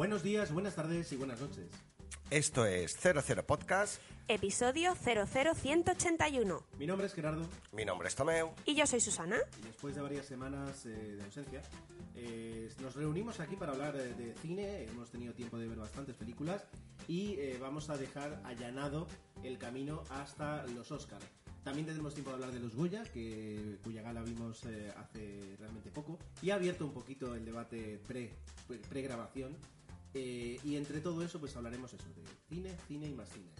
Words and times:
Buenos 0.00 0.22
días, 0.22 0.50
buenas 0.50 0.74
tardes 0.76 1.12
y 1.12 1.16
buenas 1.16 1.42
noches. 1.42 1.68
Esto 2.30 2.64
es 2.64 2.96
00 2.98 3.44
Podcast. 3.46 4.00
Episodio 4.28 4.94
00181. 4.94 6.62
Mi 6.78 6.86
nombre 6.86 7.06
es 7.06 7.12
Gerardo 7.12 7.46
Mi 7.72 7.84
nombre 7.84 8.08
es 8.08 8.14
Tomeu. 8.14 8.48
Y 8.64 8.74
yo 8.76 8.86
soy 8.86 9.00
Susana. 9.02 9.36
y 9.60 9.66
después 9.66 9.94
de 9.94 10.00
varias 10.00 10.24
semanas 10.24 10.86
eh, 10.86 10.88
de 11.18 11.22
ausencia 11.22 11.60
eh, 12.14 12.72
nos 12.80 12.94
reunimos 12.94 13.40
aquí 13.40 13.56
para 13.56 13.72
hablar 13.72 13.94
eh, 13.94 14.14
de 14.14 14.32
cine. 14.40 14.84
Hemos 14.84 15.10
tenido 15.10 15.34
tiempo 15.34 15.58
de 15.58 15.68
ver 15.68 15.76
bastantes 15.76 16.16
películas 16.16 16.64
y 17.06 17.34
eh, 17.34 17.58
vamos 17.60 17.90
a 17.90 17.98
dejar 17.98 18.40
allanado 18.46 19.06
el 19.42 19.58
camino 19.58 20.04
hasta 20.08 20.64
los 20.68 20.90
Oscars. 20.92 21.26
También 21.62 21.84
tendremos 21.84 22.14
tiempo 22.14 22.30
de 22.30 22.36
hablar 22.36 22.52
de 22.52 22.60
los 22.60 22.74
Goya, 22.74 23.02
que, 23.12 23.76
cuya 23.84 24.00
gala 24.00 24.22
vimos 24.22 24.64
eh, 24.64 24.90
hace 24.96 25.56
realmente 25.58 25.90
poco, 25.90 26.18
y 26.40 26.48
ha 26.48 26.54
abierto 26.54 26.86
un 26.86 26.94
poquito 26.94 27.34
el 27.34 27.44
debate 27.44 28.00
pre- 28.08 28.30
pre- 28.66 28.78
pre-grabación. 28.78 29.54
Eh, 30.14 30.58
y 30.64 30.76
entre 30.76 31.00
todo 31.00 31.22
eso, 31.24 31.38
pues 31.38 31.54
hablaremos 31.56 31.92
eso, 31.92 32.08
de 32.08 32.22
cine, 32.48 32.76
cine 32.88 33.06
y 33.06 33.14
más 33.14 33.28
cine. 33.28 33.50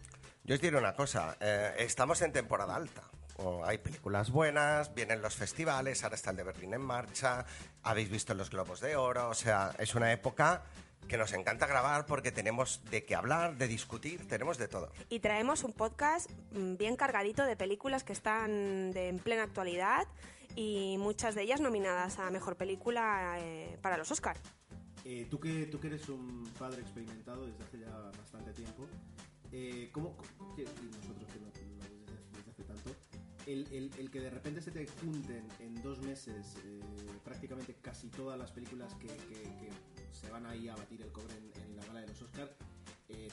Yo 0.44 0.54
os 0.54 0.60
diré 0.60 0.76
una 0.76 0.94
cosa, 0.94 1.36
eh, 1.40 1.74
estamos 1.78 2.20
en 2.22 2.32
temporada 2.32 2.74
alta. 2.74 3.02
Oh, 3.36 3.64
hay 3.64 3.78
películas 3.78 4.30
buenas, 4.30 4.94
vienen 4.94 5.22
los 5.22 5.34
festivales, 5.34 6.02
ahora 6.02 6.16
está 6.16 6.30
el 6.30 6.36
de 6.36 6.42
Berlín 6.44 6.74
en 6.74 6.82
marcha, 6.82 7.46
habéis 7.82 8.10
visto 8.10 8.34
los 8.34 8.50
Globos 8.50 8.80
de 8.80 8.96
Oro, 8.96 9.30
o 9.30 9.34
sea, 9.34 9.74
es 9.78 9.94
una 9.94 10.12
época 10.12 10.62
que 11.08 11.16
nos 11.16 11.32
encanta 11.32 11.66
grabar 11.66 12.06
porque 12.06 12.32
tenemos 12.32 12.82
de 12.90 13.04
qué 13.04 13.14
hablar, 13.14 13.56
de 13.56 13.66
discutir, 13.66 14.28
tenemos 14.28 14.58
de 14.58 14.68
todo. 14.68 14.92
Y 15.08 15.20
traemos 15.20 15.64
un 15.64 15.72
podcast 15.72 16.30
mm, 16.52 16.76
bien 16.76 16.96
cargadito 16.96 17.44
de 17.44 17.56
películas 17.56 18.04
que 18.04 18.12
están 18.12 18.92
de, 18.92 19.08
en 19.08 19.18
plena 19.18 19.42
actualidad 19.44 20.06
y 20.54 20.96
muchas 20.98 21.34
de 21.34 21.42
ellas 21.42 21.60
nominadas 21.60 22.18
a 22.18 22.30
Mejor 22.30 22.56
Película 22.56 23.36
eh, 23.38 23.78
para 23.82 23.96
los 23.96 24.10
Oscar. 24.10 24.36
Eh, 25.04 25.26
tú, 25.30 25.40
que, 25.40 25.66
tú 25.66 25.80
que 25.80 25.86
eres 25.88 26.08
un 26.08 26.44
padre 26.58 26.82
experimentado 26.82 27.46
desde 27.46 27.64
hace 27.64 27.78
ya 27.78 27.90
bastante 28.18 28.52
tiempo, 28.52 28.86
eh, 29.50 29.88
¿cómo, 29.92 30.16
que- 30.54 30.62
y 30.62 30.64
nosotros 30.96 31.28
que 31.32 31.40
no, 31.40 31.46
desde, 31.48 32.50
hace 32.50 32.64
tanto, 32.64 32.90
el, 33.46 33.66
el- 33.72 34.10
que 34.10 34.20
de 34.20 34.30
repente 34.30 34.60
se 34.60 34.70
te 34.70 34.86
junten 34.86 35.48
en 35.60 35.74
dos 35.82 36.00
meses 36.02 36.56
eh, 36.64 36.80
prácticamente 37.24 37.74
casi 37.80 38.08
todas 38.08 38.38
las 38.38 38.50
películas 38.50 38.94
que, 38.96 39.08
se 40.12 40.30
van 40.30 40.44
ahí 40.44 40.68
a 40.68 40.76
batir 40.76 41.00
el 41.00 41.10
cobre 41.12 41.34
en, 41.36 41.76
la 41.76 41.84
gala 41.86 42.00
de 42.00 42.08
los 42.08 42.20
Oscars, 42.20 42.50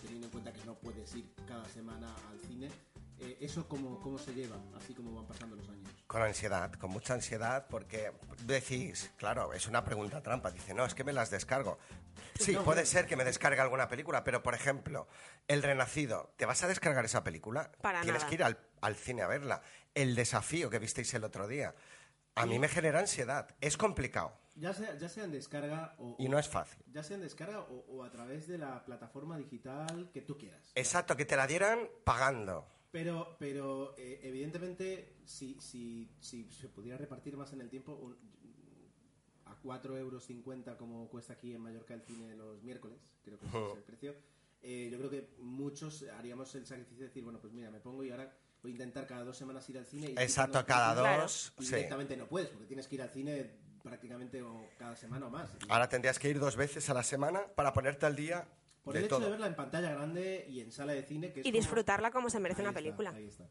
teniendo 0.02 0.28
en 0.28 0.32
cuenta 0.32 0.54
que 0.54 0.64
no 0.66 0.76
puedes 0.76 1.14
ir 1.16 1.26
cada 1.46 1.66
semana 1.66 2.08
al 2.30 2.40
cine, 2.40 2.70
¿eso 3.42 3.68
cómo, 3.68 4.00
cómo 4.00 4.18
se 4.18 4.34
lleva, 4.34 4.56
así 4.76 4.94
como 4.94 5.14
van 5.14 5.28
pasando 5.28 5.56
los 5.58 5.68
años? 5.68 5.97
Con 6.08 6.22
ansiedad, 6.22 6.72
con 6.74 6.90
mucha 6.92 7.14
ansiedad, 7.16 7.68
porque 7.70 8.14
decís, 8.46 9.12
claro, 9.18 9.52
es 9.54 9.68
una 9.68 9.84
pregunta 9.84 10.22
trampa. 10.24 10.52
Dice, 10.52 10.74
no, 10.74 10.86
es 10.86 10.96
que 10.96 11.04
me 11.04 11.12
las 11.12 11.30
descargo. 11.30 11.78
Sí, 12.40 12.54
No, 12.54 12.64
puede 12.64 12.86
ser 12.86 13.06
que 13.08 13.18
me 13.18 13.26
descargue 13.26 13.60
alguna 13.60 13.90
película, 13.90 14.24
pero 14.24 14.42
por 14.42 14.54
ejemplo, 14.56 15.08
El 15.48 15.62
Renacido, 15.64 16.34
¿te 16.38 16.46
vas 16.46 16.64
a 16.64 16.68
descargar 16.68 17.04
esa 17.04 17.24
película? 17.24 17.72
Para 17.82 18.02
Tienes 18.02 18.22
nada. 18.22 18.30
que 18.30 18.36
ir 18.36 18.44
al, 18.44 18.58
al 18.82 18.96
cine 18.96 19.22
a 19.24 19.28
verla. 19.28 19.62
El 19.94 20.16
desafío 20.16 20.70
que 20.70 20.80
visteis 20.80 21.14
el 21.14 21.24
otro 21.26 21.48
día. 21.48 21.76
A 22.36 22.46
mí 22.46 22.58
me 22.58 22.68
genera 22.70 23.00
ansiedad. 23.00 23.50
Es 23.60 23.76
complicado 23.78 24.40
Ya 24.56 24.74
sea, 24.74 24.96
ya 24.96 25.10
sea 25.10 25.24
en 25.26 25.32
descarga 25.32 25.96
o, 25.98 26.16
y 26.20 26.30
no 26.30 26.38
es 26.40 26.48
fácil. 26.48 26.84
ya 26.88 27.04
sea 27.04 27.16
en 27.16 27.22
descarga 27.24 27.60
o, 27.62 27.86
o 27.90 28.04
a 28.04 28.12
través 28.12 28.48
de 28.48 28.58
la 28.60 28.86
plataforma 28.86 29.38
digital 29.38 30.10
que 30.14 30.22
tú 30.22 30.38
quieras. 30.38 30.72
Exacto, 30.76 31.18
que 31.18 31.26
te 31.26 31.36
la 31.36 31.48
dieran 31.48 31.90
pagando. 32.04 32.68
Pero, 32.98 33.36
pero 33.38 33.94
eh, 33.96 34.22
evidentemente, 34.24 35.18
si, 35.24 35.56
si, 35.62 36.10
si 36.20 36.50
se 36.52 36.68
pudiera 36.68 36.98
repartir 36.98 37.38
más 37.38 37.54
en 37.54 37.62
el 37.62 37.70
tiempo, 37.70 37.94
un- 37.94 38.18
a 39.46 39.56
4,50 39.62 39.98
euros 40.00 40.28
como 40.80 41.08
cuesta 41.08 41.34
aquí 41.34 41.54
en 41.54 41.62
Mallorca 41.62 41.94
el 41.94 42.02
cine 42.02 42.36
los 42.36 42.64
miércoles, 42.64 42.98
creo 43.24 43.38
que 43.38 43.46
ese 43.46 43.56
es 43.70 43.78
el 43.78 43.84
precio, 43.84 44.16
eh, 44.64 44.90
yo 44.92 44.98
creo 44.98 45.12
que 45.12 45.30
muchos 45.38 46.06
haríamos 46.18 46.56
el 46.56 46.66
sacrificio 46.66 47.02
de 47.04 47.08
decir, 47.10 47.24
bueno, 47.24 47.40
pues 47.40 47.54
mira, 47.54 47.70
me 47.70 47.80
pongo 47.80 48.04
y 48.04 48.10
ahora 48.10 48.36
voy 48.64 48.72
a 48.72 48.74
intentar 48.74 49.06
cada 49.06 49.24
dos 49.24 49.38
semanas 49.38 49.70
ir 49.70 49.78
al 49.78 49.86
cine. 49.86 50.08
Y 50.10 50.14
Exacto, 50.18 50.66
cada 50.66 50.96
dos, 51.20 51.54
y 51.60 51.66
sí. 51.66 51.76
directamente 51.76 52.18
no 52.18 52.26
puedes, 52.28 52.50
porque 52.50 52.66
tienes 52.66 52.88
que 52.88 52.96
ir 52.96 53.04
al 53.04 53.12
cine 53.12 53.48
prácticamente 53.84 54.42
o 54.42 54.70
cada 54.80 54.96
semana 54.96 55.28
o 55.28 55.30
más. 55.30 55.52
Ahora 55.70 55.88
tendrías 55.88 56.18
que 56.18 56.32
ir 56.32 56.40
dos 56.40 56.56
veces 56.56 56.90
a 56.90 56.96
la 56.96 57.04
semana 57.04 57.46
para 57.56 57.74
ponerte 57.74 58.08
al 58.08 58.16
día 58.16 58.48
Por 58.88 58.94
de 58.94 59.00
el 59.02 59.06
hecho 59.06 59.16
todo. 59.18 59.26
de 59.26 59.32
verla 59.32 59.48
en 59.48 59.56
pantalla 59.56 59.92
grande 59.92 60.46
y 60.50 60.62
en 60.62 60.72
sala 60.72 60.94
de 60.94 61.04
cine, 61.04 61.32
que 61.34 61.42
es 61.42 61.46
Y 61.46 61.52
como- 61.52 61.60
disfrutarla 61.62 62.10
como 62.12 62.30
se 62.30 62.40
merece 62.40 62.62
Ahí 62.62 62.66
una 62.66 62.72
está, 62.72 62.80
película. 62.80 63.10
ahí 63.12 63.28
está. 63.28 63.50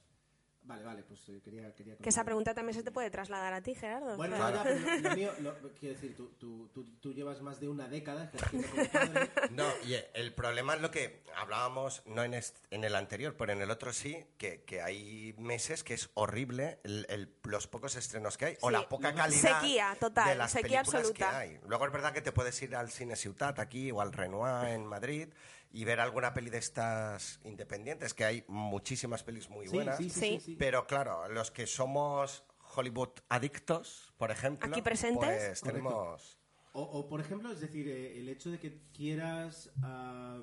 Vale, 0.66 0.82
vale, 0.82 1.02
pues 1.04 1.20
eh, 1.28 1.40
quería, 1.44 1.72
quería 1.76 1.96
Que 1.96 2.08
esa 2.08 2.24
pregunta 2.24 2.52
también 2.52 2.74
se 2.74 2.82
te 2.82 2.90
puede 2.90 3.08
trasladar 3.08 3.52
a 3.54 3.60
ti, 3.62 3.76
Gerardo. 3.76 4.16
Bueno, 4.16 4.34
Claro. 4.34 4.56
no, 4.56 4.64
ya, 4.64 4.82
pero 4.82 5.00
lo, 5.00 5.08
lo 5.10 5.14
mío, 5.16 5.32
lo- 5.38 5.54
quiero 5.78 5.94
decir, 5.94 6.16
tú, 6.16 6.30
tú, 6.40 6.68
tú, 6.74 6.84
tú 7.00 7.14
llevas 7.14 7.40
más 7.40 7.60
de 7.60 7.68
una 7.68 7.86
década 7.86 8.24
ejerciendo 8.24 8.68
como 8.68 8.84
padre. 8.90 9.30
No, 9.52 9.64
y 9.86 9.94
el 10.14 10.34
problema 10.34 10.74
es 10.74 10.80
lo 10.80 10.90
que 10.90 11.22
hablábamos, 11.36 12.02
no 12.06 12.24
en, 12.24 12.34
est- 12.34 12.58
en 12.70 12.82
el 12.82 12.96
anterior, 12.96 13.36
pero 13.36 13.52
en 13.52 13.62
el 13.62 13.70
otro 13.70 13.92
sí, 13.92 14.26
que, 14.38 14.64
que 14.64 14.82
hay 14.82 15.34
meses 15.38 15.84
que 15.84 15.94
es 15.94 16.10
horrible 16.14 16.80
el- 16.82 17.06
el- 17.10 17.32
los 17.44 17.68
pocos 17.68 17.94
estrenos 17.94 18.36
que 18.36 18.46
hay, 18.46 18.58
o 18.60 18.70
la 18.70 18.88
poca 18.88 19.14
calidad 19.14 19.60
Sequía, 19.60 19.96
total, 20.00 20.28
de 20.28 20.34
las 20.34 20.50
sequía 20.50 20.82
películas 20.82 20.94
absoluta. 21.02 21.30
que 21.30 21.36
hay. 21.36 21.60
Luego 21.68 21.86
es 21.86 21.92
verdad 21.92 22.12
que 22.12 22.22
te 22.22 22.32
puedes 22.32 22.60
ir 22.62 22.74
al 22.74 22.90
Cine 22.90 23.14
Ciutat 23.14 23.60
aquí 23.60 23.92
o 23.92 24.00
al 24.00 24.12
Renoir 24.12 24.68
en 24.70 24.84
Madrid 24.84 25.28
y 25.72 25.84
ver 25.84 26.00
alguna 26.00 26.32
peli 26.34 26.50
de 26.50 26.58
estas 26.58 27.40
independientes, 27.44 28.14
que 28.14 28.24
hay 28.24 28.44
muchísimas 28.48 29.22
pelis 29.22 29.48
muy 29.50 29.66
Sí, 29.66 29.74
buenas. 29.74 29.96
sí, 29.98 30.08
sí, 30.10 30.20
Sí. 30.20 30.26
sí, 30.26 30.40
sí. 30.40 30.56
Pero 30.58 30.86
claro, 30.86 31.28
los 31.28 31.50
que 31.50 31.66
somos 31.66 32.44
Hollywood 32.74 33.10
adictos, 33.28 34.12
por 34.16 34.30
ejemplo, 34.30 34.68
Aquí 34.68 34.82
presentes. 34.82 35.48
pues 35.48 35.60
tenemos... 35.62 36.38
O, 36.72 36.82
o, 36.82 37.08
por 37.08 37.20
ejemplo, 37.20 37.50
es 37.50 37.60
decir, 37.60 37.88
eh, 37.88 38.18
el 38.20 38.28
hecho 38.28 38.50
de 38.50 38.58
que 38.58 38.82
quieras 38.92 39.70
a- 39.82 40.42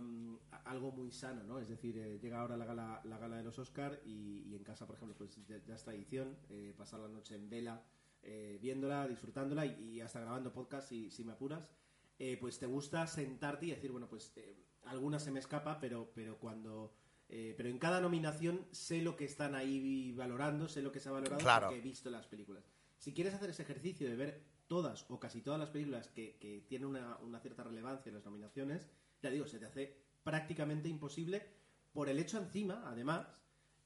algo 0.66 0.92
muy 0.92 1.12
sano, 1.12 1.44
¿no? 1.44 1.60
Es 1.60 1.68
decir, 1.68 1.96
eh, 2.00 2.18
llega 2.20 2.42
ahora 2.42 2.58
la 2.58 2.66
gala, 2.66 3.02
la 3.04 3.18
gala 3.20 3.38
de 3.38 3.44
los 3.44 3.60
Oscar 3.60 4.02
y, 4.04 4.40
y 4.48 4.56
en 4.56 4.64
casa, 4.64 4.88
por 4.88 4.96
ejemplo, 4.96 5.16
pues 5.16 5.36
ya, 5.46 5.58
ya 5.64 5.76
es 5.76 5.84
tradición 5.84 6.36
eh, 6.50 6.74
pasar 6.76 7.02
la 7.02 7.08
noche 7.08 7.36
en 7.36 7.50
vela, 7.52 7.84
eh, 8.24 8.58
viéndola, 8.60 9.08
disfrutándola 9.08 9.66
y, 9.68 9.92
y 9.98 10.02
hasta 10.02 10.22
grabando 10.22 10.52
podcast 10.52 10.90
si, 10.90 11.12
si 11.12 11.24
me 11.24 11.34
apuras. 11.34 11.72
Eh, 12.18 12.38
pues 12.40 12.58
te 12.58 12.66
gusta 12.66 13.06
sentarte 13.06 13.68
y 13.68 13.72
decir, 13.72 13.92
bueno, 13.92 14.08
pues 14.10 14.32
eh, 14.38 14.56
alguna 14.86 15.20
se 15.20 15.32
me 15.32 15.40
escapa, 15.40 15.80
pero, 15.80 16.12
pero 16.14 16.38
cuando... 16.40 16.94
eh, 17.30 17.54
pero 17.58 17.70
en 17.70 17.80
cada 17.80 18.00
nominación 18.02 18.66
sé 18.72 19.02
lo 19.02 19.16
que 19.16 19.26
están 19.26 19.56
ahí 19.56 20.12
valorando, 20.14 20.68
sé 20.68 20.82
lo 20.82 20.92
que 20.92 21.00
se 21.00 21.10
ha 21.10 21.14
valorado 21.14 21.40
Claro. 21.42 21.68
porque 21.68 21.80
he 21.80 21.84
visto 21.84 22.10
las 22.10 22.28
películas. 22.28 22.64
Si 22.98 23.14
quieres 23.14 23.34
hacer 23.34 23.50
ese 23.50 23.64
ejercicio 23.64 24.08
de 24.10 24.16
ver 24.16 24.44
todas 24.68 25.06
o 25.10 25.20
casi 25.20 25.42
todas 25.42 25.60
las 25.60 25.70
películas 25.70 26.08
que, 26.10 26.38
que 26.38 26.62
tienen 26.68 26.88
una, 26.88 27.18
una 27.18 27.40
cierta 27.40 27.64
relevancia 27.64 28.10
en 28.10 28.16
las 28.16 28.26
nominaciones, 28.26 28.88
ya 29.22 29.30
digo, 29.30 29.46
se 29.48 29.60
te 29.60 29.66
hace 29.66 29.98
prácticamente 30.24 30.88
imposible 30.90 31.46
por 31.92 32.10
el 32.10 32.18
hecho 32.20 32.38
encima, 32.38 32.84
además, 32.86 33.28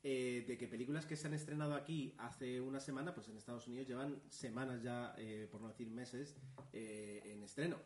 eh, 0.03 0.45
de 0.47 0.57
que 0.57 0.67
películas 0.67 1.05
que 1.05 1.15
se 1.17 1.27
han 1.27 1.33
estrenado 1.33 1.73
aquí 1.73 2.13
hace 2.19 2.61
una 2.61 2.79
semana, 2.79 3.13
pues 3.13 3.27
en 3.27 3.37
Estados 3.37 3.67
Unidos 3.67 3.87
llevan 3.87 4.21
semanas 4.29 4.81
ya, 4.83 5.13
eh, 5.17 5.47
por 5.51 5.59
no 5.61 5.67
decir 5.67 5.89
meses, 5.89 6.37
eh, 6.71 7.21
en 7.25 7.43
estreno. 7.43 7.77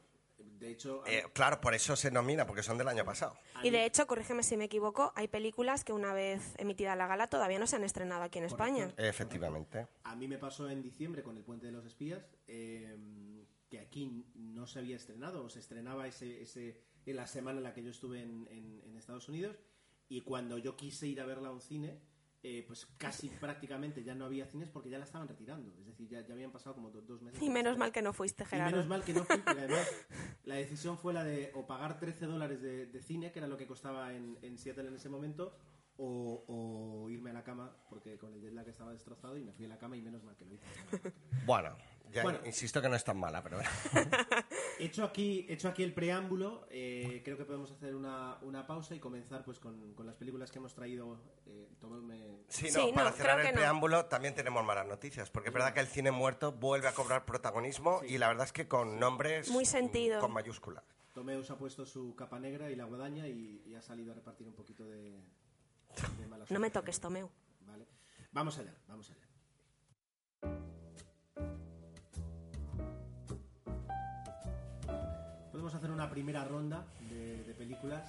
De 0.44 0.70
hecho, 0.72 1.04
Eh, 1.08 1.24
claro, 1.34 1.60
por 1.62 1.74
eso 1.74 1.96
se 1.96 2.12
nomina, 2.12 2.46
porque 2.46 2.64
son 2.64 2.78
del 2.78 2.88
año 2.88 3.04
pasado. 3.06 3.36
Y 3.64 3.70
de 3.70 3.86
hecho, 3.86 4.06
corrígeme 4.08 4.44
si 4.44 4.58
me 4.58 4.66
equivoco, 4.66 5.12
hay 5.16 5.28
películas 5.28 5.84
que 5.84 5.94
una 5.94 6.14
vez 6.14 6.54
emitida 6.58 6.96
la 6.96 7.08
gala 7.08 7.28
todavía 7.28 7.60
no 7.60 7.68
se 7.68 7.76
han 7.78 7.84
estrenado 7.84 8.24
aquí 8.24 8.40
en 8.40 8.46
España. 8.46 8.94
Efectivamente. 8.98 9.88
A 10.04 10.16
mí 10.16 10.28
me 10.28 10.38
pasó 10.38 10.70
en 10.70 10.82
diciembre 10.82 11.24
con 11.24 11.38
El 11.38 11.44
Puente 11.44 11.66
de 11.68 11.72
los 11.72 11.86
Espías, 11.86 12.22
eh, 12.48 12.98
que 13.70 13.80
aquí 13.80 14.26
no 14.36 14.68
se 14.68 14.80
había 14.80 14.96
estrenado, 14.98 15.44
o 15.46 15.50
se 15.50 15.60
estrenaba 15.60 16.08
ese, 16.08 16.42
ese, 16.42 16.82
en 17.06 17.16
la 17.16 17.26
semana 17.28 17.58
en 17.60 17.64
la 17.64 17.74
que 17.74 17.84
yo 17.84 17.90
estuve 17.92 18.22
en, 18.22 18.48
en- 18.52 18.82
en 18.86 18.98
Estados 18.98 19.30
Unidos, 19.30 19.56
y 20.10 20.22
cuando 20.22 20.58
yo 20.58 20.76
quise 20.76 21.08
ir 21.08 21.22
a 21.22 21.26
verla 21.26 21.48
a 21.50 21.52
un 21.52 21.62
cine, 21.62 22.00
eh, 22.44 22.64
pues 22.68 22.88
casi 22.98 23.30
prácticamente 23.30 24.04
ya 24.04 24.16
no 24.16 24.26
había 24.26 24.46
cines 24.48 24.70
porque 24.70 24.90
ya 24.90 24.98
la 24.98 25.06
estaban 25.06 25.28
retirando. 25.28 25.72
Es 25.80 25.86
decir, 25.86 26.08
ya, 26.10 26.26
ya 26.26 26.34
habían 26.34 26.52
pasado 26.52 26.76
como 26.76 26.90
do- 26.90 27.02
dos 27.02 27.22
meses. 27.22 27.42
Y 27.42 27.50
menos 27.50 27.78
mal 27.78 27.92
que 27.92 28.02
no 28.02 28.14
fuiste, 28.14 28.44
Y 28.44 28.48
Gerardo. 28.48 28.72
menos 28.72 28.88
mal 28.90 29.04
que 29.04 29.14
no 29.14 29.24
fui, 29.24 29.38
porque 29.38 29.60
además 29.62 29.88
la 30.46 30.56
decisión 30.56 30.98
fue 30.98 31.14
la 31.14 31.24
de 31.24 31.52
o 31.54 31.68
pagar 31.68 32.00
13 32.00 32.26
dólares 32.26 32.62
de, 32.62 32.88
de 32.88 33.02
cine, 33.02 33.32
que 33.32 33.40
era 33.40 33.48
lo 33.48 33.58
que 33.58 33.68
costaba 33.68 34.14
en, 34.14 34.38
en 34.42 34.58
Seattle 34.58 34.88
en 34.88 34.96
ese 34.96 35.10
momento, 35.10 35.56
o, 35.98 36.44
o 36.48 37.10
irme 37.12 37.30
a 37.30 37.34
la 37.34 37.44
cama, 37.44 37.76
porque 37.90 38.18
con 38.18 38.34
el 38.34 38.42
jet 38.42 38.54
lag 38.54 38.68
estaba 38.68 38.92
destrozado 38.92 39.38
y 39.38 39.44
me 39.44 39.52
fui 39.54 39.66
a 39.66 39.70
la 39.70 39.78
cama 39.78 39.96
y 39.98 40.02
menos 40.02 40.24
mal 40.24 40.36
que 40.36 40.46
lo 40.46 40.56
hice. 40.56 40.66
menos 40.66 40.92
mal 40.92 41.02
que 41.02 41.10
lo 41.10 41.16
hice. 41.30 41.46
Bueno, 41.46 41.78
ya 42.12 42.24
Bueno. 42.24 42.40
insisto 42.46 42.82
que 42.82 42.90
no 42.90 42.96
es 42.96 43.04
tan 43.04 43.18
mala, 43.18 43.42
pero 43.44 43.60
Hecho 44.80 45.04
aquí, 45.04 45.46
hecho 45.50 45.68
aquí 45.70 45.84
el 45.84 45.94
preámbulo, 45.94 46.66
eh, 46.70 47.22
creo 47.24 47.38
que 47.38 47.46
podemos 47.46 47.72
hacer 47.72 47.96
una, 47.96 48.38
una 48.42 48.66
pausa 48.66 48.96
y 48.96 49.00
comenzar 49.00 49.44
pues 49.44 49.60
con, 49.60 49.94
con 49.94 50.06
las 50.08 50.16
películas 50.16 50.52
que 50.52 50.58
hemos 50.60 50.74
traído. 50.74 51.20
Eh, 51.46 51.70
tomadme- 51.80 52.40
sí, 52.48 52.70
Sí, 52.70 52.78
no, 52.78 52.88
no, 52.88 52.94
para 52.96 53.12
cerrar 53.12 53.40
el 53.42 53.48
no. 53.48 53.54
preámbulo 53.54 54.06
también 54.06 54.34
tenemos 54.34 54.64
malas 54.66 54.88
noticias, 54.88 55.30
porque 55.30 55.50
es 55.50 55.54
verdad 55.54 55.74
que 55.74 55.80
el 55.82 55.88
cine 55.88 56.12
muerto 56.12 56.52
vuelve 56.52 56.88
a 56.88 56.94
cobrar 56.94 57.26
protagonismo 57.26 58.02
y 58.08 58.18
la 58.18 58.28
verdad 58.28 58.46
es 58.46 58.54
que 58.54 58.68
con 58.68 59.00
nombres 59.00 59.50
Muy 59.50 59.66
sentido. 59.66 60.20
con 60.20 60.32
mayúsculas. 60.34 60.84
Tomeu 61.14 61.44
se 61.44 61.52
ha 61.54 61.58
puesto 61.58 61.86
su 61.86 62.16
capa 62.16 62.40
negra 62.40 62.72
y 62.72 62.76
la 62.76 62.86
guadaña 62.86 63.28
y, 63.28 63.62
y 63.68 63.76
ha 63.76 63.82
salido 63.82 64.14
a 64.14 64.16
repartir 64.16 64.48
un 64.48 64.54
poquito 64.56 64.86
de, 64.88 65.12
de 66.20 66.28
mala 66.28 66.46
No 66.50 66.60
me 66.60 66.70
toques, 66.72 67.00
Tomeu. 67.02 67.30
Vale. 67.68 67.86
Vamos 68.32 68.58
allá, 68.58 68.74
vamos 68.88 69.10
allá. 69.12 69.20
Hacer 75.82 75.92
una 75.92 76.10
primera 76.10 76.44
ronda 76.46 76.86
de, 77.10 77.44
de 77.44 77.54
películas. 77.56 78.08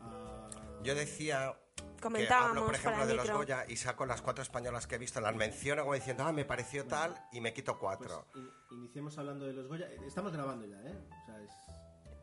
Ah, 0.00 0.48
Yo 0.82 0.94
decía 0.94 1.54
que 1.76 2.00
Comentábamos 2.02 2.48
hablo, 2.50 2.66
por 2.66 2.74
ejemplo, 2.74 3.06
de 3.06 3.14
los. 3.14 3.30
Goya 3.30 3.64
y 3.68 3.76
saco 3.76 4.04
las 4.06 4.20
cuatro 4.22 4.42
españolas 4.42 4.86
que 4.86 4.94
he 4.96 4.98
visto, 4.98 5.20
las 5.20 5.34
menciono 5.34 5.82
como 5.82 5.94
diciendo, 5.94 6.24
ah, 6.26 6.32
me 6.32 6.44
pareció 6.44 6.86
tal, 6.86 7.14
y 7.32 7.40
me 7.40 7.52
quito 7.52 7.78
pues, 7.78 7.96
cuatro. 7.98 8.26
in- 8.34 8.50
iniciemos 8.78 9.16
hablando 9.18 9.44
de 9.46 9.52
los 9.52 9.66
Goya. 9.68 9.86
Eh, 9.86 10.00
Estamos 10.06 10.32
grabando 10.32 10.66
ya, 10.66 10.76
¿eh? 10.80 10.98
O 11.22 11.26
sea, 11.26 11.40
es... 11.40 11.50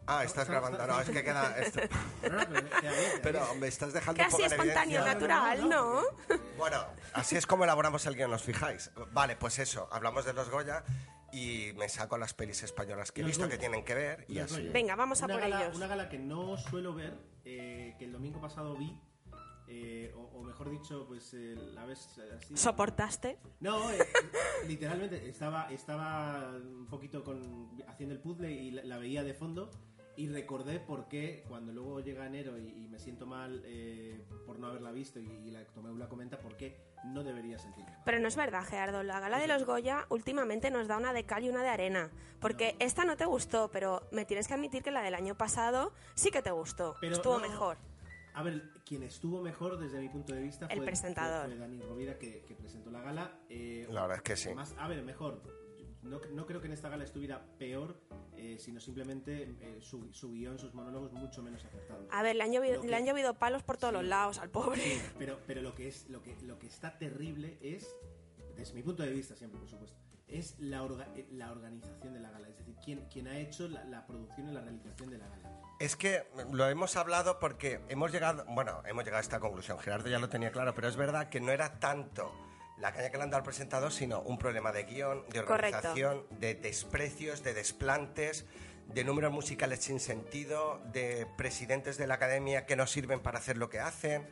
Ah, 0.08 0.24
estás 0.24 0.48
Estamos- 0.48 0.72
grabando, 0.72 0.94
no, 0.94 1.02
es 1.02 1.10
que 1.10 1.24
queda 1.24 1.58
esto. 1.60 1.80
No, 2.24 2.30
no, 2.30 2.46
pero 2.48 2.70
queda 2.70 2.92
bien, 2.92 3.12
queda 3.12 3.22
Pero 3.24 3.56
me 3.56 3.68
estás 3.68 3.94
dejando 3.94 4.18
Que 4.20 4.26
un 4.26 4.32
poco 4.32 4.44
así 4.46 4.54
en 4.56 4.60
espontáneo, 4.62 5.06
natural, 5.06 5.70
¿no? 5.70 6.02
Bueno, 6.58 6.86
así 7.14 7.36
es 7.38 7.46
como 7.48 7.64
elaboramos 7.64 8.06
el 8.08 8.16
guion, 8.16 8.34
¿os 8.34 8.42
fijáis? 8.44 8.92
Vale, 9.12 9.36
pues 9.36 9.58
eso, 9.60 9.88
hablamos 9.92 10.26
de 10.26 10.34
los 10.34 10.50
Goya 10.50 10.84
y 11.32 11.72
me 11.78 11.90
saco 11.90 12.18
las 12.18 12.34
pelis 12.34 12.64
españolas 12.64 13.12
que 13.12 13.22
he 13.22 13.24
visto 13.24 13.48
que 13.48 13.58
tienen 13.58 13.84
que 13.84 13.96
ver 13.96 14.26
y 14.28 14.40
así. 14.40 14.68
Venga, 14.70 14.96
vamos 14.96 15.22
a 15.22 15.26
una 15.26 15.34
por 15.36 15.42
gala, 15.42 15.64
ellos. 15.64 15.76
Una 15.78 15.88
gala 15.88 16.10
que 16.10 16.20
no 16.20 16.58
suelo 16.58 16.94
ver, 16.94 17.18
eh, 17.46 17.96
que 17.98 18.06
el 18.06 18.12
domingo 18.12 18.40
pasado 18.42 18.76
vi, 18.76 18.98
eh, 19.68 20.14
o, 20.16 20.40
o 20.40 20.44
mejor 20.44 20.70
dicho, 20.70 21.06
pues 21.08 21.34
eh, 21.34 21.56
la 21.74 21.86
vez 21.86 22.18
eh, 22.18 22.36
así... 22.36 22.58
¿Soportaste? 22.58 23.38
No, 23.62 23.90
eh, 23.92 24.00
literalmente 24.68 25.30
estaba, 25.30 25.72
estaba 25.72 26.50
un 26.58 26.88
poquito 26.88 27.24
con, 27.24 27.72
haciendo 27.88 28.14
el 28.14 28.22
puzzle 28.22 28.52
y 28.52 28.72
la, 28.72 28.84
la 28.84 28.98
veía 28.98 29.24
de 29.24 29.34
fondo 29.34 29.72
y 30.18 30.28
recordé 30.30 30.80
por 30.80 31.08
qué 31.08 31.44
cuando 31.48 31.72
luego 31.72 32.00
llega 32.02 32.26
enero 32.28 32.58
y, 32.58 32.68
y 32.68 32.88
me 32.90 33.00
siento 33.00 33.26
mal 33.26 33.62
eh, 33.66 34.22
por 34.46 34.60
no 34.60 34.68
haberla 34.68 34.92
visto 34.92 35.20
y, 35.20 35.26
y 35.28 35.52
la 35.52 35.64
Tomeu 35.66 35.96
la 35.98 36.08
comenta, 36.10 36.38
por 36.40 36.58
qué 36.58 36.78
no 37.06 37.24
debería 37.24 37.58
sentirme 37.58 37.92
mal. 37.92 38.02
Pero 38.06 38.20
no 38.20 38.28
es 38.28 38.36
verdad, 38.36 38.64
Gerardo. 38.66 39.04
La 39.04 39.20
gala 39.20 39.40
de 39.40 39.48
los 39.48 39.66
Goya 39.66 40.06
últimamente 40.10 40.70
nos 40.70 40.88
da 40.88 40.98
una 40.98 41.14
de 41.14 41.26
cal 41.26 41.44
y 41.44 41.50
una 41.50 41.64
de 41.64 41.70
arena. 41.70 42.12
Porque 42.40 42.76
esta 42.80 43.06
no 43.06 43.16
te 43.18 43.26
gustó, 43.26 43.70
pero 43.72 44.08
me 44.12 44.26
tienes 44.26 44.48
que 44.48 44.54
admitir 44.54 44.84
que 44.84 44.92
la 44.92 45.02
del 45.02 45.16
año 45.16 45.36
pasado 45.36 45.94
sí 46.16 46.30
que 46.32 46.42
te 46.42 46.52
gustó. 46.52 46.96
Pero 47.02 47.16
Estuvo 47.16 47.40
no, 47.40 47.48
mejor. 47.48 47.78
A 48.34 48.44
ver, 48.44 48.62
quien 48.86 49.04
estuvo 49.04 49.42
mejor 49.42 49.78
desde 49.78 50.00
mi 50.00 50.10
punto 50.10 50.34
de 50.34 50.42
vista 50.42 50.66
El 50.68 50.78
fue, 50.78 50.86
presentador. 50.86 51.48
fue- 51.48 51.58
fue 51.58 51.60
Dani 51.60 51.82
Rovira 51.82 52.18
que, 52.18 52.44
que 52.48 52.56
presentó 52.56 52.90
la 52.92 53.02
gala. 53.02 53.40
eh, 53.50 53.86
La 53.90 54.02
verdad 54.04 54.18
es 54.18 54.24
que 54.24 54.36
sí. 54.38 54.54
Más, 54.54 54.74
a 54.78 54.88
ver, 54.88 55.02
mejor. 55.04 55.42
No, 56.04 56.20
no 56.34 56.46
creo 56.48 56.60
que 56.62 56.68
en 56.68 56.74
esta 56.74 56.90
gala 56.90 57.04
estuviera 57.04 57.46
peor, 57.60 57.96
eh, 58.36 58.58
sino 58.60 58.80
simplemente 58.80 59.56
eh, 59.62 59.78
su, 59.82 60.12
su 60.12 60.32
guion, 60.32 60.58
sus 60.58 60.74
monólogos 60.74 61.12
mucho 61.14 61.44
menos 61.44 61.64
acertados. 61.64 62.08
A 62.12 62.24
ver, 62.24 62.36
le 62.36 62.44
han 62.44 62.52
llovido, 62.52 62.76
Lo 62.76 62.82
que- 62.82 62.88
le 62.88 62.96
han 62.96 63.06
llovido 63.06 63.34
palos 63.36 63.62
por 63.64 63.78
todos 63.78 63.92
Sí. 63.94 64.00
los 64.00 64.06
lados 64.06 64.40
al 64.40 64.50
pobre. 64.50 64.82
Pero, 65.20 65.40
pero 65.46 65.62
lo 65.62 65.76
que 65.76 65.88
es 65.88 66.10
lo 66.10 66.22
que 66.24 66.36
lo 66.42 66.58
que 66.58 66.68
está 66.68 66.98
terrible 66.98 67.58
es, 67.62 67.96
desde 68.56 68.74
mi 68.74 68.82
punto 68.84 69.04
de 69.04 69.12
vista 69.12 69.36
siempre, 69.36 69.60
por 69.60 69.70
supuesto, 69.70 69.98
es 70.28 70.58
la, 70.60 70.82
orga- 70.84 71.08
eh, 71.16 71.28
la 71.32 71.52
organización 71.52 72.14
de 72.14 72.20
la 72.20 72.32
gala. 72.32 72.48
Es 72.50 72.58
decir, 72.58 72.76
quién, 72.84 73.06
quién 73.12 73.28
ha 73.28 73.38
hecho 73.38 73.68
la, 73.68 73.84
la 73.86 74.06
producción 74.08 74.50
y 74.50 74.54
la 74.54 74.62
realización 74.62 75.10
de 75.12 75.18
la 75.20 75.28
gala. 75.28 75.62
Es 75.80 75.96
que 75.96 76.24
lo 76.52 76.68
hemos 76.70 76.96
hablado 76.96 77.38
porque 77.40 77.82
hemos 77.90 78.12
llegado, 78.12 78.46
bueno, 78.50 78.82
hemos 78.86 79.04
llegado 79.04 79.18
a 79.18 79.22
esta 79.22 79.40
conclusión. 79.40 79.78
Gerardo 79.80 80.10
ya 80.10 80.20
lo 80.20 80.30
tenía 80.30 80.52
claro, 80.52 80.74
pero 80.74 80.88
es 80.88 80.96
verdad 80.96 81.28
que 81.30 81.42
no 81.42 81.52
era 81.52 81.80
tanto 81.80 82.32
la 82.82 82.92
caña 82.94 83.12
que 83.12 83.18
le 83.18 83.24
han 83.24 83.30
dado 83.30 83.40
al 83.40 83.44
presentador, 83.44 83.92
sino 83.92 84.22
un 84.22 84.38
problema 84.38 84.72
de 84.72 84.84
guion, 84.84 85.24
de 85.30 85.44
Correcto. 85.44 85.54
organización, 85.54 86.26
de 86.32 86.56
desprecios, 86.56 87.44
de 87.44 87.54
desplantes, 87.54 88.46
de 88.88 89.04
números 89.04 89.32
musicales 89.32 89.80
sin 89.80 90.00
sentido, 90.00 90.82
de 90.92 91.28
presidentes 91.38 91.98
de 91.98 92.08
la 92.08 92.16
academia 92.16 92.66
que 92.66 92.76
no 92.76 92.88
sirven 92.88 93.22
para 93.22 93.38
hacer 93.38 93.58
lo 93.58 93.70
que 93.70 93.80
hacen. 93.80 94.28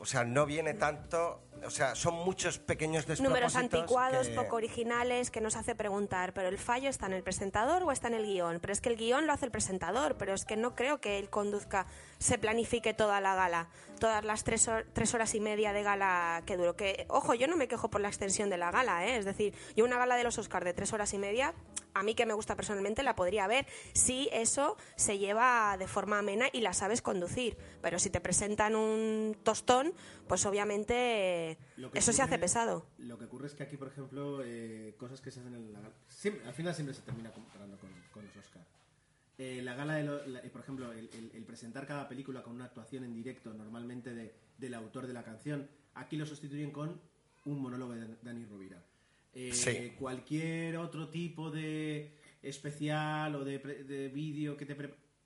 O 0.00 0.06
sea, 0.06 0.24
no 0.24 0.46
viene 0.46 0.74
tanto, 0.74 1.40
o 1.64 1.70
sea, 1.70 1.94
son 1.94 2.14
muchos 2.14 2.58
pequeños 2.58 3.06
despropósitos. 3.06 3.28
Números 3.28 3.56
anticuados, 3.56 4.28
que- 4.28 4.34
poco 4.34 4.56
originales, 4.56 5.30
que 5.30 5.40
nos 5.40 5.56
hace 5.56 5.74
preguntar, 5.74 6.32
¿pero 6.32 6.48
el 6.48 6.56
fallo 6.58 6.88
está 6.88 7.06
en 7.06 7.14
el 7.14 7.22
presentador 7.24 7.82
o 7.82 7.90
está 7.90 8.06
en 8.08 8.14
el 8.14 8.24
guion? 8.24 8.60
Pero 8.60 8.72
es 8.72 8.80
que 8.80 8.88
el 8.90 8.96
guion 8.96 9.26
lo 9.26 9.32
hace 9.32 9.46
el 9.46 9.50
presentador, 9.50 10.16
pero 10.16 10.34
es 10.34 10.44
que 10.44 10.56
no 10.56 10.74
creo 10.76 11.00
que 11.00 11.18
él 11.18 11.30
conduzca, 11.30 11.86
se 12.18 12.38
planifique 12.38 12.94
toda 12.94 13.20
la 13.20 13.34
gala, 13.34 13.68
todas 13.98 14.24
las 14.24 14.44
tres, 14.44 14.68
hor- 14.68 14.86
tres 14.92 15.12
horas 15.14 15.34
y 15.34 15.40
media 15.40 15.72
de 15.72 15.82
gala 15.82 16.42
que 16.46 16.56
duró. 16.56 16.76
Que, 16.76 17.06
ojo, 17.08 17.34
yo 17.34 17.48
no 17.48 17.56
me 17.56 17.66
quejo 17.66 17.90
por 17.90 18.00
la 18.00 18.08
extensión 18.08 18.50
de 18.50 18.56
la 18.58 18.70
gala, 18.70 19.04
¿eh? 19.06 19.16
es 19.18 19.24
decir, 19.24 19.52
yo 19.74 19.84
una 19.84 19.98
gala 19.98 20.16
de 20.16 20.24
los 20.24 20.38
Oscars 20.38 20.64
de 20.64 20.74
tres 20.74 20.92
horas 20.92 21.12
y 21.12 21.18
media, 21.18 21.54
a 21.98 22.02
mí 22.02 22.14
que 22.14 22.26
me 22.26 22.34
gusta 22.34 22.54
personalmente, 22.56 23.02
la 23.02 23.14
podría 23.16 23.46
ver 23.46 23.66
si 23.92 24.28
eso 24.32 24.76
se 24.96 25.18
lleva 25.18 25.76
de 25.78 25.88
forma 25.88 26.18
amena 26.18 26.46
y 26.52 26.60
la 26.60 26.72
sabes 26.72 27.02
conducir. 27.02 27.56
Pero 27.82 27.98
si 27.98 28.10
te 28.10 28.20
presentan 28.20 28.76
un 28.76 29.36
tostón, 29.42 29.92
pues 30.28 30.46
obviamente 30.46 31.58
eso 31.98 32.12
se 32.12 32.22
hace 32.22 32.38
pesado. 32.38 32.86
Lo 32.98 33.18
que 33.18 33.24
ocurre 33.24 33.46
es 33.46 33.54
que 33.54 33.62
aquí, 33.62 33.76
por 33.76 33.88
ejemplo, 33.88 34.42
eh, 34.44 34.94
cosas 34.98 35.20
que 35.20 35.30
se 35.30 35.40
hacen 35.40 35.54
en 35.54 35.72
la 35.72 35.80
gala. 35.80 35.94
siempre- 36.08 36.46
al 36.46 36.54
final 36.54 36.74
siempre 36.74 36.94
se 36.94 37.02
termina 37.02 37.30
comparando 37.32 37.76
con, 37.78 37.90
con 38.12 38.24
los 38.24 38.36
Oscar. 38.36 38.64
Eh, 39.38 39.60
la 39.62 39.74
gala, 39.74 39.94
de 39.94 40.02
lo- 40.04 40.26
la- 40.26 40.40
eh, 40.40 40.50
por 40.50 40.62
ejemplo, 40.62 40.92
el, 40.92 41.08
el- 41.12 41.30
el 41.34 41.44
presentar 41.44 41.86
cada 41.86 42.08
película 42.08 42.42
con 42.42 42.54
una 42.54 42.64
actuación 42.64 43.04
en 43.04 43.14
directo, 43.14 43.52
normalmente 43.54 44.12
de- 44.12 44.34
del 44.58 44.74
autor 44.74 45.06
de 45.06 45.12
la 45.12 45.22
canción, 45.22 45.68
aquí 45.94 46.16
lo 46.16 46.26
sustituyen 46.26 46.72
con 46.72 47.00
un 47.44 47.60
monólogo 47.62 47.92
de 47.92 48.16
Dani 48.22 48.44
Rovira. 48.46 48.82
Eh. 49.40 49.94
Cualquier 49.98 50.78
otro 50.78 51.08
tipo 51.08 51.50
de 51.50 52.12
especial 52.42 53.36
o 53.36 53.44
de, 53.44 53.58
de 53.58 54.08
vídeo 54.08 54.56
que 54.56 54.66
te 54.66 54.74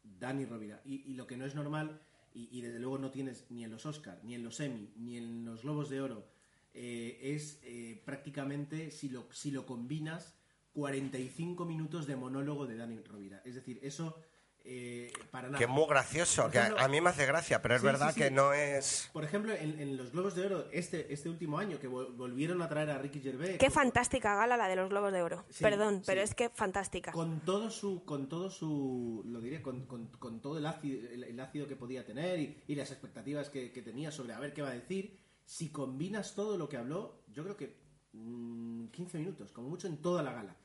Dani 0.02 0.44
Rovira. 0.44 0.82
Y, 0.84 1.14
lo 1.14 1.26
que 1.26 1.36
no 1.36 1.46
es 1.46 1.54
normal, 1.54 2.00
y, 2.34 2.48
y 2.50 2.60
desde 2.60 2.78
luego 2.78 2.98
no 2.98 3.10
tienes 3.10 3.46
ni 3.50 3.64
en 3.64 3.70
los 3.70 3.86
Oscar, 3.86 4.20
ni 4.22 4.34
en 4.34 4.44
los 4.44 4.60
Emmy, 4.60 4.92
ni 4.96 5.16
en 5.16 5.44
los 5.44 5.62
Globos 5.62 5.88
de 5.88 6.00
Oro, 6.00 6.26
eh, 6.74 7.18
es 7.22 7.60
eh, 7.64 8.00
prácticamente, 8.04 8.90
si 8.90 9.08
lo, 9.08 9.26
si 9.32 9.50
lo 9.50 9.66
combinas, 9.66 10.34
45 10.74 11.64
minutos 11.64 12.06
de 12.06 12.16
monólogo 12.16 12.66
de 12.66 12.76
Dani 12.76 12.98
Rovira. 13.00 13.42
Es 13.44 13.54
decir, 13.54 13.78
eso 13.82 14.18
eh, 14.64 15.12
para 15.30 15.48
nada. 15.48 15.58
Que 15.58 15.64
es 15.64 15.70
muy 15.70 15.86
gracioso, 15.88 16.50
que 16.50 16.58
a, 16.58 16.88
mí 16.88 17.00
me 17.00 17.10
hace 17.10 17.26
gracia, 17.26 17.60
pero 17.62 17.74
es 17.74 17.80
Sí, 17.80 17.86
verdad 17.86 18.08
sí, 18.08 18.14
sí. 18.14 18.20
que 18.20 18.30
no 18.30 18.52
es... 18.52 19.10
Por 19.12 19.24
ejemplo, 19.24 19.52
en, 19.52 19.80
en 19.80 19.96
los 19.96 20.12
Globos 20.12 20.34
de 20.34 20.46
Oro, 20.46 20.64
este, 20.72 21.12
este 21.12 21.28
último 21.28 21.58
año, 21.58 21.78
que 21.80 21.88
vol- 21.90 22.14
volvieron 22.16 22.62
a 22.62 22.68
traer 22.68 22.90
a 22.90 22.98
Ricky 22.98 23.20
Gervais. 23.20 23.58
Qué 23.58 23.70
fantástica 23.70 24.36
gala 24.36 24.56
la 24.56 24.68
de 24.68 24.76
los 24.76 24.88
Globos 24.88 25.12
de 25.12 25.22
Oro. 25.22 25.44
Sí, 25.50 25.64
Perdón, 25.64 25.96
sí. 25.98 26.02
pero 26.06 26.20
es 26.20 26.34
que 26.34 26.48
fantástica. 26.50 27.12
con 27.12 27.40
todo 27.40 27.70
su 27.70 28.04
con 28.04 28.28
todo 28.28 28.50
su 28.50 29.22
lo 29.26 29.40
diré 29.40 29.62
con, 29.62 29.86
con- 29.86 30.06
con 30.08 30.40
todo 30.40 30.58
el 30.58 30.66
ácido, 30.66 31.08
el, 31.10 31.24
el 31.24 31.40
ácido 31.40 31.66
que 31.66 31.76
podía 31.76 32.04
tener 32.06 32.38
y, 32.38 32.62
y 32.68 32.74
las 32.76 32.90
expectativas 32.90 33.50
que, 33.50 33.72
que 33.72 33.82
tenía 33.82 34.10
sobre 34.12 34.32
a 34.32 34.38
ver 34.38 34.52
qué 34.54 34.62
va 34.62 34.68
a 34.68 34.74
decir 34.74 35.18
si 35.44 35.70
combinas 35.70 36.34
todo 36.34 36.56
lo 36.56 36.68
que 36.68 36.76
habló 36.76 37.24
yo 37.32 37.42
creo 37.42 37.56
que 37.56 37.76
mm, 38.12 38.86
15 38.88 39.18
minutos 39.18 39.52
como 39.52 39.68
mucho 39.68 39.86
en 39.88 39.96
toda 40.00 40.22
la 40.22 40.32
gala 40.32 40.56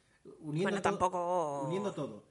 uniendo 0.41 0.63
Bueno, 0.69 0.81
todo- 0.81 0.91
tampoco- 0.91 1.61
uniendo 1.65 1.91
todo 1.93 2.23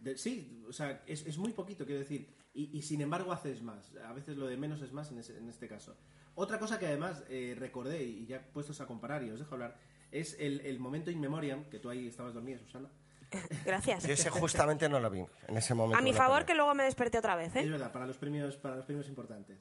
De- 0.00 0.16
sí 0.16 0.64
o 0.68 0.72
sea 0.72 1.02
es, 1.06 1.26
es 1.26 1.36
muy 1.38 1.52
poquito 1.52 1.84
quiero 1.84 2.00
decir 2.00 2.26
y, 2.54 2.76
y 2.76 2.82
sin 2.82 3.00
embargo 3.00 3.32
haces 3.32 3.62
más 3.62 3.92
a 4.04 4.12
veces 4.12 4.36
lo 4.36 4.46
de 4.46 4.56
menos 4.56 4.80
es 4.82 4.92
más 4.92 5.10
en, 5.12 5.18
ese- 5.18 5.36
en 5.38 5.48
este 5.48 5.68
caso 5.68 5.96
otra 6.34 6.58
cosa 6.58 6.78
que 6.78 6.86
además 6.86 7.22
eh, 7.28 7.54
recordé 7.58 8.02
y 8.02 8.26
ya 8.26 8.40
puestos 8.52 8.80
a 8.80 8.86
comparar 8.86 9.22
y 9.22 9.30
os 9.30 9.38
dejo 9.38 9.54
hablar 9.54 9.76
es 10.10 10.36
el, 10.40 10.60
el 10.62 10.78
momento 10.80 11.10
in 11.10 11.20
memoriam 11.20 11.64
que 11.70 11.78
tú 11.78 11.90
ahí 11.90 12.06
estabas 12.08 12.34
dormida 12.34 12.58
Susana 12.58 12.90
Gracias. 13.64 14.04
Yo 14.08 14.12
ese 14.12 14.28
justamente 14.28 14.88
no 14.88 14.98
lo 14.98 15.08
vi 15.08 15.24
en 15.46 15.56
ese 15.56 15.72
momento. 15.72 15.96
A 15.96 16.02
mi 16.02 16.12
favor, 16.12 16.44
que 16.44 16.52
luego 16.56 16.74
me 16.74 16.82
desperté 16.82 17.16
otra 17.18 17.36
vez, 17.36 17.54
Es 17.54 17.64
¿eh? 17.64 17.68
verdad, 17.70 17.92
para 17.92 18.04
los 18.04 18.16
premios, 18.16 18.56
para 18.56 18.74
los 18.74 18.84
premios 18.86 19.06
importantes. 19.08 19.56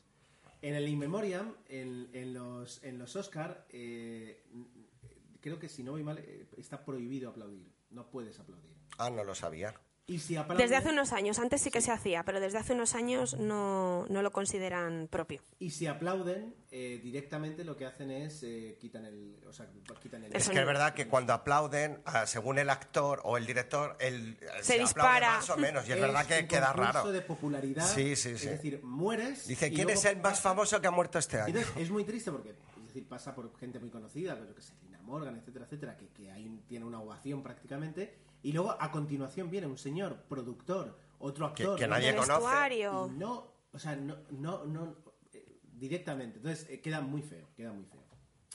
En 0.63 0.73
el 0.73 0.87
In 0.87 0.97
Memoriam, 0.97 1.53
en, 1.67 2.09
en 2.13 2.33
los, 2.33 2.83
en 2.83 2.97
los 2.97 3.15
Oscar, 3.15 3.67
eh, 3.69 4.43
creo 5.39 5.59
que 5.59 5.69
si 5.69 5.83
no 5.83 5.91
voy 5.91 6.01
mal, 6.03 6.17
eh, 6.17 6.47
está 6.57 6.83
prohibido 6.83 7.29
aplaudir. 7.29 7.71
No 7.91 8.09
puedes 8.09 8.39
aplaudir. 8.39 8.71
Ah, 8.97 9.11
no 9.11 9.23
lo 9.23 9.35
sabía. 9.35 9.75
Y 10.09 10.17
si 10.17 10.35
Desde 10.57 10.75
hace 10.75 10.89
unos 10.89 11.13
años, 11.13 11.37
antes 11.37 11.61
sí 11.61 11.69
que 11.69 11.81
se 11.81 11.91
hacía, 11.91 12.23
pero 12.23 12.39
desde 12.39 12.57
hace 12.57 12.73
unos 12.73 12.95
años 12.95 13.37
no, 13.37 14.07
no 14.09 14.23
lo 14.23 14.31
consideran 14.31 15.07
propio. 15.07 15.43
y 15.59 15.69
si 15.69 15.85
aplauden, 15.85 16.55
eh, 16.71 16.99
directamente 17.03 17.63
lo 17.63 17.77
que 17.77 17.85
hacen 17.85 18.09
es 18.09 18.41
eh, 18.41 18.75
quitan 18.81 19.05
el, 19.05 19.37
o 19.47 19.53
sea, 19.53 19.67
quitan 20.01 20.23
el. 20.23 20.35
Es 20.35 20.49
que 20.49 20.59
es 20.59 20.65
verdad 20.65 20.95
que 20.95 21.07
cuando 21.07 21.31
aplauden, 21.31 22.01
ah, 22.05 22.25
según 22.25 22.57
el 22.57 22.71
actor 22.71 23.21
o 23.23 23.37
el 23.37 23.45
director, 23.45 23.97
el, 23.99 24.31
eh, 24.41 24.47
Se 24.61 24.73
aplaude 24.73 24.79
dispara. 24.79 25.35
más 25.35 25.49
o 25.51 25.57
menos. 25.57 25.87
Y 25.87 25.91
es, 25.91 26.01
verdad 26.01 26.25
que 26.25 26.39
un 26.39 26.47
queda 26.47 26.73
raro. 26.73 27.11
de 27.11 27.21
popularidad. 27.21 27.85
Sí, 27.85 28.15
sí, 28.15 28.35
sí. 28.35 28.47
Es 28.47 28.51
decir, 28.53 28.81
mueres. 28.83 29.47
Dice, 29.47 29.69
¿quién 29.69 29.83
luego 29.83 29.99
es 29.99 30.05
el 30.05 30.17
más 30.17 30.41
famoso 30.41 30.81
que 30.81 30.87
ha 30.87 30.91
muerto 30.91 31.19
este 31.19 31.39
año? 31.39 31.55
Entonces, 31.55 31.71
es 31.77 31.91
muy 31.91 32.03
triste 32.03 32.31
porque 32.31 32.49
es 32.49 32.85
decir, 32.87 33.07
pasa 33.07 33.35
por 33.35 33.55
gente 33.59 33.77
muy 33.77 33.91
conocida, 33.91 34.35
pues, 34.35 34.49
yo 34.49 34.55
que 34.55 34.61
sé, 34.63 34.73
Lina 34.85 34.99
Morgan, 35.03 35.35
etcétera, 35.35 35.65
etcétera, 35.65 35.95
que, 35.95 36.07
que 36.07 36.31
ahí 36.31 36.63
tiene 36.67 36.85
una 36.85 36.99
ovación 36.99 37.43
prácticamente. 37.43 38.28
Y 38.43 38.51
luego 38.53 38.75
a 38.79 38.91
continuación 38.91 39.49
viene 39.49 39.67
un 39.67 39.77
señor 39.77 40.23
productor, 40.29 40.97
otro 41.19 41.53
Que- 41.53 41.63
actor. 41.63 41.79
que 41.79 41.87
¿no? 41.87 41.95
nadie 41.95 42.15
conoce. 42.15 42.77
Y 42.77 42.83
no, 43.17 43.51
o 43.73 43.79
sea, 43.79 43.95
no, 43.95 44.15
no, 44.31 44.65
no, 44.65 44.95
eh, 45.33 45.59
directamente. 45.73 46.37
Entonces 46.37 46.67
eh, 46.69 46.79
queda 46.81 47.01
muy 47.01 47.21
feo, 47.21 47.47
queda 47.55 47.71
muy 47.73 47.85
feo. 47.85 47.99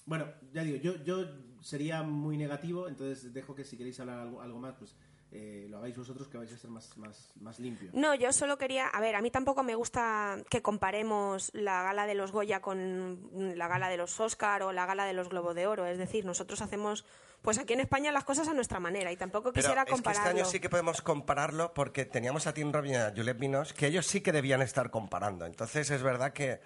Bueno, 0.07 0.27
ya 0.53 0.63
digo, 0.63 0.77
yo, 0.79 1.03
yo 1.05 1.27
sería 1.63 2.03
muy 2.03 2.37
negativo, 2.37 2.89
entonces 2.89 3.33
dejo 3.33 3.55
que 3.55 3.65
si 3.65 3.77
queréis 3.77 3.99
hablar 4.01 4.19
algo, 4.19 4.41
algo 4.43 4.59
más, 4.59 4.75
pues 4.79 4.95
eh, 5.33 5.67
lo 5.69 5.79
hagáis 5.79 5.97
vosotros 5.97 6.29
que 6.29 6.37
vais 6.39 6.53
a 6.53 6.59
ser 6.59 6.71
más, 6.71 6.97
más, 6.99 7.33
más 7.41 7.59
limpios. 7.59 7.93
No, 7.95 8.15
yo 8.15 8.33
solo 8.33 8.57
quería, 8.59 8.87
a 8.87 9.01
ver, 9.01 9.17
a 9.17 9.23
mí 9.23 9.31
tampoco 9.31 9.63
me 9.63 9.75
gusta 9.75 10.37
que 10.51 10.63
comparemos 10.63 11.51
la 11.55 11.83
gala 11.83 12.07
de 12.07 12.15
los 12.15 12.33
Goya 12.33 12.61
con 12.61 13.19
la 13.57 13.67
gala 13.67 13.89
de 13.89 13.97
los 13.97 14.21
Oscar 14.21 14.63
o 14.63 14.73
la 14.73 14.87
gala 14.87 15.07
de 15.07 15.15
los 15.15 15.29
Globo 15.31 15.55
de 15.55 15.67
Oro. 15.67 15.87
Es 15.87 15.99
decir, 15.99 16.25
nosotros 16.25 16.61
hacemos, 16.63 17.05
pues 17.45 17.59
aquí 17.59 17.75
en 17.75 17.81
España 17.81 18.11
las 18.11 18.25
cosas 18.25 18.49
a 18.49 18.55
nuestra 18.55 18.81
manera 18.81 19.13
y 19.13 19.17
tampoco 19.19 19.53
Pero 19.53 19.63
quisiera 19.63 19.83
es 19.83 19.87
que 19.87 19.93
compararlo. 19.93 20.29
este 20.31 20.41
año 20.41 20.51
sí 20.51 20.61
que 20.61 20.71
podemos 20.71 21.03
compararlo 21.03 21.75
porque 21.75 22.07
teníamos 22.07 22.47
a 22.47 22.55
Tim 22.55 22.73
Robin 22.73 22.93
y 22.93 22.97
a 22.97 23.13
Juliette 23.15 23.39
Vinos 23.39 23.75
que 23.75 23.87
ellos 23.87 24.07
sí 24.07 24.23
que 24.23 24.33
debían 24.33 24.63
estar 24.63 24.91
comparando. 24.91 25.45
Entonces 25.45 25.91
es 25.91 26.03
verdad 26.03 26.33
que, 26.33 26.61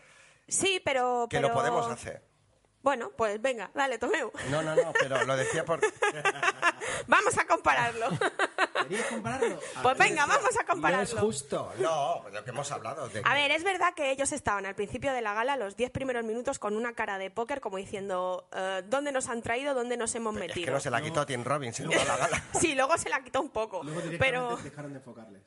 Sí, 0.46 0.80
pero, 0.84 1.26
que 1.28 1.38
pero- 1.38 1.48
lo 1.48 1.54
podemos 1.54 1.88
hacer. 1.88 2.22
Bueno, 2.82 3.10
pues 3.16 3.40
venga, 3.42 3.70
dale, 3.74 3.98
Tomeu. 3.98 4.30
No, 4.50 4.62
no, 4.62 4.74
no, 4.74 4.92
pero 4.98 5.24
lo 5.24 5.36
decía 5.36 5.64
por... 5.64 5.80
Vamos 7.06 7.36
a 7.36 7.44
compararlo. 7.46 8.08
¿Queréis 8.88 9.06
compararlo? 9.06 9.60
A 9.76 9.82
pues 9.82 9.98
venga, 9.98 10.26
vamos 10.26 10.38
a 10.38 10.50
No 10.52 10.60
es 10.60 10.66
compararlo. 10.66 11.20
justo. 11.20 11.72
No, 11.78 12.24
lo 12.30 12.44
que 12.44 12.50
hemos 12.50 12.70
hablado. 12.70 13.08
De 13.08 13.22
A 13.24 13.34
ver, 13.34 13.50
es 13.50 13.64
verdad 13.64 13.94
que 13.94 14.10
ellos 14.10 14.32
estaban 14.32 14.64
al 14.66 14.74
principio 14.74 15.12
de 15.12 15.20
la 15.20 15.34
gala, 15.34 15.56
los 15.56 15.76
10 15.76 15.90
primeros 15.90 16.24
minutos, 16.24 16.58
con 16.58 16.76
una 16.76 16.94
cara 16.94 17.18
de 17.18 17.30
póker, 17.30 17.60
como 17.60 17.76
diciendo, 17.76 18.48
eh, 18.52 18.82
¿dónde 18.86 19.12
nos 19.12 19.28
han 19.28 19.42
traído? 19.42 19.74
¿Dónde 19.74 19.96
nos 19.96 20.14
hemos 20.14 20.34
Es 20.36 20.40
metido? 20.40 20.66
que 20.66 20.70
no 20.72 20.80
se 20.80 20.90
la 20.90 21.00
quitó 21.02 21.26
Tim 21.26 21.44
Robbins 21.44 21.80
en 21.80 21.90
la 21.90 22.16
gala. 22.16 22.42
Sí, 22.58 22.74
luego 22.74 22.96
se 22.96 23.08
la 23.08 23.22
quitó 23.22 23.40
un 23.40 23.50
poco. 23.50 23.82
Luego 23.82 24.00
Pero 24.18 24.56
dejaron 24.58 24.92
de 24.92 24.98
enfocarles. 24.98 25.42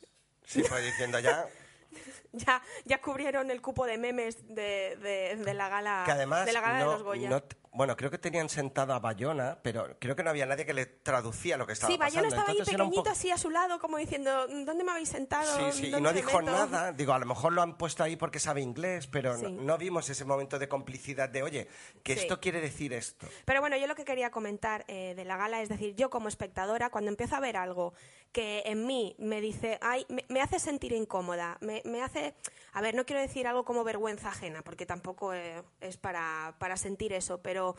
Sí, 0.45 0.63
fue 0.63 0.81
diciendo 0.81 1.19
ya 1.19 1.45
ya, 2.33 2.61
ya 2.85 3.01
cubrieron 3.01 3.51
el 3.51 3.61
cupo 3.61 3.85
de 3.85 3.97
memes 3.97 4.47
de, 4.47 4.95
de- 4.97 5.35
de 5.43 5.53
la 5.53 5.69
gala, 5.69 6.03
que 6.05 6.11
además 6.11 6.45
de, 6.45 6.53
la 6.53 6.61
gala 6.61 6.79
no, 6.79 6.85
de 6.85 6.93
los 6.93 7.03
Goya. 7.03 7.29
no 7.29 7.43
t- 7.43 7.57
bueno, 7.73 7.95
creo 7.95 8.11
que 8.11 8.17
tenían 8.17 8.49
sentada 8.49 8.95
a 8.97 8.99
Bayona, 8.99 9.57
pero 9.63 9.95
creo 9.97 10.13
que 10.13 10.23
no 10.23 10.29
había 10.29 10.45
nadie 10.45 10.65
que 10.65 10.73
le 10.73 10.85
traducía 10.85 11.55
lo 11.55 11.65
que 11.65 11.71
estaba 11.71 11.89
sí, 11.89 11.97
Bayona 11.97 12.23
pasando. 12.23 12.35
estaba 12.35 12.47
ahí 12.49 12.57
Entonces 12.57 12.73
era 12.73 12.83
un 12.83 12.89
pequeñito 12.89 13.09
así 13.11 13.31
a 13.31 13.37
su 13.37 13.49
lado, 13.49 13.79
como 13.79 13.95
diciendo, 13.97 14.45
¿dónde 14.47 14.83
me 14.83 14.91
habéis 14.91 15.07
sentado? 15.07 15.71
Sí, 15.71 15.77
sí, 15.83 15.87
y 15.87 15.91
¿Dónde 15.91 16.09
no 16.09 16.13
dijo 16.13 16.37
meto?". 16.41 16.51
nada. 16.51 16.91
Digo, 16.91 17.13
a 17.13 17.19
lo 17.19 17.25
mejor 17.25 17.53
lo 17.53 17.61
han 17.61 17.77
puesto 17.77 18.03
ahí 18.03 18.17
porque 18.17 18.39
sabe 18.39 18.59
inglés, 18.59 19.07
pero 19.07 19.37
no, 19.37 19.47
Sí. 19.47 19.53
no 19.53 19.77
vimos 19.77 20.09
ese 20.09 20.25
momento 20.25 20.59
de 20.59 20.67
complicidad 20.67 21.29
de, 21.29 21.43
oye, 21.43 21.69
que 22.03 22.15
Sí. 22.15 22.19
esto 22.23 22.41
quiere 22.41 22.59
decir 22.59 22.91
esto. 22.91 23.25
Pero 23.45 23.61
bueno, 23.61 23.77
yo 23.77 23.87
lo 23.87 23.95
que 23.95 24.03
quería 24.03 24.31
comentar 24.31 24.83
eh, 24.89 25.13
de 25.15 25.23
la 25.23 25.37
gala 25.37 25.61
es 25.61 25.69
decir, 25.69 25.95
yo 25.95 26.09
como 26.09 26.27
espectadora, 26.27 26.89
cuando 26.89 27.09
empiezo 27.09 27.37
a 27.37 27.39
ver 27.39 27.55
algo 27.55 27.93
que 28.31 28.63
en 28.65 28.85
mí 28.85 29.15
me 29.19 29.41
dice, 29.41 29.77
ay, 29.81 30.05
me, 30.09 30.23
me 30.29 30.41
hace 30.41 30.59
sentir 30.59 30.93
incómoda, 30.93 31.57
me, 31.61 31.81
me 31.85 32.01
hace, 32.01 32.33
a 32.73 32.81
ver, 32.81 32.95
no 32.95 33.05
quiero 33.05 33.21
decir 33.21 33.47
algo 33.47 33.65
como 33.65 33.83
vergüenza 33.83 34.29
ajena, 34.29 34.61
porque 34.61 34.85
tampoco 34.85 35.33
eh, 35.33 35.63
es 35.81 35.97
para, 35.97 36.55
para 36.59 36.77
sentir 36.77 37.11
eso, 37.13 37.41
pero 37.41 37.75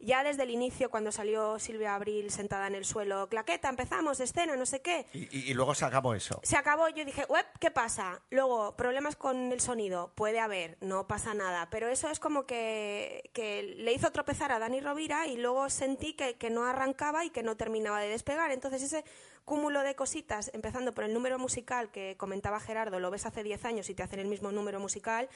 ya 0.00 0.22
desde 0.22 0.42
el 0.42 0.50
inicio, 0.50 0.90
cuando 0.90 1.10
salió 1.12 1.58
Silvia 1.58 1.94
Abril 1.94 2.30
sentada 2.30 2.66
en 2.66 2.74
el 2.74 2.84
suelo, 2.84 3.28
claqueta, 3.30 3.70
empezamos, 3.70 4.20
escena, 4.20 4.54
no 4.56 4.66
sé 4.66 4.82
qué, 4.82 5.06
Y, 5.14 5.20
y- 5.34 5.50
y 5.50 5.54
luego 5.54 5.74
se 5.74 5.86
acabó 5.86 6.14
eso. 6.14 6.40
se 6.42 6.58
acabó, 6.58 6.88
yo 6.90 7.06
dije, 7.06 7.24
web, 7.30 7.46
¿qué 7.58 7.70
pasa? 7.70 8.20
Luego, 8.28 8.76
problemas 8.76 9.16
con 9.16 9.50
el 9.52 9.60
sonido, 9.60 10.12
puede 10.14 10.40
haber, 10.40 10.76
no 10.82 11.06
pasa 11.06 11.32
nada, 11.32 11.70
pero 11.70 11.88
eso 11.88 12.10
es 12.10 12.20
como 12.20 12.44
que, 12.44 13.30
que 13.32 13.62
le 13.62 13.92
hizo 13.94 14.10
tropezar 14.12 14.52
a 14.52 14.58
Dani 14.58 14.80
Rovira 14.80 15.26
y 15.26 15.36
luego 15.38 15.70
sentí 15.70 16.12
que, 16.12 16.34
que 16.34 16.50
no 16.50 16.64
arrancaba 16.66 17.24
y 17.24 17.30
que 17.30 17.42
no 17.42 17.56
terminaba 17.56 18.00
de 18.00 18.08
despegar. 18.08 18.50
Entonces 18.50 18.82
ese 18.82 19.04
cúmulo 19.44 19.82
de 19.82 19.94
cositas, 19.94 20.50
empezando 20.54 20.92
por 20.94 21.04
el 21.04 21.12
número 21.12 21.38
musical 21.38 21.90
que 21.90 22.16
comentaba 22.16 22.60
Gerardo, 22.60 22.98
lo 23.00 23.10
ves 23.10 23.26
hace 23.26 23.42
10 23.42 23.64
años 23.64 23.90
y 23.90 23.94
te 23.94 24.02
hacen 24.02 24.20
el 24.20 24.26
mismo 24.26 24.52
número 24.52 24.80
musical. 24.80 25.28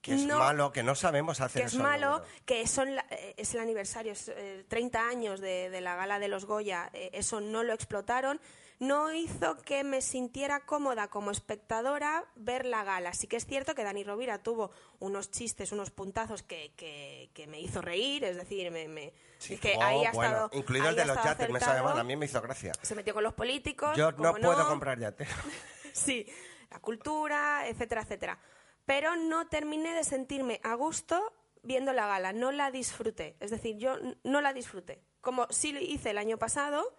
Que 0.00 0.14
es 0.14 0.24
no- 0.24 0.38
malo, 0.38 0.72
que 0.72 0.82
no 0.82 0.94
sabemos 0.94 1.42
hacer 1.42 1.60
que 1.60 1.66
es 1.66 1.74
esos 1.74 1.82
malo, 1.82 2.22
que 2.46 2.66
son 2.66 2.94
la- 2.94 3.04
eh, 3.10 3.34
es 3.36 3.52
el 3.52 3.60
aniversario, 3.60 4.12
es 4.12 4.28
eh, 4.34 4.64
30 4.66 5.06
años 5.06 5.40
de, 5.42 5.68
de 5.68 5.80
la 5.82 5.94
gala 5.94 6.18
de 6.18 6.28
los 6.28 6.46
Goya, 6.46 6.88
eh, 6.94 7.10
eso 7.12 7.42
no 7.42 7.62
lo 7.64 7.74
explotaron, 7.74 8.40
no 8.80 9.12
hizo 9.12 9.56
que 9.58 9.84
me 9.84 10.00
sintiera 10.00 10.64
cómoda 10.66 11.08
como 11.08 11.30
espectadora 11.30 12.24
ver 12.34 12.64
la 12.64 12.82
gala. 12.82 13.12
Sí 13.12 13.26
que 13.26 13.36
es 13.36 13.46
cierto 13.46 13.74
que 13.74 13.84
Dani 13.84 14.02
Rovira 14.02 14.42
tuvo 14.42 14.70
unos 14.98 15.30
chistes, 15.30 15.70
unos 15.70 15.90
puntazos 15.90 16.42
que, 16.42 16.72
que, 16.76 17.30
que 17.34 17.46
me 17.46 17.60
hizo 17.60 17.82
reír, 17.82 18.24
es 18.24 18.36
decir, 18.36 18.70
me, 18.72 18.88
me- 18.88 19.12
Sí, 19.38 19.54
es 19.54 19.60
que 19.60 19.74
oh, 19.76 19.82
ahí 19.82 20.04
ha 20.04 20.12
bueno, 20.12 20.32
estado... 20.32 20.50
incluido 20.52 20.88
el 20.88 20.96
de 20.96 21.04
los 21.06 21.16
yates, 21.22 21.48
me 21.50 21.60
mal, 21.60 21.98
a 21.98 22.04
mí 22.04 22.16
me 22.16 22.26
hizo 22.26 22.42
gracia. 22.42 22.72
Se 22.82 22.94
metió 22.94 23.14
con 23.14 23.22
los 23.22 23.32
políticos. 23.34 23.96
Yo 23.96 24.12
no 24.12 24.34
puedo 24.34 24.66
comprar 24.66 24.98
yate. 24.98 25.26
Sí, 25.92 26.24
la 26.70 26.78
cultura, 26.78 27.66
etcétera, 27.66 28.02
etcétera. 28.02 28.38
Pero 28.86 29.16
no 29.16 29.48
terminé 29.48 29.92
de 29.92 30.04
sentirme 30.04 30.60
a 30.62 30.74
gusto 30.74 31.32
viendo 31.62 31.92
la 31.92 32.06
gala, 32.06 32.32
no 32.32 32.52
la 32.52 32.70
disfruté. 32.70 33.36
Es 33.40 33.50
decir, 33.50 33.76
yo 33.76 33.96
no 34.24 34.40
la 34.40 34.52
disfruté. 34.52 35.02
Como 35.20 35.46
sí 35.50 35.72
lo 35.72 35.80
hice 35.80 36.10
el 36.10 36.18
año 36.18 36.38
pasado, 36.38 36.96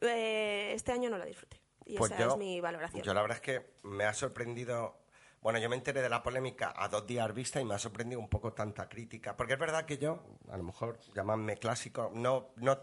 eh, 0.00 0.72
este 0.74 0.92
año 0.92 1.10
no 1.10 1.18
la 1.18 1.24
disfruté. 1.24 1.60
Y 1.86 1.96
Pues 1.96 2.12
esa 2.12 2.20
yo, 2.20 2.30
es 2.32 2.36
mi 2.36 2.60
valoración. 2.60 3.02
yo 3.02 3.14
la 3.14 3.22
verdad 3.22 3.36
es 3.38 3.42
que 3.42 3.70
me 3.84 4.04
ha 4.04 4.12
sorprendido. 4.14 4.98
Bueno, 5.40 5.58
yo 5.58 5.68
me 5.70 5.76
enteré 5.76 6.02
de 6.02 6.08
la 6.08 6.22
polémica 6.22 6.74
a 6.76 6.88
dos 6.88 7.06
días 7.06 7.32
vista 7.32 7.60
y 7.60 7.64
me 7.64 7.74
ha 7.74 7.78
sorprendido 7.78 8.20
un 8.20 8.28
poco 8.28 8.52
tanta 8.52 8.88
crítica. 8.88 9.36
Porque 9.36 9.54
es 9.54 9.58
verdad 9.58 9.86
que 9.86 9.96
yo, 9.96 10.22
a 10.50 10.56
lo 10.56 10.64
mejor 10.64 10.98
llamadme 11.14 11.56
clásico, 11.56 12.10
no, 12.12 12.50
no, 12.56 12.80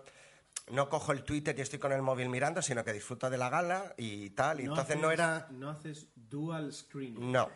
no 0.72 0.90
cojo 0.90 1.12
el 1.12 1.24
Twitter 1.24 1.54
y 1.60 1.62
estoy 1.62 1.78
con 1.80 1.92
el 1.92 2.02
móvil 2.02 2.30
mirando, 2.30 2.62
sino 2.62 2.84
que 2.84 2.94
disfruto 2.94 3.30
de 3.30 3.38
la 3.38 3.50
gala 3.50 3.94
y 3.98 4.30
tal. 4.32 4.62
Y 4.62 4.64
entonces 4.64 4.98
no 4.98 5.10
haces- 5.10 5.14
era. 5.14 5.48
No 5.52 5.70
haces 5.70 6.08
dual 6.16 6.72
screen. 6.74 7.32
No. 7.32 7.50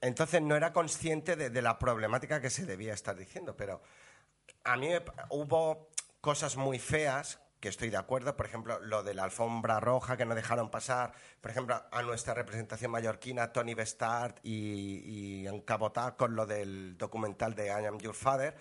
Entonces 0.00 0.40
no 0.42 0.56
era 0.56 0.72
consciente 0.72 1.36
de, 1.36 1.50
de 1.50 1.62
la 1.62 1.78
problemática 1.78 2.40
que 2.40 2.50
se 2.50 2.64
debía 2.64 2.94
estar 2.94 3.14
diciendo, 3.14 3.56
pero 3.56 3.82
a 4.64 4.76
mí 4.76 4.88
hubo 5.28 5.90
cosas 6.22 6.56
muy 6.56 6.78
feas 6.78 7.40
que 7.66 7.70
estoy 7.70 7.90
de 7.90 7.96
acuerdo, 7.96 8.36
por 8.36 8.46
ejemplo, 8.46 8.78
lo 8.78 9.02
de 9.02 9.12
la 9.12 9.24
alfombra 9.24 9.80
roja 9.80 10.16
que 10.16 10.24
no 10.24 10.36
dejaron 10.36 10.70
pasar, 10.70 11.12
por 11.40 11.50
ejemplo, 11.50 11.82
a 11.90 12.02
nuestra 12.02 12.32
representación 12.32 12.92
mallorquina, 12.92 13.50
Tony 13.50 13.74
Bestart 13.74 14.38
y, 14.44 15.42
y 15.42 15.48
en 15.48 15.62
Cabotá 15.62 16.14
con 16.16 16.36
lo 16.36 16.46
del 16.46 16.96
documental 16.96 17.56
de 17.56 17.66
I 17.66 17.86
Am 17.86 17.98
Your 17.98 18.14
Father. 18.14 18.54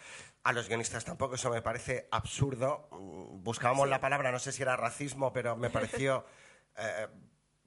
A 0.44 0.54
los 0.54 0.68
guionistas 0.68 1.06
tampoco, 1.06 1.36
eso 1.36 1.52
me 1.52 1.62
parece 1.62 2.08
absurdo. 2.10 2.90
Mm, 2.94 3.44
Buscábamos 3.44 3.88
la 3.88 4.00
palabra, 4.00 4.32
no 4.32 4.40
sé 4.40 4.52
si 4.52 4.64
era 4.64 4.76
racismo, 4.76 5.32
pero 5.32 5.56
me 5.56 5.70
pareció 5.70 6.26
eh, 6.76 7.08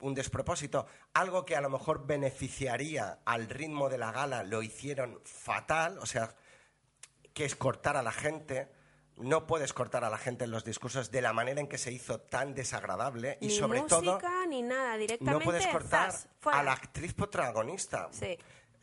un 0.01 0.15
despropósito. 0.15 0.89
Algo 1.15 1.45
que 1.45 1.55
a 1.55 1.61
lo 1.61 1.71
mejor 1.71 2.05
beneficiaría 2.05 3.21
al 3.25 3.49
ritmo 3.49 3.89
de 3.89 3.99
la 3.99 4.11
gala, 4.11 4.43
lo 4.43 4.61
hicieron 4.61 5.21
fatal, 5.25 6.01
o 6.01 6.07
sea, 6.07 6.35
que 7.33 7.45
es 7.45 7.55
cortar 7.55 7.97
a 7.97 8.03
la 8.03 8.11
gente. 8.11 8.77
No 9.21 9.47
puedes 9.47 9.73
cortar 9.73 10.05
a 10.05 10.11
la 10.11 10.19
gente 10.19 10.45
en 10.45 10.51
los 10.51 10.65
discursos 10.65 11.11
de 11.11 11.23
la 11.23 11.33
manera 11.33 11.61
en 11.61 11.67
que 11.69 11.79
se 11.79 11.93
hizo 11.93 12.21
tan 12.21 12.55
desagradable 12.55 13.39
y 13.41 13.51
sobre 13.51 13.81
música 13.83 14.19
todo 14.21 14.47
ni 14.47 14.63
nada, 14.63 14.97
directamente 14.97 15.39
no 15.39 15.45
puedes 15.45 15.67
cortar 15.67 16.13
zas, 16.13 16.29
a 16.45 16.63
la 16.63 16.73
actriz 16.73 17.15
protagonista. 17.15 18.09
Sí. 18.13 18.39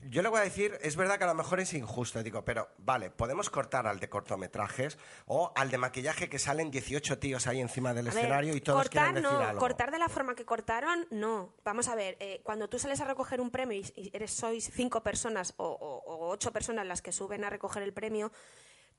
Yo 0.08 0.22
le 0.22 0.30
voy 0.30 0.40
a 0.40 0.44
decir, 0.44 0.78
es 0.84 0.96
verdad 0.98 1.18
que 1.18 1.24
a 1.24 1.28
lo 1.28 1.34
mejor 1.34 1.60
es 1.60 1.74
injusto, 1.74 2.22
digo, 2.22 2.46
pero 2.46 2.70
vale, 2.78 3.10
podemos 3.10 3.50
cortar 3.50 3.88
al 3.88 4.00
de 4.00 4.08
cortometrajes 4.08 5.00
o 5.26 5.52
al 5.56 5.72
de 5.72 5.80
maquillaje 5.80 6.30
que 6.30 6.38
salen 6.38 6.70
18 6.70 7.18
tíos 7.18 7.48
ahí 7.48 7.60
encima 7.60 7.92
del 7.96 8.10
A 8.10 8.12
ver, 8.12 8.20
escenario 8.20 8.56
y 8.56 8.62
todos 8.62 8.84
cortar 8.84 9.06
quieren 9.14 9.24
decir 9.24 9.38
no, 9.40 9.44
algo. 9.44 9.60
cortar 9.60 9.90
de 9.90 9.98
la 9.98 10.08
forma 10.10 10.36
que 10.36 10.46
cortaron, 10.46 11.08
no. 11.10 11.56
Vamos 11.64 11.88
a 11.88 11.96
ver, 11.96 12.18
eh, 12.20 12.42
cuando 12.44 12.68
tú 12.70 12.78
sales 12.78 13.02
a 13.02 13.06
recoger 13.06 13.42
un 13.42 13.50
premio 13.50 13.80
y, 13.80 13.92
y 13.96 14.12
eres 14.14 14.30
sois 14.32 14.70
cinco 14.72 15.02
personas 15.02 15.56
o, 15.58 15.66
o- 15.66 16.04
o 16.06 16.30
ocho 16.30 16.52
personas 16.52 16.86
las 16.86 17.02
que 17.02 17.12
suben 17.12 17.44
a 17.44 17.50
recoger 17.50 17.82
el 17.82 17.94
premio, 17.94 18.32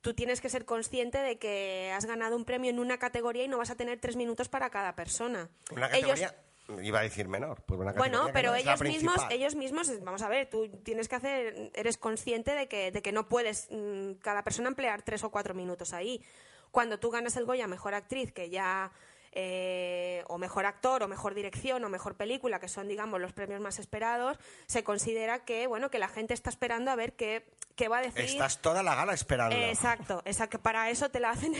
tú 0.07 0.15
tienes 0.15 0.41
que 0.41 0.49
ser 0.49 0.65
consciente 0.65 1.19
de 1.19 1.37
que 1.37 1.91
has 1.93 2.05
ganado 2.05 2.37
un 2.37 2.45
premio 2.45 2.71
en 2.71 2.79
una 2.79 2.97
categoría 2.97 3.43
y 3.43 3.49
no 3.49 3.59
vas 3.59 3.71
a 3.71 3.75
tener 3.75 3.99
tres 3.99 4.15
minutos 4.15 4.49
para 4.49 4.71
cada 4.71 4.95
persona. 4.95 5.49
Una 5.73 5.89
Ellos- 5.89 6.21
categoría, 6.21 6.35
iba 6.81 7.01
a 7.01 7.03
decir 7.03 7.27
menor, 7.27 7.61
pues 7.67 7.81
una 7.81 7.93
bueno, 7.93 8.29
pero 8.33 8.51
no 8.51 8.57
ellos 8.57 8.81
mismos, 8.83 9.17
ellos 9.31 9.57
mismos, 9.57 9.91
vamos 10.05 10.23
a 10.23 10.29
ver, 10.29 10.49
tú 10.49 10.69
tienes 10.85 11.09
que 11.09 11.17
hacer, 11.17 11.73
eres 11.75 11.99
consciente 11.99 12.53
de 12.53 12.69
que, 12.69 12.93
de 12.93 13.03
que 13.03 13.11
no 13.11 13.29
puedes 13.29 13.67
mm, 13.73 14.13
cada 14.23 14.45
persona 14.45 14.69
emplear 14.69 15.03
tres 15.03 15.25
o 15.25 15.31
cuatro 15.33 15.55
minutos 15.55 15.93
ahí. 15.93 16.23
Cuando 16.71 17.01
tú 17.01 17.11
ganas 17.11 17.37
el 17.37 17.45
Goya 17.45 17.67
mejor 17.67 17.95
actriz, 17.95 18.31
que 18.31 18.49
ya 18.49 18.93
eh, 19.39 20.25
o 20.29 20.39
mejor 20.39 20.65
actor, 20.65 21.03
o 21.03 21.09
mejor 21.09 21.35
dirección, 21.35 21.85
o 21.85 21.91
mejor 21.91 22.15
película, 22.17 22.59
que 22.59 22.69
son, 22.69 22.89
digamos, 22.89 23.21
los 23.21 23.35
premios 23.35 23.61
más 23.61 23.79
esperados, 23.79 24.39
se 24.67 24.83
considera 24.83 25.45
que, 25.45 25.67
bueno, 25.67 25.91
que 25.91 25.99
la 25.99 26.09
gente 26.09 26.33
está 26.33 26.49
esperando 26.49 26.91
a 26.91 26.97
ver 26.97 27.13
qué, 27.13 27.45
qué 27.75 27.89
va 27.89 27.99
a 27.99 28.01
decir. 28.01 28.25
Estás 28.25 28.63
toda 28.63 28.83
la 28.83 28.95
gala 28.95 29.13
esperando. 29.13 29.55
Exacto, 29.55 30.23
exacto. 30.25 30.59
Para 30.59 30.89
eso 30.89 31.11
te 31.11 31.21
la 31.21 31.31
hacen, 31.31 31.55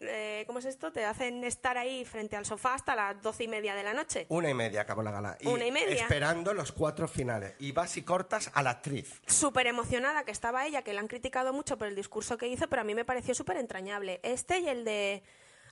eh, 0.00 0.44
¿cómo 0.46 0.58
es 0.58 0.66
esto? 0.66 0.92
Te 0.92 1.06
hacen 1.06 1.42
estar 1.44 1.78
ahí 1.78 2.04
frente 2.04 2.36
al 2.36 2.44
sofá 2.44 2.74
hasta 2.74 2.94
las 2.94 3.22
doce 3.22 3.44
y 3.44 3.48
media 3.48 3.74
de 3.74 3.82
la 3.82 3.94
noche. 3.94 4.26
Una 4.28 4.50
y 4.50 4.54
media 4.54 4.82
acabó 4.82 5.02
la 5.02 5.10
gala. 5.10 5.38
Una 5.46 5.64
y 5.64 5.72
media. 5.72 6.02
Esperando 6.02 6.52
los 6.52 6.70
cuatro 6.70 7.08
finales. 7.08 7.54
Y 7.60 7.72
vas 7.72 7.96
y 7.96 8.02
cortas 8.02 8.50
a 8.52 8.62
la 8.62 8.70
actriz. 8.72 9.22
súper 9.26 9.68
emocionada 9.68 10.24
que 10.24 10.32
estaba 10.32 10.66
ella, 10.66 10.82
que 10.82 10.92
la 10.92 11.00
han 11.00 11.08
criticado 11.08 11.54
mucho 11.54 11.78
por 11.78 11.88
el 11.88 11.96
discurso 11.96 12.36
que 12.36 12.46
hizo, 12.46 12.68
pero 12.68 12.82
a 12.82 12.84
mí 12.84 12.94
me 12.94 13.06
pareció 13.06 13.34
súper 13.34 13.56
entrañable. 13.56 14.20
Este 14.22 14.58
y 14.58 14.68
el 14.68 14.84
de, 14.84 15.22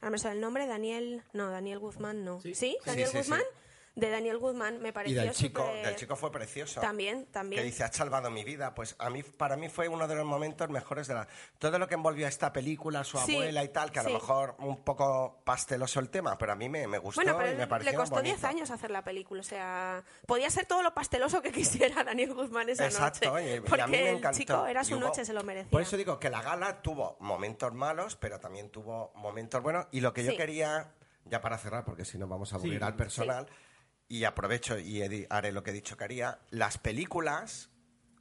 ahora 0.04 0.10
me 0.10 0.18
sale 0.18 0.34
el 0.34 0.42
nombre, 0.42 0.66
Daniel, 0.66 1.22
no, 1.32 1.50
Daniel 1.50 1.78
Guzmán, 1.78 2.26
no. 2.26 2.38
¿Sí? 2.42 2.54
Sí. 2.54 2.76
¿Daniel 2.84 3.08
Guzmán? 3.14 3.40
De 3.96 4.10
Daniel 4.10 4.38
Goodman 4.38 4.80
me 4.82 4.88
Y 4.88 4.92
pareció 4.92 5.20
del 5.22 5.30
chico, 5.32 5.62
súper- 5.62 5.84
del 5.86 5.94
chico 5.96 6.16
fue 6.16 6.32
precioso. 6.32 6.80
También, 6.80 7.26
Que 7.26 7.30
también. 7.32 7.62
dice, 7.64 7.84
has 7.84 7.94
salvado 7.94 8.28
mi 8.28 8.42
vida. 8.42 8.74
Pues 8.74 8.96
a 8.98 9.08
mí, 9.08 9.22
para 9.22 9.56
mí 9.56 9.68
fue 9.68 9.86
uno 9.86 10.08
de 10.08 10.16
los 10.16 10.24
momentos 10.24 10.68
mejores 10.68 11.06
de 11.06 11.14
la... 11.14 11.28
Todo 11.60 11.78
lo 11.78 11.86
que 11.86 11.94
envolvió 11.94 12.26
a 12.26 12.28
esta 12.28 12.52
película, 12.52 13.04
su 13.04 13.18
Sí, 13.18 13.34
abuela 13.36 13.62
y 13.62 13.68
tal, 13.68 13.92
que 13.92 14.00
a 14.00 14.02
sí. 14.02 14.08
lo 14.08 14.14
mejor 14.14 14.56
un 14.58 14.82
poco 14.82 15.40
pasteloso 15.44 16.00
el 16.00 16.10
tema, 16.10 16.36
pero 16.36 16.52
a 16.52 16.56
mí 16.56 16.68
me, 16.68 16.88
me 16.88 16.98
gustó 16.98 17.20
Bueno, 17.22 17.38
pero 17.38 17.50
y 17.50 17.54
me 17.54 17.60
le- 17.60 17.66
pareció 17.68 17.92
le 17.92 17.96
costó 17.96 18.16
bonito. 18.16 18.34
10 18.34 18.44
años 18.44 18.70
hacer 18.72 18.90
la 18.90 19.04
película, 19.04 19.40
o 19.40 19.44
sea, 19.44 20.02
podía 20.26 20.50
ser 20.50 20.66
todo 20.66 20.82
lo 20.82 20.92
pasteloso 20.92 21.40
que 21.40 21.52
quisiera 21.92 22.02
Daniel 22.02 22.34
Guzmán 22.34 22.68
esa 22.70 22.86
Exacto, 22.86 23.30
noche. 23.30 23.48
y- 23.52 23.56
y, 23.58 23.60
porque 23.60 23.82
a 23.82 23.86
mí 23.86 23.92
me 23.96 24.10
el 24.10 24.16
encantó. 24.16 24.38
chico 24.38 24.66
era 24.66 24.82
Y 24.82 24.84
su 24.86 24.94
hubo- 24.96 25.00
noche, 25.02 25.24
se 25.24 25.32
lo 25.32 25.44
merecía. 25.44 25.70
Por 25.70 25.82
eso 25.82 25.96
digo 25.96 26.18
que 26.18 26.30
la 26.30 26.42
gala 26.42 26.82
tuvo 26.82 27.16
momentos 27.20 27.72
malos, 27.72 28.16
pero 28.16 28.40
también 28.40 28.70
tuvo 28.70 29.12
momentos 29.14 29.62
buenos. 29.62 29.86
Y 29.92 30.00
lo 30.00 30.12
que 30.12 30.24
yo 30.24 30.32
Sí. 30.32 30.36
quería, 30.36 30.90
ya 31.26 31.40
para 31.40 31.56
cerrar, 31.58 31.84
porque 31.84 32.04
si 32.04 32.18
no 32.18 32.26
vamos 32.26 32.52
a 32.52 32.56
aburrir 32.56 32.80
Sí. 32.80 32.84
al 32.84 32.96
personal, 32.96 33.46
y 34.14 34.24
aprovecho 34.24 34.78
y 34.78 35.02
haré 35.28 35.50
lo 35.50 35.64
que 35.64 35.70
he 35.70 35.74
dicho 35.74 35.96
que 35.96 36.04
haría, 36.04 36.38
las 36.50 36.78
películas... 36.78 37.70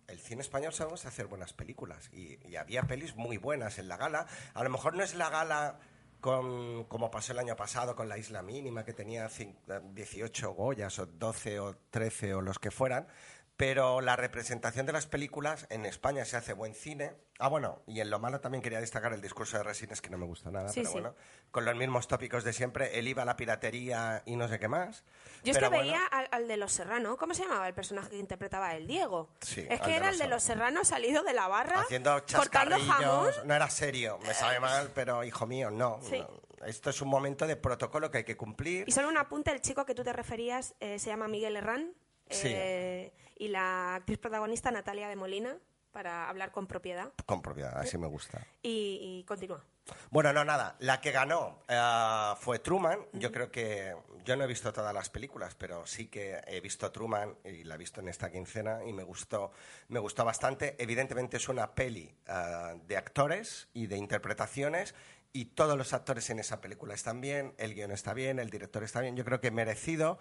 El 0.08 0.20
cine 0.20 0.42
español 0.42 0.74
sabemos 0.74 1.06
hacer 1.06 1.28
buenas 1.28 1.54
películas 1.54 2.10
y, 2.12 2.56
había 2.58 2.84
pelis 2.84 3.16
muy 3.16 3.38
buenas 3.38 3.80
en 3.80 3.88
la 3.88 3.96
gala. 3.96 4.28
A 4.54 4.64
lo 4.64 4.70
mejor 4.70 4.96
no 4.96 5.04
es 5.04 5.16
la 5.16 5.30
gala 5.30 5.80
con, 6.20 6.84
como 6.86 7.10
pasó 7.10 7.32
el 7.32 7.40
año 7.40 7.56
pasado 7.56 7.96
con 7.96 8.10
la 8.10 8.18
Isla 8.18 8.42
Mínima, 8.42 8.84
que 8.84 8.94
tenía 8.94 9.30
cin- 9.30 9.56
18 9.94 10.52
Goyas 10.54 11.00
o 11.00 11.06
12 11.06 11.60
o 11.60 11.76
13 11.90 12.34
o 12.34 12.42
los 12.42 12.60
que 12.60 12.70
fueran, 12.70 13.08
pero 13.56 14.02
la 14.02 14.16
representación 14.16 14.86
de 14.86 14.94
las 14.94 15.06
películas 15.06 15.68
en 15.70 15.86
España 15.86 16.26
se 16.26 16.38
hace 16.38 16.54
buen 16.54 16.74
cine. 16.74 17.14
Ah, 17.40 17.48
bueno, 17.50 17.84
y 17.86 18.00
en 18.00 18.10
lo 18.10 18.20
malo 18.20 18.40
también 18.42 18.62
quería 18.64 18.80
destacar 18.80 19.14
el 19.14 19.22
discurso 19.22 19.58
de 19.58 19.64
Resines, 19.64 20.02
que 20.02 20.10
no 20.10 20.18
me 20.18 20.26
gusta 20.26 20.50
nada, 20.50 20.70
Sí, 20.70 20.80
pero 20.80 20.88
sí. 20.90 20.94
bueno, 20.94 21.16
con 21.52 21.64
los 21.66 21.76
mismos 21.76 22.08
tópicos 22.08 22.44
de 22.44 22.52
siempre, 22.54 22.98
el 22.98 23.08
IVA, 23.08 23.26
la 23.26 23.36
piratería 23.36 24.24
y 24.26 24.36
no 24.36 24.48
sé 24.48 24.58
qué 24.60 24.68
más. 24.68 25.04
Yo 25.44 25.52
es 25.52 25.58
que 25.60 25.68
bueno, 25.68 25.84
veía 25.84 26.06
al, 26.08 26.28
al 26.32 26.48
de 26.48 26.58
Los 26.58 26.72
Serrano, 26.72 27.16
¿cómo 27.18 27.34
se 27.36 27.44
llamaba 27.44 27.68
el 27.68 27.74
personaje 27.76 28.10
que 28.10 28.18
interpretaba 28.18 28.70
a 28.70 28.76
él? 28.76 28.88
Diego. 28.88 29.30
Sí, 29.42 29.66
es 29.70 29.80
que 29.82 29.96
era 29.96 30.10
el 30.10 30.18
de 30.18 30.28
Los 30.28 30.42
Serrano 30.44 30.84
salido 30.84 31.22
de 31.24 31.34
la 31.34 31.48
barra, 31.48 31.82
haciendo 31.82 32.24
cortando 32.36 32.78
jamón. 32.80 33.30
no 33.46 33.54
era 33.54 33.70
serio, 33.70 34.18
me 34.26 34.34
sabe 34.34 34.60
mal, 34.60 34.92
pero 34.96 35.24
hijo 35.24 35.46
mío, 35.46 35.70
no. 35.70 36.00
Sí. 36.02 36.20
no. 36.20 36.42
Esto 36.66 36.90
es 36.92 37.02
un 37.02 37.10
momento 37.10 37.46
de 37.46 37.58
protocolo 37.58 38.10
que 38.10 38.20
hay 38.20 38.24
que 38.24 38.38
cumplir. 38.38 38.88
Y 38.88 38.92
solo 38.94 39.10
un 39.10 39.18
apunte, 39.18 39.52
el 39.52 39.60
chico 39.62 39.86
que 39.86 39.94
tú 39.94 40.04
te 40.04 40.14
referías 40.14 40.74
eh, 40.80 40.98
se 40.98 41.10
llama 41.10 41.28
Miguel 41.28 41.58
Herrán 41.58 41.94
Sí. 42.30 42.48
eh, 42.52 43.14
y 43.38 43.50
la 43.50 43.96
actriz 43.96 44.18
protagonista 44.18 44.72
Natalia 44.72 45.08
de 45.08 45.16
Molina, 45.16 45.58
para 45.92 46.28
hablar 46.28 46.52
con 46.52 46.68
propiedad. 46.68 47.14
Con 47.26 47.42
propiedad, 47.42 47.78
así 47.78 47.98
me 47.98 48.08
gusta. 48.08 48.46
Y, 48.64 49.00
y 49.02 49.24
continúa. 49.26 49.64
Bueno, 50.10 50.34
no, 50.34 50.44
nada. 50.44 50.76
La 50.80 51.02
que 51.02 51.12
ganó 51.12 51.60
eh, 51.68 52.34
fue 52.40 52.60
Truman. 52.60 53.00
Yo 53.14 53.32
creo 53.32 53.52
que. 53.52 53.96
Yo 54.26 54.38
no 54.38 54.46
he 54.46 54.48
visto 54.48 54.72
todas 54.72 54.94
las 54.94 55.10
películas, 55.10 55.54
pero 55.56 55.86
sí 55.86 56.08
que 56.08 56.42
he 56.48 56.62
visto 56.62 56.90
Truman 56.92 57.36
y 57.44 57.66
la 57.66 57.76
he 57.76 57.78
visto 57.78 58.00
en 58.00 58.08
esta 58.08 58.32
quincena 58.32 58.80
y 58.86 58.94
me 58.94 59.04
gustó, 59.04 59.52
me 59.90 60.00
gustó 60.00 60.24
bastante. 60.24 60.76
Evidentemente 60.80 61.38
es 61.38 61.50
una 61.50 61.76
peli 61.76 62.16
eh, 62.26 62.80
de 62.88 62.98
actores 62.98 63.68
y 63.74 63.88
de 63.88 63.98
interpretaciones 63.98 64.96
y 65.34 65.46
todos 65.46 65.78
los 65.78 65.92
actores 65.92 66.30
en 66.30 66.40
esa 66.40 66.62
película 66.62 66.94
están 66.94 67.20
bien, 67.20 67.54
el 67.58 67.74
guion 67.74 67.92
está 67.92 68.14
bien, 68.14 68.40
el 68.40 68.50
director 68.50 68.84
está 68.84 69.02
bien. 69.02 69.18
Yo 69.18 69.26
creo 69.26 69.42
que 69.42 69.52
merecido. 69.52 70.20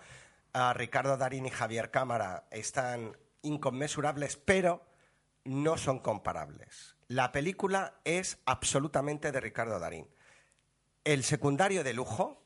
A 0.53 0.73
Ricardo 0.75 1.17
Darín 1.17 1.47
y 1.47 1.51
Javier 1.51 1.91
Cámara 1.91 2.47
están 2.51 3.17
inconmensurables, 3.43 4.37
pero 4.37 4.85
no 5.45 5.77
son 5.79 5.99
comparables. 5.99 6.97
La 7.09 7.33
película 7.33 8.01
es 8.05 8.39
absolutamente 8.45 9.33
de 9.33 9.41
Ricardo 9.41 9.79
Darín. 9.79 10.09
El 11.05 11.25
secundario 11.25 11.83
de 11.85 11.95
lujo, 11.95 12.42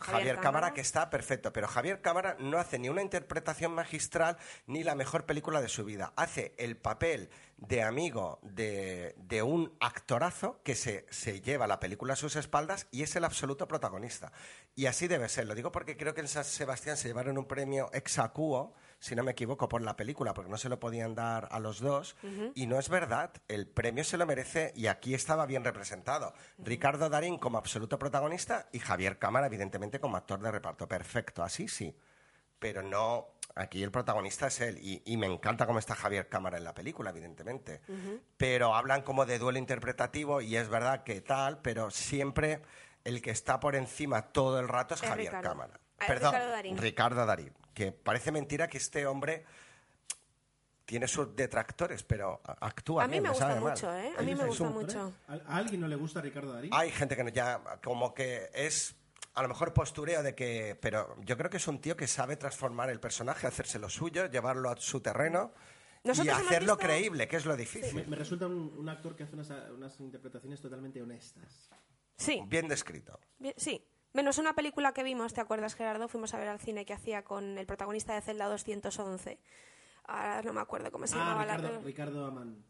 Javier, 0.00 0.40
Cámara, 0.40 0.72
que 0.72 0.80
está 0.80 1.10
perfecto, 1.10 1.52
pero 1.52 1.68
Javier 1.68 2.00
Cámara 2.00 2.36
no 2.38 2.58
hace 2.58 2.78
ni 2.78 2.88
una 2.88 3.02
interpretación 3.02 3.72
magistral 3.72 4.38
ni 4.66 4.82
la 4.82 4.94
mejor 4.94 5.26
película 5.26 5.60
de 5.60 5.68
su 5.68 5.84
vida. 5.84 6.12
Hace 6.16 6.54
el 6.58 6.76
papel 6.76 7.30
de 7.56 7.82
amigo 7.82 8.38
de, 8.42 9.14
de 9.18 9.42
un 9.42 9.76
actorazo 9.80 10.60
que 10.64 10.74
se, 10.74 11.06
se 11.10 11.40
lleva 11.42 11.66
la 11.66 11.78
película 11.80 12.14
a 12.14 12.16
sus 12.16 12.36
espaldas 12.36 12.86
y 12.90 13.02
es 13.02 13.14
el 13.16 13.24
absoluto 13.24 13.68
protagonista. 13.68 14.32
Y 14.74 14.86
así 14.86 15.08
debe 15.08 15.28
ser. 15.28 15.46
Lo 15.46 15.54
digo 15.54 15.70
porque 15.70 15.96
creo 15.96 16.14
que 16.14 16.22
en 16.22 16.28
San 16.28 16.44
Sebastián 16.44 16.96
se 16.96 17.08
llevaron 17.08 17.36
un 17.36 17.46
premio 17.46 17.90
ex 17.92 18.18
aequo, 18.18 18.74
si 19.00 19.16
no 19.16 19.22
me 19.22 19.32
equivoco, 19.32 19.68
por 19.68 19.80
la 19.82 19.96
película, 19.96 20.34
porque 20.34 20.50
no 20.50 20.58
se 20.58 20.68
lo 20.68 20.78
podían 20.78 21.14
dar 21.14 21.48
a 21.50 21.58
los 21.58 21.80
dos. 21.80 22.16
Y 22.54 22.66
no 22.66 22.78
es 22.78 22.88
verdad. 22.90 23.32
El 23.48 23.66
premio 23.66 24.04
se 24.04 24.18
lo 24.18 24.26
merece 24.26 24.72
y 24.76 24.86
aquí 24.86 25.14
estaba 25.14 25.46
bien 25.46 25.64
representado. 25.64 26.34
Ricardo 26.58 27.08
Darín 27.08 27.38
como 27.38 27.58
absoluto 27.58 27.98
protagonista 27.98 28.68
y 28.72 28.78
Javier 28.78 29.18
Cámara, 29.18 29.46
evidentemente, 29.46 29.98
como 29.98 30.18
actor 30.18 30.40
de 30.40 30.50
reparto. 30.50 30.86
Perfecto, 30.86 31.42
así 31.42 31.66
sí. 31.66 31.96
Pero 32.58 32.82
no, 32.82 33.28
aquí 33.54 33.82
el 33.82 33.90
protagonista 33.90 34.48
es 34.48 34.60
él. 34.60 34.78
Y, 34.82 35.02
y 35.06 35.16
me 35.16 35.26
encanta 35.26 35.66
cómo 35.66 35.78
está 35.78 35.94
Javier 35.94 36.28
Cámara 36.28 36.58
en 36.58 36.64
la 36.64 36.74
película, 36.74 37.08
evidentemente. 37.08 37.80
Pero 38.36 38.74
hablan 38.74 39.00
como 39.00 39.24
de 39.24 39.38
duelo 39.38 39.58
interpretativo 39.58 40.42
y 40.42 40.56
es 40.56 40.68
verdad 40.68 41.04
que 41.04 41.22
tal, 41.22 41.62
pero 41.62 41.90
siempre 41.90 42.60
el 43.04 43.22
que 43.22 43.30
está 43.30 43.60
por 43.60 43.76
encima 43.76 44.30
todo 44.32 44.60
el 44.60 44.68
rato 44.68 44.92
es 44.94 45.02
Es 45.02 45.08
Javier 45.08 45.32
Ricardo. 45.32 45.48
Cámara. 45.48 45.80
Ah, 46.00 46.04
Perdón, 46.06 46.32
Ricardo 46.32 46.50
Darín. 46.50 46.78
Ricardo 46.78 47.26
Darín. 47.26 47.52
Que 47.74 47.92
parece 47.92 48.32
mentira 48.32 48.68
que 48.68 48.78
este 48.78 49.06
hombre 49.06 49.44
tiene 50.84 51.06
sus 51.06 51.34
detractores, 51.36 52.02
pero 52.02 52.40
actúa 52.44 53.04
A 53.04 53.06
mí 53.06 53.12
bien, 53.12 53.22
me 53.24 53.28
gusta 53.28 53.46
mal. 53.48 53.60
mucho, 53.60 53.94
¿eh? 53.96 54.12
A 54.18 54.22
mí 54.22 54.32
¿Es 54.32 54.38
me 54.38 54.44
gusta 54.46 54.64
un- 54.64 54.72
mucho. 54.72 55.12
¿A 55.28 55.56
alguien 55.56 55.80
no 55.80 55.86
le 55.88 55.94
gusta 55.96 56.20
Ricardo 56.20 56.52
Darín? 56.52 56.70
Hay 56.74 56.90
gente 56.90 57.14
que 57.16 57.22
no- 57.24 57.30
ya 57.30 57.60
como 57.84 58.12
que 58.12 58.50
es 58.52 58.96
a 59.34 59.42
lo 59.42 59.48
mejor 59.48 59.72
postureo 59.72 60.22
de 60.24 60.34
que, 60.34 60.76
pero 60.80 61.14
yo 61.20 61.36
creo 61.36 61.48
que 61.48 61.58
es 61.58 61.68
un 61.68 61.80
tío 61.80 61.96
que 61.96 62.08
sabe 62.08 62.36
transformar 62.36 62.90
el 62.90 62.98
personaje, 62.98 63.46
hacerse 63.46 63.78
lo 63.78 63.88
suyo, 63.88 64.26
llevarlo 64.26 64.68
a 64.68 64.76
su 64.78 65.00
terreno 65.00 65.52
y 66.02 66.08
Nosotros 66.08 66.36
hacerlo 66.36 66.74
visto- 66.76 66.86
creíble, 66.88 67.28
que 67.28 67.36
es 67.36 67.44
lo 67.46 67.52
Me, 67.52 67.58
difícil. 67.58 68.08
me 68.08 68.16
resulta 68.16 68.46
un, 68.48 68.74
un 68.76 68.88
actor 68.88 69.14
que 69.14 69.22
hace 69.22 69.34
unas, 69.34 69.50
unas 69.70 70.00
interpretaciones 70.00 70.60
totalmente 70.60 71.00
honestas. 71.00 71.70
Sí, 72.16 72.42
Bien 72.48 72.66
descrito. 72.66 73.20
bien- 73.38 73.54
sí. 73.56 73.86
Menos 74.12 74.38
una 74.38 74.54
película 74.54 74.92
que 74.92 75.02
vimos, 75.04 75.32
¿te 75.34 75.40
acuerdas, 75.40 75.74
Gerardo? 75.74 76.08
Fuimos 76.08 76.34
a 76.34 76.38
ver 76.38 76.48
al 76.48 76.58
cine 76.58 76.84
que 76.84 76.92
hacía 76.92 77.22
con 77.22 77.56
el 77.58 77.66
protagonista 77.66 78.14
de 78.14 78.20
Zelda 78.22 78.46
211. 78.48 79.38
Ahora 80.06 80.42
no 80.42 80.52
me 80.52 80.60
acuerdo 80.60 80.90
cómo 80.90 81.06
se 81.06 81.14
Ah, 81.14 81.18
llamaba 81.18 81.46
la... 81.46 81.56
Ricardo, 81.56 81.80
Ricardo 81.82 82.26
Amán. 82.26 82.64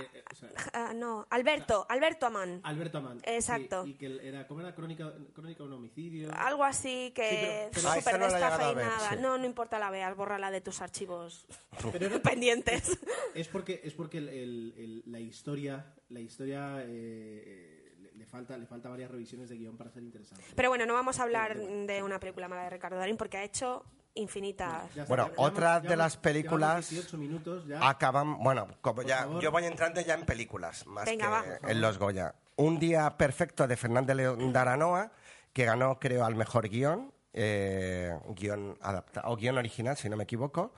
Eh, 0.00 0.06
eh, 0.14 0.24
o 0.30 0.34
sea, 0.34 0.48
Ah, 0.74 0.92
no, 0.94 1.26
Alberto, 1.30 1.86
Alberto 1.88 2.26
Amán. 2.26 2.60
Alberto 2.64 2.98
Amán. 2.98 3.20
Exacto. 3.24 3.84
Sí, 3.84 3.90
y 3.90 3.94
que 3.94 4.18
era, 4.22 4.46
¿cómo 4.46 4.60
era? 4.60 4.74
Crónica, 4.74 5.12
crónica 5.34 5.62
de 5.62 5.68
un 5.68 5.72
homicidio. 5.74 6.30
Algo 6.34 6.64
así 6.64 7.12
que 7.14 7.70
Sí, 7.72 7.80
pero- 7.80 7.88
Ah, 7.88 8.12
no 8.12 8.18
la 8.18 8.26
he 8.26 8.32
llegado 8.32 8.54
a 8.54 8.58
ver, 8.74 8.76
descafeinada. 8.76 9.10
sí. 9.10 9.16
No, 9.22 9.38
no 9.38 9.44
importa 9.46 9.78
la 9.78 9.90
veas, 9.90 10.14
bórrala 10.16 10.50
de 10.50 10.60
tus 10.60 10.82
archivos 10.82 11.46
Pero 11.92 12.20
pendientes. 12.22 12.98
Es 13.34 13.48
porque, 13.48 13.80
es 13.84 13.94
porque 13.94 14.18
el- 14.18 14.28
el- 14.28 14.74
el- 14.76 15.02
la 15.06 15.20
historia, 15.20 15.94
la 16.10 16.20
historia 16.20 16.82
eh, 16.82 16.86
eh, 16.88 17.77
le, 18.18 18.26
falta, 18.26 18.56
le 18.58 18.66
falta 18.66 18.88
varias 18.88 19.10
revisiones 19.10 19.48
de 19.48 19.56
guion 19.56 19.76
para 19.76 19.90
ser 19.90 20.02
interesante. 20.02 20.44
Pero 20.54 20.68
bueno, 20.68 20.84
no 20.86 20.94
vamos 20.94 21.18
a 21.20 21.22
hablar 21.22 21.56
de 21.56 22.02
una 22.02 22.18
película 22.20 22.48
mala 22.48 22.64
de 22.64 22.70
Ricardo 22.70 22.96
Darín 22.98 23.16
porque 23.16 23.38
ha 23.38 23.44
hecho 23.44 23.84
infinitas. 24.14 24.82
Bueno, 25.08 25.28
llevamos- 25.28 25.34
otra 25.52 25.80
de 25.80 25.96
las 25.96 26.16
películas- 26.16 26.90
llevamos 26.90 26.90
18 26.90 27.18
minutos 27.18 27.66
ya. 27.66 27.88
Acaban, 27.88 28.38
bueno, 28.42 28.66
como 28.80 29.02
ya, 29.02 29.18
favor. 29.18 29.42
yo 29.42 29.50
voy 29.52 29.64
entrando 29.64 30.00
ya 30.00 30.14
en 30.14 30.26
películas, 30.26 30.86
más 30.86 31.04
Venga, 31.04 31.42
que 31.42 31.50
va. 31.64 31.70
en 31.70 31.80
los 31.80 31.98
Goya. 31.98 32.34
Un 32.56 32.78
día 32.80 33.16
perfecto 33.16 33.66
de 33.68 33.76
Fernández 33.76 34.16
León 34.16 34.52
de 34.52 34.58
Aranoa, 34.58 35.12
que 35.52 35.64
ganó, 35.64 35.98
creo, 36.00 36.24
al 36.24 36.34
mejor 36.34 36.68
guion, 36.68 37.12
eh, 37.32 38.12
guion 38.34 38.76
adapta 38.82 39.22
o 39.26 39.36
guion 39.36 39.56
original, 39.58 39.96
si 39.96 40.08
no 40.08 40.16
me 40.16 40.24
equivoco. 40.24 40.72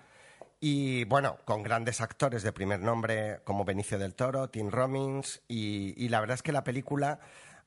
Y 0.62 1.05
bueno, 1.05 1.38
con 1.46 1.62
grandes 1.62 2.03
actores 2.03 2.42
de 2.42 2.53
primer 2.53 2.81
nombre 2.81 3.40
como 3.44 3.64
Benicio 3.64 3.99
del 3.99 4.14
Toro, 4.14 4.51
Tim 4.51 4.70
Robbins, 4.70 5.40
y, 5.49 6.07
la 6.11 6.20
verdad 6.20 6.35
es 6.35 6.42
que 6.42 6.53
la 6.53 6.64
película 6.64 7.18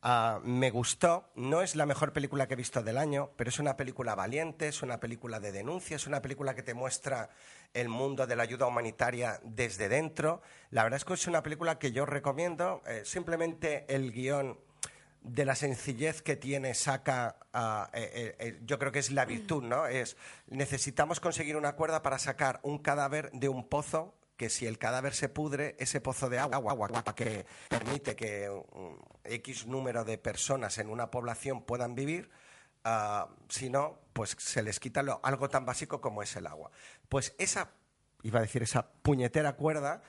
ah, 0.04 0.40
me 0.44 0.70
gustó. 0.70 1.32
No 1.34 1.64
es 1.64 1.76
la 1.76 1.88
mejor 1.88 2.14
película 2.14 2.48
que 2.48 2.54
he 2.54 2.58
visto 2.58 2.84
del 2.84 3.00
año, 3.00 3.32
pero 3.36 3.50
es 3.50 3.58
una 3.58 3.76
película 3.78 4.14
valiente, 4.14 4.68
es 4.68 4.84
una 4.84 5.00
película 5.00 5.40
de 5.40 5.52
denuncia, 5.52 5.96
es 5.96 6.06
una 6.06 6.22
película 6.22 6.54
que 6.54 6.62
te 6.62 6.76
muestra 6.76 7.32
el 7.74 7.90
mundo 7.90 8.28
de 8.28 8.36
la 8.36 8.44
ayuda 8.44 8.68
humanitaria 8.68 9.40
desde 9.44 9.90
dentro. 9.90 10.44
La 10.70 10.84
verdad 10.84 10.98
es 10.98 11.06
que 11.06 11.16
es 11.16 11.26
una 11.26 11.42
película 11.42 11.80
que 11.80 11.94
yo 11.94 12.06
recomiendo. 12.06 12.84
Eh, 12.86 13.02
simplemente 13.06 13.86
el 13.88 14.12
guion 14.12 14.60
de 15.24 15.46
la 15.46 15.56
sencillez 15.56 16.22
que 16.22 16.36
tiene 16.36 16.74
saca, 16.74 17.38
eh, 17.94 18.60
yo 18.66 18.78
creo 18.78 18.92
que 18.92 19.00
es 19.00 19.10
la 19.12 19.26
virtud, 19.26 19.64
¿no? 19.64 19.88
Es 19.88 20.18
necesitamos 20.48 21.20
conseguir 21.20 21.56
una 21.56 21.74
cuerda 21.74 22.04
para 22.04 22.20
sacar 22.20 22.60
un 22.64 22.78
cadáver 22.80 23.32
de 23.32 23.48
un 23.50 23.68
pozo 23.68 24.16
que 24.38 24.50
si 24.50 24.66
el 24.66 24.78
cadáver 24.78 25.14
se 25.14 25.30
pudre, 25.30 25.76
ese 25.80 26.02
pozo 26.02 26.30
de 26.30 26.40
agua, 26.40 26.58
agua, 26.58 26.74
agua 26.88 27.16
que 27.16 27.46
permite 27.70 28.16
que 28.16 28.52
X 29.24 29.68
número 29.68 30.04
de 30.04 30.18
personas 30.18 30.78
en 30.78 30.90
una 30.90 31.10
población 31.12 31.62
puedan 31.64 31.96
vivir, 31.96 32.30
ah, 32.84 33.30
si 33.48 33.70
no, 33.70 34.00
pues 34.12 34.36
se 34.40 34.62
les 34.64 34.80
quita 34.80 35.04
lo- 35.04 35.22
algo 35.24 35.50
tan 35.50 35.66
básico 35.66 36.02
como 36.02 36.22
es 36.24 36.36
el 36.36 36.48
agua. 36.48 36.72
Pues 37.08 37.34
esa, 37.38 37.70
iba 38.24 38.40
a 38.40 38.42
decir, 38.42 38.64
esa 38.64 38.90
puñetera 39.04 39.54
cuerda 39.54 40.02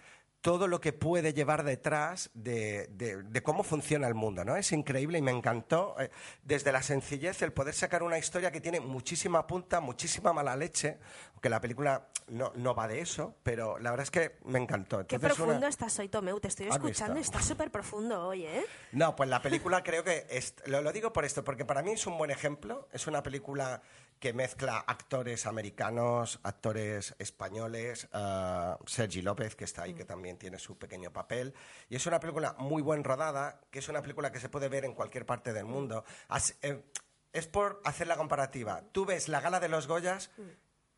todo 0.44 0.68
lo 0.68 0.78
que 0.78 0.92
puede 0.92 1.32
llevar 1.32 1.64
detrás 1.64 2.28
de, 2.34 2.86
de- 2.88 3.22
de 3.22 3.42
cómo 3.42 3.62
funciona 3.62 4.06
el 4.06 4.14
mundo, 4.14 4.44
¿no? 4.44 4.56
Es 4.56 4.72
increíble 4.72 5.16
y 5.16 5.22
me 5.22 5.30
encantó 5.30 5.96
eh, 5.98 6.10
desde 6.42 6.70
la 6.70 6.82
sencillez 6.82 7.40
el 7.40 7.54
poder 7.54 7.72
sacar 7.72 8.02
una 8.02 8.18
historia 8.18 8.52
que 8.52 8.60
tiene 8.60 8.78
muchísima 8.78 9.46
punta, 9.46 9.80
muchísima 9.80 10.34
mala 10.34 10.54
leche, 10.54 10.98
aunque 11.32 11.48
la 11.48 11.62
película 11.62 12.08
no, 12.28 12.52
no 12.56 12.74
va 12.74 12.86
de 12.88 13.00
eso, 13.00 13.34
pero 13.42 13.78
la 13.78 13.90
verdad 13.90 14.04
es 14.04 14.10
que 14.10 14.36
me 14.44 14.58
encantó. 14.58 15.06
Qué 15.06 15.14
Entonces, 15.14 15.38
una- 15.38 15.46
profundo 15.46 15.66
estás 15.66 15.98
hoy, 15.98 16.10
Tomeu. 16.10 16.38
Te 16.38 16.48
estoy 16.48 16.66
¿Has 16.68 16.76
escuchando 16.76 17.18
y 17.18 17.22
estás 17.22 17.46
súper 17.46 17.70
profundo 17.70 18.26
hoy, 18.28 18.44
¿eh? 18.44 18.66
No, 18.92 19.16
pues 19.16 19.30
la 19.30 19.40
película 19.40 19.82
creo 19.82 20.04
que... 20.04 20.26
es- 20.28 20.56
lo, 20.66 20.82
lo 20.82 20.92
digo 20.92 21.10
por 21.10 21.24
esto, 21.24 21.42
porque 21.42 21.64
para 21.64 21.80
mí 21.82 21.92
es 21.92 22.06
un 22.06 22.18
buen 22.18 22.30
ejemplo. 22.30 22.86
Es 22.92 23.06
una 23.06 23.22
película 23.22 23.80
que 24.18 24.32
mezcla 24.32 24.78
actores 24.78 25.44
americanos, 25.46 26.40
actores 26.42 27.14
españoles, 27.18 28.08
ah, 28.12 28.78
Sergi 28.86 29.20
López, 29.22 29.54
que 29.54 29.64
está 29.64 29.82
ahí, 29.82 29.94
que 29.94 30.04
también 30.04 30.38
tiene 30.38 30.58
su 30.58 30.78
pequeño 30.78 31.12
papel. 31.12 31.52
Y 31.90 31.96
es 31.96 32.06
una 32.06 32.20
película 32.20 32.54
muy 32.58 32.80
buen 32.82 33.04
rodada, 33.04 33.60
que 33.70 33.80
es 33.80 33.88
una 33.88 34.00
película 34.00 34.32
que 34.32 34.40
se 34.40 34.48
puede 34.48 34.68
ver 34.68 34.84
en 34.84 34.94
cualquier 34.94 35.26
parte 35.26 35.52
del 35.52 35.66
mundo. 35.66 36.04
As- 36.28 36.56
eh, 36.62 36.84
es 37.32 37.46
por 37.48 37.80
hacer 37.84 38.06
la 38.06 38.16
comparativa. 38.16 38.82
Tú 38.92 39.04
ves 39.04 39.28
la 39.28 39.40
gala 39.40 39.60
de 39.60 39.68
los 39.68 39.86
Goyas 39.88 40.30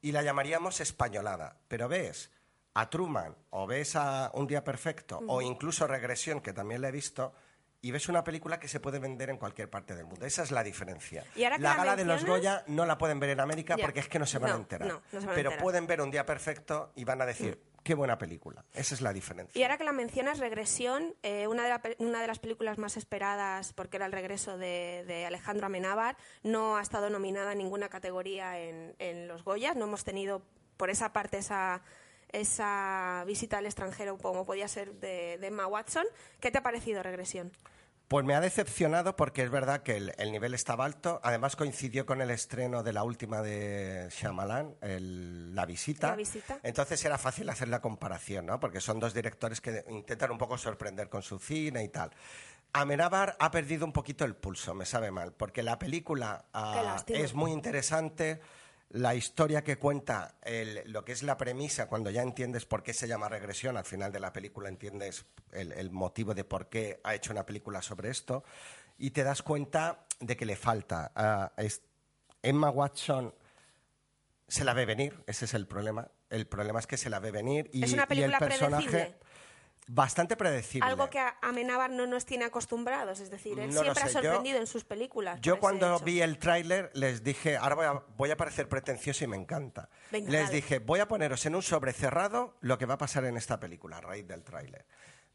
y 0.03 0.13
la 0.13 0.23
llamaríamos 0.23 0.81
españolada, 0.81 1.59
pero 1.67 1.89
ves 1.89 2.31
a 2.75 2.91
Truman 2.91 3.35
o 3.51 3.67
ves 3.67 3.97
a 3.97 4.31
Un 4.35 4.47
Día 4.47 4.63
Perfecto 4.63 5.19
o 5.27 5.41
incluso 5.41 5.87
Regresión, 5.87 6.41
que 6.43 6.53
también 6.53 6.83
la 6.83 6.89
he 6.89 6.93
visto, 6.93 7.33
y 7.83 7.91
ves 7.91 8.09
una 8.09 8.25
película 8.25 8.59
que 8.59 8.69
se 8.69 8.81
puede 8.81 8.99
vender 8.99 9.31
en 9.31 9.37
cualquier 9.37 9.71
parte 9.71 9.95
del 9.95 10.07
mundo. 10.07 10.27
Esa 10.27 10.43
es 10.43 10.51
la 10.51 10.63
diferencia. 10.63 11.25
Y 11.35 11.45
ahora 11.45 11.59
la 11.59 11.71
la 11.71 11.77
gala 11.77 11.97
de 11.97 12.05
los 12.05 12.25
Goya 12.25 12.65
no 12.67 12.87
la 12.87 12.99
pueden 12.99 13.21
ver 13.21 13.31
en 13.31 13.41
América 13.41 13.77
porque 13.77 14.01
es 14.01 14.09
que 14.09 14.19
no 14.19 14.27
se 14.27 14.39
van 14.39 14.53
a 14.53 14.57
enterar. 14.57 14.89
no, 14.89 15.03
no 15.13 15.21
se 15.21 15.27
van 15.27 15.29
a 15.29 15.35
pero 15.35 15.51
enterar. 15.51 15.59
Mm. 15.59 15.63
pueden 15.63 15.87
ver 15.87 16.01
Un 16.01 16.11
Día 16.11 16.27
Perfecto 16.27 16.93
y 16.97 17.05
van 17.05 17.23
a 17.23 17.27
decir, 17.27 17.61
qué 17.87 17.95
buena 17.95 18.19
película. 18.19 18.65
Esa 18.75 18.95
es 18.95 19.01
la 19.01 19.13
diferencia. 19.13 19.59
Y 19.59 19.63
ahora 19.63 19.79
que 19.79 19.85
la 19.85 19.93
mencionas, 19.93 20.39
Regresión, 20.39 21.15
eh, 21.23 21.47
una, 21.47 21.63
de 21.63 21.69
la 21.69 21.81
una 21.99 22.21
de 22.21 22.27
las 22.27 22.41
películas 22.41 22.79
más 22.79 22.97
esperadas, 22.97 23.73
porque 23.73 23.97
era 23.97 24.07
el 24.07 24.13
regreso 24.13 24.59
de, 24.59 25.05
de 25.07 25.25
Alejandro 25.25 25.67
Amenábar, 25.67 26.17
no 26.43 26.77
ha 26.77 26.83
estado 26.83 27.11
nominada 27.11 27.53
en 27.53 27.59
ninguna 27.59 27.89
categoría 27.89 28.59
en, 28.59 28.97
en 28.99 29.29
los 29.29 29.45
Goyas. 29.45 29.77
No 29.77 29.85
hemos 29.85 30.03
tenido, 30.03 30.43
por 30.77 30.91
esa 30.91 31.13
parte, 31.13 31.39
esa, 31.39 31.83
esa 32.41 33.25
visita 33.27 33.59
al 33.59 33.67
extranjero 33.67 34.19
como 34.19 34.45
podía 34.47 34.69
ser 34.69 34.95
de, 34.95 35.39
de 35.39 35.47
Emma 35.47 35.67
Watson. 35.67 36.05
¿Qué 36.41 36.51
te 36.51 36.59
ha 36.59 36.63
parecido 36.63 37.03
Regresión? 37.03 37.53
Pues 38.09 38.25
me 38.25 38.37
ha 38.37 38.41
decepcionado 38.41 39.17
porque 39.17 39.43
es 39.43 39.51
verdad 39.51 39.83
que 39.83 39.97
el, 39.97 40.13
el 40.19 40.31
nivel 40.31 40.55
estaba 40.55 40.85
alto. 40.85 41.19
Además 41.25 41.57
coincidió 41.57 42.07
con 42.07 42.21
el 42.23 42.31
estreno 42.31 42.85
de 42.85 42.93
la 42.93 43.03
última 43.03 43.43
de 43.43 44.09
Shyamalan, 44.13 44.77
el- 44.81 45.53
La 45.57 45.67
Visita. 45.67 46.11
La 46.11 46.17
Visita. 46.17 46.61
Entonces 46.63 47.05
era 47.05 47.19
fácil 47.19 47.49
hacer 47.51 47.67
la 47.67 47.81
comparación, 47.81 48.47
¿no? 48.47 48.61
Porque 48.61 48.81
son 48.81 49.01
dos 49.01 49.13
directores 49.13 49.61
que 49.61 49.85
intentan 49.89 50.31
un 50.31 50.39
poco 50.39 50.57
sorprender 50.57 51.09
con 51.09 51.23
su 51.23 51.41
cine 51.41 51.83
y 51.83 51.89
tal. 51.89 52.13
Amenábar 52.73 53.37
ha 53.41 53.51
perdido 53.51 53.85
un 53.87 53.93
poquito 53.93 54.25
el 54.25 54.37
pulso, 54.37 54.73
me 54.75 54.85
sabe 54.87 55.11
mal, 55.11 55.33
porque 55.33 55.63
la 55.65 55.79
película 55.79 56.45
lástima. 56.53 57.19
es 57.19 57.35
muy 57.35 57.51
interesante. 57.51 58.41
La 58.91 59.15
historia 59.15 59.65
que 59.65 59.79
cuenta, 59.79 60.37
el- 60.43 60.83
lo 60.93 61.05
que 61.05 61.13
es 61.13 61.23
la 61.23 61.37
premisa, 61.37 61.89
cuando 61.89 62.11
ya 62.11 62.23
entiendes 62.23 62.67
por 62.67 62.83
qué 62.83 62.95
se 62.95 63.09
llama 63.09 63.29
regresión, 63.29 63.77
al 63.77 63.85
final 63.85 64.13
de 64.13 64.21
la 64.21 64.33
película 64.33 64.69
entiendes 64.69 65.27
el, 65.53 65.73
el 65.73 65.91
motivo 65.91 66.35
de 66.35 66.45
por 66.45 66.69
qué 66.69 67.01
ha 67.03 67.15
hecho 67.15 67.33
una 67.33 67.45
película 67.45 67.83
sobre 67.83 68.11
esto, 68.11 68.45
y 68.99 69.11
te 69.11 69.25
das 69.25 69.43
cuenta 69.43 70.07
de 70.21 70.37
que 70.37 70.47
le 70.47 70.57
falta. 70.57 71.11
Ah, 71.15 71.53
Emma 72.43 72.71
Watson 72.71 73.35
se 74.49 74.65
la 74.65 74.73
ve 74.73 74.87
venir, 74.87 75.23
ese 75.27 75.47
es 75.47 75.55
el 75.55 75.67
problema. 75.67 76.09
El 76.31 76.47
problema 76.47 76.79
es 76.79 76.87
que 76.87 76.97
se 76.97 77.11
la 77.11 77.19
ve 77.19 77.31
venir 77.33 77.69
y, 77.73 77.85
¿Es 77.85 77.93
una 77.93 78.07
y 78.11 78.23
el 78.23 78.33
personaje? 78.39 79.17
Bastante 79.89 80.37
predecible. 80.37 80.89
Algo 80.89 81.09
que 81.11 81.21
Amenábar 81.43 81.91
no 81.91 82.07
nos 82.07 82.25
tiene 82.25 82.45
acostumbrados, 82.45 83.21
es 83.21 83.31
decir, 83.31 83.59
él 83.59 83.73
No 83.73 83.83
siempre 83.83 84.03
ha 84.03 84.07
yo- 84.07 84.13
sorprendido 84.13 84.59
en 84.59 84.67
sus 84.67 84.85
películas. 84.85 85.41
Yo 85.41 85.59
cuando 85.61 85.99
vi 86.01 86.21
el 86.23 86.39
tráiler 86.39 86.91
les 86.95 87.23
dije, 87.23 87.57
ahora 87.57 87.75
voy 87.75 87.87
a, 87.87 87.93
voy 88.17 88.31
a 88.31 88.37
parecer 88.37 88.69
pretencioso 88.69 89.25
y 89.25 89.29
me 89.29 89.37
encanta. 89.37 89.89
Venga, 90.11 90.31
les 90.31 90.43
dale. 90.47 90.55
dije, 90.57 90.79
voy 90.81 91.01
a 91.01 91.09
poneros 91.09 91.45
en 91.47 91.55
un 91.55 91.63
sobre 91.63 91.93
cerrado 91.93 92.57
lo 92.61 92.79
que 92.79 92.87
va 92.87 92.95
a 92.95 92.99
pasar 92.99 93.25
en 93.25 93.37
esta 93.37 93.61
película 93.61 93.99
a 93.99 94.01
raíz 94.01 94.27
del 94.27 94.43
tráiler. 94.43 94.85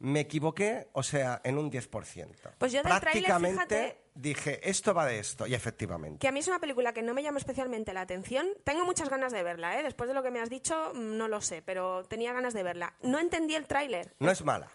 Me 0.03 0.21
equivoqué, 0.21 0.87
o 0.93 1.03
sea, 1.03 1.41
en 1.43 1.57
un 1.59 1.69
10%. 1.71 2.51
Pues 2.57 2.71
yo 2.71 2.81
del 2.81 2.91
Prácticamente 2.99 3.53
fíjate- 3.53 3.97
dije, 4.15 4.67
esto 4.69 4.93
va 4.95 5.05
de 5.05 5.19
esto, 5.19 5.45
y 5.45 5.53
efectivamente. 5.53 6.17
Que 6.19 6.27
a 6.27 6.31
mí 6.31 6.39
es 6.39 6.47
una 6.47 6.59
película 6.59 6.91
que 6.91 7.03
no 7.03 7.13
me 7.13 7.21
llama 7.21 7.37
especialmente 7.37 7.93
la 7.93 8.01
atención. 8.01 8.47
Tengo 8.63 8.83
muchas 8.83 9.09
ganas 9.09 9.31
de 9.31 9.43
verla, 9.43 9.79
¿eh? 9.79 9.83
Después 9.83 10.07
de 10.07 10.15
lo 10.15 10.23
que 10.23 10.31
me 10.31 10.39
has 10.39 10.49
dicho, 10.49 10.91
mm, 10.95 11.17
no 11.17 11.27
lo 11.27 11.39
sé, 11.41 11.61
pero 11.61 12.03
tenía 12.05 12.33
ganas 12.33 12.53
de 12.55 12.63
verla. 12.63 12.95
No 13.03 13.19
entendí 13.19 13.53
el 13.53 13.67
tráiler. 13.67 14.15
No 14.19 14.31
es 14.31 14.43
mala. 14.43 14.69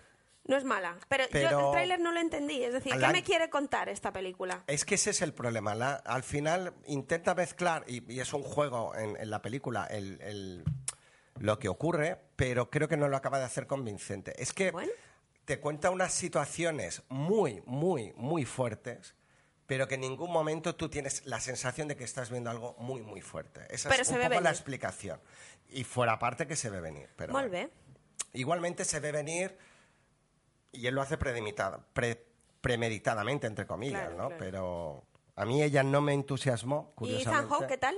No 0.45 0.57
es 0.57 0.63
mala, 0.63 0.97
pero, 1.09 1.25
yo 1.29 1.41
el 1.67 1.73
tráiler 1.73 1.99
no 1.99 2.13
lo 2.13 2.21
entendí. 2.21 2.63
Es 2.63 2.73
decir, 2.73 2.93
¿qué 2.97 3.09
me 3.09 3.25
quiere 3.25 3.51
contar 3.51 3.89
esta 3.89 4.13
película? 4.13 4.63
Es 4.69 4.85
que 4.85 4.95
ese 4.95 5.11
es 5.11 5.21
el 5.23 5.35
problema. 5.35 5.75
La- 5.75 5.95
al 5.95 6.23
final 6.23 6.73
intenta 6.87 7.35
mezclar, 7.35 7.83
y, 7.89 8.13
y 8.13 8.21
es 8.21 8.33
un 8.33 8.45
juego 8.45 8.95
en, 8.95 9.17
en 9.17 9.29
la 9.29 9.43
película, 9.43 9.87
el, 9.87 10.21
el- 10.23 10.63
lo 11.41 11.59
que 11.59 11.69
ocurre, 11.69 12.17
pero 12.37 12.71
creo 12.71 12.87
que 12.87 12.97
no 12.97 13.09
lo 13.09 13.17
acaba 13.17 13.41
de 13.41 13.45
hacer 13.45 13.67
convincente. 13.67 14.41
Es 14.41 14.53
que 14.53 14.71
Bueno. 14.71 14.93
Te 15.47 15.59
cuenta 15.61 15.89
unas 15.91 16.13
situaciones 16.13 17.03
muy, 17.09 17.63
muy, 17.65 18.13
muy 18.17 18.45
fuertes, 18.45 19.15
pero 19.67 19.89
que 19.89 19.95
en 19.95 20.03
ningún 20.03 20.31
momento 20.31 20.77
tú 20.77 20.89
tienes 20.91 21.25
la 21.25 21.41
sensación 21.41 21.89
de 21.89 21.97
que 21.97 22.05
estás 22.05 22.31
viendo 22.31 22.51
algo 22.51 22.77
muy, 22.79 23.01
muy 23.03 23.21
fuerte. 23.23 23.63
Esa 23.71 23.89
Pero 23.89 24.03
es 24.03 24.09
un 24.11 24.17
poco 24.17 24.29
la 24.29 24.37
venir. 24.37 24.51
explicación. 24.51 25.21
Y 25.71 25.85
fuera 25.85 26.19
parte 26.19 26.47
que 26.47 26.55
se 26.57 26.69
ve 26.71 26.81
venir. 26.81 27.09
Pero 27.17 27.33
Molt 27.33 27.49
bueno. 27.51 27.67
bé. 27.69 27.73
Igualmente 28.35 28.85
se 28.85 29.01
ve 29.01 29.11
venir 29.13 29.57
y 30.73 30.87
él 30.87 30.95
lo 30.95 31.01
hace 31.03 31.17
pre- 31.17 32.27
premeditadamente, 32.61 33.47
entre 33.47 33.67
comillas, 33.67 34.01
Claro, 34.09 34.17
¿no? 34.17 34.27
claro. 34.29 34.37
Pero 34.39 35.05
a 35.37 35.45
mí 35.45 35.63
ella 35.63 35.83
no 35.83 36.01
me 36.01 36.13
entusiasmó, 36.13 36.91
¿Y 36.93 36.95
curiosamente. 36.99 37.39
Ethan 37.47 37.49
Hawke 37.49 37.69
qué 37.69 37.79
tal? 37.79 37.97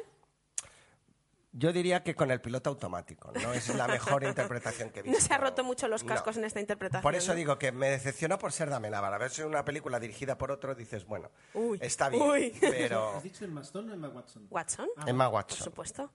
Yo 1.52 1.72
diría 1.72 2.02
que 2.02 2.14
con 2.14 2.30
el 2.30 2.40
piloto 2.42 2.68
automático, 2.70 3.32
¿no? 3.32 3.52
Es 3.54 3.68
la 3.74 3.88
mejor 3.88 4.22
interpretación 4.22 4.90
que 4.90 5.00
he 5.00 5.02
No 5.04 5.10
visto. 5.12 5.26
se 5.28 5.34
ha 5.34 5.38
roto 5.38 5.64
mucho 5.64 5.88
los 5.88 6.04
No. 6.04 6.08
cascos 6.12 6.36
en 6.36 6.44
esta 6.44 6.60
interpretación. 6.60 7.02
Por 7.02 7.14
eso 7.14 7.32
¿no? 7.32 7.36
digo 7.36 7.58
que 7.58 7.72
me 7.72 7.88
decepcionó 7.88 8.38
por 8.38 8.52
ser 8.52 8.68
de 8.68 8.76
Amenábar. 8.76 9.12
A 9.14 9.18
ver 9.18 9.30
si 9.30 9.42
una 9.42 9.64
película 9.64 9.98
dirigida 9.98 10.36
por 10.36 10.50
otro 10.50 10.74
dices, 10.74 11.06
bueno, 11.06 11.30
Uy, 11.54 11.78
está 11.80 12.10
bien, 12.10 12.22
uy. 12.22 12.54
pero... 12.60 13.16
¿Has 13.16 13.22
dicho 13.22 13.44
Emma 13.46 13.62
Stone 13.62 13.90
o 13.90 13.94
Emma 13.94 14.08
Watson? 14.08 14.46
Watson, 14.50 14.88
Emma 15.06 15.30
por 15.30 15.50
supuesto. 15.52 16.12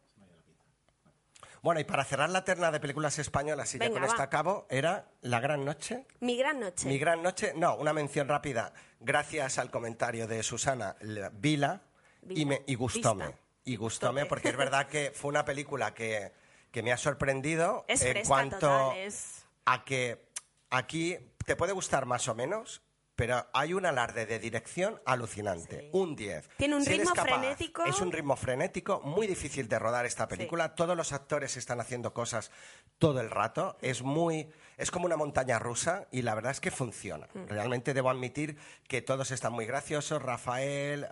Bueno, 1.63 1.79
y 1.79 1.85
para 1.85 2.03
cerrar 2.03 2.29
la 2.29 2.43
terna 2.43 2.71
de 2.71 2.79
películas 2.81 3.17
españolas, 3.19 3.73
y 3.73 3.79
ya 3.79 3.89
con 3.89 4.03
esto 4.03 4.17
va. 4.17 4.23
acabo, 4.25 4.67
era 4.69 5.07
La 5.21 5.39
Gran 5.39 5.63
Noche. 5.63 6.05
Mi 6.19 6.35
gran 6.37 6.59
noche. 6.59 6.87
Mi 6.89 6.99
gran 6.99 7.23
noche, 7.23 7.53
no, 7.55 7.77
una 7.77 7.93
mención 7.93 8.27
rápida, 8.27 8.73
gracias 8.99 9.57
al 9.59 9.71
comentario 9.71 10.27
de 10.27 10.43
Susana 10.43 10.97
la- 10.99 11.29
Vila, 11.29 11.81
y, 12.29 12.45
me, 12.45 12.63
y 12.67 12.75
gustóme. 12.75 13.27
Vista. 13.27 13.39
Y 13.65 13.75
gustóme 13.77 14.25
porque 14.25 14.49
es 14.49 14.57
verdad 14.57 14.87
que 14.87 15.11
fue 15.13 15.29
una 15.29 15.45
película 15.45 15.93
que, 15.93 16.31
que 16.71 16.83
me 16.83 16.91
ha 16.91 16.97
sorprendido 16.97 17.85
Es 17.87 18.01
en 18.03 18.25
cuanto 18.25 18.57
total, 18.59 18.97
es... 18.97 19.45
a 19.65 19.85
que 19.85 20.25
aquí 20.69 21.17
te 21.45 21.55
puede 21.55 21.71
gustar 21.71 22.05
más 22.05 22.27
o 22.27 22.35
menos, 22.35 22.81
pero 23.15 23.45
hay 23.53 23.73
un 23.73 23.85
alarde 23.85 24.25
de 24.25 24.39
dirección 24.39 24.99
alucinante. 25.05 25.79
Sí. 25.81 25.89
Un 25.93 26.15
10. 26.15 26.49
Tiene 26.57 26.75
un 26.75 26.83
Si 26.83 26.89
ritmo 26.91 27.11
capaz- 27.13 27.23
frenético. 27.39 27.85
Es 27.85 28.01
un 28.01 28.11
ritmo 28.11 28.35
frenético, 28.35 29.01
muy 29.01 29.27
difícil 29.27 29.69
de 29.69 29.79
rodar 29.79 30.05
esta 30.05 30.27
película. 30.27 30.75
Todos 30.75 30.97
los 30.97 31.13
actores 31.13 31.55
están 31.55 31.79
haciendo 31.79 32.13
cosas 32.13 32.51
todo 32.97 33.21
el 33.21 33.29
rato. 33.29 33.77
Es 33.81 34.01
muy. 34.01 34.49
Es 34.77 34.91
como 34.91 35.05
una 35.05 35.17
montaña 35.17 35.59
rusa 35.59 36.07
y 36.11 36.21
la 36.23 36.35
verdad 36.35 36.51
es 36.51 36.59
que 36.59 36.71
funciona. 36.71 37.27
Mm. 37.33 37.45
Realmente 37.47 37.93
debo 37.93 38.09
admitir 38.09 38.57
que 38.87 39.01
todos 39.01 39.31
están 39.31 39.53
muy 39.53 39.65
graciosos. 39.65 40.21
Rafael, 40.21 41.05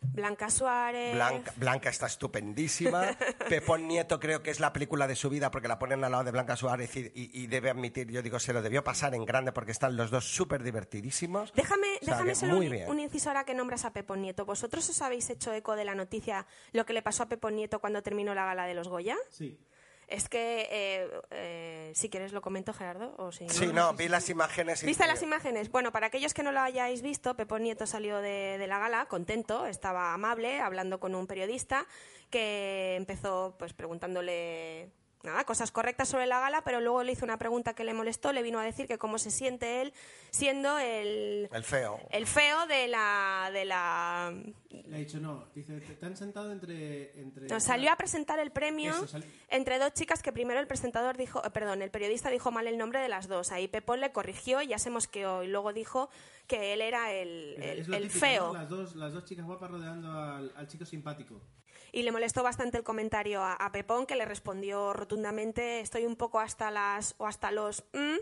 Blanca 0.00 0.50
Suárez. 0.50 1.14
Blanca, 1.14 1.52
Blanca 1.56 1.88
está 1.90 2.06
estupendísima. 2.06 3.16
Pepón 3.48 3.86
Nieto 3.88 4.18
creo 4.20 4.42
que 4.42 4.50
es 4.50 4.60
la 4.60 4.72
película 4.72 5.06
de 5.06 5.16
su 5.16 5.28
vida 5.30 5.50
porque 5.50 5.68
la 5.68 5.78
ponen 5.78 6.02
al 6.04 6.12
lado 6.12 6.24
de 6.24 6.30
Blanca 6.30 6.56
Suárez 6.56 6.94
y, 6.96 7.00
y- 7.14 7.30
y 7.42 7.46
debe 7.46 7.70
admitir, 7.70 8.08
yo 8.10 8.22
digo, 8.22 8.38
se 8.38 8.52
lo 8.52 8.62
debió 8.62 8.84
pasar 8.84 9.14
en 9.14 9.24
grande 9.24 9.52
porque 9.52 9.72
están 9.72 9.96
los 9.96 10.10
dos 10.10 10.24
súper 10.24 10.62
divertidísimos. 10.62 11.52
Déjame, 11.54 11.86
O 12.00 12.04
sea, 12.04 12.14
déjame 12.14 12.34
solo 12.34 12.54
muy 12.56 12.66
un, 12.66 12.72
bien. 12.72 12.88
un 12.90 13.00
inciso 13.00 13.30
ahora 13.30 13.44
que 13.44 13.54
nombras 13.54 13.84
a 13.84 13.92
Pepón 13.92 14.22
Nieto. 14.22 14.44
¿Vosotros 14.44 14.88
os 14.88 15.02
habéis 15.02 15.28
hecho 15.30 15.52
eco 15.52 15.76
de 15.76 15.84
la 15.84 15.94
noticia 15.94 16.46
lo 16.72 16.84
que 16.86 16.92
le 16.92 17.02
pasó 17.02 17.24
a 17.24 17.26
Pepón 17.28 17.56
Nieto 17.56 17.80
cuando 17.80 18.02
terminó 18.02 18.34
la 18.34 18.44
gala 18.44 18.66
de 18.66 18.74
los 18.74 18.88
Goya? 18.88 19.16
Sí. 19.30 19.58
Es 20.12 20.28
que, 20.28 20.68
eh, 20.70 21.10
eh, 21.30 21.92
si 21.94 22.10
quieres 22.10 22.32
lo 22.32 22.42
comento, 22.42 22.74
Gerardo, 22.74 23.14
o 23.16 23.32
si 23.32 23.48
Sí, 23.48 23.68
no, 23.72 23.94
vi 23.94 24.08
las 24.08 24.28
imágenes 24.28 24.82
y... 24.82 24.86
¿Viste 24.86 25.06
las 25.06 25.22
imágenes? 25.22 25.70
Bueno, 25.70 25.90
para 25.90 26.08
aquellos 26.08 26.34
que 26.34 26.42
no 26.42 26.52
lo 26.52 26.60
hayáis 26.60 27.00
visto, 27.00 27.34
Pepón 27.34 27.62
Nieto 27.62 27.86
salió 27.86 28.18
de, 28.18 28.58
de 28.58 28.66
la 28.66 28.78
gala 28.78 29.06
contento, 29.06 29.66
estaba 29.66 30.12
amable, 30.12 30.60
hablando 30.60 31.00
con 31.00 31.14
un 31.14 31.26
periodista 31.26 31.86
que 32.28 32.96
empezó 32.96 33.56
pues 33.58 33.72
preguntándole 33.72 34.90
nada, 35.22 35.44
cosas 35.44 35.70
correctas 35.70 36.08
sobre 36.08 36.26
la 36.26 36.40
gala, 36.40 36.62
pero 36.64 36.80
luego 36.80 37.02
le 37.02 37.12
hizo 37.12 37.24
una 37.24 37.38
pregunta 37.38 37.74
que 37.74 37.84
le 37.84 37.94
molestó, 37.94 38.32
le 38.32 38.42
vino 38.42 38.58
a 38.58 38.64
decir 38.64 38.86
que 38.86 38.98
cómo 38.98 39.18
se 39.18 39.30
siente 39.30 39.80
él 39.82 39.92
siendo 40.30 40.78
el, 40.78 41.48
El 41.52 41.64
feo. 41.64 42.00
el 42.10 42.26
feo 42.26 42.66
de 42.66 42.88
la... 42.88 43.50
De 43.52 43.64
la 43.64 44.34
Le 44.70 44.96
ha 44.96 44.98
dicho, 44.98 45.20
no, 45.20 45.46
dice, 45.54 45.78
te, 45.80 46.06
han 46.06 46.16
sentado 46.16 46.50
entre... 46.52 47.18
entre 47.20 47.46
no, 47.48 47.60
salió 47.60 47.92
a 47.92 47.96
presentar 47.96 48.38
el 48.38 48.50
premio 48.50 48.92
Eso, 48.92 49.06
sal- 49.06 49.24
entre 49.48 49.78
dos 49.78 49.92
chicas 49.92 50.22
que 50.22 50.32
primero 50.32 50.58
el 50.58 50.66
presentador 50.66 51.16
dijo, 51.16 51.44
eh, 51.44 51.50
perdón, 51.50 51.82
el 51.82 51.90
periodista 51.90 52.30
dijo 52.30 52.50
mal 52.50 52.66
el 52.66 52.78
nombre 52.78 53.00
de 53.00 53.08
las 53.08 53.28
dos. 53.28 53.52
Ahí 53.52 53.68
Pepón 53.68 54.00
le 54.00 54.10
corrigió 54.12 54.62
y 54.62 54.68
ya 54.68 54.78
se 54.78 54.88
mosqueó. 54.90 55.42
Y 55.42 55.48
luego 55.48 55.72
dijo 55.72 56.08
que 56.46 56.72
él 56.72 56.80
era 56.80 57.12
el, 57.12 57.56
el- 57.62 57.78
es 57.80 57.88
lo 57.88 57.96
el 57.96 58.04
típico, 58.04 58.20
feo. 58.20 58.46
¿no? 58.48 58.54
Las, 58.54 58.68
dos, 58.68 58.96
las 58.96 59.12
dos 59.12 59.24
chicas 59.26 59.44
guapas 59.44 59.70
rodeando 59.70 60.10
al, 60.10 60.52
al 60.56 60.66
chico 60.66 60.84
simpático. 60.86 61.40
Y 61.92 62.02
le 62.02 62.10
molestó 62.12 62.42
bastante 62.42 62.78
el 62.78 62.84
comentario 62.84 63.42
a, 63.44 63.70
Pepón, 63.70 64.06
que 64.06 64.16
le 64.16 64.24
respondió 64.24 64.94
rotundamente, 64.94 65.80
estoy 65.80 66.06
un 66.06 66.16
poco 66.16 66.40
hasta 66.40 66.70
las 66.70 67.14
o 67.18 67.26
hasta 67.26 67.52
los 67.52 67.84
mm 67.92 68.16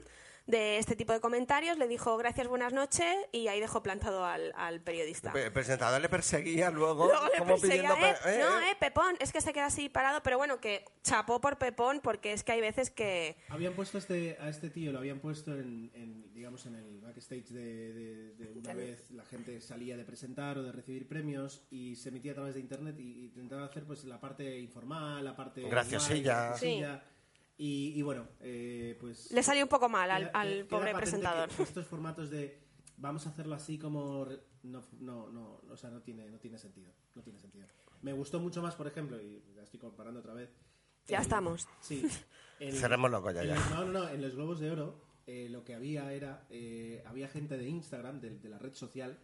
de 0.47 0.79
este 0.79 0.97
tipo 0.97 1.13
de 1.13 1.21
comentarios. 1.21 1.79
Le 1.79 1.87
dijo 1.89 2.17
gracias, 2.17 2.47
buenas 2.49 2.73
noches 2.73 3.07
y 3.33 3.49
ahí 3.49 3.61
dejó 3.61 3.83
plantado 3.83 4.25
al, 4.25 4.53
al 4.57 4.81
periodista. 4.81 5.33
El 5.35 5.53
presentador 5.53 6.01
le 6.01 6.09
perseguía 6.09 6.71
luego, 6.71 7.07
Luego 7.07 7.27
le 7.33 7.39
como 7.39 7.59
perseguía, 7.59 7.95
pidiendo... 7.95 8.07
"Eh, 8.07 8.35
eh, 8.35 8.39
no, 8.41 8.61
eh". 8.61 8.71
eh, 8.73 8.77
Pepón, 8.81 9.17
es 9.21 9.33
que 9.33 9.41
se 9.41 9.53
queda 9.53 9.67
así 9.67 9.89
parado, 9.89 10.23
pero 10.23 10.39
bueno, 10.39 10.61
que 10.61 10.85
chapó 11.03 11.41
por 11.41 11.59
Pepón 11.59 12.01
porque 12.03 12.33
es 12.33 12.45
que 12.45 12.53
hay 12.53 12.61
veces 12.61 12.91
que... 12.91 13.37
Habían 13.49 13.75
puesto 13.75 13.99
a 13.99 14.01
este, 14.01 14.37
a 14.41 14.49
este 14.49 14.71
tío, 14.71 14.93
lo 14.93 14.99
habían 14.99 15.21
puesto 15.21 15.53
en, 15.59 15.91
en, 15.95 16.33
digamos, 16.35 16.67
en 16.67 16.75
el 16.77 17.01
backstage 17.01 17.49
de, 17.51 17.93
de- 17.93 18.31
de 18.35 18.59
una 18.59 18.75
vez 18.75 19.11
la 19.11 19.25
gente 19.25 19.61
salía 19.61 19.97
de 19.97 20.05
presentar 20.05 20.59
o 20.59 20.63
de 20.63 20.73
recibir 20.73 21.07
premios 21.09 21.63
y 21.71 21.97
se 21.97 22.09
emitía 22.11 22.33
a 22.33 22.35
través 22.37 22.55
de 22.55 22.61
internet 22.61 22.97
y, 22.99 23.03
y 23.03 23.25
intentaba 23.27 23.65
hacer 23.65 23.85
pues 23.85 24.05
la 24.05 24.21
parte 24.21 24.59
informal, 24.59 25.25
la 25.25 25.37
parte... 25.37 25.63
Graciosilla. 25.63 26.49
guay, 26.49 26.49
graciosilla. 26.51 27.03
Y, 27.63 27.93
y 27.95 28.01
bueno, 28.01 28.27
eh, 28.41 28.97
pues... 28.99 29.31
Le 29.33 29.43
salió 29.43 29.63
un 29.65 29.69
poco 29.69 29.89
mal 29.91 30.11
al, 30.11 30.29
queda- 30.31 30.41
al 30.41 30.49
queda 30.49 30.69
pobre 30.69 30.95
presentador. 30.95 31.51
estos 31.59 31.87
formatos 31.87 32.31
de 32.31 32.59
vamos 32.97 33.27
a 33.27 33.31
hacerlo 33.31 33.55
así 33.55 33.79
como 33.79 34.27
no 34.63 34.83
no 35.01 35.29
no 35.31 35.61
o 35.71 35.77
sea 35.77 35.91
no 35.91 36.01
tiene 36.03 36.29
no 36.31 36.39
tiene 36.39 36.59
sentido 36.59 36.93
no 37.15 37.23
tiene 37.23 37.39
sentido 37.39 37.67
me 38.03 38.13
gustó 38.13 38.41
mucho 38.41 38.61
más 38.63 38.75
por 38.77 38.87
ejemplo 38.87 39.19
y 39.21 39.43
ya 39.55 39.63
estoy 39.63 39.79
comparando 39.81 40.21
otra 40.21 40.35
vez 40.35 40.51
Ya 41.07 41.17
el- 41.17 41.23
estamos. 41.23 41.67
sí 41.81 42.03
el- 42.61 42.75
en 42.75 43.47
ya. 43.47 43.55
no 43.71 43.85
no 43.87 43.93
no 43.93 44.09
en 44.09 44.21
los 44.23 44.35
globos 44.35 44.61
de 44.61 44.71
oro 44.71 45.01
eh, 45.27 45.49
lo 45.51 45.65
que 45.65 45.75
había 45.75 46.13
era 46.13 46.47
eh, 46.51 47.03
había 47.07 47.29
gente 47.29 47.57
de 47.59 47.69
Instagram 47.69 48.21
de, 48.21 48.39
de 48.39 48.49
la 48.51 48.59
red 48.59 48.75
social 48.75 49.19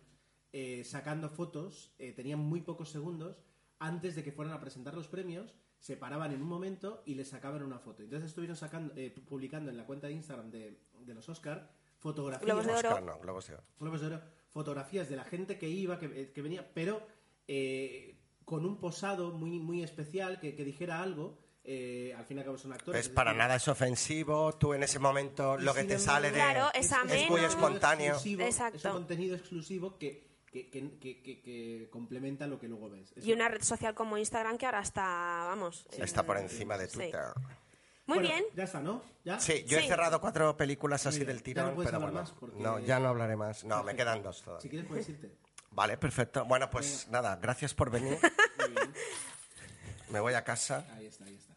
eh, 0.52 0.82
sacando 0.84 1.28
fotos 1.28 1.94
eh, 1.98 2.12
tenían 2.12 2.38
muy 2.38 2.60
pocos 2.62 2.88
segundos 2.90 3.42
antes 3.78 4.14
de 4.14 4.24
que 4.24 4.32
fueran 4.32 4.54
a 4.54 4.60
presentar 4.60 4.94
los 4.94 5.08
premios 5.08 5.54
se 5.78 5.96
paraban 5.96 6.32
en 6.32 6.42
un 6.42 6.48
momento 6.48 7.02
y 7.06 7.14
les 7.14 7.28
sacaban 7.28 7.62
una 7.62 7.78
foto 7.78 8.02
entonces 8.02 8.28
estuvieron 8.28 8.56
sacando 8.56 8.92
eh, 8.96 9.14
publicando 9.28 9.70
en 9.70 9.76
la 9.76 9.84
cuenta 9.84 10.06
de 10.06 10.14
Instagram 10.14 10.50
de, 10.50 10.80
de 11.00 11.14
los 11.14 11.28
Oscar 11.28 11.70
fotografías 11.98 12.46
Globos 12.46 12.66
de 12.66 12.72
oro. 12.72 12.88
Oscar, 12.88 13.02
no, 13.02 13.18
Globos 13.18 13.46
de 13.46 13.54
Oro. 13.54 13.62
Globos 13.80 14.00
de 14.00 14.06
Oro, 14.08 14.20
fotografías 14.50 15.08
de 15.08 15.16
la 15.16 15.24
gente 15.24 15.58
que 15.58 15.68
iba, 15.68 15.98
que, 15.98 16.06
eh, 16.06 16.32
que 16.32 16.42
venía, 16.42 16.68
pero 16.74 17.06
eh, 17.48 18.16
con 18.44 18.64
un 18.66 18.78
posado 18.78 19.32
muy, 19.32 19.58
muy 19.58 19.82
especial 19.82 20.38
que, 20.38 20.54
que 20.54 20.64
dijera 20.64 21.02
algo. 21.02 21.38
eh, 21.64 22.14
al 22.16 22.24
fin 22.24 22.36
y 22.36 22.40
al 22.40 22.46
cabo 22.46 22.58
son 22.58 22.72
actores. 22.72 22.92
Pues 22.94 23.06
es 23.08 23.12
para 23.12 23.30
decir, 23.30 23.38
nada 23.38 23.56
es 23.56 23.66
ofensivo, 23.66 24.52
tú 24.56 24.72
en 24.72 24.84
ese 24.84 25.00
momento 25.00 25.56
lo 25.58 25.74
que 25.74 25.82
te 25.84 25.98
sale 25.98 26.28
de... 26.28 26.34
Claro, 26.34 26.68
es 26.72 26.92
ameno. 26.92 27.30
muy 27.30 27.40
espontáneo. 27.40 28.12
exclusivo, 28.12 28.42
Exacto. 28.42 28.76
Es 28.76 28.84
un 28.84 28.92
contenido 28.92 29.34
exclusivo 29.36 29.98
que, 29.98 30.25
que, 30.64 30.70
que, 30.70 30.98
que- 30.98 31.22
que- 31.22 31.40
que 31.42 31.88
complementa 31.90 32.46
lo 32.46 32.58
que 32.58 32.68
luego 32.68 32.88
ves. 32.90 33.12
Eso- 33.16 33.26
Y 33.28 33.32
una 33.32 33.48
red 33.48 33.62
social 33.62 33.94
como 33.94 34.16
Instagram 34.16 34.56
que 34.58 34.66
ahora 34.66 34.80
está, 34.80 35.02
vamos... 35.48 35.86
eh, 35.92 35.98
Está 36.02 36.22
por 36.24 36.38
encima 36.38 36.78
de 36.78 36.88
Sí. 36.88 36.94
Twitter. 36.96 37.20
Muy 38.06 38.18
Bueno, 38.18 38.22
bien. 38.34 38.44
Ya 38.54 38.64
está, 38.64 38.80
¿no? 38.80 39.02
¿Ya? 39.24 39.38
Sí, 39.40 39.64
yo 39.66 39.78
he 39.78 39.86
cerrado 39.86 40.20
cuatro 40.20 40.56
películas 40.56 41.04
así 41.06 41.18
bien. 41.18 41.28
del 41.28 41.42
tirón, 41.42 41.76
no 41.76 41.82
pero 41.84 41.98
bueno. 42.00 42.12
más 42.20 42.30
porque- 42.32 42.58
No, 42.60 42.78
ya 42.78 42.98
no 43.00 43.08
hablaré 43.08 43.36
más. 43.36 43.64
No, 43.64 43.82
me 43.82 43.94
quedan 43.96 44.22
dos 44.22 44.42
todavía. 44.42 44.62
Si 44.62 44.68
quieres 44.68 44.86
puedes 44.88 45.08
irte. 45.08 45.30
Vale, 45.72 45.96
perfecto. 45.98 46.44
Bueno, 46.44 46.70
pues 46.70 47.06
nada, 47.10 47.36
gracias 47.36 47.74
por 47.74 47.90
venir. 47.90 48.16
Muy 48.58 48.68
bien. 48.70 48.94
Me 50.10 50.20
voy 50.20 50.34
a 50.34 50.44
casa. 50.44 50.86
Ahí 50.96 51.06
está, 51.06 51.24
ahí 51.24 51.34
está. 51.34 51.54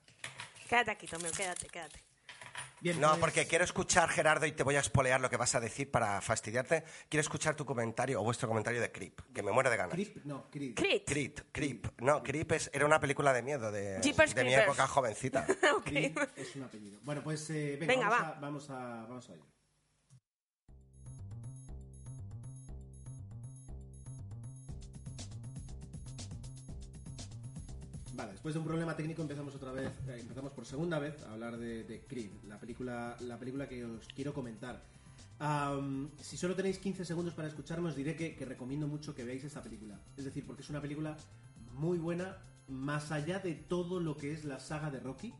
Quédate 0.67 0.91
aquí, 0.91 1.07
Tomeo, 1.07 1.31
quédate, 1.31 1.67
quédate. 1.67 1.99
Bien, 2.81 2.99
No, 2.99 3.09
pues- 3.09 3.19
porque 3.19 3.45
quiero 3.47 3.63
escuchar, 3.65 4.09
Gerardo, 4.09 4.45
y 4.45 4.51
te 4.53 4.63
voy 4.63 4.75
a 4.75 4.79
espolear 4.79 5.19
lo 5.19 5.29
que 5.29 5.37
vas 5.37 5.53
a 5.55 5.59
decir 5.59 5.91
para 5.91 6.21
fastidiarte. 6.21 6.83
Quiero 7.09 7.21
escuchar 7.21 7.55
tu 7.55 7.65
comentario 7.65 8.21
o 8.21 8.23
vuestro 8.23 8.47
comentario 8.47 8.79
de 8.81 8.91
Creep, 8.91 9.19
que 9.33 9.43
me 9.43 9.51
muero 9.51 9.69
de 9.69 9.77
ganas. 9.77 9.93
Creep, 9.93 10.23
no, 10.25 10.49
Creep. 10.49 10.75
Creep, 11.05 11.39
Creep. 11.51 11.87
No, 12.01 12.23
Creep 12.23 12.51
es- 12.53 12.69
era 12.73 12.85
una 12.85 12.99
película 12.99 13.33
de 13.33 13.41
miedo 13.43 13.71
de, 13.71 13.99
Jeepers 14.01 14.33
de 14.33 14.43
mi 14.43 14.51
Creepers. 14.51 14.67
época 14.69 14.87
jovencita. 14.87 15.45
Creep 15.85 16.17
es 16.35 16.55
un 16.55 16.63
apellido. 16.63 16.99
Bueno, 17.03 17.21
pues 17.23 17.49
eh, 17.49 17.77
venga, 17.79 17.93
Venga, 17.93 18.09
vamos, 18.09 18.21
va. 18.23 18.29
A, 18.29 18.39
vamos, 18.39 18.69
a, 18.69 18.75
vamos 19.07 19.29
a 19.29 19.33
ello. 19.33 19.43
Vale, 28.19 28.33
después 28.33 28.53
de 28.53 28.59
un 28.59 28.65
problema 28.65 28.97
técnico 28.97 29.21
empezamos 29.21 29.55
otra 29.55 29.71
vez, 29.71 29.93
eh, 30.09 30.17
empezamos 30.19 30.51
por 30.51 30.65
segunda 30.65 30.99
vez 30.99 31.23
a 31.23 31.31
hablar 31.31 31.57
de, 31.57 32.03
Creed, 32.05 32.31
la 32.49 32.59
película, 32.59 33.15
la 33.21 33.39
película 33.39 33.65
que 33.65 33.85
os 33.85 34.09
quiero 34.09 34.33
comentar. 34.33 34.83
Si 36.19 36.35
solo 36.35 36.53
tenéis 36.53 36.79
15 36.79 37.05
segundos 37.05 37.33
para 37.33 37.47
escucharme, 37.47 37.87
os 37.87 37.95
diré 37.95 38.17
que, 38.17 38.45
recomiendo 38.45 38.87
mucho 38.87 39.15
que 39.15 39.23
veáis 39.23 39.45
esta 39.45 39.63
película. 39.63 39.97
Es 40.17 40.25
decir, 40.25 40.45
porque 40.45 40.63
es 40.63 40.69
una 40.69 40.81
película 40.81 41.15
muy 41.75 41.97
buena, 41.97 42.35
más 42.67 43.13
allá 43.13 43.39
de 43.39 43.55
todo 43.55 44.01
lo 44.01 44.17
que 44.17 44.33
es 44.33 44.43
la 44.43 44.59
saga 44.59 44.91
de 44.91 44.99
Rocky. 44.99 45.33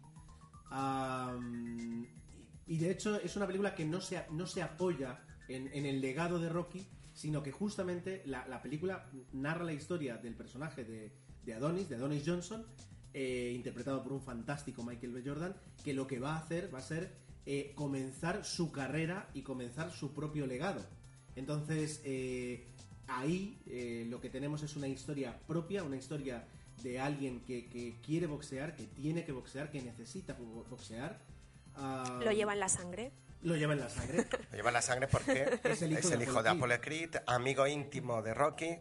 Y 2.65 2.77
de 2.77 2.91
hecho 2.91 3.19
es 3.19 3.35
una 3.35 3.45
película 3.45 3.75
que 3.75 3.83
no 3.83 3.99
se, 3.99 4.23
no 4.31 4.47
se 4.47 4.61
apoya 4.61 5.19
en, 5.49 5.67
en 5.73 5.85
el 5.85 5.99
legado 5.99 6.39
de 6.39 6.47
Rocky, 6.47 6.87
sino 7.13 7.43
que 7.43 7.51
justamente 7.51 8.23
la, 8.25 8.47
la 8.47 8.61
película 8.61 9.09
narra 9.33 9.65
la 9.65 9.73
historia 9.73 10.15
del 10.15 10.35
personaje 10.35 10.85
de, 10.85 11.11
de 11.49 11.55
Adonis, 11.55 11.89
de 11.89 11.95
Adonis 11.95 12.23
Johnson, 12.25 12.63
eh, 13.13 13.51
interpretado 13.55 14.03
por 14.03 14.13
un 14.13 14.21
fantástico 14.21 14.83
Michael 14.83 15.13
B. 15.13 15.23
Jordan, 15.25 15.55
que 15.83 15.93
lo 15.93 16.05
que 16.05 16.19
va 16.19 16.35
a 16.35 16.39
hacer 16.39 16.73
va 16.73 16.77
a 16.79 16.83
ser 16.83 17.12
eh, 17.45 17.71
comenzar 17.75 18.45
su 18.45 18.71
carrera 18.71 19.27
y 19.33 19.41
comenzar 19.41 19.91
su 19.91 20.13
propio 20.13 20.45
legado. 20.45 20.85
Entonces, 21.35 22.01
eh, 22.05 22.67
ahí 23.07 23.59
eh, 23.65 24.05
lo 24.09 24.21
que 24.21 24.29
tenemos 24.29 24.62
es 24.62 24.75
una 24.75 24.88
historia 24.88 25.38
propia, 25.47 25.83
una 25.83 25.95
historia 25.97 26.45
de 26.83 26.99
alguien 26.99 27.41
que, 27.41 27.67
que 27.67 27.95
quiere 28.05 28.27
boxear, 28.27 28.75
que 28.75 28.83
tiene 28.85 29.25
que 29.25 29.31
boxear, 29.31 29.71
que 29.71 29.81
necesita 29.81 30.33
bo- 30.33 30.65
boxear. 30.69 31.19
Ah, 31.75 32.19
Lo 32.23 32.31
lleva 32.31 32.53
en 32.53 32.59
la 32.59 32.69
sangre. 32.69 33.12
Lo 33.41 33.55
lleva 33.55 33.73
en 33.73 33.79
la 33.79 33.89
sangre. 33.89 34.27
Lo 34.51 34.55
lleva 34.57 34.69
en 34.69 34.73
la 34.73 34.81
sangre 34.81 35.07
porque 35.07 35.59
Es 35.63 35.81
el 35.81 35.93
hijo 35.93 36.09
de 36.09 36.17
de 36.17 36.25
Apollo 36.25 36.49
Apollo 36.51 36.81
Creed, 36.81 37.15
amigo 37.25 37.65
íntimo 37.67 38.21
de 38.21 38.33
Rocky. 38.33 38.77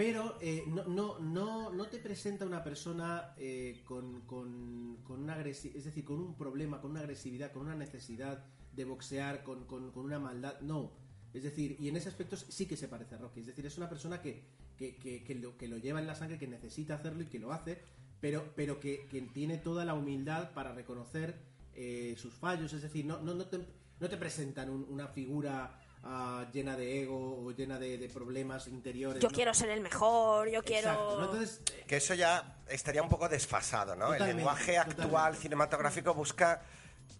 Pero 0.00 0.38
eh, 0.40 0.64
no, 0.66 0.84
no, 0.88 1.18
no, 1.18 1.70
no 1.70 1.86
te 1.88 1.98
presenta 1.98 2.46
una 2.46 2.64
persona 2.64 3.34
eh, 3.36 3.82
con, 3.84 4.22
con, 4.22 4.96
con 5.04 5.20
una 5.24 5.36
agresi- 5.36 5.72
es 5.74 5.84
decir, 5.84 6.06
con 6.06 6.18
un 6.20 6.34
problema, 6.38 6.80
con 6.80 6.92
una 6.92 7.00
agresividad, 7.00 7.52
con 7.52 7.66
una 7.66 7.74
necesidad 7.74 8.42
de 8.72 8.84
boxear, 8.86 9.42
con, 9.42 9.66
con- 9.66 9.92
una 9.94 10.18
maldad. 10.18 10.58
No. 10.62 10.90
Es 11.34 11.42
decir, 11.42 11.76
y 11.78 11.88
en 11.88 11.96
ese 11.96 12.08
aspecto 12.08 12.34
sí 12.38 12.64
que 12.64 12.78
se 12.78 12.88
parece 12.88 13.16
a 13.16 13.18
Rocky. 13.18 13.40
Es 13.40 13.46
decir, 13.48 13.66
es 13.66 13.76
una 13.76 13.90
persona 13.90 14.22
que, 14.22 14.42
que, 14.78 14.96
que- 14.96 15.22
que 15.22 15.34
lo, 15.34 15.58
que 15.58 15.68
lo 15.68 15.76
lleva 15.76 16.00
en 16.00 16.06
la 16.06 16.14
sangre, 16.14 16.38
que 16.38 16.46
necesita 16.48 16.94
hacerlo 16.94 17.22
y 17.22 17.26
que 17.26 17.38
lo 17.38 17.52
hace, 17.52 17.78
pero, 18.22 18.54
pero 18.56 18.80
que, 18.80 19.06
que 19.10 19.20
tiene 19.20 19.58
toda 19.58 19.84
la 19.84 19.92
humildad 19.92 20.54
para 20.54 20.72
reconocer 20.72 21.34
eh, 21.74 22.14
sus 22.16 22.32
fallos. 22.32 22.72
Es 22.72 22.80
decir, 22.80 23.04
no, 23.04 23.20
no, 23.20 23.34
no, 23.34 23.44
te, 23.48 23.58
no 24.00 24.08
te 24.08 24.16
presentan 24.16 24.70
un- 24.70 24.86
una 24.88 25.08
figura 25.08 25.78
ah, 26.04 26.46
llena 26.52 26.76
de 26.76 27.02
ego 27.02 27.44
o 27.44 27.50
llena 27.52 27.78
de, 27.78 27.98
de 27.98 28.08
problemas 28.08 28.66
interiores. 28.68 29.22
Yo 29.22 29.28
¿no? 29.28 29.34
quiero 29.34 29.52
ser 29.54 29.70
el 29.70 29.80
mejor, 29.80 30.48
yo 30.48 30.60
Exacto, 30.60 30.68
quiero... 30.72 31.20
¿no? 31.20 31.24
Entonces, 31.32 31.60
Que 31.86 31.96
eso 31.96 32.14
ya 32.14 32.58
estaría 32.68 33.02
un 33.02 33.08
poco 33.08 33.28
desfasado, 33.28 33.94
¿no? 33.96 34.14
El 34.14 34.24
lenguaje 34.36 34.78
actual 34.78 35.06
totalmente. 35.08 35.42
cinematográfico 35.42 36.14
busca 36.14 36.62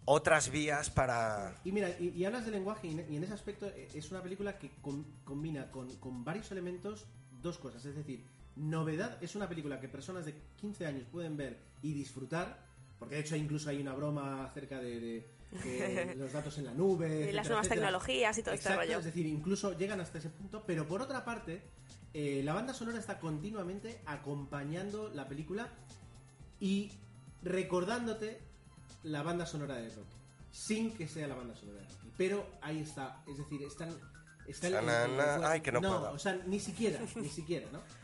otras 0.05 0.51
vías 0.51 0.90
para... 0.90 1.55
y 1.64 1.73
mira, 1.73 1.90
y, 1.99 2.09
y 2.11 2.25
hablas 2.25 2.45
de 2.45 2.51
lenguaje 2.53 2.88
y, 2.88 2.90
en- 2.93 3.12
y 3.12 3.16
en 3.16 3.25
ese 3.25 3.35
aspecto 3.35 3.66
eh, 3.66 3.88
es 3.95 4.11
una 4.11 4.23
película 4.23 4.59
que 4.59 4.71
com- 4.81 5.05
combina 5.25 5.71
con, 5.71 5.95
con 5.97 6.25
varios 6.25 6.51
elementos 6.51 7.07
dos 7.43 7.59
cosas. 7.59 7.85
Es 7.85 7.95
decir, 7.97 8.25
novedad 8.57 9.19
es 9.23 9.35
una 9.35 9.49
película 9.49 9.79
que 9.81 9.88
personas 9.88 10.25
de 10.27 10.35
15 10.61 10.87
años 10.87 11.07
pueden 11.11 11.37
ver 11.37 11.59
y 11.83 11.93
disfrutar, 11.93 12.59
porque 12.99 13.16
de 13.16 13.21
hecho 13.23 13.37
incluso 13.37 13.71
hay 13.71 13.81
una 13.81 13.95
broma 13.95 14.45
acerca 14.45 14.79
de, 14.79 15.01
de 15.01 15.31
que 15.63 16.15
los 16.19 16.33
datos 16.33 16.57
en 16.59 16.65
la 16.67 16.75
nube. 16.75 17.07
Y 17.07 17.33
las 17.33 17.47
etcétera, 17.47 17.49
nuevas 17.49 17.67
etcétera. 17.67 17.87
tecnologías 17.87 18.39
y 18.39 18.43
todo 18.43 18.55
este 18.55 18.69
Exacto, 18.69 18.87
rollo. 18.87 18.99
Es 18.99 19.05
decir, 19.05 19.27
incluso 19.27 19.77
llegan 19.77 20.01
hasta 20.01 20.19
ese 20.19 20.31
punto, 20.31 20.63
pero 20.67 20.87
por 20.87 21.03
otra 21.03 21.25
parte, 21.25 21.63
eh, 22.15 22.43
la 22.45 22.55
banda 22.55 22.75
sonora 22.75 22.99
está 22.99 23.19
continuamente 23.19 24.01
acompañando 24.07 25.09
la 25.15 25.27
película 25.29 25.69
y 26.61 26.91
recordándote 27.43 28.41
la 29.05 29.23
banda 29.23 29.47
sonora 29.47 29.77
de 29.77 29.89
Rocky, 29.89 30.17
sin 30.53 30.93
que 30.93 31.09
sea 31.09 31.27
la 31.27 31.35
banda 31.35 31.55
sonora 31.55 31.79
de 31.81 31.85
Rocky. 31.89 32.13
Pero 32.17 32.47
ahí 32.61 32.81
está, 32.81 33.23
es 33.27 33.39
decir, 33.39 33.63
están... 33.63 33.97
están 34.47 34.73
Na, 34.73 34.83
na, 35.09 35.39
na. 35.39 35.51
Ay, 35.51 35.61
que 35.61 35.73
no 35.73 35.81
puedo. 35.81 36.13
o 36.13 36.19
sea, 36.19 36.35
ni 36.47 36.61
siquiera, 36.61 37.01
ni 37.17 37.29
siquiera, 37.29 37.67
¿no? 37.73 37.81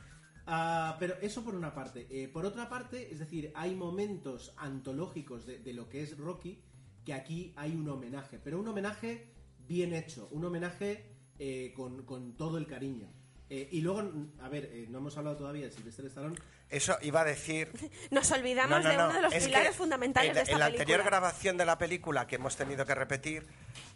Ah, 0.48 0.96
pero 1.00 1.16
eso 1.22 1.42
por 1.42 1.56
una 1.56 1.74
parte. 1.74 2.06
Eh, 2.08 2.28
por 2.28 2.46
otra 2.46 2.68
parte, 2.68 3.10
es 3.10 3.18
decir, 3.18 3.50
hay 3.56 3.74
momentos 3.74 4.52
antológicos 4.56 5.44
de, 5.44 5.58
de 5.58 5.72
lo 5.72 5.88
que 5.88 6.04
es 6.04 6.16
Rocky 6.16 6.62
que 7.06 7.14
aquí 7.14 7.54
hay 7.56 7.74
un 7.74 7.88
homenaje, 7.88 8.38
pero 8.42 8.58
un 8.58 8.66
homenaje 8.68 9.28
bien 9.66 9.94
hecho, 9.94 10.28
un 10.32 10.44
homenaje 10.44 11.06
eh, 11.38 11.72
con, 11.74 12.04
con 12.04 12.36
todo 12.36 12.58
el 12.58 12.66
cariño. 12.66 13.08
Eh, 13.48 13.68
y 13.70 13.80
luego, 13.80 14.02
a 14.42 14.48
ver, 14.48 14.64
eh, 14.72 14.86
no 14.90 14.98
hemos 14.98 15.16
hablado 15.16 15.36
todavía 15.36 15.66
de 15.66 15.70
Sylvester 15.70 16.06
Stallone. 16.06 16.36
Eso 16.68 16.98
iba 17.02 17.20
a 17.20 17.24
decir. 17.24 17.70
Nos 18.10 18.28
olvidamos 18.32 18.70
No, 18.70 18.82
no, 18.82 18.88
de 18.90 18.96
no, 18.96 19.04
uno 19.04 19.14
de 19.14 19.22
los 19.22 19.32
es 19.32 19.44
que 19.44 19.46
pilares 19.50 19.76
fundamentales 19.76 20.30
en, 20.30 20.34
de 20.34 20.40
esta 20.40 20.52
en 20.52 20.58
la 20.58 20.66
película. 20.66 20.82
anterior 20.82 21.06
grabación 21.06 21.56
de 21.56 21.64
la 21.64 21.78
película 21.78 22.26
que 22.26 22.34
hemos 22.34 22.56
tenido 22.56 22.84
que 22.84 22.94
repetir, 22.96 23.46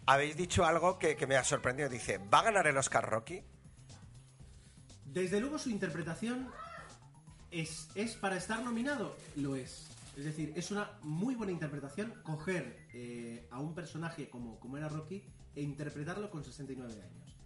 habéis 0.06 0.36
dicho 0.36 0.64
algo 0.64 1.00
que, 1.00 1.16
que 1.16 1.26
me 1.26 1.34
ha 1.36 1.42
sorprendido. 1.42 1.88
Dice, 1.88 2.18
¿va 2.32 2.38
a 2.38 2.42
ganar 2.44 2.68
el 2.68 2.76
Oscar 2.76 3.10
Rocky? 3.10 3.42
Desde 5.04 5.40
luego 5.40 5.58
su 5.58 5.70
interpretación 5.70 6.48
es, 7.50 7.88
es 7.96 8.14
para 8.14 8.36
estar 8.36 8.62
nominado, 8.62 9.16
lo 9.34 9.56
es. 9.56 9.89
Es 10.20 10.26
decir, 10.26 10.52
es 10.54 10.70
una 10.70 10.98
muy 11.00 11.34
buena 11.34 11.50
interpretación 11.50 12.12
coger 12.22 12.86
eh, 12.92 13.48
a 13.50 13.58
un 13.58 13.74
personaje 13.74 14.28
como, 14.28 14.60
como 14.60 14.76
era 14.76 14.86
Rocky 14.86 15.24
e 15.56 15.62
interpretarlo 15.62 16.30
con 16.30 16.44
69 16.44 16.92
años. 16.92 17.36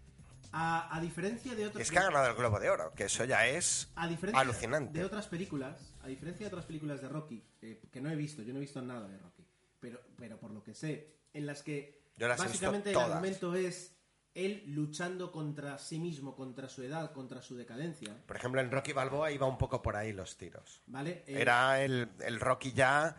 A, 0.51 0.97
a 0.97 1.01
diferencia 1.01 1.55
de 1.55 1.67
otros... 1.69 1.81
Es 1.81 1.93
que 1.93 1.99
ha 2.01 2.03
ganado 2.03 2.27
el 2.27 2.35
Globo 2.35 2.59
de 2.59 2.71
Oro, 2.71 2.93
que 2.95 3.05
eso 3.05 3.25
ya 3.25 3.47
es 3.47 3.93
A 3.95 4.09
diferencia 4.09 4.41
alucinante. 4.41 4.99
de 4.99 5.05
otras 5.05 5.29
películas, 5.29 5.95
a 6.03 6.09
diferencia 6.09 6.47
de 6.47 6.49
otras 6.49 6.67
películas 6.67 7.01
de 7.01 7.09
Rocky, 7.09 7.45
eh, 7.63 7.81
que 7.93 8.01
no 8.01 8.11
he 8.11 8.17
visto, 8.17 8.43
yo 8.43 8.53
no 8.53 8.59
he 8.59 8.63
visto 8.63 8.83
nada 8.83 9.07
de 9.07 9.19
Rocky, 9.19 9.47
pero, 9.79 10.01
pero 10.19 10.39
por 10.41 10.51
lo 10.51 10.65
que 10.65 10.75
sé, 10.75 11.15
en 11.33 11.47
las 11.47 11.63
que 11.63 12.03
Yo 12.17 12.27
las 12.27 12.41
he 12.41 12.45
básicamente 12.45 12.91
el 12.91 12.99
argumento 12.99 13.55
es 13.55 13.94
él 14.35 14.65
luchando 14.67 15.31
contra 15.31 15.79
sí 15.79 15.99
mismo, 15.99 16.35
contra 16.35 16.69
su 16.69 16.83
edad, 16.83 17.13
contra 17.13 17.41
su 17.41 17.55
decadencia, 17.57 18.17
Por 18.27 18.37
ejemplo, 18.37 18.61
en 18.61 18.71
Rocky 18.71 18.93
Balboa 18.93 19.31
iba 19.31 19.47
un 19.47 19.57
poco 19.59 19.81
por 19.81 19.95
ahí 19.97 20.13
los 20.13 20.37
tiros. 20.37 20.83
¿vale? 20.87 21.23
Eh, 21.27 21.41
Era 21.41 21.83
el, 21.85 22.09
el 22.21 22.41
Rocky 22.41 22.73
ya 22.73 23.17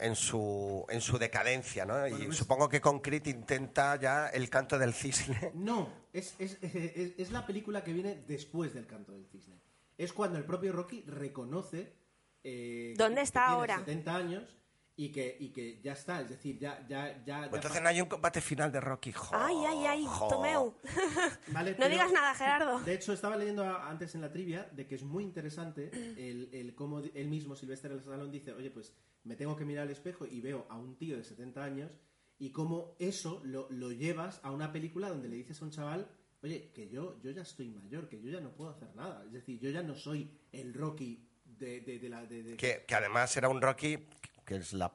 en, 0.00 0.16
su, 0.16 0.84
en 0.88 1.00
su 1.00 1.16
decadencia, 1.18 1.86
¿no? 1.86 2.06
y 2.06 2.26
pues- 2.26 2.36
supongo 2.36 2.68
que 2.68 2.80
con 2.80 3.00
Creed 3.00 3.26
intenta 3.26 3.96
ya 3.96 4.28
el 4.28 4.50
canto 4.50 4.78
del 4.78 4.92
cisne. 4.92 5.52
No, 5.54 5.88
es, 6.12 6.34
es, 6.38 6.58
es- 6.62 7.12
es 7.18 7.30
la 7.30 7.46
película 7.46 7.82
que 7.82 7.92
viene 7.92 8.16
después 8.26 8.74
del 8.74 8.86
canto 8.86 9.12
del 9.12 9.26
cisne. 9.26 9.60
Es 9.96 10.12
cuando 10.12 10.38
el 10.38 10.44
propio 10.44 10.72
Rocky 10.72 11.02
reconoce 11.06 11.94
eh, 12.42 12.94
¿Dónde 12.98 13.16
que 13.20 13.22
está 13.22 13.40
tiene 13.46 13.54
ahora? 13.54 13.78
70 13.78 14.16
años 14.16 14.56
y 14.96 15.10
que, 15.10 15.36
y 15.40 15.48
que 15.50 15.80
ya 15.82 15.92
está, 15.94 16.20
es 16.20 16.28
decir, 16.28 16.56
ya... 16.58 16.86
ya, 16.88 17.22
ya, 17.24 17.48
Pues 17.50 17.60
entonces 17.60 17.82
no 17.82 17.88
hay 17.88 18.00
un 18.00 18.08
combate 18.08 18.40
final 18.40 18.70
de 18.70 18.80
Rocky. 18.80 19.10
Jo, 19.12 19.30
Ay, 19.32 19.56
ay, 19.66 19.86
ay, 19.86 20.04
jo. 20.06 20.28
Tomeu. 20.28 20.74
Vale, 21.48 21.72
No 21.72 21.76
pero- 21.78 21.88
digas 21.90 22.12
nada, 22.12 22.34
Gerardo. 22.34 22.78
De 22.80 22.94
hecho, 22.94 23.12
estaba 23.12 23.36
leyendo 23.36 23.64
antes 23.64 24.14
en 24.14 24.20
la 24.20 24.30
trivia 24.30 24.68
de 24.72 24.86
que 24.86 24.94
es 24.94 25.02
muy 25.02 25.24
interesante 25.24 25.90
el, 26.16 26.48
el 26.52 26.74
cómo 26.76 27.00
él 27.00 27.28
mismo, 27.28 27.56
Sylvester 27.56 27.90
Stallone, 27.92 28.30
dice, 28.30 28.52
oye, 28.52 28.70
pues 28.70 28.94
me 29.24 29.34
tengo 29.36 29.56
que 29.56 29.64
mirar 29.64 29.84
al 29.84 29.90
espejo 29.90 30.26
y 30.26 30.40
veo 30.40 30.66
a 30.68 30.76
un 30.78 30.96
tío 30.96 31.16
de 31.16 31.24
70 31.24 31.64
años 31.64 31.90
y 32.38 32.50
cómo 32.52 32.94
eso 32.98 33.40
lo, 33.44 33.66
lo 33.70 33.90
llevas 33.90 34.40
a 34.44 34.50
una 34.52 34.70
película 34.72 35.08
donde 35.08 35.28
le 35.28 35.36
dices 35.36 35.60
a 35.60 35.64
un 35.64 35.70
chaval, 35.72 36.08
oye, 36.42 36.70
que 36.72 36.88
yo, 36.88 37.20
yo 37.22 37.30
ya 37.32 37.42
estoy 37.42 37.68
mayor, 37.70 38.08
que 38.08 38.20
yo 38.20 38.30
ya 38.30 38.40
no 38.40 38.50
puedo 38.54 38.70
hacer 38.70 38.94
nada. 38.94 39.24
Es 39.26 39.32
decir, 39.32 39.58
yo 39.58 39.70
ya 39.70 39.82
no 39.82 39.94
soy 39.96 40.30
el 40.52 40.72
Rocky 40.72 41.26
de, 41.44 41.80
de- 41.80 41.98
de 41.98 42.08
la... 42.08 42.24
de- 42.26 42.42
de- 42.42 42.56
Que, 42.56 42.84
que 42.86 42.94
además 42.94 43.36
era 43.36 43.48
un 43.48 43.60
Rocky 43.62 43.98
que 44.44 44.56
es 44.56 44.72
la, 44.72 44.92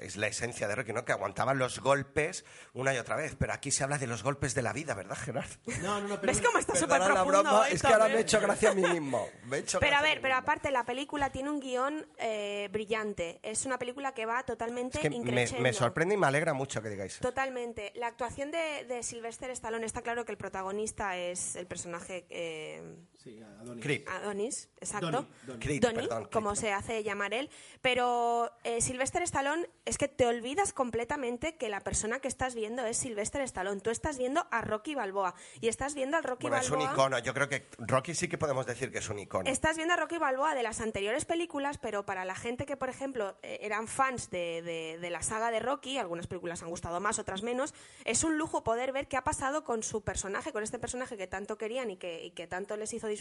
es 0.00 0.16
la 0.16 0.26
esencia 0.26 0.68
de 0.68 0.74
Rocky, 0.74 0.92
¿no? 0.92 1.04
Que 1.04 1.12
aguantaba 1.12 1.54
los 1.54 1.80
golpes 1.80 2.44
una 2.74 2.94
y 2.94 2.98
otra 2.98 3.16
vez. 3.16 3.36
Pero 3.38 3.52
aquí 3.52 3.70
se 3.70 3.84
habla 3.84 3.98
de 3.98 4.06
los 4.06 4.22
golpes 4.22 4.54
de 4.54 4.62
la 4.62 4.72
vida, 4.72 4.94
¿verdad, 4.94 5.16
Gerardo? 5.16 5.54
No, 5.82 6.00
no, 6.00 6.08
no, 6.08 6.20
pero... 6.20 6.32
¿Ves 6.32 6.42
cómo 6.42 6.58
está 6.58 6.74
súper 6.74 6.98
la 7.00 7.06
profundo 7.06 7.42
broma, 7.42 7.60
hoy, 7.60 7.68
es 7.72 7.82
que 7.82 7.88
ahora 7.88 8.08
me 8.08 8.14
he 8.14 8.20
hecho 8.20 8.40
gracia 8.40 8.70
a 8.70 8.74
mí 8.74 8.82
mismo. 8.82 9.26
Me 9.44 9.58
he 9.58 9.60
hecho 9.60 9.80
Pero 9.80 9.96
a 9.96 10.02
ver, 10.02 10.20
pero 10.20 10.34
mismo. 10.34 10.42
aparte 10.42 10.70
la 10.70 10.84
película 10.84 11.30
tiene 11.30 11.50
un 11.50 11.60
guion 11.60 12.06
eh, 12.18 12.68
brillante. 12.72 13.40
Es 13.42 13.64
una 13.66 13.78
película 13.78 14.12
que 14.12 14.26
va 14.26 14.42
totalmente 14.44 14.98
Es 14.98 15.02
que 15.02 15.10
me, 15.10 15.46
me 15.60 15.72
sorprende 15.72 16.14
y 16.14 16.18
me 16.18 16.26
alegra 16.26 16.52
mucho 16.54 16.82
que 16.82 16.88
digáis 16.90 17.12
eso. 17.14 17.22
Totalmente. 17.22 17.92
La 17.94 18.08
actuación 18.08 18.50
de, 18.50 18.84
de 18.86 19.02
Sylvester 19.02 19.50
Stallone 19.50 19.86
está 19.86 20.02
claro 20.02 20.24
que 20.24 20.32
el 20.32 20.38
protagonista 20.38 21.16
es 21.16 21.56
el 21.56 21.66
personaje 21.66 22.26
eh, 22.30 22.96
Sí, 23.28 23.42
Adonis. 23.60 23.82
Creed. 23.84 24.08
Adonis, 24.08 24.68
exacto. 24.80 25.10
Donnie, 25.10 25.28
Donnie. 25.46 25.60
Creed, 25.66 25.80
Donnie, 25.82 26.00
perdón, 26.00 26.22
Creed. 26.24 26.32
como 26.32 26.54
se 26.56 26.72
hace 26.72 27.02
llamar 27.02 27.34
él. 27.34 27.50
Pero 27.82 28.50
eh, 28.64 28.80
Sylvester 28.80 29.22
Stallone, 29.22 29.68
es 29.84 29.98
que 29.98 30.08
te 30.08 30.26
olvidas 30.26 30.72
completamente 30.72 31.56
que 31.56 31.68
la 31.68 31.80
persona 31.80 32.20
que 32.20 32.28
estás 32.28 32.54
viendo 32.54 32.84
es 32.86 32.96
Sylvester 32.96 33.42
Stallone. 33.42 33.80
Tú 33.82 33.90
estás 33.90 34.16
viendo 34.16 34.46
a 34.50 34.62
Rocky 34.62 34.94
Balboa 34.94 35.34
y 35.60 35.68
estás 35.68 35.94
viendo 35.94 36.16
al 36.16 36.24
Rocky 36.24 36.48
Bueno, 36.48 36.56
es 36.62 36.70
un 36.70 36.78
Balboa. 36.78 36.92
icono. 36.94 37.18
Yo 37.18 37.34
creo 37.34 37.48
que 37.50 37.66
Rocky 37.78 38.14
sí 38.14 38.28
que 38.28 38.38
podemos 38.38 38.64
decir 38.64 38.90
que 38.90 38.98
es 38.98 39.08
un 39.10 39.18
icono. 39.18 39.48
Estás 39.50 39.76
viendo 39.76 39.92
a 39.92 39.96
Rocky 39.98 40.16
Balboa 40.16 40.54
de 40.54 40.62
las 40.62 40.80
anteriores 40.80 41.26
películas, 41.26 41.76
pero 41.76 42.06
para 42.06 42.24
la 42.24 42.34
gente 42.34 42.64
que, 42.64 42.78
por 42.78 42.88
ejemplo, 42.88 43.36
eh, 43.42 43.58
eran 43.60 43.88
fans 43.88 44.30
de, 44.30 44.62
de- 44.62 44.98
de 44.98 45.10
la 45.10 45.22
saga 45.22 45.50
de 45.50 45.60
Rocky, 45.60 45.98
algunas 45.98 46.26
películas 46.26 46.62
han 46.62 46.70
gustado 46.70 46.98
más, 47.00 47.18
otras 47.18 47.42
menos, 47.42 47.74
es 48.06 48.24
un 48.24 48.38
lujo 48.38 48.64
poder 48.64 48.92
ver 48.92 49.06
qué 49.06 49.16
ha 49.18 49.24
pasado 49.24 49.64
con 49.64 49.82
su 49.82 50.02
personaje, 50.02 50.50
con 50.52 50.62
este 50.62 50.78
personaje 50.78 51.16
que 51.18 51.26
tanto 51.26 51.58
querían 51.58 51.90
y 51.90 51.98
que, 51.98 52.24
y 52.24 52.30
que 52.30 52.46
tanto 52.46 52.76
les 52.78 52.94
hizo 52.94 53.06
disfrutar 53.06 53.17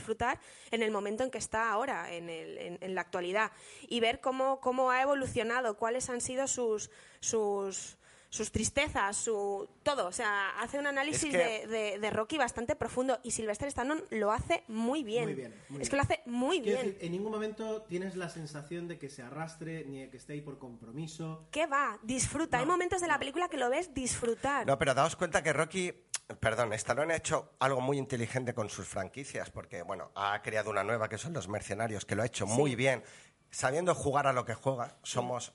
en 0.71 0.83
el 0.83 0.91
momento 0.91 1.23
en 1.23 1.31
que 1.31 1.37
está 1.37 1.71
ahora, 1.71 2.11
en, 2.13 2.29
el- 2.29 2.57
en- 2.57 2.77
en 2.81 2.95
la 2.95 3.01
actualidad. 3.01 3.51
Y 3.87 3.99
ver 3.99 4.19
cómo, 4.21 4.59
cómo 4.61 4.91
ha 4.91 5.01
evolucionado, 5.01 5.77
cuáles 5.77 6.09
han 6.09 6.21
sido 6.21 6.47
sus... 6.47 6.89
sus 7.19 7.97
sus 8.29 8.51
tristezas, 8.51 9.15
su 9.15 9.69
todo, 9.83 10.05
o 10.05 10.11
sea, 10.11 10.59
hace 10.59 10.77
un 10.77 10.85
análisis 10.85 11.31
que- 11.31 11.37
de, 11.37 11.67
de- 11.67 11.97
de 11.97 12.09
Rocky 12.09 12.37
bastante 12.37 12.75
profundo 12.75 13.17
y 13.23 13.31
Sylvester 13.31 13.69
Stallone 13.69 14.03
lo 14.09 14.33
hace 14.33 14.65
muy 14.67 15.01
bien. 15.01 15.23
Muy 15.23 15.33
bien, 15.33 15.51
muy 15.69 15.81
es 15.81 15.87
bien. 15.87 15.89
que 15.89 15.95
lo 15.95 16.01
hace 16.01 16.21
muy 16.25 16.61
Quiero 16.61 16.81
bien. 16.81 16.93
decir, 16.93 17.05
en 17.05 17.11
ningún 17.13 17.31
momento 17.31 17.83
tienes 17.83 18.17
la 18.17 18.27
sensación 18.27 18.89
de 18.89 18.99
que 18.99 19.09
se 19.09 19.21
arrastre 19.21 19.85
ni 19.85 20.01
de 20.01 20.09
que 20.09 20.17
esté 20.17 20.33
ahí 20.33 20.41
por 20.41 20.59
compromiso. 20.59 21.47
¿Qué 21.51 21.67
va? 21.67 21.99
Disfruta. 22.03 22.57
Hay 22.59 22.65
momentos 22.65 22.99
de 22.99 23.07
la 23.07 23.17
película 23.17 23.47
que 23.47 23.55
lo 23.57 23.69
ves 23.69 23.93
disfrutar. 23.93 24.67
No, 24.67 24.77
pero 24.77 24.93
daos 24.93 25.15
cuenta 25.15 25.41
que 25.41 25.53
Rocky, 25.53 25.93
perdón, 26.39 26.73
Stallone 26.73 27.13
ha 27.13 27.17
hecho 27.17 27.53
algo 27.59 27.81
muy 27.81 27.97
inteligente 27.97 28.53
con 28.53 28.69
sus 28.69 28.87
franquicias, 28.87 29.49
porque, 29.49 29.81
bueno, 29.81 30.11
ha 30.15 30.41
creado 30.41 30.69
una 30.69 30.83
nueva 30.83 31.07
que 31.07 31.17
son 31.17 31.33
los 31.33 31.47
mercenarios, 31.47 32.05
que 32.05 32.15
lo 32.15 32.23
ha 32.23 32.25
hecho 32.25 32.45
muy 32.45 32.75
bien, 32.75 33.03
sabiendo 33.49 33.95
jugar 33.95 34.27
a 34.27 34.33
lo 34.33 34.45
que 34.45 34.53
juega. 34.53 34.97
Somos 35.03 35.53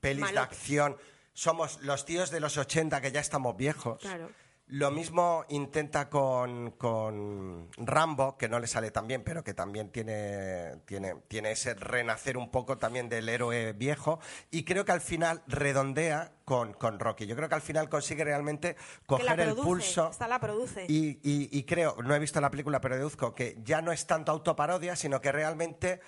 pelis 0.00 0.32
de 0.32 0.38
acción, 0.38 0.96
somos 1.32 1.80
los 1.82 2.04
tíos 2.04 2.30
de 2.30 2.40
los 2.40 2.56
80 2.56 3.00
que 3.00 3.12
ya 3.12 3.20
estamos 3.20 3.56
viejos. 3.56 4.00
Claro. 4.00 4.30
Lo 4.68 4.90
mismo 4.90 5.44
intenta 5.48 6.08
con, 6.10 6.72
con 6.72 7.68
Rambo, 7.76 8.36
que 8.36 8.48
no 8.48 8.58
le 8.58 8.66
sale 8.66 8.90
tan 8.90 9.06
bien, 9.06 9.22
pero 9.22 9.44
que 9.44 9.54
también 9.54 9.90
tiene, 9.90 10.78
tiene, 10.86 11.14
tiene 11.28 11.52
ese 11.52 11.74
renacer 11.74 12.36
un 12.36 12.50
poco 12.50 12.76
también 12.76 13.08
del 13.08 13.28
héroe 13.28 13.74
viejo. 13.74 14.18
Y 14.50 14.64
creo 14.64 14.84
que 14.84 14.90
al 14.90 15.00
final 15.00 15.44
redondea 15.46 16.32
con, 16.44 16.72
con 16.72 16.98
Rocky. 16.98 17.26
Yo 17.28 17.36
creo 17.36 17.48
que 17.48 17.54
al 17.54 17.60
final 17.62 17.88
consigue 17.88 18.24
realmente 18.24 18.74
coger 19.06 19.38
el 19.38 19.54
pulso. 19.54 20.10
Esta 20.10 20.26
la 20.26 20.40
produce. 20.40 20.86
Y, 20.88 21.20
y- 21.22 21.48
y 21.56 21.62
creo, 21.62 21.96
no 22.02 22.12
he 22.14 22.18
visto 22.18 22.40
la 22.40 22.50
película, 22.50 22.80
pero 22.80 22.96
deduzco 22.96 23.36
que 23.36 23.56
ya 23.62 23.80
no 23.82 23.92
es 23.92 24.04
tanto 24.08 24.32
autoparodia, 24.32 24.96
sino 24.96 25.20
que 25.20 25.30
realmente 25.30 26.00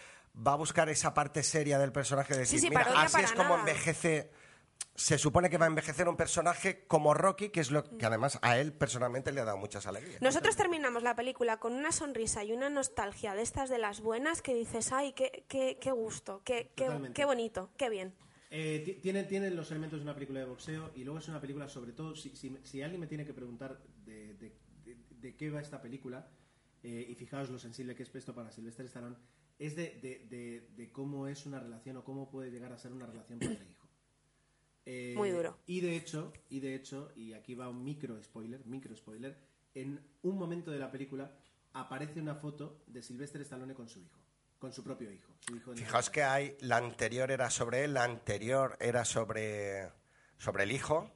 va 0.46 0.54
a 0.54 0.56
buscar 0.56 0.88
esa 0.88 1.14
parte 1.14 1.44
seria 1.44 1.78
del 1.78 1.92
personaje 1.92 2.32
de 2.34 2.40
decir, 2.40 2.58
sí, 2.60 2.68
mira, 2.70 2.82
parodia 2.82 3.02
así 3.04 3.20
es 3.20 3.32
como 3.32 3.50
nada". 3.56 3.60
envejece. 3.60 4.30
Se 4.94 5.16
supone 5.16 5.48
que 5.48 5.58
va 5.58 5.66
a 5.66 5.68
envejecer 5.68 6.08
un 6.08 6.16
personaje 6.16 6.84
como 6.88 7.14
Rocky, 7.14 7.50
que 7.50 7.60
es 7.60 7.70
lo 7.70 7.84
que 7.96 8.04
además 8.04 8.38
a 8.42 8.58
él 8.58 8.72
personalmente 8.72 9.30
le 9.30 9.40
ha 9.40 9.44
dado 9.44 9.56
muchas 9.56 9.86
alegrías. 9.86 10.20
Nosotros 10.20 10.56
terminamos 10.56 11.04
la 11.04 11.14
película 11.14 11.58
con 11.60 11.72
una 11.74 11.92
sonrisa 11.92 12.42
y 12.42 12.52
una 12.52 12.68
nostalgia 12.68 13.34
de 13.34 13.42
estas 13.42 13.70
de 13.70 13.78
las 13.78 14.00
buenas 14.00 14.42
que 14.42 14.54
dices, 14.56 14.90
ay, 14.92 15.12
qué, 15.12 15.44
qué, 15.48 15.78
qué 15.80 15.92
gusto, 15.92 16.42
qué, 16.44 16.72
qué, 16.74 16.88
qué 17.14 17.24
bonito, 17.24 17.70
qué 17.76 17.88
bien. 17.90 18.12
Eh, 18.50 18.82
ti- 18.84 18.94
tiene, 18.94 19.22
tiene 19.24 19.50
los 19.50 19.70
elementos 19.70 20.00
de 20.00 20.02
una 20.04 20.14
película 20.14 20.40
de 20.40 20.46
boxeo 20.46 20.90
y 20.96 21.04
luego 21.04 21.20
es 21.20 21.28
una 21.28 21.40
película, 21.40 21.68
sobre 21.68 21.92
todo, 21.92 22.16
si, 22.16 22.34
si- 22.34 22.58
si 22.64 22.82
alguien 22.82 23.00
me 23.00 23.06
tiene 23.06 23.24
que 23.24 23.34
preguntar 23.34 23.80
de, 24.04 24.34
de- 24.34 24.56
de- 24.84 24.96
de 25.10 25.36
qué 25.36 25.50
va 25.50 25.60
esta 25.60 25.80
película, 25.80 26.28
eh, 26.82 27.06
y 27.08 27.14
fijaos 27.14 27.50
lo 27.50 27.58
sensible 27.60 27.94
que 27.94 28.02
es 28.02 28.12
esto 28.12 28.34
para 28.34 28.50
Sylvester 28.50 28.86
Stallone, 28.86 29.16
es 29.60 29.76
de, 29.76 30.00
de- 30.02 30.26
de- 30.28 30.68
de 30.76 30.90
cómo 30.90 31.28
es 31.28 31.46
una 31.46 31.60
relación 31.60 31.98
o 31.98 32.04
cómo 32.04 32.30
puede 32.30 32.50
llegar 32.50 32.72
a 32.72 32.78
ser 32.78 32.92
una 32.92 33.06
relación 33.06 33.38
padre-hijo. 33.38 33.77
Eh, 34.90 35.12
Muy 35.14 35.28
duro. 35.28 35.58
Y 35.66 35.82
de 35.82 35.96
hecho, 35.96 36.32
y 36.48 36.60
de 36.60 36.74
hecho, 36.74 37.12
y 37.14 37.34
aquí 37.34 37.54
va 37.54 37.68
un 37.68 37.84
micro 37.84 38.22
spoiler, 38.22 38.64
micro 38.64 38.96
spoiler, 38.96 39.36
en 39.74 40.00
un 40.22 40.38
momento 40.38 40.70
de 40.70 40.78
la 40.78 40.90
película 40.90 41.30
aparece 41.74 42.22
una 42.22 42.34
foto 42.34 42.82
de 42.86 43.02
Sylvester 43.02 43.42
Stallone 43.42 43.74
con 43.74 43.86
su 43.86 44.00
hijo, 44.00 44.18
con 44.58 44.72
su 44.72 44.82
propio 44.82 45.12
hijo. 45.12 45.30
Su 45.40 45.56
hijo 45.56 45.74
Fijaos 45.74 46.08
que 46.08 46.22
hay, 46.22 46.56
la 46.60 46.78
anterior 46.78 47.30
era 47.30 47.50
sobre 47.50 47.84
él, 47.84 47.92
la 47.92 48.04
anterior 48.04 48.78
era 48.80 49.04
sobre, 49.04 49.90
sobre 50.38 50.62
el 50.64 50.72
hijo, 50.72 51.12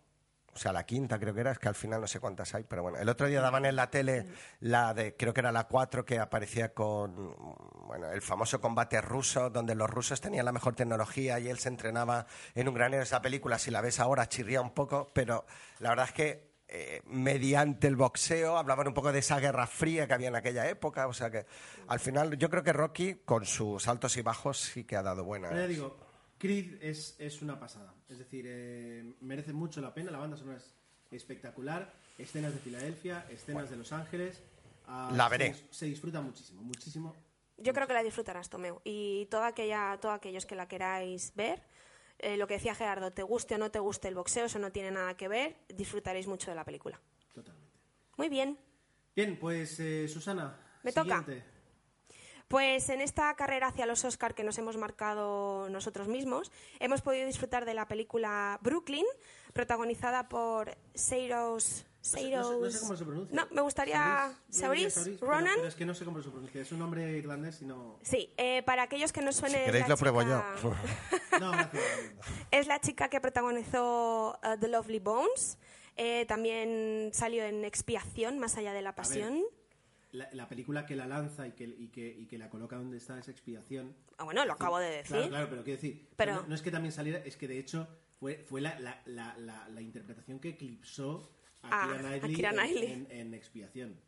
o 0.55 0.59
sea, 0.59 0.73
la 0.73 0.85
quinta 0.85 1.19
creo 1.19 1.33
que 1.33 1.41
era, 1.41 1.53
es 1.53 1.59
que 1.59 1.69
al 1.69 1.75
final 1.75 2.01
no 2.01 2.07
sé 2.07 2.21
cuántas 2.21 2.55
hay, 2.55 2.65
pero 2.65 2.83
bueno. 2.83 2.99
El 2.99 3.09
otro 3.09 3.27
día 3.27 3.41
daban 3.41 3.65
en 3.65 3.75
la 3.75 3.91
tele 3.91 4.27
la 4.61 4.93
de, 4.93 5.17
creo 5.17 5.33
que 5.33 5.41
era 5.41 5.51
la 5.51 5.65
4, 5.65 6.05
que 6.05 6.19
aparecía 6.19 6.75
con, 6.75 7.35
bueno, 7.87 8.11
el 8.11 8.21
famoso 8.21 8.61
combate 8.61 9.01
ruso, 9.01 9.49
donde 9.49 9.75
los 9.75 9.88
rusos 9.88 10.21
tenían 10.21 10.45
la 10.45 10.53
mejor 10.53 10.75
tecnología 10.75 11.38
y 11.41 11.49
él 11.49 11.59
se 11.59 11.69
entrenaba 11.69 12.27
en 12.55 12.69
un 12.69 12.75
granero. 12.75 13.03
Esa 13.03 13.23
película, 13.23 13.59
si 13.59 13.71
la 13.71 13.81
ves 13.81 13.99
ahora, 13.99 14.29
chirría 14.29 14.61
un 14.61 14.75
poco, 14.75 15.11
pero 15.15 15.47
la 15.79 15.88
verdad 15.91 16.07
es 16.07 16.12
que 16.12 16.53
eh, 16.69 17.03
mediante 17.07 17.87
el 17.87 17.97
boxeo, 17.97 18.57
hablaban 18.57 18.88
un 18.88 18.95
poco 18.95 19.12
de 19.12 19.19
esa 19.19 19.38
guerra 19.41 19.67
fría 19.67 20.07
que 20.07 20.15
había 20.15 20.29
en 20.29 20.37
aquella 20.37 20.69
época, 20.69 21.07
o 21.07 21.12
sea 21.12 21.31
que 21.31 21.45
al 21.88 22.01
final 22.01 22.37
yo 22.38 22.49
creo 22.49 22.62
que 22.62 22.73
Rocky 22.73 23.17
con 23.25 23.45
sus 23.45 23.88
altos 23.88 24.17
y 24.17 24.23
bajos 24.23 24.59
sí 24.59 24.85
que 24.85 24.97
ha 24.97 25.03
dado 25.03 25.25
buena. 25.25 25.49
Pero 25.49 25.61
ya 25.61 25.67
digo, 25.67 25.98
Creed 26.38 26.83
es, 26.83 27.15
es 27.19 27.42
una 27.42 27.61
pasada. 27.61 27.94
Es 28.13 28.19
decir, 28.19 28.44
eh, 28.46 29.15
merece 29.23 29.52
mucho 29.52 29.81
la 29.81 29.94
pena. 29.94 30.10
La 30.10 30.19
banda 30.19 30.37
sonora 30.37 30.58
es 30.58 30.75
espectacular. 31.10 31.92
Escenas 32.19 32.52
de 32.52 32.60
Filadelfia, 32.60 33.27
escenas 33.31 33.71
de 33.71 33.77
Los 33.77 33.90
Ángeles. 33.92 34.42
Ah, 34.87 35.10
La 35.15 35.29
veré. 35.29 35.54
Se, 35.54 35.65
se 35.71 35.87
disfruta 35.87 36.21
muchísimo, 36.21 36.63
muchísimo. 36.63 37.17
Yo 37.56 37.73
creo 37.73 37.87
que 37.87 37.94
la 37.94 38.02
disfrutarás, 38.02 38.50
Tomeu. 38.50 38.81
Y 38.85 39.27
toda 39.31 39.46
aquella, 39.48 39.98
todos 40.00 40.15
aquellos 40.15 40.44
que 40.44 40.54
la 40.54 40.69
queráis 40.69 41.33
ver, 41.35 41.63
eh, 42.19 42.37
lo 42.37 42.46
que 42.46 42.54
decía 42.54 42.75
Gerardo, 42.75 43.13
te 43.13 43.23
guste 43.23 43.54
o 43.54 43.58
no 43.58 43.71
te 43.71 43.79
guste 43.79 44.08
el 44.08 44.15
boxeo, 44.15 44.44
eso 44.44 44.58
no 44.58 44.73
tiene 44.73 44.90
nada 44.90 45.17
que 45.17 45.29
ver, 45.29 45.56
disfrutaréis 45.69 46.27
mucho 46.27 46.50
de 46.50 46.56
la 46.56 46.65
película. 46.65 47.00
Totalmente. 47.33 47.71
Muy 48.17 48.29
bien. 48.29 48.58
Bien, 49.17 49.38
pues 49.38 49.81
eh, 49.81 50.06
Susana. 50.08 50.56
Me 50.83 50.92
toca. 50.92 51.25
Pues 52.53 52.90
en 52.90 53.00
esta 53.00 53.35
carrera 53.35 53.69
hacia 53.69 53.87
los 53.87 54.05
Oscar 54.05 54.35
que 54.35 54.44
nos 54.44 54.59
hemos 54.59 54.77
marcado 54.77 55.71
nosotros 55.71 56.07
mismos, 56.07 56.53
hemos 56.81 57.00
podido 57.00 57.25
disfrutar 57.27 57.65
de 57.65 57.73
la 57.73 57.88
película 57.88 58.59
Brooklyn, 58.63 59.07
protagonizada 59.55 60.29
por 60.29 60.77
Seiros... 60.94 61.87
No 62.03 62.09
sé, 62.11 62.31
no 62.31 62.44
sé- 62.44 62.59
no 62.61 62.71
sé 62.71 62.81
cómo 62.81 62.96
se 62.96 63.05
pronuncia. 63.07 63.35
No, 63.37 63.46
me 63.55 63.63
gustaría... 63.63 64.33
Pero- 65.17 65.21
Ronan. 65.21 65.55
Pero 65.55 65.69
es 65.69 65.75
que 65.77 65.87
no 65.87 65.94
sé 65.94 66.05
cómo 66.05 66.21
se 66.21 66.29
pronuncia. 66.29 66.61
Es 66.61 66.73
un 66.73 66.81
nombre 66.81 67.17
irlandés 67.17 67.63
y 67.63 67.65
no. 67.65 67.98
Sí, 68.03 68.35
eh, 68.37 68.63
para 68.65 68.83
aquellos 68.83 69.13
que 69.15 69.23
no 69.23 69.33
suene... 69.33 69.61
Si 69.61 69.65
queréis 69.65 69.85
la 69.85 69.88
lo 69.88 69.96
pruebo 69.96 70.21
chica- 70.23 70.55
yo. 70.63 70.75
No, 71.40 71.53
gracias. 71.53 71.83
Es 72.50 72.67
la 72.67 72.81
chica 72.81 73.09
que 73.09 73.19
protagonizó 73.21 74.38
uh, 74.44 74.59
The 74.61 74.69
Lovely 74.69 74.98
Bones. 74.98 75.57
Eh, 75.96 76.27
también 76.27 77.13
salió 77.15 77.44
en 77.44 77.65
Expiación, 77.65 78.38
Más 78.38 78.59
allá 78.59 78.75
de 78.75 78.83
la 78.83 78.94
pasión. 78.94 79.42
La, 80.13 80.29
la 80.33 80.46
película 80.48 80.85
que 80.87 80.94
la 80.94 81.06
lanza 81.06 81.46
y 81.48 81.52
que, 81.52 81.65
y, 81.65 81.88
que, 81.88 82.06
y 82.06 82.27
que 82.27 82.37
la 82.38 82.50
coloca 82.50 82.77
donde 82.77 82.98
está 82.98 83.19
es 83.19 83.29
expiación. 83.29 83.96
Ah, 84.19 84.25
bueno, 84.25 84.44
lo 84.44 84.52
acabo 84.52 84.79
de 84.79 84.90
decir. 84.90 85.17
Claro, 85.17 85.29
claro, 85.31 85.46
pero 85.50 85.65
quiero 85.65 85.81
decir, 85.81 86.08
Pero- 86.17 86.35
no, 86.35 86.42
no 86.48 86.54
es 86.54 86.60
que 86.63 86.71
también 86.71 86.92
saliera, 86.92 87.19
es 87.25 87.37
que 87.38 87.48
de 87.48 87.58
hecho 87.58 87.88
fue, 88.21 88.44
fue 88.46 88.60
la, 88.60 88.79
la, 88.79 89.00
la, 89.06 89.35
la, 89.38 89.69
la 89.69 89.81
interpretación 89.81 90.38
que 90.38 90.50
eclipsó 90.50 91.33
a 91.63 91.85
Ah, 91.85 91.88
Keira 91.88 91.98
a 92.00 92.02
Knightley, 92.21 92.44
en- 92.44 92.52
Knightley. 92.54 92.92
En, 92.92 93.06
en 93.10 93.35
expiación. 93.35 94.00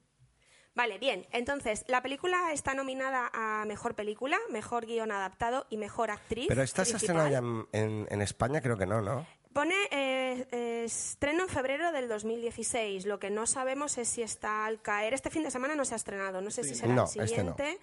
Vale, 0.74 0.98
bien. 0.98 1.24
Entonces, 1.30 1.84
la 1.88 2.02
película 2.02 2.52
está 2.52 2.74
nominada 2.74 3.30
a 3.32 3.64
Mejor 3.64 3.94
Película, 3.94 4.36
Mejor 4.50 4.86
Guión 4.86 5.10
Adaptado 5.12 5.66
y 5.70 5.76
Mejor 5.78 6.10
Actriz. 6.10 6.46
Pero 6.48 6.62
esta 6.62 6.84
se 6.84 6.96
ha 6.96 6.98
principal. 6.98 7.26
estrenado 7.28 7.64
ya 7.72 7.78
en, 7.78 7.90
en- 8.00 8.06
en 8.10 8.20
España, 8.22 8.60
creo 8.60 8.76
que 8.76 8.84
no, 8.86 9.00
¿no? 9.00 9.26
Pone 9.54 9.74
eh, 9.92 10.46
eh, 10.50 10.82
estreno 10.84 11.44
en 11.44 11.48
febrero 11.48 11.92
del 11.92 12.08
2016. 12.08 13.06
Lo 13.06 13.20
que 13.20 13.30
no 13.30 13.46
sabemos 13.46 13.96
es 13.98 14.08
si 14.08 14.20
está 14.20 14.66
al 14.66 14.82
caer. 14.82 15.14
Este 15.14 15.30
fin 15.30 15.44
de 15.44 15.50
semana 15.52 15.76
no 15.76 15.84
se 15.84 15.94
ha 15.94 15.96
estrenado. 15.96 16.40
No 16.40 16.50
sé 16.50 16.64
si 16.64 16.70
Sí. 16.70 16.80
será 16.80 16.92
No, 16.94 17.02
el 17.02 17.06
este 17.06 17.20
no. 17.20 17.26
siguiente 17.28 17.78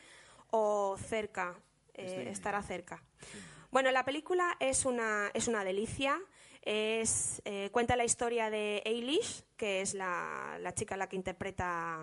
o 0.50 0.98
cerca. 0.98 1.56
eh, 1.94 2.04
Este 2.06 2.24
no. 2.26 2.30
estará 2.30 2.62
cerca. 2.62 3.02
Bueno, 3.72 3.90
la 3.92 4.04
película 4.04 4.58
es 4.60 4.84
una, 4.86 5.32
es 5.34 5.48
una 5.48 5.64
delicia. 5.64 6.20
Es, 6.62 7.42
eh, 7.46 7.70
cuenta 7.72 7.96
la 7.96 8.04
historia 8.04 8.50
de 8.50 8.82
Eilish, 8.86 9.46
que 9.56 9.82
es 9.82 9.94
la, 9.94 10.58
la 10.60 10.74
chica 10.74 10.96
a 10.96 10.98
la 10.98 11.08
que 11.08 11.16
interpreta 11.16 12.00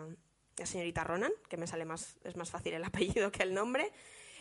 la 0.56 0.66
señorita 0.66 1.04
Ronan, 1.04 1.30
que 1.48 1.56
me 1.58 1.66
sale 1.66 1.84
más, 1.84 2.16
es 2.24 2.36
más 2.36 2.50
fácil 2.50 2.72
el 2.72 2.84
apellido 3.18 3.30
que 3.30 3.42
el 3.42 3.52
nombre. 3.52 3.92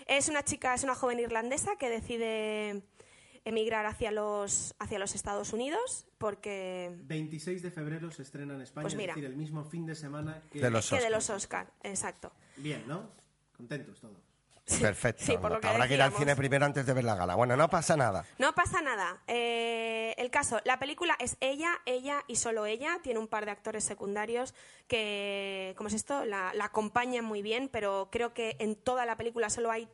Es 0.05 0.29
una 0.29 0.43
chica, 0.45 0.73
es 0.73 0.85
una 0.85 0.95
joven 0.95 1.19
irlandesa 1.19 1.75
que 1.75 1.89
decide 1.89 2.81
emigrar 3.47 3.85
hacia 3.85 4.11
los, 4.11 4.75
hacia 4.79 4.99
los 4.99 5.15
Estados 5.15 5.53
Unidos 5.53 6.05
porque 6.17 6.91
26 7.03 7.61
de 7.61 7.71
febrero 7.71 8.11
se 8.11 8.23
estrena 8.23 8.55
en 8.55 8.61
España, 8.61 8.83
Pues 8.83 8.95
mira. 8.95 9.13
es 9.13 9.15
decir, 9.15 9.29
el 9.31 9.37
mismo 9.37 9.63
fin 9.63 9.85
de 9.85 9.95
semana 9.95 10.43
que... 10.51 10.59
De 10.59 10.69
los 10.69 10.89
que 10.89 10.95
de 10.97 11.01
Oscar. 11.03 11.11
los 11.11 11.29
Oscar, 11.29 11.73
exacto. 11.83 12.31
Bien, 12.57 12.83
¿no? 12.87 13.09
Contentos 13.55 13.99
todos. 14.01 14.17
Perfecto. 14.81 15.23
sí, 15.23 15.37
por 15.37 15.49
lo 15.49 15.61
que 15.61 15.67
Habrá 15.67 15.87
que 15.87 15.93
ir 15.93 16.01
al 16.01 16.11
cine 16.11 16.35
primero 16.35 16.65
antes 16.65 16.85
de 16.85 16.91
ver 16.91 17.05
la 17.05 17.15
gala. 17.15 17.35
Bueno, 17.35 17.55
no 17.55 17.69
pasa 17.69 17.95
nada. 17.95 18.25
No 18.37 18.53
pasa 18.53 18.81
nada. 18.81 19.23
Eh, 19.25 20.13
el 20.17 20.29
caso, 20.29 20.59
la 20.65 20.77
película 20.77 21.15
es 21.21 21.37
ella, 21.39 21.69
ella 21.85 22.21
y 22.27 22.35
solo 22.35 22.65
ella. 22.65 22.99
Tiene 23.01 23.17
un 23.21 23.29
par 23.29 23.45
de 23.45 23.51
actores 23.51 23.85
secundarios 23.85 24.53
que, 24.89 25.73
¿cómo 25.77 25.87
es 25.87 25.93
esto? 25.93 26.25
La, 26.25 26.53
la 26.53 26.65
acompañan 26.65 27.23
muy 27.23 27.41
bien, 27.41 27.69
pero 27.71 28.09
creo 28.11 28.33
que 28.33 28.57
en 28.59 28.75
toda 28.75 29.05
la 29.05 29.15
película 29.15 29.49
solo 29.49 29.71
hay 29.71 29.87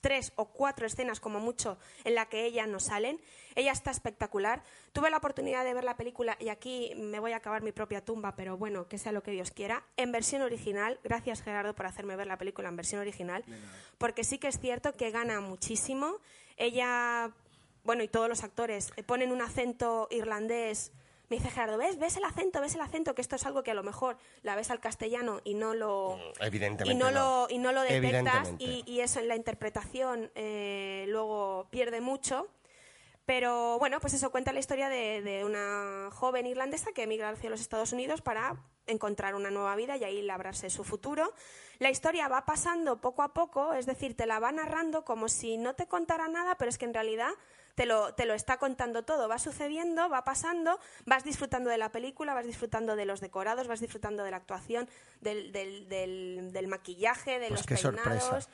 tres 0.00 0.32
o 0.36 0.46
cuatro 0.46 0.86
escenas 0.86 1.20
como 1.20 1.40
mucho 1.40 1.78
en 2.04 2.14
la 2.14 2.26
que 2.26 2.44
ella 2.44 2.66
no 2.66 2.80
salen. 2.80 3.20
Ella 3.54 3.72
está 3.72 3.90
espectacular. 3.90 4.62
Tuve 4.92 5.10
la 5.10 5.16
oportunidad 5.16 5.64
de 5.64 5.74
ver 5.74 5.84
la 5.84 5.96
película 5.96 6.36
y 6.38 6.48
aquí 6.48 6.92
me 6.96 7.18
voy 7.18 7.32
a 7.32 7.36
acabar 7.36 7.62
mi 7.62 7.72
propia 7.72 8.04
tumba, 8.04 8.36
pero 8.36 8.56
bueno, 8.56 8.88
que 8.88 8.98
sea 8.98 9.12
lo 9.12 9.22
que 9.22 9.32
Dios 9.32 9.50
quiera. 9.50 9.84
En 9.96 10.12
versión 10.12 10.42
original, 10.42 11.00
gracias 11.02 11.42
Gerardo 11.42 11.74
por 11.74 11.86
hacerme 11.86 12.16
ver 12.16 12.26
la 12.26 12.38
película 12.38 12.68
en 12.68 12.76
versión 12.76 13.00
original, 13.00 13.44
porque 13.98 14.24
sí 14.24 14.38
que 14.38 14.48
es 14.48 14.58
cierto 14.58 14.92
que 14.92 15.10
gana 15.10 15.40
muchísimo. 15.40 16.18
Ella, 16.56 17.32
bueno, 17.84 18.02
y 18.02 18.08
todos 18.08 18.28
los 18.28 18.44
actores 18.44 18.92
eh, 18.96 19.02
ponen 19.02 19.32
un 19.32 19.42
acento 19.42 20.08
irlandés. 20.10 20.92
Me 21.28 21.36
dice 21.36 21.50
Gerardo, 21.50 21.76
¿ves? 21.76 21.98
¿Ves 21.98 22.16
el 22.16 22.24
acento? 22.24 22.60
¿Ves 22.60 22.74
el 22.74 22.80
acento? 22.80 23.14
Que 23.14 23.20
esto 23.20 23.36
es 23.36 23.44
algo 23.44 23.62
que 23.62 23.70
a 23.70 23.74
lo 23.74 23.82
mejor 23.82 24.16
la 24.42 24.56
ves 24.56 24.70
al 24.70 24.80
castellano 24.80 25.40
y 25.44 25.54
no 25.54 25.74
lo 25.74 26.18
Evidentemente. 26.40 26.92
y 26.92 26.96
no, 26.96 27.10
Lo, 27.10 27.46
y 27.50 27.58
no 27.58 27.72
lo 27.72 27.82
detectas 27.82 28.52
y 28.58 29.00
eso 29.00 29.20
en 29.20 29.28
la 29.28 29.36
interpretación 29.36 30.30
eh, 30.34 31.04
luego 31.08 31.66
pierde 31.70 32.00
mucho. 32.00 32.48
Pero 33.26 33.78
bueno, 33.78 34.00
pues 34.00 34.14
eso 34.14 34.30
cuenta 34.30 34.54
la 34.54 34.58
historia 34.58 34.88
de, 34.88 35.20
de 35.20 35.44
una 35.44 36.08
joven 36.12 36.46
irlandesa 36.46 36.92
que 36.92 37.02
emigra 37.02 37.28
hacia 37.28 37.50
los 37.50 37.60
Estados 37.60 37.92
Unidos 37.92 38.22
para 38.22 38.56
encontrar 38.86 39.34
una 39.34 39.50
nueva 39.50 39.76
vida 39.76 39.98
y 39.98 40.04
ahí 40.04 40.22
labrarse 40.22 40.70
su 40.70 40.82
futuro. 40.82 41.34
La 41.78 41.90
historia 41.90 42.26
va 42.28 42.46
pasando 42.46 43.02
poco 43.02 43.22
a 43.22 43.34
poco, 43.34 43.74
es 43.74 43.84
decir, 43.84 44.16
te 44.16 44.24
la 44.24 44.38
va 44.38 44.50
narrando 44.50 45.04
como 45.04 45.28
si 45.28 45.58
no 45.58 45.74
te 45.74 45.86
contara 45.86 46.26
nada, 46.28 46.54
pero 46.54 46.70
es 46.70 46.78
que 46.78 46.86
en 46.86 46.94
realidad 46.94 47.28
te 47.78 47.86
lo, 47.86 48.12
te 48.12 48.26
lo 48.26 48.34
está 48.34 48.56
contando 48.58 49.04
todo. 49.04 49.28
Va 49.28 49.38
sucediendo, 49.38 50.08
va 50.10 50.24
pasando, 50.24 50.80
vas 51.06 51.22
disfrutando 51.22 51.70
de 51.70 51.78
la 51.78 51.92
película, 51.92 52.34
vas 52.34 52.44
disfrutando 52.44 52.96
de 52.96 53.04
los 53.06 53.20
decorados, 53.20 53.68
vas 53.68 53.78
disfrutando 53.78 54.24
de 54.24 54.32
la 54.32 54.36
actuación, 54.38 54.88
del, 55.20 55.52
del, 55.52 55.88
del- 55.88 56.50
del 56.52 56.66
maquillaje, 56.66 57.38
de 57.38 57.46
Pues 57.48 57.60
los 57.60 57.66
qué 57.66 57.74
peinados. 57.76 58.22
sorpresa. 58.24 58.50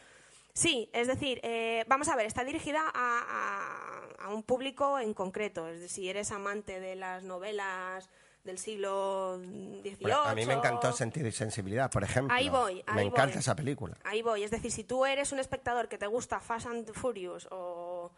Sí, 0.52 0.90
es 0.92 1.06
decir, 1.08 1.40
eh, 1.42 1.84
vamos 1.88 2.08
a 2.08 2.16
ver, 2.16 2.26
está 2.26 2.44
dirigida 2.44 2.82
a, 2.94 4.10
a- 4.20 4.24
a 4.26 4.28
un 4.28 4.42
público 4.42 4.98
en 4.98 5.14
concreto. 5.14 5.66
Es 5.68 5.80
decir, 5.80 5.90
si 6.04 6.08
eres 6.10 6.30
amante 6.30 6.78
de 6.78 6.94
las 6.94 7.22
novelas 7.24 8.10
del 8.44 8.58
siglo 8.58 9.38
XVIII... 9.38 9.96
Bueno, 10.02 10.20
a 10.22 10.34
mí 10.34 10.44
me 10.44 10.52
encantó 10.52 10.92
Sentido 10.92 11.28
y 11.28 11.32
Sensibilidad, 11.32 11.90
por 11.90 12.04
ejemplo. 12.04 12.36
Ahí 12.36 12.50
voy, 12.50 12.84
Me 12.94 13.00
ahí 13.00 13.06
encanta 13.06 13.32
voy. 13.32 13.38
esa 13.40 13.56
película. 13.56 13.96
Ahí 14.04 14.20
voy, 14.20 14.42
es 14.44 14.50
decir, 14.50 14.70
si 14.70 14.84
tú 14.84 15.06
eres 15.06 15.32
un 15.32 15.38
espectador 15.38 15.88
que 15.88 15.96
te 15.96 16.06
gusta 16.06 16.40
Fast 16.40 16.66
and 16.66 16.92
Furious 16.92 17.48
o... 17.50 18.10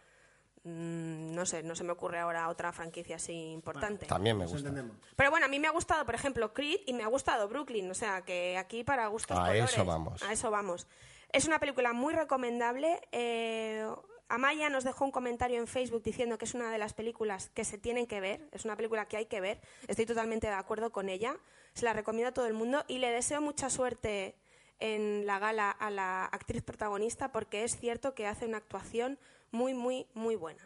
mm, 0.67 1.35
no 1.35 1.47
sé, 1.47 1.63
no 1.63 1.75
se 1.77 1.85
me 1.85 1.93
ocurre 1.93 2.19
ahora 2.19 2.49
otra 2.49 2.73
franquicia 2.73 3.17
así 3.17 3.33
importante. 3.53 4.07
También 4.07 4.37
me 4.37 4.45
Nos 4.45 4.53
gusta. 4.53 4.69
entendemos. 4.69 4.97
Pero 5.15 5.31
bueno, 5.31 5.47
a 5.47 5.49
mí 5.49 5.59
me 5.59 5.69
ha 5.69 5.71
gustado, 5.71 6.05
por 6.05 6.15
ejemplo, 6.15 6.53
Creed 6.53 6.81
y 6.87 6.93
me 6.93 7.05
ha 7.05 7.09
gustado 7.09 7.49
Brooklyn. 7.49 7.91
O 7.91 7.95
sea, 7.95 8.23
que 8.23 8.59
aquí 8.59 8.85
para 8.85 9.07
gustos 9.07 9.37
A 9.37 9.41
colores. 9.43 9.73
eso 9.73 9.85
vamos. 9.85 10.23
A 10.23 10.33
eso 10.33 10.51
vamos. 10.51 10.87
Es 11.33 11.47
una 11.47 11.59
película 11.59 11.93
muy 11.93 12.15
recomendable. 12.15 13.01
Eh, 13.13 13.87
Amaya 14.29 14.69
nos 14.71 14.83
dejó 14.85 15.05
un 15.05 15.13
comentario 15.13 15.59
en 15.59 15.67
Facebook 15.69 16.03
diciendo 16.03 16.37
que 16.39 16.47
es 16.47 16.55
una 16.55 16.71
de 16.71 16.79
las 16.79 16.95
películas 16.95 17.51
que 17.55 17.65
se 17.65 17.79
tienen 17.79 18.07
que 18.07 18.21
ver. 18.21 18.49
Es 18.53 18.65
una 18.65 18.77
película 18.77 19.07
que 19.07 19.17
hay 19.19 19.27
que 19.27 19.41
ver. 19.41 19.61
Estoy 19.87 20.05
totalmente 20.07 20.49
de 20.49 20.55
acuerdo 20.55 20.91
con 20.91 21.09
ella. 21.09 21.37
Se 21.75 21.85
la 21.85 21.93
recomiendo 21.93 22.31
a 22.31 22.35
todo 22.35 22.47
el 22.47 22.55
mundo 22.55 22.85
y 22.89 22.99
le 22.99 23.11
deseo 23.11 23.41
mucha 23.41 23.71
suerte 23.71 24.35
en 24.79 25.27
la 25.27 25.39
gala 25.39 25.71
a 25.71 25.91
la 25.91 26.25
actriz 26.25 26.63
protagonista 26.63 27.33
porque 27.33 27.65
es 27.65 27.79
cierto 27.79 28.15
que 28.15 28.27
hace 28.27 28.47
una 28.47 28.57
actuación 28.59 29.19
muy, 29.57 29.73
muy, 29.75 30.07
muy 30.15 30.37
buena. 30.37 30.63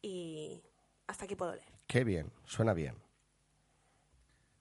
Y 0.00 0.62
hasta 1.06 1.24
aquí 1.24 1.34
puedo 1.34 1.52
leer. 1.52 1.66
Qué 1.86 2.04
bien, 2.04 2.30
suena 2.44 2.72
bien. 2.72 2.94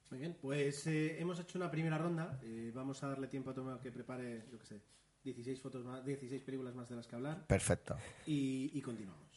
Muy 0.09 0.19
bien, 0.19 0.35
pues 0.41 0.87
eh, 0.87 1.21
hemos 1.21 1.39
hecho 1.39 1.59
una 1.59 1.69
primera 1.69 1.97
ronda. 1.97 2.39
Eh, 2.43 2.71
vamos 2.73 3.01
a 3.03 3.09
darle 3.09 3.27
tiempo 3.27 3.51
a 3.51 3.53
Tomeo 3.53 3.79
que 3.79 3.91
prepare, 3.91 4.43
yo 4.51 4.57
qué 4.57 4.65
sé, 4.65 4.81
16 5.23 5.61
fotos 5.61 5.85
más, 5.85 6.03
16 6.03 6.41
películas 6.41 6.73
más 6.73 6.89
de 6.89 6.95
las 6.95 7.07
que 7.07 7.15
hablar. 7.15 7.45
Perfecto. 7.45 7.95
Y, 8.25 8.71
y 8.73 8.81
continuamos. 8.81 9.28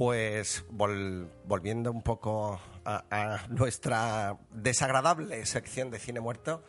Pues 0.00 0.64
vol- 0.70 1.28
volviendo 1.44 1.90
un 1.92 2.00
poco 2.00 2.58
a, 2.86 3.44
nuestra 3.50 4.38
desagradable 4.50 5.44
sección 5.44 5.90
de 5.90 5.98
cine 5.98 6.20
muerto, 6.20 6.64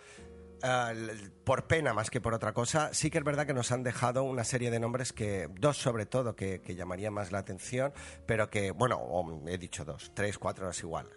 por 1.45 1.65
pena 1.65 1.93
más 1.93 2.09
que 2.09 2.19
por 2.19 2.33
otra 2.33 2.51
cosa, 2.51 2.93
sí 2.93 3.09
que 3.09 3.19
es 3.19 3.23
verdad 3.23 3.47
que 3.47 3.53
nos 3.53 3.71
han 3.71 3.83
dejado 3.83 4.25
una 4.25 4.43
serie 4.43 4.69
de 4.69 4.81
nombres 4.81 5.13
que, 5.13 5.47
dos 5.61 5.77
sobre 5.77 6.05
todo, 6.05 6.35
que, 6.35 6.59
que 6.59 6.75
llamarían 6.75 7.13
más 7.13 7.31
la 7.31 7.39
atención, 7.39 7.93
pero 8.25 8.49
que, 8.49 8.71
bueno, 8.71 8.99
he 9.47 9.57
dicho 9.57 9.85
dos, 9.85 10.11
tres, 10.13 10.37
cuatro, 10.37 10.69
es 10.69 10.81
igual. 10.81 11.07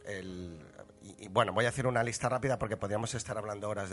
Y, 1.02 1.26
bueno, 1.30 1.52
voy 1.52 1.64
a 1.64 1.70
hacer 1.70 1.88
una 1.88 2.04
lista 2.04 2.28
rápida 2.28 2.60
porque 2.60 2.76
podríamos 2.76 3.12
estar 3.14 3.36
hablando 3.36 3.68
horas 3.68 3.90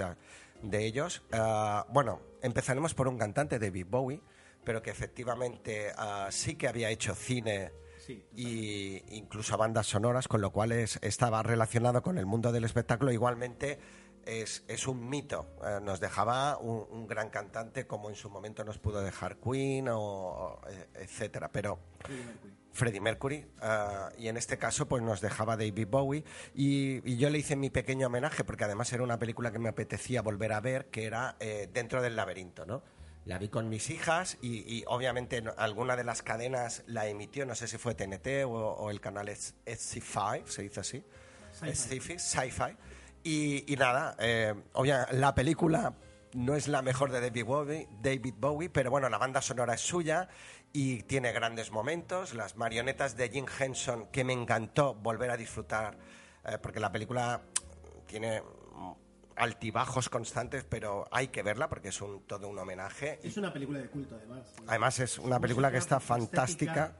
de, 0.61 0.86
ellos. 0.86 1.24
Eh, 1.32 1.82
bueno, 1.89 2.22
empezaremos 2.43 2.93
por 2.93 3.07
un 3.07 3.17
cantante, 3.17 3.57
David 3.57 3.88
Bowie. 3.89 4.22
pero 4.63 4.84
que 4.84 4.91
efectivamente 4.91 5.91
ah, 5.97 6.28
sí 6.30 6.53
que 6.55 6.67
había 6.67 6.91
hecho 6.91 7.15
cine 7.15 7.72
Sí, 8.06 8.26
y 8.36 9.04
incluso 9.16 9.58
bandas 9.58 9.86
sonoras, 9.88 10.28
con 10.28 10.41
lo 10.41 10.52
cual 10.52 10.72
es- 10.72 10.97
estaba 11.04 11.43
relacionado 11.43 12.02
con 12.02 12.18
el 12.18 12.26
mundo 12.26 12.52
del 12.52 12.64
espectáculo. 12.64 13.12
Igualmente 13.12 13.80
es, 14.26 14.64
es 14.68 14.88
un 14.88 15.08
mito. 15.08 15.45
Eh, 15.64 15.80
nos 15.82 15.99
dejaba 15.99 16.58
un, 16.58 16.86
un 16.89 17.08
gran 17.08 17.30
cantante 17.30 17.86
como 17.86 18.10
en 18.10 18.16
su 18.16 18.30
momento 18.30 18.64
nos 18.64 18.80
pudo 18.80 19.02
dejar 19.02 19.38
Queen 19.38 19.88
o, 19.89 19.99
o, 19.99 20.62
eh, 20.70 20.88
etcétera. 20.95 21.52
Pero 21.52 21.78
Freddie 22.04 22.24
Mercury. 22.26 22.54
Freddie 22.74 23.02
Mercury 23.02 23.45
ah, 23.62 24.10
y 24.18 24.28
en 24.30 24.38
este 24.38 24.58
caso 24.58 24.88
pues 24.88 25.04
nos 25.04 25.20
dejaba 25.22 25.58
David 25.58 25.88
Bowie 25.89 26.24
y, 26.56 27.08
y 27.08 27.18
yo 27.18 27.30
le 27.30 27.38
hice 27.39 27.56
mi 27.56 27.70
pequeño 27.70 28.08
homenaje 28.08 28.43
porque 28.45 28.64
además 28.64 28.91
era 28.93 29.04
una 29.04 29.20
película 29.20 29.52
que 29.52 29.60
me 29.60 29.68
apetecía 29.70 30.22
volver 30.22 30.54
a 30.54 30.62
ver 30.62 30.86
que 30.86 31.04
era 31.06 31.36
eh, 31.41 31.70
Dentro 31.74 32.02
del 32.02 32.16
laberinto, 32.16 32.66
¿no? 32.66 32.82
La 33.26 33.38
vi 33.38 33.49
con 33.49 33.69
mis 33.69 33.89
hijas 33.91 34.38
y, 34.41 34.59
y 34.78 34.84
obviamente 34.88 35.41
no- 35.41 35.53
alguna 35.57 35.95
de 35.95 36.03
las 36.03 36.24
cadenas 36.24 36.84
la 36.88 37.07
emitió, 37.07 37.45
no 37.45 37.53
sé 37.55 37.67
si 37.67 37.78
fue 37.78 37.93
TNT 37.93 38.45
o, 38.45 38.49
o 38.51 38.89
el 38.89 38.99
canal 38.99 39.28
SC5, 39.30 40.47
se 40.47 40.63
dice 40.63 40.80
así, 40.80 41.03
Sci-fi. 42.17 42.76
Y, 43.24 43.72
y 43.72 43.76
nada, 43.78 44.15
eh, 44.19 44.55
obvia- 44.74 45.07
la 45.11 45.36
película 45.36 45.93
no 46.34 46.55
es 46.55 46.67
la 46.67 46.82
mejor 46.82 47.11
de 47.11 47.22
David 47.22 47.45
Bowie, 47.45 47.88
David 48.01 48.34
Bowie, 48.38 48.69
pero 48.69 48.89
bueno, 48.89 49.09
la 49.09 49.17
banda 49.19 49.41
sonora 49.41 49.76
es 49.76 49.82
suya 49.82 50.28
y 50.74 51.03
tiene 51.03 51.32
grandes 51.32 51.72
momentos. 51.72 52.34
Las 52.34 52.55
marionetas 52.55 53.15
de 53.17 53.30
Jim 53.30 53.45
Henson, 53.59 54.07
que 54.07 54.24
me 54.24 54.34
encantó 54.34 54.95
volver 54.95 55.30
a 55.30 55.38
disfrutar, 55.38 55.97
eh, 56.45 56.57
porque 56.59 56.80
la 56.80 56.91
película 56.91 57.41
tiene 58.07 58.41
altibajos 59.36 60.09
constantes, 60.09 60.63
pero 60.63 61.07
hay 61.11 61.29
que 61.29 61.43
verla 61.43 61.69
porque 61.69 61.89
es 61.89 62.01
un, 62.01 62.21
todo 62.23 62.47
un 62.47 62.57
homenaje. 62.59 63.19
Es 63.23 63.38
una 63.38 63.51
película 63.51 63.79
de 63.79 63.89
culto, 63.89 64.15
además. 64.15 64.53
Además 64.67 64.99
es 64.99 65.17
una 65.19 65.39
película 65.39 65.71
que 65.71 65.77
está 65.77 65.99
fantástica. 65.99 66.95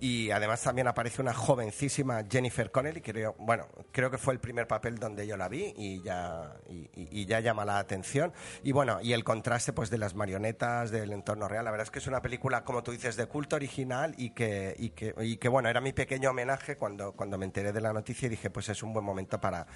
Y 0.00 0.30
además 0.30 0.62
también 0.62 0.88
aparece 0.88 1.20
una 1.20 1.34
jovencísima 1.34 2.24
Jennifer 2.28 2.70
Connelly, 2.70 3.02
creo, 3.02 3.34
bueno, 3.38 3.66
creo 3.92 4.10
que 4.10 4.16
fue 4.16 4.32
el 4.32 4.40
primer 4.40 4.66
papel 4.66 4.98
donde 4.98 5.26
yo 5.26 5.36
la 5.36 5.46
vi 5.48 5.74
y 5.76 6.00
ya, 6.02 6.54
y, 6.70 6.88
y- 6.94 7.26
ya 7.26 7.40
llama 7.40 7.66
la 7.66 7.78
atención. 7.78 8.32
Y 8.62 8.72
bueno, 8.72 9.00
y 9.02 9.12
el 9.12 9.24
contraste 9.24 9.74
pues 9.74 9.90
de 9.90 9.98
las 9.98 10.14
marionetas, 10.14 10.90
del 10.90 11.12
entorno 11.12 11.48
real, 11.48 11.66
la 11.66 11.70
verdad 11.70 11.84
es 11.84 11.90
que 11.90 11.98
es 11.98 12.06
una 12.06 12.22
película, 12.22 12.64
como 12.64 12.82
tú 12.82 12.92
dices, 12.92 13.16
de 13.16 13.26
culto 13.26 13.56
original 13.56 14.14
y 14.16 14.30
que, 14.30 14.74
y 14.78 14.90
que, 14.90 15.14
y 15.20 15.36
que 15.36 15.48
bueno, 15.48 15.68
era 15.68 15.82
mi 15.82 15.92
pequeño 15.92 16.30
homenaje 16.30 16.76
cuando, 16.76 17.12
cuando 17.12 17.36
me 17.36 17.44
enteré 17.44 17.72
de 17.72 17.80
la 17.82 17.92
noticia 17.92 18.24
y 18.26 18.30
dije, 18.30 18.48
pues 18.48 18.70
es 18.70 18.82
un 18.82 18.94
buen 18.94 19.04
momento 19.04 19.38
para, 19.38 19.66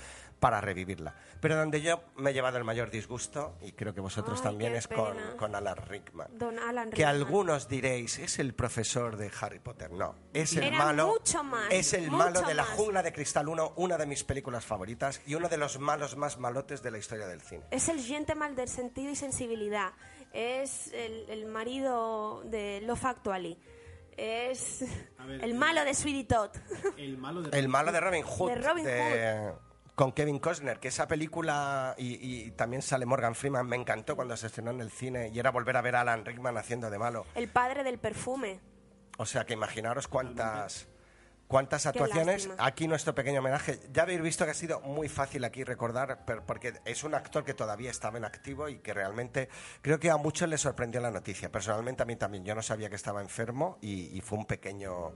para 0.41 0.61
revivirla. 0.62 1.14
Pero 1.41 1.57
donde 1.57 1.83
yo 1.83 2.03
me 2.16 2.31
he 2.31 2.33
llevado 2.33 2.57
el 2.57 2.64
mayor 2.64 2.91
disgusto, 2.91 3.59
y 3.61 3.72
creo 3.72 3.93
que 3.95 4.01
vosotros 4.01 4.39
Ay, 4.41 4.45
también, 4.45 4.75
es 4.75 4.89
con, 4.89 5.16
con 5.37 5.55
Alan 5.55 5.77
Rickman. 5.77 6.29
Don 6.39 6.59
Alan 6.59 6.89
Que 6.89 6.97
Rickman. 6.97 7.14
algunos 7.14 7.68
diréis, 7.68 8.18
es 8.18 8.39
el 8.39 8.55
profesor 8.55 9.18
de 9.18 9.31
Harry 9.41 9.59
Potter. 9.59 9.91
No, 9.93 10.14
es 10.33 10.57
el 10.57 10.65
Era 10.65 10.79
malo. 10.79 11.07
mucho 11.09 11.45
más, 11.45 11.67
es 11.71 11.93
el 11.95 12.11
mucho 12.11 12.17
malo 12.17 12.43
de 12.43 12.55
la 12.55 12.62
más. 12.65 12.73
jungla 12.73 13.03
de 13.03 13.12
cristal 13.12 13.49
1, 13.49 13.75
una 13.77 13.97
de 13.97 14.07
mis 14.07 14.25
películas 14.25 14.65
favoritas 14.65 15.21
y 15.27 15.35
uno 15.35 15.49
de 15.49 15.57
los 15.57 15.79
malos 15.79 16.17
más 16.17 16.39
malotes 16.39 16.83
de 16.83 16.91
la 16.91 16.99
historia 16.99 17.27
del 17.27 17.41
cine. 17.41 17.62
Es 17.71 17.89
el 17.89 18.01
gente 18.01 18.35
mal 18.35 18.57
del 18.57 18.69
sentido 18.69 19.11
y 19.11 19.17
sensibilidad. 19.17 19.93
Es 20.33 20.89
el, 20.93 21.29
el 21.31 21.47
marido 21.47 22.43
de 22.45 22.81
Love 22.83 23.05
Actually. 23.05 23.59
Es 24.17 24.85
ver, 25.27 25.43
el 25.45 25.55
malo 25.55 25.85
de 25.85 25.93
Sweetie 25.95 26.25
Todd. 26.25 26.51
El 26.97 27.19
malo 27.19 27.43
de 27.43 27.59
El 27.59 27.69
malo 27.69 27.91
de 27.93 28.01
Robin 28.01 28.23
Hood. 28.25 28.49
De 28.49 28.55
Robin 28.57 28.87
Con 29.97 30.12
Kevin 30.12 30.39
Costner, 30.39 30.79
que 30.81 30.89
esa 30.89 31.07
película 31.09 31.95
y, 31.99 32.47
y 32.47 32.51
también 32.53 32.83
sale 32.83 33.07
Morgan 33.07 33.35
Freeman, 33.35 33.67
me 33.67 33.77
encantó 33.77 34.17
cuando 34.17 34.37
se 34.37 34.47
estrenó 34.49 34.71
en 34.73 34.81
el 34.81 34.91
cine 34.91 35.31
y 35.33 35.39
era 35.39 35.51
volver 35.51 35.77
a 35.77 35.83
ver 35.83 35.97
a 35.97 36.01
Alan 36.03 36.25
Rickman 36.25 36.57
haciendo 36.59 36.91
de 36.91 36.99
malo. 36.99 37.27
El 37.35 37.49
padre 37.49 37.83
del 37.85 37.99
perfume. 37.99 38.61
O 39.19 39.27
sea 39.27 39.45
que 39.45 39.53
imaginaros 39.55 40.09
cuántas 40.09 40.89
cuántas 41.47 41.87
actuaciones. 41.87 42.49
Aquí 42.59 42.89
nuestro 42.89 43.15
pequeño 43.15 43.39
homenaje. 43.41 43.79
Ya 43.93 44.03
habéis 44.03 44.21
visto 44.23 44.45
que 44.45 44.51
ha 44.53 44.55
sido 44.55 44.81
muy 44.81 45.09
fácil 45.09 45.45
aquí 45.45 45.62
recordar, 45.62 46.25
porque 46.47 46.73
es 46.85 47.05
un 47.05 47.15
actor 47.15 47.45
que 47.45 47.55
todavía 47.55 47.91
estaba 47.91 48.17
en 48.19 48.25
activo 48.25 48.69
y 48.69 48.79
que 48.79 48.93
realmente 48.95 49.49
creo 49.83 50.01
que 50.01 50.11
a 50.11 50.17
muchos 50.17 50.49
les 50.49 50.62
sorprendió 50.62 51.01
la 51.01 51.11
noticia. 51.11 51.53
Personalmente 51.53 52.03
a 52.03 52.07
mí 52.07 52.17
también. 52.17 52.45
Yo 52.45 52.55
no 52.55 52.62
sabía 52.62 52.89
que 52.89 52.97
estaba 52.97 53.21
enfermo 53.21 53.79
y, 53.83 54.17
y 54.17 54.21
fue 54.23 54.39
un 54.39 54.47
pequeño, 54.47 55.09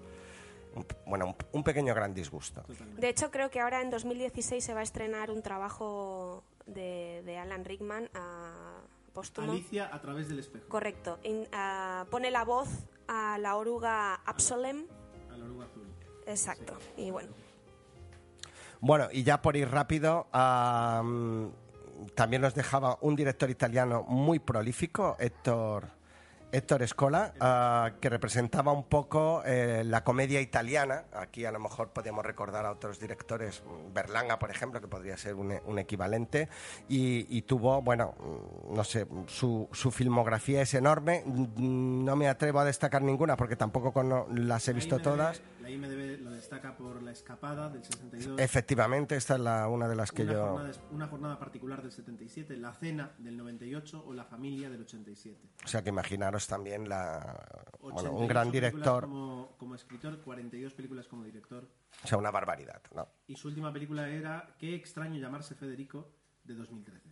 un- 0.75 0.87
bueno, 1.07 1.27
un, 1.27 1.37
un 1.53 1.65
pequeño 1.65 1.93
gran 1.95 2.15
disgusto. 2.15 2.63
De 2.97 3.09
hecho, 3.09 3.31
creo 3.33 3.51
que 3.51 3.59
ahora 3.61 3.81
en 3.81 3.91
2016 3.91 4.63
se 4.63 4.75
va 4.75 4.81
a 4.81 4.85
estrenar 4.85 5.31
un 5.33 5.43
trabajo 5.43 6.45
de, 6.67 7.23
de 7.25 7.39
Alan 7.39 7.65
Rickman 7.65 8.11
a 8.15 8.83
póstumo. 9.19 9.53
Alicia 9.53 9.91
a 9.93 10.01
través 10.01 10.29
del 10.29 10.39
espejo. 10.39 10.69
Correcto. 10.69 11.19
In- 11.25 11.47
ah, 11.53 12.05
pone 12.11 12.31
la 12.31 12.45
voz 12.45 12.69
a 13.09 13.37
la 13.39 13.57
oruga 13.57 14.15
Absolem. 14.25 14.87
A 15.33 15.37
la 15.37 15.45
oruga 15.45 15.65
azul. 15.67 15.87
Exacto. 16.27 16.77
Y 16.97 17.11
bueno. 17.11 17.31
Bueno, 18.81 19.09
y 19.13 19.25
ya 19.25 19.43
por 19.43 19.57
ir 19.57 19.69
rápido, 19.71 20.29
am, 20.31 21.51
también 22.15 22.43
nos 22.43 22.55
dejaba 22.55 22.97
un 23.01 23.17
director 23.17 23.51
italiano 23.51 24.05
muy 24.07 24.39
prolífico, 24.39 25.17
Héctor, 25.19 25.89
Héctor 26.51 26.87
Scola, 26.89 27.35
ah, 27.41 27.91
que 28.01 28.09
representaba 28.09 28.73
un 28.73 28.85
poco 28.85 29.43
eh, 29.45 29.83
la 29.85 30.03
comedia 30.03 30.41
italiana. 30.41 31.05
Aquí 31.13 31.45
a 31.45 31.53
lo 31.53 31.59
mejor 31.61 31.89
podríamos 31.91 32.25
recordar 32.25 32.65
a 32.65 32.71
otros 32.73 32.99
directores, 32.99 33.63
mm, 33.65 33.93
Berlanga, 33.93 34.39
por 34.39 34.51
ejemplo, 34.51 34.81
que 34.81 34.89
podría 34.89 35.17
ser 35.17 35.35
un, 35.35 35.55
un 35.67 35.79
equivalente, 35.79 36.49
y, 36.89 37.27
y 37.37 37.43
tuvo, 37.43 37.83
bueno, 37.83 38.15
mm, 38.19 38.75
no 38.75 38.85
sé, 38.85 39.07
su, 39.27 39.69
su 39.73 39.91
filmografía 39.91 40.63
es 40.63 40.73
enorme. 40.75 41.23
Mm, 41.27 42.05
No 42.05 42.17
me 42.17 42.29
atrevo 42.29 42.61
a 42.61 42.65
destacar 42.65 43.03
ninguna 43.03 43.37
porque 43.37 43.57
tampoco 43.57 44.03
las 44.33 44.67
he 44.69 44.73
visto 44.73 44.99
todas. 45.01 45.43
La 45.69 45.75
IMDB 45.75 46.23
lo 46.23 46.31
destaca 46.31 46.75
por 46.75 47.03
La 47.03 47.11
Escapada 47.11 47.69
del 47.69 47.85
62. 47.85 48.41
Efectivamente, 48.41 49.17
esta 49.17 49.35
es 49.35 49.41
la, 49.41 49.69
una 49.69 49.87
de 49.87 49.97
las 49.97 50.13
que 50.13 50.23
una, 50.23 50.33
yo... 50.33 50.47
jornada, 50.47 50.73
una 50.93 51.09
jornada 51.09 51.39
particular 51.39 51.83
del 51.83 51.93
77, 51.93 52.57
La 52.57 52.73
Cena 52.73 53.13
del 53.19 53.37
98 53.37 54.03
o 54.07 54.15
La 54.15 54.25
Familia 54.25 54.71
del 54.71 54.81
87. 54.81 55.39
O 55.63 55.69
sea 55.69 55.83
que 55.83 55.91
imaginaros 55.91 56.47
también 56.47 56.89
la, 56.89 57.21
bueno, 57.83 57.99
88 57.99 58.17
un 58.17 58.29
gran 58.29 58.51
director, 58.51 59.05
Como, 59.05 59.57
como 59.59 59.75
escritor, 59.75 60.23
42 60.23 60.73
películas 60.73 61.07
como 61.07 61.23
director. 61.23 61.69
o 62.03 62.09
sea, 62.09 62.17
una 62.17 62.31
barbaridad, 62.31 62.81
¿no? 62.95 63.07
Y 63.27 63.37
su 63.37 63.49
última 63.49 63.71
película 63.71 64.09
era 64.09 64.57
Qué 64.59 64.75
extraño 64.75 65.21
llamarse 65.21 65.55
Federico 65.55 66.15
de 66.45 66.55
2013. 66.55 67.08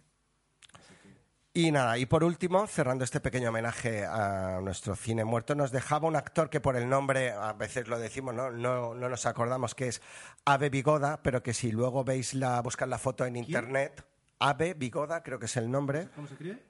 Y 1.57 1.73
nada, 1.73 1.97
y 1.97 2.05
por 2.05 2.23
último, 2.23 2.67
cerrando 2.67 3.03
este 3.03 3.19
pequeño 3.19 3.49
homenaje 3.49 4.05
a 4.05 4.61
nuestro 4.63 4.95
cine 4.95 5.25
muerto, 5.25 5.55
nos 5.55 5.73
dejaba 5.73 6.07
un 6.07 6.15
actor 6.15 6.51
que 6.51 6.61
por 6.61 6.77
el 6.77 6.87
nombre, 6.87 7.31
a 7.31 7.55
veces 7.55 7.89
lo 7.89 7.99
decimos, 7.99 8.35
no, 8.35 8.51
no, 8.51 8.95
no 8.95 9.09
nos 9.09 9.25
acordamos 9.25 9.75
que 9.75 9.89
es 9.89 10.03
Ave 10.45 10.69
Bigoda, 10.69 11.23
pero 11.23 11.43
que 11.43 11.55
si 11.55 11.73
luego 11.73 12.05
veis 12.05 12.35
la, 12.35 12.61
buscar 12.61 12.89
la 12.89 12.99
foto 12.99 13.25
en 13.25 13.37
internet, 13.37 14.07
Ave 14.39 14.75
Bigoda, 14.75 15.23
creo 15.23 15.39
que 15.39 15.47
es 15.47 15.57
el 15.57 15.71
nombre. 15.71 16.11
¿Cómo 16.15 16.27
se 16.27 16.35
escribe? 16.35 16.63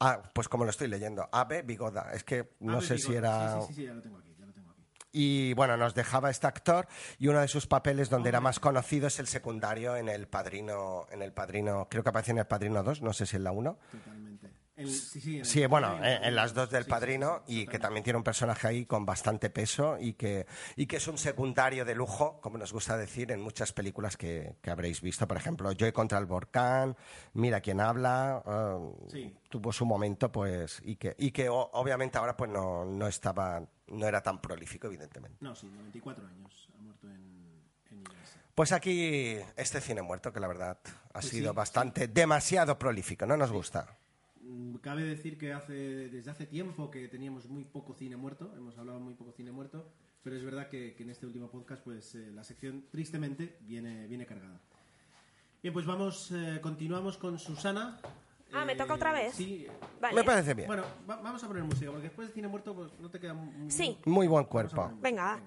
Ah, 0.00 0.22
pues 0.32 0.48
como 0.48 0.64
lo 0.64 0.70
estoy 0.70 0.88
leyendo, 0.88 1.28
Ave 1.30 1.60
Bigoda. 1.60 2.10
Es 2.14 2.24
que 2.24 2.54
no 2.60 2.80
sé 2.80 2.96
si 2.96 3.14
era... 3.14 3.60
Sí, 3.60 3.66
sí, 3.66 3.74
sí, 3.74 3.84
ya 3.84 3.92
lo 3.92 4.00
tengo 4.00 4.16
aquí, 4.16 4.34
ya 4.38 4.46
lo 4.46 4.54
tengo 4.54 4.70
aquí. 4.70 4.82
Y 5.12 5.52
bueno, 5.54 5.76
nos 5.76 5.94
dejaba 5.94 6.30
este 6.30 6.46
actor 6.46 6.88
y 7.18 7.28
uno 7.28 7.40
de 7.40 7.48
sus 7.48 7.66
papeles 7.66 8.08
donde 8.08 8.30
era 8.30 8.40
más 8.40 8.58
conocido 8.58 9.06
es 9.08 9.18
el 9.18 9.26
secundario 9.26 9.96
en 9.96 10.08
El 10.08 10.26
Padrino, 10.26 11.06
en 11.10 11.20
El 11.22 11.32
Padrino, 11.32 11.86
creo 11.90 12.02
que 12.02 12.08
aparece 12.08 12.30
en 12.30 12.38
El 12.38 12.46
Padrino 12.46 12.82
2, 12.82 13.02
no 13.02 13.12
sé 13.12 13.26
si 13.26 13.36
en 13.36 13.44
la 13.44 13.52
1. 13.52 13.78
Totalmente. 13.90 14.50
El- 14.74 14.88
sí, 14.90 15.20
sí, 15.20 15.38
en 15.40 15.44
Sí, 15.44 15.60
el- 15.62 15.68
bueno, 15.68 15.98
en- 16.02 16.24
en, 16.24 16.34
las 16.34 16.54
dos 16.54 16.70
del 16.70 16.84
sí, 16.84 16.90
Padrino 16.90 17.42
y 17.46 17.66
que 17.66 17.78
también 17.78 18.02
tiene 18.02 18.16
un 18.16 18.24
personaje 18.24 18.66
ahí 18.68 18.86
con 18.86 19.04
bastante 19.04 19.50
peso 19.50 19.98
y 20.00 20.14
que, 20.14 20.46
y 20.76 20.86
que 20.86 20.96
es 20.96 21.06
un 21.08 21.18
secundario 21.18 21.84
de 21.84 21.94
lujo, 21.94 22.40
como 22.40 22.56
nos 22.56 22.72
gusta 22.72 22.96
decir 22.96 23.30
en 23.32 23.42
muchas 23.42 23.70
películas 23.74 24.16
que, 24.16 24.56
que 24.62 24.70
habréis 24.70 25.02
visto. 25.02 25.28
Por 25.28 25.36
ejemplo, 25.36 25.70
Joy 25.78 25.92
contra 25.92 26.18
el 26.18 26.24
volcán, 26.24 26.96
Mira 27.34 27.60
quién 27.60 27.80
habla, 27.82 28.42
Sí. 29.08 29.36
tuvo 29.50 29.72
su 29.72 29.84
momento 29.84 30.32
pues 30.32 30.80
y 30.82 30.96
que, 30.96 31.14
y 31.18 31.32
que 31.32 31.50
o- 31.50 31.68
obviamente 31.74 32.16
ahora 32.16 32.34
pues 32.34 32.50
no, 32.50 32.86
no 32.86 33.06
estaba, 33.06 33.62
no 33.92 34.06
era 34.06 34.22
tan 34.22 34.40
prolífico 34.40 34.86
evidentemente. 34.88 35.38
No, 35.40 35.54
sí, 35.54 35.68
94 35.68 36.26
años. 36.26 36.68
Ha 36.78 36.82
muerto 36.82 37.08
en, 37.08 37.14
en. 37.90 38.04
Pues 38.54 38.72
aquí 38.72 39.36
este 39.56 39.80
cine 39.80 40.02
muerto 40.02 40.32
que 40.32 40.40
la 40.40 40.48
verdad 40.48 40.78
ha 40.84 41.12
Pues 41.12 41.26
sido 41.26 41.52
sí, 41.52 41.56
bastante, 41.56 42.08
demasiado 42.08 42.78
prolífico, 42.78 43.26
no 43.26 43.36
nos 43.36 43.50
gusta. 43.50 43.98
Mm, 44.42 44.76
Cabe 44.76 45.04
decir 45.04 45.38
que 45.38 45.52
hace, 45.52 45.72
desde 45.72 46.30
hace 46.30 46.46
tiempo 46.46 46.90
que 46.90 47.08
teníamos 47.08 47.46
muy 47.46 47.64
poco 47.64 47.94
cine 47.94 48.16
muerto, 48.16 48.52
hemos 48.56 48.76
hablado 48.76 49.00
muy 49.00 49.14
poco 49.14 49.32
cine 49.32 49.52
muerto, 49.52 49.90
pero 50.22 50.36
es 50.36 50.44
verdad 50.44 50.68
que, 50.68 50.94
que 50.94 51.02
en 51.04 51.10
este 51.10 51.26
último 51.26 51.50
podcast 51.50 51.82
pues 51.82 52.14
eh, 52.14 52.30
la 52.32 52.44
sección 52.44 52.86
tristemente 52.90 53.58
viene, 53.62 54.06
viene 54.06 54.26
cargada. 54.26 54.60
Bien, 55.62 55.72
pues 55.72 55.86
vamos, 55.86 56.30
eh, 56.32 56.58
continuamos 56.60 57.16
con 57.16 57.38
Susana. 57.38 58.00
Ah, 58.52 58.64
¿me 58.64 58.74
toca 58.76 58.94
otra 58.94 59.12
vez? 59.12 59.34
Sí. 59.34 59.66
Vale. 60.00 60.14
Me 60.16 60.24
parece 60.24 60.54
bien. 60.54 60.66
Bueno, 60.66 60.82
va- 61.08 61.16
vamos 61.16 61.42
a 61.42 61.46
poner 61.48 61.62
música, 61.64 61.90
porque 61.90 62.04
después 62.04 62.28
de 62.28 62.34
cine 62.34 62.48
muerto 62.48 62.74
pues 62.74 62.90
no 63.00 63.10
te 63.10 63.18
queda 63.18 63.34
muy... 63.34 63.70
Sí. 63.70 63.98
Muy 64.04 64.26
buen 64.26 64.44
cuerpo. 64.44 64.90
Venga, 65.00 65.24
va. 65.24 65.40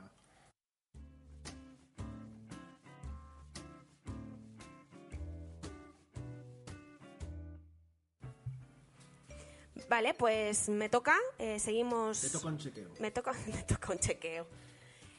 Vale, 9.89 10.13
pues 10.13 10.69
me 10.69 10.89
toca. 10.89 11.15
eh, 11.37 11.59
seguimos. 11.59 12.21
Te 12.21 12.29
toca 12.29 12.47
un 12.47 12.57
chequeo. 12.57 12.89
Me 12.99 13.11
toca, 13.11 13.33
me 13.53 13.63
toca 13.63 13.91
un 13.91 13.99
chequeo. 13.99 14.47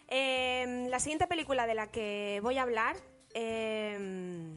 Eh, 0.09 0.87
la 0.89 0.99
siguiente 1.01 1.27
película 1.27 1.67
de 1.67 1.75
la 1.75 1.91
que 1.91 2.41
voy 2.43 2.59
a 2.59 2.63
hablar. 2.63 2.97
eh, 3.35 4.55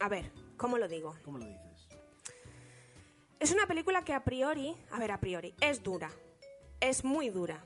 a 0.00 0.08
ver, 0.08 0.30
¿cómo 0.56 0.78
lo 0.78 0.88
digo? 0.88 1.14
¿Cómo 1.24 1.38
lo 1.38 1.44
dices? 1.46 1.63
Es 3.44 3.52
una 3.52 3.66
película 3.66 4.02
que 4.04 4.14
a 4.14 4.24
priori, 4.24 4.74
a 4.90 4.98
ver, 4.98 5.12
a 5.12 5.20
priori, 5.20 5.54
es 5.60 5.82
dura. 5.82 6.10
Es 6.80 7.04
muy 7.04 7.28
dura. 7.28 7.62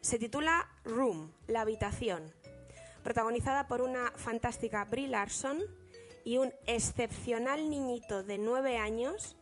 Se 0.00 0.20
titula 0.20 0.68
Room, 0.84 1.32
la 1.48 1.62
habitación. 1.62 2.32
Protagonizada 3.02 3.66
por 3.66 3.82
una 3.82 4.12
fantástica 4.14 4.84
Brie 4.84 5.08
Larson 5.08 5.62
y 6.24 6.38
un 6.38 6.52
excepcional 6.64 7.68
niñito 7.68 8.22
de 8.22 8.38
nueve 8.38 8.78
años 8.78 9.36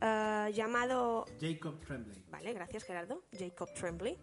eh, 0.00 0.50
llamado 0.52 1.26
Jacob 1.40 1.78
Tremblay. 1.86 2.24
Vale, 2.28 2.52
gracias 2.52 2.82
Gerardo. 2.82 3.22
Jacob 3.38 3.72
Tremblay. 3.74 4.18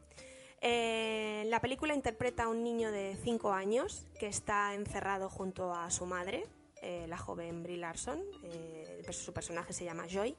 Eh, 0.60 1.46
la 1.48 1.62
película 1.62 1.94
interpreta 1.96 2.44
a 2.44 2.48
un 2.50 2.62
niño 2.62 2.92
de 2.92 3.18
5 3.24 3.54
años 3.54 4.06
que 4.20 4.28
está 4.28 4.74
encerrado 4.74 5.30
junto 5.30 5.74
a 5.74 5.90
su 5.92 6.06
madre, 6.06 6.46
eh, 6.82 7.06
la 7.08 7.18
joven 7.18 7.64
Brie 7.64 7.78
Larson. 7.78 8.22
eh, 8.44 9.02
su 9.12 9.32
personaje 9.32 9.72
se 9.72 9.86
llama 9.86 10.08
Joy. 10.10 10.36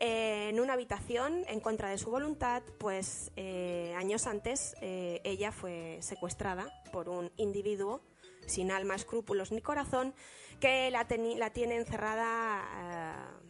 Eh, 0.00 0.48
en 0.50 0.60
una 0.60 0.74
habitación 0.74 1.44
en 1.48 1.60
contra 1.60 1.88
de 1.88 1.98
su 1.98 2.10
voluntad, 2.10 2.62
pues 2.78 3.32
eh, 3.36 3.94
años 3.96 4.26
antes 4.26 4.76
eh, 4.80 5.20
ella 5.24 5.52
fue 5.52 5.98
secuestrada 6.00 6.70
por 6.92 7.08
un 7.08 7.32
individuo 7.36 8.02
sin 8.46 8.70
alma, 8.70 8.94
escrúpulos 8.94 9.52
ni 9.52 9.60
corazón 9.60 10.14
que 10.60 10.90
la, 10.90 11.06
la 11.36 11.50
tiene 11.50 11.76
encerrada 11.76 13.40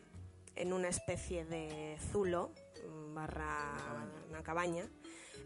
en 0.55 0.73
una 0.73 0.89
especie 0.89 1.45
de 1.45 1.99
zulo 2.13 2.53
mm, 2.87 3.15
barra 3.15 4.09
una 4.29 4.43
cabaña. 4.43 4.89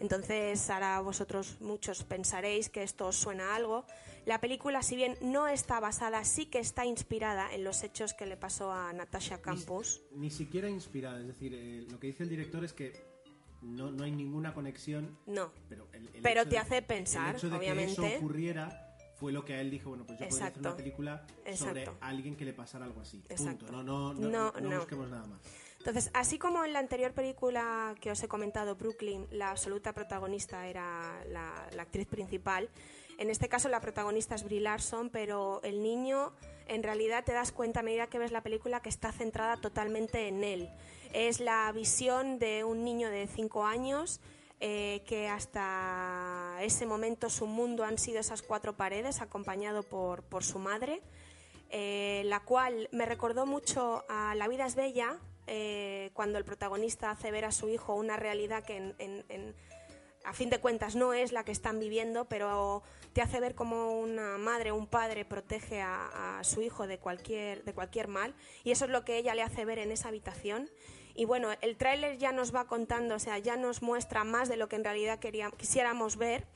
Entonces, 0.00 0.70
ahora 0.70 1.00
vosotros 1.00 1.60
muchos 1.60 2.04
pensaréis 2.04 2.70
que 2.70 2.82
esto 2.82 3.08
os 3.08 3.16
suena 3.16 3.54
algo. 3.54 3.84
La 4.30 4.40
película, 4.40 4.80
si 4.84 4.94
bien 4.94 5.16
no 5.22 5.48
está 5.48 5.80
basada, 5.80 6.22
sí 6.22 6.46
que 6.46 6.60
está 6.60 6.86
inspirada 6.86 7.52
en 7.52 7.64
los 7.64 7.82
hechos 7.82 8.14
que 8.14 8.26
le 8.26 8.36
pasó 8.36 8.70
a 8.70 8.92
Natasha 8.92 9.42
Campos. 9.42 10.02
Ni 10.12 10.30
siquiera 10.30 10.70
inspirada, 10.70 11.18
es 11.18 11.26
decir, 11.26 11.52
eh, 11.52 11.84
lo 11.90 11.98
que 11.98 12.06
dice 12.06 12.22
el 12.22 12.28
director 12.28 12.64
es 12.64 12.72
que 12.72 12.92
no, 13.60 13.90
no 13.90 14.04
hay 14.04 14.12
ninguna 14.12 14.54
conexión, 14.54 15.18
No, 15.26 15.50
pero, 15.68 15.88
el, 15.92 16.06
el 16.14 16.22
Pero 16.22 16.44
te 16.44 16.50
de- 16.50 16.58
hace 16.58 16.80
pensar, 16.80 17.30
el 17.30 17.36
hecho 17.38 17.50
de 17.50 17.58
que 17.58 17.82
eso 17.82 18.04
ocurriera 18.06 18.94
fue 19.16 19.32
lo 19.32 19.44
que 19.44 19.54
a 19.54 19.60
él 19.62 19.68
dijo, 19.68 19.88
bueno, 19.88 20.06
pues 20.06 20.20
yo 20.20 20.28
podría 20.28 20.46
hacer 20.46 20.60
una 20.60 20.76
película 20.76 21.26
sobre 21.56 21.80
Exacto. 21.82 21.98
alguien 22.00 22.36
que 22.36 22.44
le 22.44 22.52
pasara 22.52 22.84
algo 22.84 23.00
así. 23.00 23.20
Exacto. 23.30 23.66
Punto. 23.66 23.82
No, 23.82 24.14
no, 24.14 24.14
no, 24.14 24.28
No, 24.30 24.52
no, 24.60 24.70
no. 24.70 24.76
busquemos 24.78 25.10
nada 25.10 25.26
más. 25.26 25.40
Entonces, 25.78 26.08
así 26.14 26.38
como 26.38 26.64
en 26.64 26.72
la 26.72 26.78
anterior 26.78 27.12
película 27.14 27.96
que 28.00 28.12
os 28.12 28.22
he 28.22 28.28
comentado, 28.28 28.76
Brooklyn, 28.76 29.26
la 29.32 29.50
absoluta 29.50 29.92
protagonista 29.92 30.68
era 30.68 31.24
la, 31.30 31.68
la 31.74 31.82
actriz 31.82 32.06
principal, 32.06 32.68
en 33.20 33.28
este 33.28 33.50
caso 33.50 33.68
la 33.68 33.80
protagonista 33.80 34.34
es 34.34 34.44
Brie 34.44 34.60
Larson, 34.60 35.10
pero 35.10 35.60
el 35.62 35.82
niño 35.82 36.32
en 36.68 36.82
realidad 36.82 37.22
te 37.22 37.32
das 37.32 37.52
cuenta 37.52 37.80
a 37.80 37.82
medida 37.82 38.06
que 38.06 38.18
ves 38.18 38.32
la 38.32 38.42
película 38.42 38.80
que 38.80 38.88
está 38.88 39.12
centrada 39.12 39.58
totalmente 39.58 40.26
en 40.26 40.42
él. 40.42 40.70
Es 41.12 41.38
la 41.38 41.70
visión 41.72 42.38
de 42.38 42.64
un 42.64 42.82
niño 42.82 43.10
de 43.10 43.26
5 43.26 43.66
años 43.66 44.20
eh, 44.58 45.02
que 45.06 45.28
hasta 45.28 46.56
ese 46.62 46.86
momento 46.86 47.28
su 47.28 47.46
mundo 47.46 47.84
han 47.84 47.98
sido 47.98 48.20
esas 48.20 48.40
cuatro 48.40 48.74
paredes, 48.74 49.20
acompañado 49.20 49.82
por, 49.82 50.24
su 50.42 50.58
madre 50.58 51.02
eh, 51.68 52.22
la 52.24 52.40
cual 52.40 52.88
me 52.90 53.04
recordó 53.04 53.44
mucho 53.44 54.04
a 54.08 54.34
La 54.34 54.48
vida 54.48 54.64
es 54.64 54.76
bella, 54.76 55.18
eh, 55.46 56.10
cuando 56.14 56.38
el 56.38 56.44
protagonista 56.44 57.10
hace 57.10 57.30
ver 57.30 57.44
a 57.44 57.52
su 57.52 57.68
hijo 57.68 57.94
una 57.94 58.16
realidad 58.16 58.64
que 58.64 58.76
en- 58.76 59.54
a 60.30 60.32
fin 60.32 60.48
de 60.48 60.60
cuentas 60.60 60.94
no 60.94 61.12
es 61.12 61.32
la 61.32 61.44
que 61.44 61.50
están 61.50 61.80
viviendo, 61.80 62.26
pero 62.26 62.84
te 63.12 63.20
hace 63.20 63.40
ver 63.40 63.56
como 63.56 63.98
una 63.98 64.38
madre 64.38 64.70
un 64.70 64.86
padre 64.86 65.24
protege 65.24 65.80
a, 65.80 66.38
a 66.38 66.44
su 66.44 66.62
hijo 66.62 66.86
de 66.86 66.98
cualquier, 66.98 67.64
de 67.64 67.74
cualquier 67.74 68.06
mal, 68.06 68.32
y 68.62 68.70
eso 68.70 68.84
es 68.84 68.92
lo 68.92 69.04
que 69.04 69.18
ella 69.18 69.34
le 69.34 69.42
hace 69.42 69.64
ver 69.64 69.80
en 69.80 69.90
esa 69.90 70.06
habitación. 70.08 70.70
Y 71.16 71.24
bueno, 71.24 71.48
el 71.60 71.76
tráiler 71.76 72.16
ya 72.16 72.30
nos 72.30 72.54
va 72.54 72.68
contando, 72.68 73.16
o 73.16 73.18
sea, 73.18 73.38
ya 73.38 73.56
nos 73.56 73.82
muestra 73.82 74.22
más 74.22 74.48
de 74.48 74.56
lo 74.56 74.68
que 74.68 74.76
en 74.76 74.84
realidad 74.84 75.18
queríamos, 75.18 75.58
quisiéramos 75.58 76.16
ver, 76.16 76.46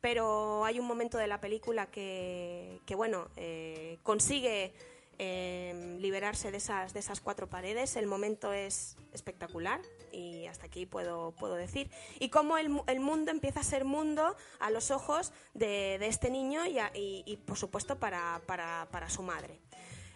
pero 0.00 0.64
hay 0.64 0.80
un 0.80 0.86
momento 0.86 1.18
de 1.18 1.26
la 1.26 1.38
película 1.38 1.84
que, 1.86 2.80
que 2.86 2.94
bueno, 2.94 3.28
eh, 3.36 3.98
consigue 4.04 4.72
eh, 5.18 5.96
liberarse 6.00 6.50
de 6.50 6.58
esas, 6.58 6.92
de 6.94 7.00
esas 7.00 7.20
cuatro 7.20 7.48
paredes. 7.48 7.96
El 7.96 8.06
momento 8.06 8.52
es 8.52 8.96
espectacular 9.12 9.80
y 10.12 10.46
hasta 10.46 10.66
aquí 10.66 10.86
puedo, 10.86 11.32
puedo 11.32 11.54
decir. 11.54 11.90
Y 12.20 12.28
cómo 12.30 12.56
el, 12.58 12.80
el 12.86 13.00
mundo 13.00 13.30
empieza 13.30 13.60
a 13.60 13.64
ser 13.64 13.84
mundo 13.84 14.36
a 14.60 14.70
los 14.70 14.90
ojos 14.90 15.32
de, 15.54 15.96
de 15.98 16.06
este 16.06 16.30
niño 16.30 16.66
y, 16.66 16.78
a- 16.78 16.90
y, 16.94 17.36
por 17.46 17.56
supuesto, 17.58 17.98
para, 17.98 18.40
para, 18.46 18.88
para 18.90 19.10
su 19.10 19.22
madre. 19.22 19.60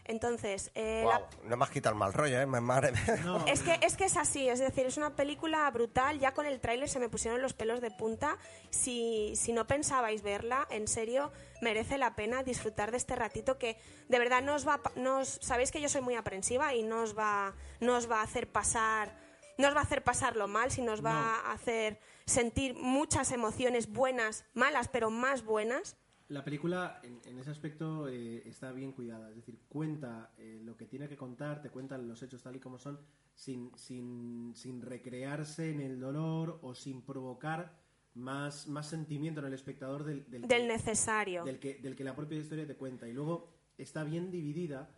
Entonces, 0.05 0.71
eh, 0.75 1.05
la- 1.07 1.29
no 1.45 1.57
me 1.57 1.65
has 1.65 1.71
quitado 1.71 1.93
el 1.95 1.99
mal 1.99 2.13
rollo, 2.13 2.41
¿eh? 2.41 2.47
Madre 2.47 2.93
mía. 2.93 3.21
No, 3.25 3.47
es 3.47 3.63
que, 3.63 3.79
es 3.83 3.97
que 3.97 4.05
es 4.05 4.17
así, 4.17 4.49
es 4.49 4.59
decir, 4.59 4.85
es 4.87 4.97
una 4.97 5.15
película 5.15 5.71
brutal. 5.71 6.19
Ya 6.19 6.33
con 6.35 6.45
el 6.47 6.61
tráiler 6.61 6.89
se 6.89 6.99
me 6.99 7.09
pusieron 7.09 7.41
los 7.41 7.53
pelos 7.55 7.81
de 7.81 7.91
punta. 7.93 8.37
Si, 8.71 9.35
si 9.37 9.53
no 9.53 9.67
pensabais 9.67 10.23
verla, 10.23 10.67
en 10.71 10.89
serio, 10.89 11.33
merece 11.61 11.99
la 11.99 12.15
pena 12.17 12.43
disfrutar 12.43 12.91
de 12.91 12.97
este 12.97 13.15
ratito 13.15 13.59
que 13.59 13.79
de 14.09 14.19
verdad 14.19 14.43
no 14.43 14.55
os 14.55 14.67
va, 14.67 14.75
a 14.75 14.83
pa- 14.83 14.93
no 14.97 15.21
os- 15.21 15.39
sabéis 15.41 15.71
que 15.71 15.81
yo 15.81 15.89
soy 15.89 16.01
muy 16.01 16.17
aprensiva 16.17 16.75
y 16.75 16.83
no 16.83 17.03
os 17.03 17.17
va, 17.17 17.55
no 17.81 17.97
os 17.97 18.11
va 18.11 18.21
a 18.21 18.23
hacer 18.25 18.51
pasar, 18.51 19.17
no 19.59 19.69
os 19.69 19.75
va 19.77 19.81
a 19.81 19.85
hacer 19.85 20.03
pasarlo 20.03 20.49
mal, 20.49 20.71
sino 20.73 20.93
os 20.93 21.05
va 21.05 21.13
No. 21.13 21.19
a 21.19 21.53
hacer 21.53 22.01
sentir 22.27 22.75
muchas 22.75 23.31
emociones 23.33 23.93
buenas, 23.93 24.45
malas, 24.55 24.89
pero 24.89 25.11
más 25.11 25.45
buenas. 25.45 25.97
La 26.33 26.43
película, 26.45 26.99
en, 27.03 27.21
en 27.27 27.39
ese 27.39 27.51
aspecto, 27.51 28.09
eh, 28.09 28.43
está 28.49 28.73
bien 28.73 28.93
cuidada. 28.93 29.29
Es 29.31 29.37
decir, 29.37 29.59
cuenta 29.69 30.33
eh, 30.39 30.61
lo 30.65 30.77
que 30.79 30.87
tiene 30.87 31.07
que 31.09 31.17
contar, 31.17 31.61
te 31.61 31.69
cuentan 31.69 32.09
los 32.09 32.23
hechos 32.23 32.43
tal 32.43 32.57
y 32.57 32.61
como 32.61 32.79
son, 32.79 32.99
sin, 33.35 33.71
sin, 33.77 34.53
sin 34.55 34.81
recrearse 34.81 35.71
en 35.71 35.81
el 35.81 36.01
dolor 36.01 36.59
o 36.63 36.75
sin 36.75 37.03
provocar 37.03 37.79
más, 38.15 38.67
más 38.67 38.89
sentimiento 38.89 39.41
en 39.41 39.47
el 39.49 39.53
espectador 39.55 40.05
del, 40.05 40.25
del, 40.31 40.43
Del 40.43 40.49
que- 40.63 40.67
necesario. 40.67 41.45
del 41.45 41.59
que, 41.59 41.75
del 41.75 41.95
que 41.97 42.05
la 42.05 42.17
propia 42.17 42.39
historia 42.39 42.67
te 42.67 42.77
cuenta. 42.77 43.07
Y 43.07 43.13
luego 43.13 43.53
está 43.77 44.03
bien 44.03 44.31
dividida 44.31 44.89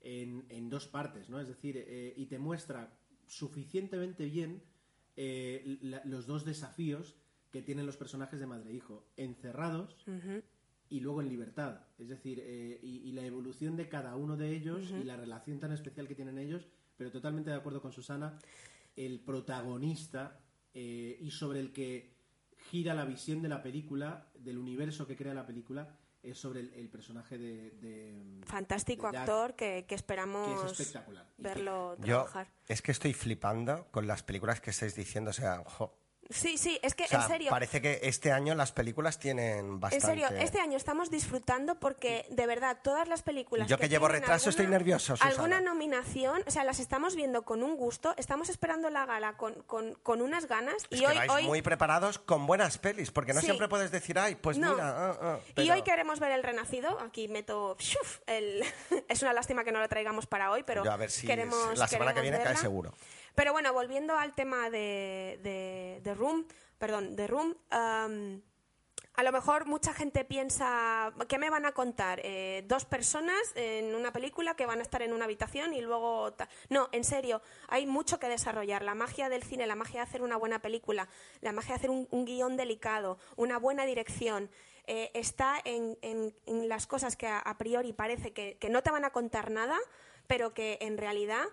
en, 0.00 0.44
en 0.48 0.68
dos 0.70 0.86
partes, 0.86 1.28
¿no? 1.28 1.40
Es 1.40 1.48
decir, 1.48 1.76
eh, 1.76 2.14
y 2.16 2.26
te 2.26 2.38
muestra 2.38 2.96
suficientemente 3.26 4.26
bien 4.26 4.62
eh, 5.16 5.78
la- 5.82 6.02
los 6.04 6.26
dos 6.26 6.44
desafíos 6.44 7.16
que 7.50 7.62
tienen 7.62 7.86
los 7.86 7.96
personajes 7.96 8.38
de 8.38 8.46
madre 8.46 8.70
e 8.70 8.74
hijo, 8.74 9.06
encerrados. 9.16 9.96
Y 10.90 11.00
luego 11.00 11.20
en 11.22 11.28
libertad. 11.28 11.80
Es 11.98 12.08
decir, 12.08 12.40
eh, 12.44 12.78
y, 12.82 13.08
y 13.08 13.12
la 13.12 13.22
evolución 13.22 13.76
de 13.76 13.88
cada 13.88 14.16
uno 14.16 14.36
de 14.36 14.50
ellos 14.50 14.90
y 14.90 15.04
la 15.04 15.16
relación 15.16 15.58
tan 15.60 15.72
especial 15.72 16.06
que 16.08 16.14
tienen 16.14 16.38
ellos, 16.38 16.66
pero 16.96 17.10
totalmente 17.10 17.50
de 17.50 17.56
acuerdo 17.56 17.80
con 17.82 17.92
Susana, 17.92 18.38
el 18.96 19.20
protagonista 19.20 20.40
eh, 20.74 21.18
y 21.20 21.30
sobre 21.30 21.60
el 21.60 21.72
que 21.72 22.14
gira 22.70 22.94
la 22.94 23.04
visión 23.04 23.42
de 23.42 23.48
la 23.48 23.62
película, 23.62 24.30
del 24.38 24.58
universo 24.58 25.06
que 25.06 25.16
crea 25.16 25.34
la 25.34 25.46
película, 25.46 25.96
es 26.22 26.38
sobre 26.38 26.60
el, 26.60 26.72
el 26.74 26.88
personaje 26.88 27.36
de... 27.36 27.70
de- 27.72 28.40
Fantástico 28.46 29.08
de 29.08 29.12
Jack, 29.12 29.20
actor 29.22 29.56
que, 29.56 29.66
que 29.82 29.86
que 29.88 29.94
esperamos 29.94 30.64
es 30.64 30.80
espectacular. 30.80 31.28
Verlo 31.36 31.96
Yo 31.98 32.04
trabajar. 32.24 32.50
es 32.66 32.80
que 32.80 32.92
estoy 32.92 33.12
flipando 33.12 33.86
con 33.90 34.06
las 34.06 34.22
películas 34.22 34.60
que 34.60 34.70
estáis 34.70 34.94
diciendo, 34.94 35.30
o 35.30 35.34
sea, 35.34 35.62
jo. 35.66 35.98
Sí, 36.30 36.56
sí, 36.58 36.78
es 36.82 36.94
que 36.94 37.04
O 37.04 37.08
sea, 37.08 37.22
en 37.22 37.28
serio, 37.28 37.50
parece 37.50 37.80
que 37.82 38.00
este 38.02 38.32
año 38.32 38.54
las 38.54 38.72
películas 38.72 39.18
tienen 39.18 39.58
en 39.58 39.80
bastante... 39.80 40.06
serio, 40.06 40.28
este 40.30 40.58
año 40.60 40.76
estamos 40.76 41.10
disfrutando 41.10 41.74
porque 41.78 42.26
de 42.30 42.46
verdad 42.46 42.78
todas 42.82 43.06
las 43.08 43.22
películas 43.22 43.68
yo 43.68 43.78
que 43.78 43.88
llevo 43.88 44.08
retraso 44.08 44.48
estoy 44.50 44.66
nervioso, 44.66 45.16
Susana. 45.16 45.30
alguna 45.30 45.60
nominación, 45.60 46.42
o 46.46 46.50
sea, 46.50 46.64
las 46.64 46.80
estamos 46.80 47.14
viendo 47.14 47.42
con 47.42 47.62
un 47.62 47.76
gusto, 47.76 48.14
estamos 48.16 48.48
esperando 48.48 48.88
la 48.90 49.04
gala 49.06 49.36
con, 49.36 49.54
con, 49.64 49.94
con 50.02 50.22
unas 50.22 50.46
ganas 50.46 50.76
Es 50.90 50.98
y 50.98 51.00
que 51.00 51.06
hoy, 51.08 51.16
vais 51.16 51.30
hoy 51.30 51.44
muy 51.46 51.62
preparados 51.62 52.18
con 52.18 52.46
buenas 52.46 52.78
pelis, 52.78 53.10
porque 53.10 53.32
no 53.34 53.40
Sí. 53.40 53.46
siempre 53.46 53.68
puedes 53.68 53.90
decir, 53.90 54.18
ay, 54.18 54.34
pues 54.34 54.56
No. 54.56 54.72
mira, 54.72 55.10
ah, 55.10 55.18
ah", 55.20 55.38
Y 55.60 55.70
hoy 55.70 55.82
queremos 55.82 56.20
ver 56.20 56.32
El 56.32 56.42
Renacido. 56.42 56.98
Aquí 57.00 57.28
meto. 57.28 57.76
el- 58.26 58.64
es 59.08 59.22
una 59.22 59.32
lástima 59.32 59.64
que 59.64 59.72
no 59.72 59.78
lo 59.80 59.88
traigamos 59.88 60.26
para 60.26 60.50
hoy, 60.50 60.62
pero 60.62 60.84
Yo 60.84 60.92
a 60.92 60.96
ver 60.96 61.10
si 61.10 61.26
queremos. 61.26 61.76
la 61.78 61.86
semana 61.86 62.14
que 62.14 62.22
viene 62.22 62.40
cae 62.42 62.56
seguro. 62.56 62.94
Pero 63.34 63.52
bueno, 63.52 63.72
volviendo 63.72 64.16
al 64.16 64.34
tema 64.34 64.70
de, 64.70 65.40
de, 66.02 66.14
Room, 66.14 66.46
perdón, 66.78 67.16
de 67.16 67.26
Room. 67.26 67.56
a 67.70 69.22
lo 69.22 69.30
mejor 69.32 69.66
mucha 69.66 69.92
gente 69.92 70.24
piensa, 70.24 71.12
¿qué 71.28 71.38
me 71.38 71.50
van 71.50 71.66
a 71.66 71.72
contar? 71.72 72.20
Eh, 72.24 72.64
dos 72.66 72.84
personas 72.84 73.38
en 73.54 73.94
una 73.94 74.12
película 74.12 74.54
que 74.56 74.66
van 74.66 74.78
a 74.80 74.82
estar 74.82 75.02
en 75.02 75.12
una 75.12 75.24
habitación 75.24 75.72
y 75.74 75.80
luego... 75.80 76.34
No, 76.68 76.88
en 76.92 77.04
serio, 77.04 77.42
hay 77.68 77.86
mucho 77.86 78.18
que 78.18 78.28
desarrollar. 78.28 78.82
La 78.82 78.94
magia 78.94 79.28
del 79.28 79.42
cine, 79.44 79.66
la 79.66 79.76
magia 79.76 80.00
de 80.00 80.08
hacer 80.08 80.22
una 80.22 80.36
buena 80.36 80.60
película, 80.60 81.08
la 81.40 81.52
magia 81.52 81.70
de 81.74 81.76
hacer 81.76 81.90
un, 81.90 82.08
un 82.10 82.24
guion 82.24 82.56
delicado, 82.56 83.18
una 83.36 83.58
buena 83.58 83.84
dirección, 83.86 84.50
eh, 84.86 85.10
está 85.14 85.60
en, 85.64 85.96
en- 86.02 86.34
en 86.46 86.68
las 86.68 86.86
cosas 86.86 87.16
que 87.16 87.26
a, 87.26 87.38
a 87.38 87.56
priori 87.56 87.92
parece 87.92 88.32
que, 88.32 88.58
que 88.58 88.68
no 88.68 88.82
te 88.82 88.90
van 88.90 89.04
a 89.04 89.10
contar 89.10 89.50
nada, 89.50 89.78
pero 90.26 90.54
que 90.54 90.78
en 90.80 90.98
realidad 90.98 91.44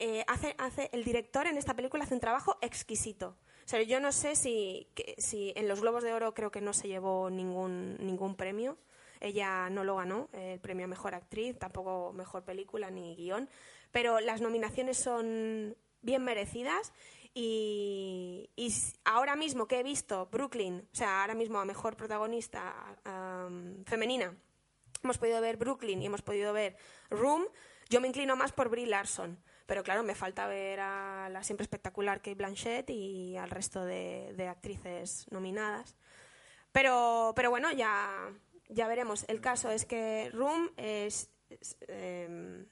eh, 0.00 0.24
hace, 0.26 0.54
hace, 0.58 0.90
el 0.92 1.04
director 1.04 1.46
en 1.46 1.56
esta 1.56 1.74
película 1.74 2.04
hace 2.04 2.14
un 2.14 2.20
trabajo 2.20 2.58
exquisito. 2.60 3.36
O 3.64 3.68
sea, 3.70 3.82
yo 3.82 4.00
no 4.00 4.10
sé 4.10 4.34
si, 4.34 4.88
si 5.18 5.52
en 5.54 5.68
los 5.68 5.80
Globos 5.80 6.02
de 6.02 6.12
Oro 6.12 6.34
creo 6.34 6.50
que 6.50 6.60
no 6.60 6.72
se 6.72 6.88
llevó 6.88 7.30
ningún, 7.30 7.96
ningún 8.00 8.34
premio. 8.34 8.78
Ella 9.20 9.68
no 9.70 9.84
lo 9.84 9.96
ganó, 9.96 10.28
el 10.32 10.58
premio 10.58 10.86
a 10.86 10.88
Mejor 10.88 11.14
Actriz, 11.14 11.58
tampoco 11.58 12.12
Mejor 12.14 12.42
Película 12.42 12.90
ni 12.90 13.14
Guión. 13.14 13.48
Pero 13.92 14.18
las 14.18 14.40
nominaciones 14.40 14.96
son 14.96 15.76
bien 16.02 16.24
merecidas 16.24 16.92
y, 17.34 18.50
ahora 19.04 19.36
mismo 19.36 19.66
que 19.66 19.80
he 19.80 19.82
visto 19.82 20.26
Brooklyn, 20.26 20.88
o 20.92 20.96
sea, 20.96 21.20
ahora 21.20 21.34
mismo 21.34 21.60
a 21.60 21.64
Mejor 21.64 21.96
Protagonista 21.96 22.74
am, 23.04 23.84
Femenina, 23.84 24.34
hemos 25.02 25.18
podido 25.18 25.40
ver 25.40 25.56
Brooklyn 25.56 26.02
y 26.02 26.06
hemos 26.06 26.22
podido 26.22 26.52
ver 26.52 26.76
Room, 27.10 27.46
yo 27.88 28.00
me 28.00 28.08
inclino 28.08 28.34
más 28.36 28.52
por 28.52 28.68
Brie 28.68 28.86
Larson. 28.86 29.38
Pero 29.70 29.84
claro, 29.84 30.02
me 30.02 30.16
falta 30.16 30.48
ver 30.48 30.80
a 30.80 31.28
la 31.30 31.44
siempre 31.44 31.62
espectacular 31.62 32.18
Kate 32.18 32.34
Blanchett 32.34 32.90
y 32.90 33.36
al 33.36 33.50
resto 33.50 33.84
de, 33.84 34.34
de 34.36 34.48
actrices 34.48 35.26
nominadas. 35.30 35.94
Pero, 36.72 37.32
pero 37.36 37.50
bueno, 37.50 37.70
ya, 37.70 38.32
ya 38.68 38.88
veremos. 38.88 39.24
El 39.28 39.40
caso 39.40 39.70
es 39.70 39.86
que 39.86 40.28
Room 40.34 40.70
es... 40.76 41.30
es, 41.50 41.76
em, 41.86 42.66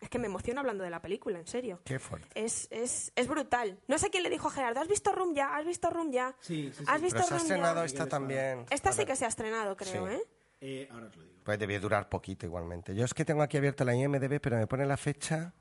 es 0.00 0.08
que 0.08 0.20
me 0.20 0.26
emociono 0.28 0.60
hablando 0.60 0.84
de 0.84 0.90
la 0.90 1.02
película, 1.02 1.36
en 1.40 1.48
serio. 1.48 1.80
Qué 1.84 1.98
fuerte. 1.98 2.28
Es, 2.36 2.68
es, 2.70 3.10
es 3.16 3.26
brutal. 3.26 3.80
No 3.88 3.98
sé 3.98 4.08
quién 4.10 4.22
le 4.22 4.30
dijo 4.30 4.46
a 4.46 4.50
Gerardo, 4.52 4.78
¿has 4.80 4.86
visto 4.88 5.10
Room 5.10 5.34
ya? 5.34 5.56
¿Has 5.56 5.66
visto 5.66 5.90
Room 5.90 6.12
ya? 6.12 6.36
Sí, 6.38 6.70
sí, 6.72 6.78
sí. 6.78 6.84
¿Has 6.86 7.02
visto 7.02 7.16
Pero 7.18 7.26
se 7.26 7.34
ha 7.34 7.38
Room 7.38 7.48
ya? 7.48 7.54
estrenado 7.54 7.80
ya? 7.80 7.86
esta 7.86 8.06
también. 8.06 8.66
Esta 8.70 8.92
sí 8.92 9.04
que 9.04 9.16
se 9.16 9.24
ha 9.24 9.28
estrenado, 9.28 9.76
creo, 9.76 10.06
Sí. 10.06 10.14
¿eh? 10.14 10.22
Eh, 10.60 10.88
ahora 10.92 11.06
os 11.06 11.16
lo 11.16 11.22
digo. 11.24 11.40
Pues 11.42 11.58
debió 11.58 11.80
durar 11.80 12.08
poquito 12.08 12.46
igualmente. 12.46 12.94
Yo 12.94 13.04
es 13.04 13.14
que 13.14 13.24
tengo 13.24 13.42
aquí 13.42 13.56
abierto 13.56 13.84
la 13.84 13.96
IMDB, 13.96 14.40
pero 14.40 14.56
me 14.58 14.68
pone 14.68 14.86
la 14.86 14.96
fecha 14.96 15.52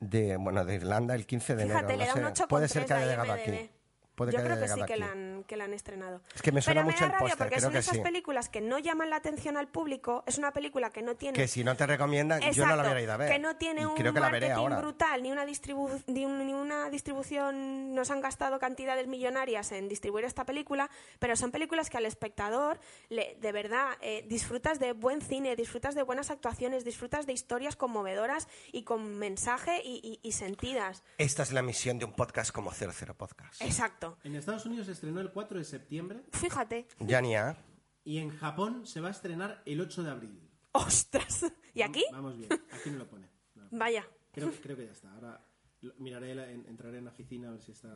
de, 0.00 0.36
bueno, 0.36 0.64
de 0.64 0.74
Irlanda 0.76 1.14
el 1.14 1.26
15 1.26 1.56
de 1.56 1.64
Fíjate, 1.66 1.94
enero. 1.94 2.16
no 2.16 2.34
sé. 2.34 2.42
8,3 2.44 2.48
Puede 2.48 2.68
ser 2.68 2.84
que 2.86 2.94
haya 2.94 3.06
llegado 3.06 3.32
aquí. 3.32 3.70
Puede 4.18 4.32
Yo 4.32 4.38
que 4.38 4.44
creo 4.44 4.58
que 4.60 4.68
sí 4.68 4.80
que 4.84 4.96
la, 4.96 5.12
han, 5.12 5.44
que 5.46 5.56
la 5.56 5.64
han 5.64 5.72
estrenado. 5.74 6.20
Es 6.34 6.42
que 6.42 6.50
me 6.52 6.60
suena 6.60 6.80
Pero 6.82 6.86
me 6.88 6.92
mucho 6.92 7.04
da 7.04 7.12
el 7.14 7.18
rabia 7.20 7.36
porque 7.38 7.56
creo 7.56 7.70
esas 7.70 7.96
sí. 7.96 8.02
películas 8.02 8.48
que 8.48 8.60
no 8.60 8.78
llaman 8.80 9.10
la 9.10 9.16
atención 9.16 9.56
al 9.56 9.68
público. 9.68 10.24
Es 10.26 10.38
una 10.38 10.52
película 10.52 10.90
que 10.90 11.02
no 11.02 11.14
tiene... 11.14 11.34
Que 11.38 11.46
si 11.46 11.62
no 11.62 11.76
te 11.76 11.86
recomiendan, 11.86 12.40
yo 12.52 12.66
no 12.66 12.74
la 12.76 12.82
hubiera 12.82 13.00
ido 13.00 13.12
a 13.12 13.16
ver. 13.16 13.30
Que 13.30 13.38
no 13.38 13.56
tiene 13.56 13.82
Y 13.82 13.84
un 13.84 13.94
creo 13.94 14.12
que 14.12 14.18
la 14.20 14.28
veré 14.30 14.48
marketing 14.48 14.60
ahora. 14.74 14.78
brutal, 14.80 15.22
ni 15.22 15.30
una, 15.30 15.46
distribu- 15.46 16.02
ni, 16.08 16.24
un- 16.24 16.44
ni 16.44 16.52
una 16.52 16.90
distribución. 16.90 17.94
Nos 17.94 18.10
han 18.10 18.20
gastado 18.20 18.58
cantidades 18.58 19.06
millonarias 19.06 19.70
en 19.72 19.88
distribuir 19.88 20.24
esta 20.24 20.44
película, 20.44 20.90
pero 21.20 21.36
son 21.36 21.50
películas 21.52 21.90
que 21.90 21.96
al 21.98 22.06
espectador, 22.06 22.80
le- 23.08 23.36
de 23.40 23.52
verdad, 23.52 23.90
eh, 24.00 24.24
disfrutas 24.28 24.78
de 24.80 24.92
buen 24.92 25.20
cine, 25.20 25.54
disfrutas 25.56 25.94
de 25.94 26.02
buenas 26.02 26.30
actuaciones, 26.30 26.84
disfrutas 26.84 27.26
de 27.26 27.32
historias 27.32 27.76
conmovedoras 27.76 28.48
y 28.72 28.82
con 28.82 29.16
mensaje 29.18 29.80
y, 29.84 30.00
y- 30.22 30.28
y 30.28 30.32
sentidas. 30.32 31.04
Esta 31.18 31.42
es 31.42 31.52
la 31.52 31.62
misión 31.62 31.98
de 31.98 32.04
un 32.04 32.12
podcast 32.14 32.50
como 32.52 32.72
00 32.72 33.14
Podcast. 33.14 33.60
Exacto. 33.62 34.07
En 34.24 34.34
Estados 34.36 34.64
Unidos 34.66 34.86
se 34.86 34.92
estrenó 34.92 35.20
el 35.20 35.30
4 35.30 35.58
de 35.58 35.64
septiembre 35.64 36.22
Fíjate. 36.32 36.86
Ya 37.00 37.20
ni 37.20 37.34
a. 37.36 37.56
y 38.04 38.18
en 38.18 38.30
Japón 38.30 38.86
se 38.86 39.00
va 39.00 39.08
a 39.08 39.10
estrenar 39.10 39.62
el 39.66 39.80
8 39.80 40.02
de 40.02 40.10
abril. 40.10 40.40
¡Ostras! 40.72 41.44
¿Y 41.74 41.82
aquí? 41.82 42.04
Vamos 42.12 42.36
bien, 42.36 42.48
aquí 42.72 42.90
no 42.90 42.98
lo 42.98 43.08
pone. 43.08 43.28
No. 43.54 43.68
Vaya. 43.72 44.06
Creo, 44.32 44.50
creo 44.62 44.76
que 44.76 44.86
ya 44.86 44.92
está. 44.92 45.12
Ahora 45.12 45.44
lo- 45.80 45.94
miraré, 45.98 46.34
la- 46.34 46.50
en- 46.50 46.66
entraré 46.68 46.98
en 46.98 47.04
la 47.04 47.10
oficina 47.10 47.48
a 47.48 47.52
ver 47.52 47.60
si 47.62 47.72
está... 47.72 47.94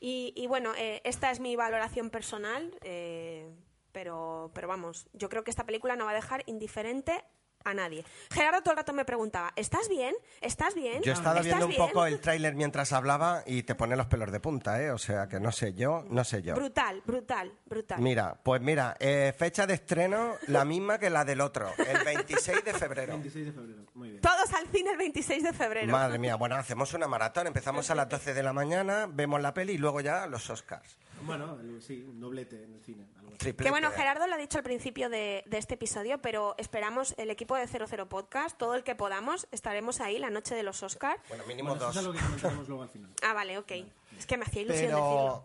Y, 0.00 0.32
y 0.36 0.46
bueno, 0.46 0.74
eh, 0.76 1.00
esta 1.04 1.30
es 1.30 1.40
mi 1.40 1.56
valoración 1.56 2.10
personal, 2.10 2.72
eh, 2.82 3.50
pero, 3.92 4.50
pero 4.54 4.68
vamos, 4.68 5.08
yo 5.12 5.28
creo 5.28 5.42
que 5.42 5.50
esta 5.50 5.66
película 5.66 5.96
no 5.96 6.04
va 6.04 6.12
a 6.12 6.14
dejar 6.14 6.44
indiferente 6.46 7.24
a 7.64 7.74
nadie. 7.74 8.04
Gerardo 8.30 8.62
todo 8.62 8.72
el 8.72 8.76
rato 8.78 8.92
me 8.92 9.04
preguntaba, 9.04 9.52
¿estás 9.56 9.88
bien? 9.88 10.14
¿Estás 10.40 10.74
bien? 10.74 11.02
Yo 11.02 11.12
he 11.12 11.14
estado 11.14 11.36
¿Estás 11.36 11.46
viendo 11.46 11.66
un 11.66 11.70
bien?". 11.70 11.86
poco 11.86 12.06
el 12.06 12.20
tráiler 12.20 12.54
mientras 12.54 12.92
hablaba 12.92 13.42
y 13.46 13.62
te 13.62 13.74
pone 13.74 13.96
los 13.96 14.06
pelos 14.06 14.30
de 14.32 14.40
punta, 14.40 14.80
¿eh? 14.82 14.90
O 14.90 14.98
sea, 14.98 15.28
que 15.28 15.40
no 15.40 15.52
sé 15.52 15.74
yo, 15.74 16.04
no 16.08 16.24
sé 16.24 16.42
yo. 16.42 16.54
Brutal, 16.54 17.02
brutal, 17.04 17.52
brutal. 17.66 18.00
Mira, 18.00 18.36
pues 18.42 18.60
mira, 18.60 18.96
eh, 19.00 19.34
fecha 19.36 19.66
de 19.66 19.74
estreno 19.74 20.34
la 20.46 20.64
misma 20.64 20.98
que 20.98 21.10
la 21.10 21.24
del 21.24 21.40
otro, 21.40 21.70
el 21.78 22.04
26 22.04 22.64
de 22.64 22.74
febrero. 22.74 23.12
26 23.14 23.46
de 23.46 23.52
febrero, 23.52 23.82
muy 23.94 24.10
bien. 24.10 24.20
Todos 24.20 24.52
al 24.54 24.66
cine 24.68 24.90
el 24.92 24.96
26 24.98 25.42
de 25.42 25.52
febrero. 25.52 25.92
Madre 25.92 26.18
mía, 26.18 26.36
bueno, 26.36 26.56
hacemos 26.56 26.94
una 26.94 27.06
maratón, 27.08 27.46
empezamos 27.46 27.90
a 27.90 27.94
las 27.94 28.08
12 28.08 28.34
de 28.34 28.42
la 28.42 28.52
mañana, 28.52 29.06
vemos 29.10 29.40
la 29.40 29.52
peli 29.54 29.74
y 29.74 29.78
luego 29.78 30.00
ya 30.00 30.26
los 30.26 30.48
Oscars. 30.50 30.96
Bueno, 31.22 31.58
sí, 31.80 32.02
un 32.02 32.20
doblete 32.20 32.62
en 32.64 32.74
el 32.74 32.80
cine. 32.82 33.06
algo 33.18 33.32
así. 33.38 33.52
Que 33.52 33.70
bueno, 33.70 33.90
Gerardo 33.90 34.26
lo 34.26 34.34
ha 34.34 34.38
dicho 34.38 34.58
al 34.58 34.64
principio 34.64 35.08
de, 35.08 35.42
de 35.46 35.58
este 35.58 35.74
episodio, 35.74 36.20
pero 36.22 36.54
esperamos 36.58 37.14
el 37.18 37.30
equipo 37.30 37.56
de 37.56 37.66
00 37.66 38.08
Podcast, 38.08 38.56
todo 38.58 38.74
el 38.74 38.82
que 38.84 38.94
podamos, 38.94 39.46
estaremos 39.50 40.00
ahí 40.00 40.18
la 40.18 40.30
noche 40.30 40.54
de 40.54 40.62
los 40.62 40.82
Oscars. 40.82 41.20
Bueno, 41.28 41.44
mínimo 41.46 41.70
Bueno, 41.70 41.88
eso 41.90 41.92
dos. 41.92 41.96
es 41.96 42.02
algo 42.06 42.12
que 42.12 42.24
comentaremos 42.24 42.68
luego 42.68 42.82
al 42.82 42.88
final. 42.88 43.10
Ah, 43.22 43.32
vale, 43.32 43.58
ok. 43.58 43.72
Es 44.18 44.26
que 44.26 44.36
me 44.36 44.44
hacía 44.44 44.62
ilusión 44.62 44.86
Pero, 44.86 44.98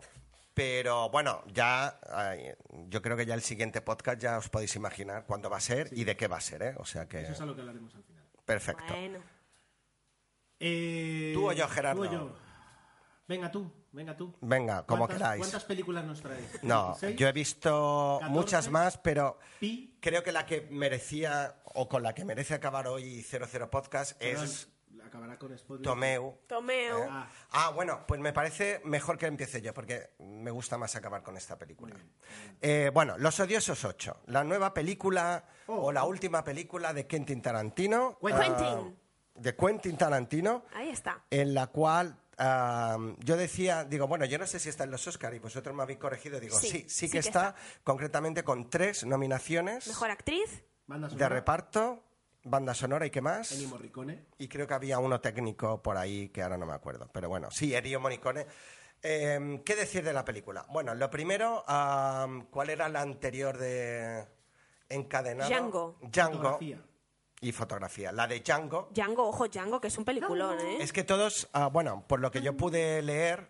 pero 0.54 1.08
bueno, 1.10 1.42
ya 1.52 1.98
ay, 2.10 2.52
yo 2.88 3.02
creo 3.02 3.16
que 3.16 3.26
ya 3.26 3.34
el 3.34 3.42
siguiente 3.42 3.80
podcast 3.82 4.20
ya 4.20 4.38
os 4.38 4.48
podéis 4.48 4.74
imaginar 4.76 5.24
cuándo 5.26 5.48
va 5.50 5.58
a 5.58 5.60
ser 5.60 5.88
y 5.92 6.04
de 6.04 6.16
qué 6.16 6.26
va 6.28 6.38
a 6.38 6.40
ser, 6.40 6.62
¿eh? 6.62 6.74
O 6.78 6.84
sea 6.84 7.08
que 7.08 7.20
Eso 7.22 7.32
es 7.32 7.40
algo 7.40 7.54
que 7.54 7.60
hablaremos 7.60 7.94
al 7.94 8.02
final. 8.04 8.24
perfecto. 8.44 8.84
Bueno. 8.94 9.18
Eh, 10.60 11.32
Tú 11.34 11.48
o 11.50 11.52
yo, 11.52 11.68
Gerardo. 11.68 12.02
Tú 12.02 12.08
o 12.08 12.12
yo. 12.12 12.36
Venga 13.26 13.50
tú, 13.50 13.70
venga 13.94 14.16
tú. 14.16 14.34
Venga, 14.40 14.84
como 14.86 15.06
¿Cuántas- 15.06 15.16
queráis. 15.18 15.40
¿Cuántas 15.40 15.64
películas 15.64 16.04
nos 16.04 16.20
traes? 16.20 16.62
No, 16.62 16.88
16? 16.88 17.16
yo 17.16 17.28
he 17.28 17.32
visto 17.32 18.18
14, 18.20 18.32
muchas 18.38 18.70
más, 18.70 18.98
pero 18.98 19.38
Pi. 19.60 19.96
creo 20.00 20.22
que 20.22 20.32
la 20.32 20.44
que 20.46 20.68
merecía 20.70 21.56
o 21.74 21.88
con 21.88 22.02
la 22.02 22.14
que 22.14 22.24
merece 22.24 22.54
acabar 22.54 22.86
hoy 22.88 23.22
00 23.22 23.70
Podcast 23.70 24.20
es 24.22 24.68
Acabará 25.06 25.38
con 25.38 25.56
spoiler. 25.56 25.84
Tomeu. 25.84 26.38
Tomeo. 26.48 27.06
Ah, 27.08 27.28
Ah, 27.52 27.70
bueno, 27.72 28.04
pues 28.08 28.20
me 28.20 28.32
parece 28.32 28.80
mejor 28.84 29.16
que 29.16 29.26
empiece 29.26 29.62
yo, 29.62 29.72
porque 29.72 30.10
me 30.18 30.50
gusta 30.50 30.76
más 30.76 30.96
acabar 30.96 31.22
con 31.22 31.36
esta 31.36 31.56
película. 31.56 31.94
Eh, 32.60 32.90
bueno, 32.92 33.16
Los 33.18 33.38
Odiosos 33.38 33.84
8, 33.84 34.22
la 34.26 34.42
nueva 34.42 34.74
película 34.74 35.44
Oh. 35.68 35.84
o 35.86 35.92
la 35.92 36.02
última 36.02 36.42
película 36.42 36.92
de 36.92 37.06
Quentin 37.06 37.40
Tarantino. 37.42 38.18
Quentin. 38.20 38.44
ah, 38.58 38.82
de 39.36 39.54
Quentin 39.54 39.96
Tarantino, 39.96 40.64
Ahí 40.74 40.88
está. 40.90 41.22
en 41.30 41.54
la 41.54 41.68
cual 41.68 42.16
yo 42.38 43.36
decía, 43.36 43.84
digo, 43.84 44.06
bueno, 44.06 44.24
yo 44.24 44.38
no 44.38 44.46
sé 44.46 44.58
si 44.58 44.68
está 44.68 44.84
en 44.84 44.90
los 44.90 45.06
Oscars 45.06 45.36
y 45.36 45.38
vosotros 45.38 45.74
me 45.74 45.82
habéis 45.82 45.98
corregido, 45.98 46.40
digo, 46.40 46.58
Sí, 46.58 46.68
sí, 46.68 46.78
sí, 46.80 46.84
sí 46.88 47.06
que, 47.06 47.12
que 47.12 47.18
está, 47.20 47.54
concretamente 47.82 48.42
con 48.44 48.68
tres 48.70 49.04
nominaciones 49.04 49.86
Mejor 49.86 50.10
actriz. 50.10 50.64
banda 50.86 51.08
de 51.08 51.28
reparto, 51.28 52.02
banda 52.42 52.74
sonora 52.74 53.06
y 53.06 53.10
qué 53.10 53.20
más. 53.20 53.52
Ennio 53.52 53.68
Morricone. 53.68 54.26
Y 54.38 54.48
creo 54.48 54.66
que 54.66 54.74
había 54.74 54.98
uno 54.98 55.20
técnico 55.20 55.82
por 55.82 55.96
ahí 55.96 56.28
que 56.28 56.42
ahora 56.42 56.56
no 56.58 56.66
me 56.66 56.74
acuerdo. 56.74 57.08
Pero 57.12 57.28
bueno, 57.28 57.48
sí, 57.50 57.74
Ennio 57.74 58.00
Morricone. 58.00 58.46
Eh, 59.02 59.60
¿Qué 59.64 59.76
decir 59.76 60.02
de 60.02 60.12
la 60.14 60.24
película? 60.24 60.64
Bueno, 60.70 60.94
lo 60.94 61.10
primero, 61.10 61.62
¿cuál 62.50 62.70
era 62.70 62.88
la 62.88 63.02
anterior 63.02 63.58
de 63.58 64.26
encadenado? 64.88 65.50
Django. 65.50 65.98
Django. 66.02 66.36
Fotografía. 66.38 66.82
Y 67.44 67.52
fotografía. 67.52 68.10
La 68.10 68.26
de 68.26 68.40
Django. 68.40 68.88
Django, 68.94 69.28
ojo, 69.28 69.46
Django, 69.48 69.78
que 69.80 69.88
es 69.88 69.98
un 69.98 70.04
peliculón, 70.06 70.58
¿eh? 70.60 70.78
Es 70.80 70.92
que 70.94 71.04
todos, 71.04 71.48
ah, 71.52 71.66
bueno, 71.68 72.02
por 72.08 72.20
lo 72.20 72.30
que 72.30 72.40
yo 72.40 72.56
pude 72.56 73.02
leer, 73.02 73.48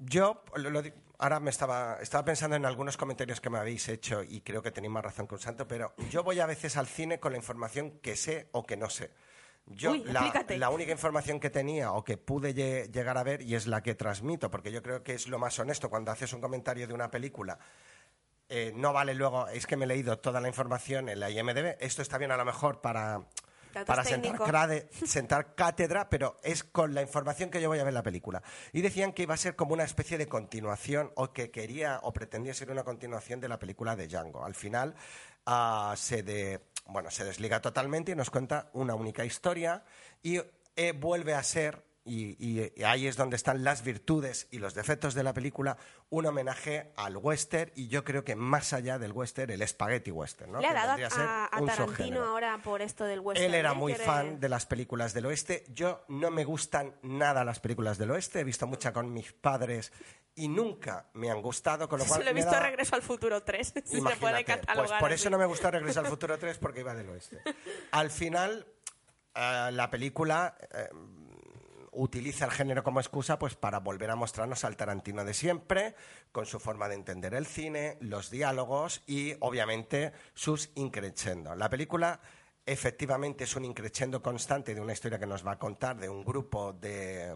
yo 0.00 0.42
lo- 0.56 0.82
ahora 1.18 1.38
me 1.38 1.50
estaba, 1.50 1.98
estaba 2.02 2.24
pensando 2.24 2.56
en 2.56 2.66
algunos 2.66 2.96
comentarios 2.96 3.40
que 3.40 3.48
me 3.48 3.58
habéis 3.58 3.88
hecho 3.88 4.22
y 4.24 4.40
creo 4.40 4.60
que 4.60 4.72
tenéis 4.72 4.92
más 4.92 5.04
razón 5.04 5.26
que 5.28 5.34
un 5.36 5.40
santo, 5.40 5.68
pero 5.68 5.94
yo 6.10 6.24
voy 6.24 6.40
a 6.40 6.46
veces 6.46 6.76
al 6.76 6.88
cine 6.88 7.20
con 7.20 7.30
la 7.32 7.38
información 7.38 7.92
que 8.00 8.16
sé 8.16 8.48
o 8.52 8.64
que 8.64 8.76
no 8.76 8.90
sé. 8.90 9.10
Yo 9.68 9.92
Uy, 9.92 10.04
la, 10.04 10.70
única 10.70 10.92
información 10.92 11.40
que 11.40 11.50
tenía 11.50 11.92
o 11.92 12.04
que 12.04 12.16
pude 12.16 12.54
lle- 12.54 12.90
llegar 12.92 13.18
a 13.18 13.22
ver 13.24 13.42
y 13.42 13.54
es 13.56 13.66
la 13.66 13.82
que 13.82 13.94
transmito, 13.94 14.50
porque 14.50 14.70
yo 14.70 14.82
creo 14.82 15.02
que 15.02 15.14
es 15.14 15.26
lo 15.28 15.38
más 15.38 15.58
honesto 15.58 15.90
cuando 15.90 16.10
haces 16.12 16.32
un 16.32 16.40
comentario 16.40 16.86
de 16.86 16.94
una 16.94 17.10
película. 17.10 17.58
Eh, 18.48 18.72
no 18.74 18.92
vale 18.92 19.14
luego, 19.14 19.48
es 19.48 19.66
que 19.66 19.76
me 19.76 19.84
he 19.84 19.88
leído 19.88 20.18
toda 20.18 20.40
la 20.40 20.48
información 20.48 21.08
en 21.08 21.20
la 21.20 21.30
IMDB, 21.30 21.76
esto 21.80 22.02
está 22.02 22.18
bien 22.18 22.30
a 22.32 22.36
lo 22.36 22.44
mejor 22.44 22.80
para, 22.80 23.22
Datos 23.74 23.86
para 23.88 24.04
sentar, 24.04 24.36
crade- 24.38 24.88
sentar 25.06 25.54
cátedra, 25.54 26.08
pero 26.08 26.36
es 26.42 26.64
con 26.64 26.94
la 26.94 27.02
información 27.02 27.50
que 27.50 27.60
yo 27.60 27.68
voy 27.68 27.78
a 27.78 27.84
ver 27.84 27.92
la 27.92 28.02
película. 28.02 28.42
Y 28.72 28.80
decían 28.82 29.12
que 29.12 29.24
iba 29.24 29.34
a 29.34 29.36
ser 29.36 29.54
como 29.56 29.74
una 29.74 29.84
especie 29.84 30.16
de 30.16 30.28
continuación, 30.28 31.12
o 31.14 31.32
que 31.32 31.50
quería 31.50 32.00
o 32.02 32.12
pretendía 32.12 32.54
ser 32.54 32.70
una 32.70 32.84
continuación 32.84 33.40
de 33.40 33.48
la 33.48 33.58
película 33.58 33.94
de 33.96 34.08
Django. 34.08 34.44
Al 34.44 34.54
final 34.54 34.94
ah, 35.44 35.92
se, 35.96 36.22
de, 36.22 36.60
bueno, 36.86 37.10
se 37.10 37.24
desliga 37.24 37.60
totalmente 37.60 38.12
y 38.12 38.14
nos 38.14 38.30
cuenta 38.30 38.70
una 38.72 38.94
única 38.94 39.24
historia 39.24 39.84
y 40.22 40.40
eh, 40.76 40.92
vuelve 40.92 41.34
a 41.34 41.42
ser, 41.42 41.82
y, 42.06 42.36
y- 42.38 42.72
y 42.76 42.82
ahí 42.84 43.06
es 43.06 43.16
donde 43.16 43.36
están 43.36 43.64
las 43.64 43.82
virtudes 43.84 44.46
y 44.50 44.58
los 44.58 44.74
defectos 44.74 45.12
de 45.14 45.22
la 45.24 45.34
película, 45.34 45.76
un 46.08 46.24
homenaje 46.24 46.92
al 46.96 47.16
western 47.16 47.72
y 47.74 47.88
yo 47.88 48.04
creo 48.04 48.22
que 48.24 48.36
más 48.36 48.72
allá 48.72 48.98
del 48.98 49.12
western, 49.12 49.50
el 49.50 49.66
spaghetti 49.66 50.10
western. 50.12 50.52
¿no? 50.52 50.60
Le 50.60 50.68
ha 50.68 50.72
dado 50.72 50.92
a 51.04 51.10
ser 51.10 51.22
a, 51.22 51.48
Tarantino 51.50 51.76
subgénero. 51.86 52.24
ahora 52.24 52.58
por 52.62 52.80
esto 52.80 53.04
del 53.04 53.20
western. 53.20 53.44
Él 53.46 53.54
era 53.56 53.72
¿eh? 53.72 53.74
muy 53.74 53.94
fan 53.94 54.38
de 54.40 54.48
las 54.48 54.64
películas 54.66 55.12
del 55.14 55.26
oeste. 55.26 55.64
Yo 55.68 56.04
no 56.08 56.30
me 56.30 56.44
gustan 56.44 56.94
nada 57.02 57.44
las 57.44 57.58
películas 57.60 57.98
del 57.98 58.12
oeste. 58.12 58.40
He 58.40 58.44
visto 58.44 58.66
muchas 58.66 58.92
con 58.92 59.12
mis 59.12 59.32
padres 59.32 59.92
y 60.36 60.48
nunca 60.48 61.08
me 61.14 61.30
han 61.30 61.42
gustado, 61.42 61.88
con 61.88 61.98
lo 61.98 62.04
cual 62.06 62.28
he 62.28 62.32
visto 62.32 62.52
da- 62.52 62.60
Regreso 62.60 62.94
al 62.94 63.02
Futuro 63.02 63.42
3, 63.42 63.74
si 63.84 64.00
se 64.00 64.16
puede 64.20 64.44
catalogar 64.44 64.86
Pues 64.88 65.00
por 65.00 65.12
eso 65.12 65.28
no 65.28 65.38
me 65.38 65.46
gusta 65.46 65.70
Regreso 65.72 65.98
al 66.00 66.06
Futuro 66.06 66.38
3 66.38 66.56
porque 66.58 66.80
iba 66.80 66.94
del 66.94 67.08
oeste. 67.10 67.40
Al 67.90 68.10
final, 68.10 68.66
eh, 69.34 69.70
la 69.72 69.90
película 69.90 70.56
eh, 70.72 70.88
utiliza 71.96 72.44
el 72.44 72.50
género 72.50 72.82
como 72.82 73.00
excusa 73.00 73.38
pues 73.38 73.56
para 73.56 73.80
volver 73.80 74.10
a 74.10 74.16
mostrarnos 74.16 74.64
al 74.64 74.76
Tarantino 74.76 75.24
de 75.24 75.34
siempre, 75.34 75.94
con 76.30 76.46
su 76.46 76.60
forma 76.60 76.88
de 76.88 76.94
entender 76.94 77.34
el 77.34 77.46
cine, 77.46 77.96
los 78.00 78.30
diálogos 78.30 79.02
y 79.06 79.34
obviamente 79.40 80.12
sus 80.34 80.70
increchendo. 80.74 81.54
La 81.54 81.68
película 81.68 82.20
efectivamente 82.64 83.44
es 83.44 83.56
un 83.56 83.64
increchendo 83.64 84.22
constante 84.22 84.74
de 84.74 84.80
una 84.80 84.92
historia 84.92 85.18
que 85.18 85.26
nos 85.26 85.46
va 85.46 85.52
a 85.52 85.58
contar 85.58 85.98
de 85.98 86.08
un 86.08 86.24
grupo 86.24 86.72
de, 86.72 87.34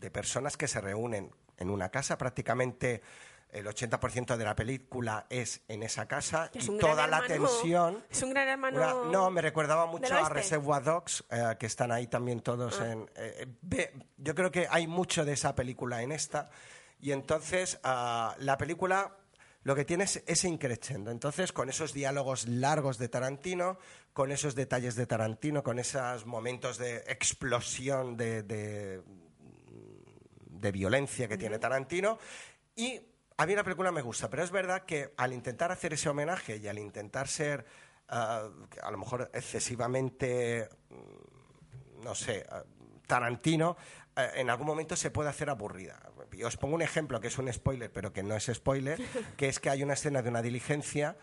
de 0.00 0.10
personas 0.10 0.56
que 0.56 0.68
se 0.68 0.80
reúnen 0.80 1.30
en 1.58 1.70
una 1.70 1.90
casa 1.90 2.18
prácticamente 2.18 3.02
el 3.52 3.66
80% 3.66 4.36
de 4.36 4.44
la 4.44 4.56
película 4.56 5.26
es 5.28 5.60
en 5.68 5.82
esa 5.82 6.06
casa 6.08 6.50
Es 6.54 6.64
y 6.68 6.78
toda 6.78 7.06
la 7.06 7.18
hermano- 7.18 7.46
tensión 7.48 8.04
Es 8.10 8.22
un 8.22 8.30
gran 8.30 8.48
hermano. 8.48 8.76
una- 8.78 9.10
no, 9.12 9.30
me 9.30 9.40
recordaba 9.42 9.86
mucho 9.86 10.14
a. 10.14 10.28
Reservoir 10.28 10.82
Dogs, 10.82 11.22
eh, 11.30 11.54
que 11.58 11.66
están 11.66 11.92
ahí 11.92 12.06
también 12.06 12.40
todos 12.40 12.80
Ah. 12.80 12.90
en... 12.92 13.10
eh, 13.14 13.46
yo 14.16 14.34
creo 14.34 14.50
que 14.50 14.66
hay 14.70 14.86
mucho 14.86 15.24
de 15.24 15.34
esa 15.34 15.54
película 15.54 16.02
en 16.02 16.12
esta. 16.12 16.48
Y 16.98 17.12
entonces, 17.12 17.78
ah, 17.84 18.34
la 18.38 18.56
película 18.56 19.16
lo 19.64 19.76
que 19.76 19.84
tiene 19.84 20.04
es 20.04 20.22
ese 20.26 20.48
increchendo. 20.48 21.10
Entonces, 21.12 21.52
con 21.52 21.68
esos 21.68 21.92
diálogos 21.92 22.48
largos 22.48 22.98
de 22.98 23.08
Tarantino, 23.08 23.78
con 24.12 24.32
esos 24.32 24.54
detalles 24.56 24.96
de 24.96 25.06
Tarantino, 25.06 25.62
con 25.62 25.78
esos 25.78 26.26
momentos 26.26 26.78
de 26.78 26.96
explosión 27.06 28.16
de, 28.16 28.42
de, 28.42 29.02
de 30.48 30.72
violencia 30.72 31.28
que 31.28 31.36
tiene 31.38 31.58
Tarantino. 31.58 32.18
Y 32.74 33.00
a 33.42 33.46
mí 33.46 33.54
la 33.54 33.64
película 33.64 33.90
me 33.92 34.02
gusta, 34.02 34.30
pero 34.30 34.42
es 34.42 34.50
verdad 34.50 34.84
que 34.84 35.12
al 35.16 35.32
intentar 35.32 35.72
hacer 35.72 35.92
ese 35.92 36.08
homenaje 36.08 36.56
y 36.58 36.68
al 36.68 36.78
intentar 36.78 37.26
ser 37.28 37.64
ah, 38.08 38.48
a 38.82 38.90
lo 38.90 38.98
mejor 38.98 39.30
excesivamente, 39.34 40.68
mm, 40.90 42.04
no 42.04 42.14
sé, 42.14 42.46
ah, 42.50 42.62
Tarantino, 43.06 43.76
eh, 44.16 44.30
en 44.36 44.48
algún 44.50 44.66
momento 44.66 44.94
se 44.96 45.10
puede 45.10 45.28
hacer 45.28 45.50
aburrida. 45.50 46.00
Y 46.32 46.44
os 46.44 46.56
pongo 46.56 46.74
un 46.76 46.82
ejemplo 46.82 47.20
que 47.20 47.28
es 47.28 47.38
un 47.38 47.52
spoiler, 47.52 47.90
pero 47.92 48.12
que 48.12 48.22
no 48.22 48.34
es 48.36 48.46
spoiler, 48.52 48.98
que 49.36 49.48
es 49.48 49.58
que 49.60 49.70
hay 49.70 49.82
una 49.82 49.94
escena 49.94 50.22
de 50.22 50.28
una 50.30 50.40
diligencia 50.42 51.16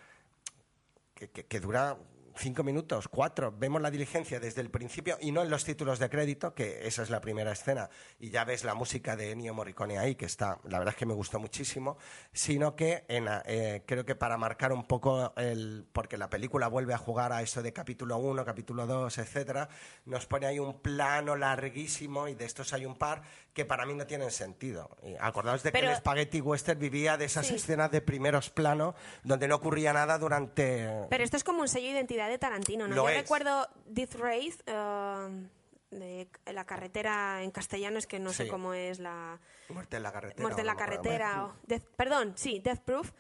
que, 1.16 1.30
que- 1.30 1.46
que 1.46 1.60
dura 1.60 1.98
cinco 2.40 2.64
minutos, 2.64 3.08
cuatro. 3.08 3.54
Vemos 3.58 3.82
la 3.82 3.92
diligencia 3.92 4.40
desde 4.40 4.62
el 4.62 4.70
principio 4.72 5.18
y 5.22 5.32
no 5.32 5.42
en 5.42 5.50
los 5.50 5.66
títulos 5.66 6.00
de 6.00 6.10
crédito, 6.10 6.54
que 6.56 6.88
esa 6.88 7.04
es 7.04 7.10
la 7.10 7.20
primera 7.22 7.52
escena, 7.52 7.90
y 8.20 8.30
ya 8.30 8.46
ves 8.46 8.64
la 8.64 8.74
música 8.74 9.16
de 9.16 9.32
Ennio 9.32 9.54
Morricone 9.54 9.98
ahí, 10.00 10.16
que 10.16 10.26
está, 10.26 10.60
la 10.64 10.80
verdad 10.80 10.94
es 10.94 10.98
que 10.98 11.06
me 11.06 11.14
gustó 11.14 11.40
muchísimo, 11.40 11.98
sino 12.32 12.76
que 12.76 13.04
en, 13.10 13.28
eh, 13.46 13.84
creo 13.86 14.06
que 14.06 14.16
para 14.16 14.38
marcar 14.38 14.72
un 14.72 14.86
poco 14.86 15.34
el. 15.36 15.86
porque 15.92 16.18
la 16.18 16.30
película 16.30 16.68
vuelve 16.68 16.94
a 16.94 16.98
jugar 16.98 17.34
a 17.34 17.42
eso 17.42 17.62
de 17.62 17.74
capítulo 17.74 18.18
1, 18.18 18.46
capítulo 18.46 18.88
2, 18.88 19.18
etcétera, 19.18 19.68
nos 20.06 20.26
pone 20.26 20.46
ahí 20.48 20.60
un 20.60 20.80
plano 20.82 21.36
larguísimo 21.36 22.28
y 22.28 22.36
de 22.36 22.46
estos 22.46 22.72
hay 22.74 22.86
un 22.86 22.96
par 22.96 23.22
que 23.54 23.66
para 23.66 23.86
mí 23.86 23.94
no 23.94 24.06
tienen 24.08 24.32
sentido. 24.32 24.90
Y 25.04 25.16
acordaos 25.20 25.64
de 25.64 25.72
que 25.72 25.80
el 25.80 25.96
Spaghetti 25.96 26.40
Western 26.40 26.80
vivía 26.80 27.18
de 27.18 27.26
esas 27.26 27.48
Sí. 27.48 27.56
escenas 27.56 27.92
de 27.92 28.00
primeros 28.02 28.50
planos 28.50 28.96
donde 29.24 29.48
no 29.48 29.56
ocurría 29.56 29.92
nada 29.92 30.18
durante. 30.18 30.88
Pero 31.10 31.24
esto 31.24 31.36
es 31.36 31.44
como 31.44 31.62
un 31.62 31.68
sello 31.68 31.88
de 31.88 31.94
identidad 31.94 32.29
de 32.30 32.38
Tarantino, 32.40 32.88
¿no? 32.88 32.96
Lo 32.96 33.04
Yo 33.04 33.10
es. 33.10 33.18
recuerdo 33.22 33.68
Death 33.86 34.16
Race, 34.16 34.58
eh, 34.66 35.48
de 35.92 36.28
la 36.54 36.66
carretera 36.66 37.42
en 37.42 37.52
castellano, 37.52 37.98
es 37.98 38.06
que 38.08 38.20
no 38.20 38.32
sé 38.32 38.48
cómo 38.48 38.74
es 38.74 39.00
la... 39.00 39.40
Muerte 39.70 39.98
en 39.98 40.04
la 40.04 40.12
carretera. 40.12 40.42
Muerte 40.42 40.62
en 40.62 40.68
la 40.68 40.76
carretera. 40.76 41.46
o 41.46 41.56
Death- 41.68 41.88
perdón, 41.96 42.34
sí, 42.36 42.60
Death 42.60 42.82
Proof. 42.82 43.12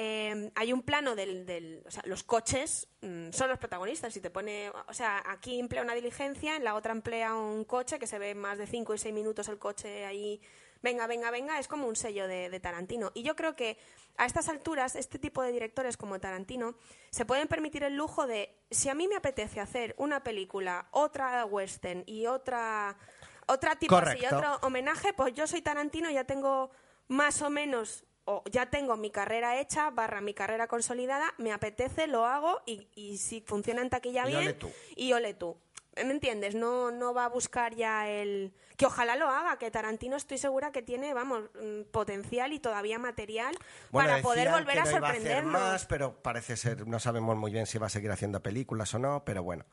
Eh, 0.00 0.52
hay 0.54 0.72
un 0.72 0.82
plano 0.82 1.16
del, 1.16 1.44
del- 1.44 1.82
o 1.86 1.90
sea, 1.90 2.02
los 2.06 2.22
coches 2.22 2.86
mm, 3.00 3.30
son 3.32 3.48
los 3.48 3.58
protagonistas 3.58 4.16
y 4.16 4.20
te 4.20 4.30
pone, 4.30 4.70
o 4.86 4.94
sea, 4.94 5.22
aquí 5.26 5.58
emplea 5.58 5.82
una 5.82 5.94
diligencia, 5.94 6.54
en 6.54 6.62
la 6.64 6.74
otra 6.76 6.92
emplea 6.92 7.34
un 7.34 7.64
coche 7.64 7.98
que 7.98 8.06
se 8.06 8.18
ve 8.20 8.34
más 8.36 8.58
de 8.58 8.66
5 8.68 8.94
y 8.94 8.98
6 8.98 9.12
minutos 9.12 9.48
el 9.48 9.58
coche 9.58 10.04
ahí, 10.06 10.40
venga, 10.82 11.06
venga, 11.08 11.32
venga, 11.32 11.58
es 11.58 11.66
como 11.66 11.88
un 11.88 11.96
sello 11.96 12.28
de, 12.28 12.48
de 12.48 12.60
Tarantino. 12.60 13.10
Y 13.14 13.22
yo 13.24 13.34
creo 13.34 13.56
que 13.56 13.76
a 14.18 14.26
estas 14.26 14.48
alturas, 14.48 14.96
este 14.96 15.18
tipo 15.18 15.42
de 15.42 15.52
directores 15.52 15.96
como 15.96 16.18
Tarantino 16.20 16.74
se 17.10 17.24
pueden 17.24 17.48
permitir 17.48 17.84
el 17.84 17.96
lujo 17.96 18.26
de, 18.26 18.54
si 18.70 18.88
a 18.88 18.94
mí 18.94 19.08
me 19.08 19.16
apetece 19.16 19.60
hacer 19.60 19.94
una 19.96 20.22
película, 20.22 20.88
otra 20.90 21.44
western 21.46 22.02
y 22.04 22.26
otra, 22.26 22.98
otra 23.46 23.76
tipo 23.76 23.96
así, 23.96 24.18
y 24.18 24.20
Correcto. 24.20 24.36
otro 24.36 24.66
homenaje, 24.66 25.12
pues 25.12 25.32
yo 25.34 25.46
soy 25.46 25.62
Tarantino, 25.62 26.10
ya 26.10 26.24
tengo 26.24 26.70
más 27.06 27.40
o 27.42 27.48
menos, 27.48 28.04
o 28.24 28.42
ya 28.50 28.66
tengo 28.66 28.96
mi 28.96 29.10
carrera 29.10 29.58
hecha, 29.60 29.88
barra 29.90 30.20
mi 30.20 30.34
carrera 30.34 30.66
consolidada, 30.66 31.32
me 31.38 31.52
apetece, 31.52 32.08
lo 32.08 32.26
hago 32.26 32.60
y, 32.66 32.88
y 32.94 33.16
si 33.18 33.40
funciona 33.40 33.80
en 33.80 33.88
taquilla 33.88 34.24
Y 34.24 34.28
bien, 34.28 34.38
ole 34.42 34.52
tú. 34.54 34.70
y 34.96 35.12
ole 35.14 35.32
tú. 35.32 35.56
¿Me 36.04 36.12
entiendes? 36.12 36.54
No, 36.54 36.90
no 36.90 37.14
va 37.14 37.26
a 37.26 37.28
buscar 37.28 37.74
ya 37.74 38.08
el... 38.08 38.52
Que 38.76 38.86
ojalá 38.86 39.16
lo 39.16 39.28
haga, 39.28 39.58
que 39.58 39.70
Tarantino 39.70 40.16
estoy 40.16 40.38
segura 40.38 40.70
que 40.70 40.82
tiene, 40.82 41.12
vamos, 41.14 41.44
mm, 41.60 41.90
potencial 41.90 42.52
y 42.52 42.60
todavía 42.60 42.98
material 42.98 43.56
Bueno, 43.90 44.10
para 44.10 44.22
poder 44.22 44.50
volver 44.50 44.74
que 44.74 44.80
a 44.80 44.84
no 44.84 44.90
iba 44.90 44.98
hacer 44.98 45.00
sorprendernos. 45.00 45.52
más, 45.52 45.86
pero 45.86 46.22
parece 46.22 46.56
ser, 46.56 46.86
no 46.86 47.00
sabemos 47.00 47.36
muy 47.36 47.50
bien 47.50 47.66
si 47.66 47.78
va 47.78 47.88
a 47.88 47.90
seguir 47.90 48.10
haciendo 48.10 48.40
películas 48.40 48.94
o 48.94 48.98
no, 48.98 49.24
pero 49.24 49.42
bueno. 49.42 49.64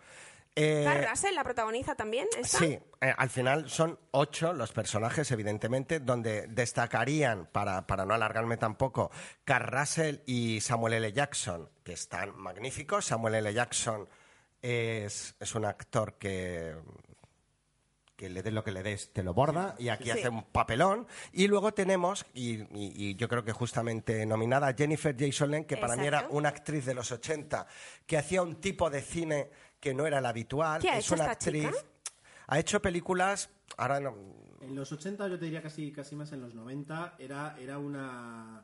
Eh, 0.57 1.05
Russell 1.09 1.35
la 1.35 1.43
protagoniza 1.43 1.95
también, 1.95 2.27
¿esta? 2.37 2.57
Sí, 2.59 2.79
eh, 3.01 3.13
al 3.17 3.29
final 3.29 3.69
son 3.69 3.99
ocho 4.11 4.53
los 4.53 4.71
personajes, 4.71 5.29
evidentemente, 5.31 5.99
donde 5.99 6.47
destacarían, 6.47 7.47
para, 7.51 7.85
para 7.85 8.05
no 8.05 8.13
alargarme 8.13 8.55
tampoco, 8.55 9.11
Carl 9.43 9.67
Russell 9.67 10.19
y 10.25 10.61
Samuel 10.61 10.93
L. 10.93 11.11
Jackson, 11.11 11.69
que 11.83 11.91
están 11.91 12.37
magníficos. 12.37 13.05
Samuel 13.05 13.35
L. 13.35 13.53
Jackson 13.53 14.07
es, 14.65 15.35
es 15.39 15.55
un 15.55 15.65
actor 15.65 16.15
que 16.17 16.75
que 18.15 18.29
le 18.29 18.41
des 18.41 18.53
lo 18.53 18.63
que 18.63 18.71
le 18.71 18.81
des, 18.81 19.11
te 19.11 19.23
lo 19.23 19.33
borda, 19.33 19.75
y 19.77 19.89
aquí 19.89 20.05
Sí. 20.05 20.11
hace 20.11 20.29
un 20.29 20.43
papelón. 20.45 21.05
Y 21.33 21.47
luego 21.47 21.73
tenemos, 21.73 22.25
y, 22.33 22.61
y- 22.61 22.93
y 23.09 23.15
yo 23.15 23.27
creo 23.27 23.43
que 23.43 23.51
justamente 23.51 24.25
nominada, 24.25 24.73
Jennifer 24.73 25.13
Jason 25.19 25.51
Leigh, 25.51 25.65
que 25.65 25.75
para 25.75 25.97
mí 25.97 26.07
era 26.07 26.25
una 26.29 26.47
actriz 26.47 26.85
de 26.85 26.93
los 26.93 27.11
80, 27.11 27.67
que 28.07 28.17
hacía 28.17 28.41
un 28.41 28.55
tipo 28.61 28.89
de 28.89 29.01
cine 29.01 29.49
que 29.81 29.93
no 29.93 30.07
era 30.07 30.19
el 30.19 30.25
habitual. 30.25 30.81
¿Qué 30.81 30.89
ha 30.91 30.97
es 30.97 31.05
hecho 31.07 31.15
una 31.15 31.23
esta 31.25 31.33
actriz. 31.33 31.65
chica? 31.67 31.77
Ha 32.47 32.57
hecho 32.59 32.81
películas, 32.81 33.49
ahora 33.75 33.99
no, 33.99 34.15
En 34.61 34.75
los 34.75 34.89
80, 34.93 35.27
yo 35.27 35.37
te 35.37 35.43
diría 35.45 35.61
casi, 35.61 35.91
casi 35.91 36.15
más 36.15 36.31
en 36.31 36.39
los 36.39 36.55
90, 36.55 37.15
era, 37.19 37.57
era 37.59 37.77
una, 37.79 38.63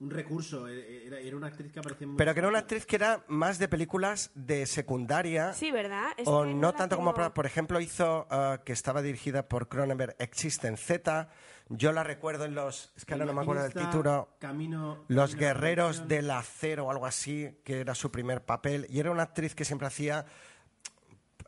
un 0.00 0.10
recurso, 0.10 0.68
e- 0.68 1.06
era, 1.06 1.18
era 1.18 1.36
una 1.36 1.46
actriz 1.46 1.72
que 1.72 1.78
aparecía 1.78 2.06
muy... 2.06 2.16
pero 2.16 2.34
que 2.34 2.40
era 2.40 2.48
una 2.48 2.58
actriz 2.58 2.84
que 2.86 2.96
era 2.96 3.24
más 3.28 3.58
de 3.58 3.68
películas 3.68 4.30
de 4.34 4.66
secundaria. 4.66 5.52
Sí, 5.52 5.70
¿verdad? 5.70 6.08
Es 6.16 6.26
o 6.26 6.44
no 6.44 6.74
tanto 6.74 6.96
como, 6.96 7.14
por, 7.14 7.46
ejemplo, 7.46 7.80
hizo 7.80 8.26
ah, 8.30 8.60
que 8.64 8.72
estaba 8.72 9.02
dirigida 9.02 9.48
por 9.48 9.68
Cronenberg 9.68 10.16
Existen 10.18 10.76
Z. 10.76 11.28
Yo 11.68 11.92
la 11.92 12.04
recuerdo 12.04 12.44
en 12.44 12.54
los. 12.54 12.92
Es 12.96 13.04
que 13.04 13.14
ahora 13.14 13.24
no 13.24 13.32
me 13.32 13.42
acuerdo 13.42 13.62
del 13.62 13.72
título. 13.72 14.28
Camino, 14.38 15.04
Los 15.08 15.30
Camino 15.30 15.46
Guerreros 15.48 16.08
del 16.08 16.30
Acero 16.30 16.86
o 16.86 16.90
algo 16.90 17.06
así, 17.06 17.58
que 17.64 17.80
era 17.80 17.94
su 17.94 18.10
primer 18.10 18.44
papel. 18.44 18.86
Y 18.90 19.00
era 19.00 19.10
una 19.10 19.22
actriz 19.22 19.54
que 19.54 19.64
siempre 19.64 19.86
hacía. 19.86 20.26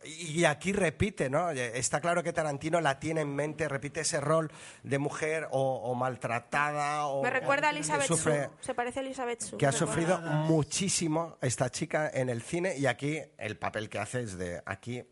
Y 0.06 0.44
aquí 0.44 0.72
repite, 0.72 1.28
¿no? 1.30 1.50
Está 1.50 2.00
claro 2.00 2.22
que 2.22 2.32
Tarantino 2.32 2.80
la 2.80 2.98
tiene 2.98 3.22
en 3.22 3.34
mente, 3.34 3.68
repite 3.68 4.00
ese 4.00 4.20
rol 4.20 4.50
de 4.82 4.98
mujer 4.98 5.48
o, 5.50 5.76
o 5.76 5.94
maltratada 5.94 7.06
o 7.06 7.22
Me 7.22 7.30
recuerda 7.30 7.68
a 7.68 7.70
Elizabeth 7.70 8.06
sufre-. 8.06 8.50
Se 8.60 8.74
parece 8.74 9.00
a 9.00 9.02
Elizabeth 9.02 9.56
que 9.56 9.66
ha 9.66 9.72
sufrido 9.72 10.16
recuerda. 10.16 10.36
muchísimo 10.42 11.38
esta 11.40 11.70
chica 11.70 12.10
en 12.12 12.28
el 12.28 12.42
cine 12.42 12.76
y 12.76 12.86
aquí 12.86 13.20
el 13.38 13.58
papel 13.58 13.88
que 13.88 13.98
hace 13.98 14.22
es 14.22 14.38
de 14.38 14.62
aquí 14.64 15.04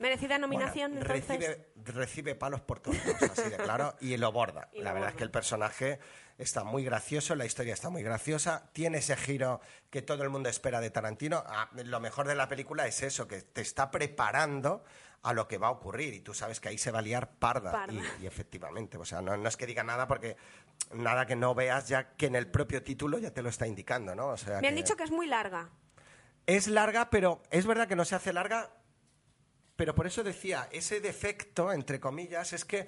Merecida 0.00 0.38
nominación, 0.38 0.92
bueno, 0.94 1.14
entonces. 1.14 1.38
recibe, 1.38 1.68
recibe 1.76 2.34
palos 2.34 2.60
por 2.60 2.80
todos 2.80 2.98
así 2.98 3.48
de 3.48 3.56
claro, 3.56 3.94
y 4.00 4.16
lo 4.16 4.32
borda. 4.32 4.68
Y 4.74 4.78
lo 4.78 4.84
la 4.84 4.92
verdad 4.92 5.10
es 5.10 5.14
que 5.14 5.22
el 5.22 5.30
personaje 5.30 6.00
está 6.38 6.64
muy 6.64 6.84
gracioso, 6.84 7.34
la 7.34 7.44
historia 7.46 7.74
está 7.74 7.90
muy 7.90 8.02
graciosa, 8.02 8.68
tiene 8.72 8.98
ese 8.98 9.16
giro 9.16 9.60
que 9.90 10.02
todo 10.02 10.22
el 10.22 10.30
mundo 10.30 10.48
espera 10.48 10.80
de 10.80 10.90
Tarantino. 10.90 11.42
Ah, 11.46 11.68
lo 11.72 12.00
mejor 12.00 12.26
de 12.26 12.34
la 12.34 12.48
película 12.48 12.86
es 12.86 13.02
eso, 13.02 13.28
que 13.28 13.42
te 13.42 13.60
está 13.60 13.90
preparando 13.90 14.84
a 15.22 15.32
lo 15.32 15.48
que 15.48 15.56
va 15.58 15.68
a 15.68 15.70
ocurrir 15.70 16.12
y 16.12 16.20
tú 16.20 16.34
sabes 16.34 16.60
que 16.60 16.68
ahí 16.68 16.76
se 16.76 16.90
va 16.90 16.98
a 16.98 17.02
liar 17.02 17.30
parda. 17.38 17.72
Parda. 17.72 17.94
Y, 18.20 18.24
y 18.24 18.26
efectivamente, 18.26 18.98
o 18.98 19.04
sea, 19.04 19.22
no, 19.22 19.36
no 19.36 19.48
es 19.48 19.56
que 19.56 19.66
diga 19.66 19.82
nada 19.82 20.06
porque 20.06 20.36
nada 20.92 21.24
que 21.26 21.34
no 21.36 21.54
veas 21.54 21.88
ya 21.88 22.14
que 22.16 22.26
en 22.26 22.36
el 22.36 22.46
propio 22.50 22.82
título 22.82 23.18
ya 23.18 23.30
te 23.32 23.40
lo 23.40 23.48
está 23.48 23.66
indicando, 23.66 24.14
¿no? 24.14 24.28
O 24.28 24.36
sea, 24.36 24.60
Me 24.60 24.68
han 24.68 24.74
dicho 24.74 24.96
que 24.96 25.04
es 25.04 25.10
muy 25.10 25.26
larga. 25.26 25.70
es 26.46 26.66
larga, 26.66 27.08
pero 27.08 27.42
es 27.50 27.64
verdad 27.66 27.88
que 27.88 27.96
no 27.96 28.04
se 28.04 28.16
hace 28.16 28.32
larga. 28.34 28.70
Pero 29.76 29.94
por 29.94 30.06
eso 30.06 30.22
decía, 30.22 30.68
ese 30.70 31.00
defecto, 31.00 31.72
entre 31.72 31.98
comillas, 32.00 32.52
es 32.52 32.64
que 32.64 32.86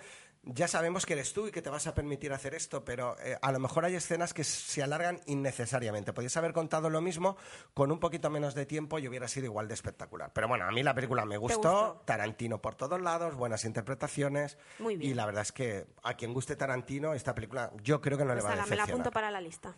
ya 0.49 0.68
sabemos 0.68 1.05
que 1.05 1.14
eres 1.14 1.32
tú 1.32 1.49
y 1.49 1.51
que 1.51 1.61
te 1.61 1.70
vas 1.70 1.86
a 1.88 1.94
permitir 1.94 2.32
hacer 2.32 2.55
esto, 2.55 2.84
pero 2.84 3.18
eh, 3.20 3.36
a 3.42 3.51
lo 3.53 3.59
mejor 3.59 3.84
hay 3.84 3.97
escenas 3.97 4.32
que 4.32 4.44
se 4.44 4.80
alargan 4.82 5.20
innecesariamente. 5.26 6.12
Podrías 6.12 6.36
haber 6.36 6.53
contado 6.53 6.88
lo 6.88 7.01
mismo 7.01 7.36
con 7.74 7.90
un 7.90 7.99
poquito 7.99 8.30
menos 8.30 8.55
de 8.55 8.64
tiempo 8.64 8.99
y 9.01 9.09
hubiera 9.09 9.26
sido 9.28 9.47
igual 9.47 9.66
de 9.68 9.74
espectacular. 9.74 10.30
Pero 10.32 10.47
bueno, 10.47 10.64
a 10.64 10.70
mí 10.70 10.82
la 10.84 10.94
película 10.94 11.24
me 11.24 11.36
gustó, 11.36 11.57
gustó? 11.59 12.03
Tarantino 12.05 12.62
por 12.62 12.76
todos 12.76 13.01
lados, 13.01 13.34
buenas 13.34 13.64
interpretaciones. 13.64 14.57
Muy 14.78 14.97
bien. 14.97 15.11
Y 15.11 15.14
la 15.14 15.26
verdad 15.26 15.42
es 15.42 15.51
que 15.53 15.86
a 16.05 16.14
quien 16.14 16.32
guste 16.32 16.55
Tarantino, 16.57 17.12
esta 17.12 17.34
película 17.34 17.72
yo 17.82 18.01
creo 18.01 18.16
que 18.16 18.24
no 18.24 18.34
le 18.34 18.40
Pues 18.40 18.44
va 18.47 18.51
a 18.51 18.53
ala, 18.53 18.62
me 18.62 18.68
la 18.70 18.74
decepcionar. 18.76 18.94
apunto 19.01 19.11
para 19.12 19.30
la 19.32 19.40
lista. 19.40 19.74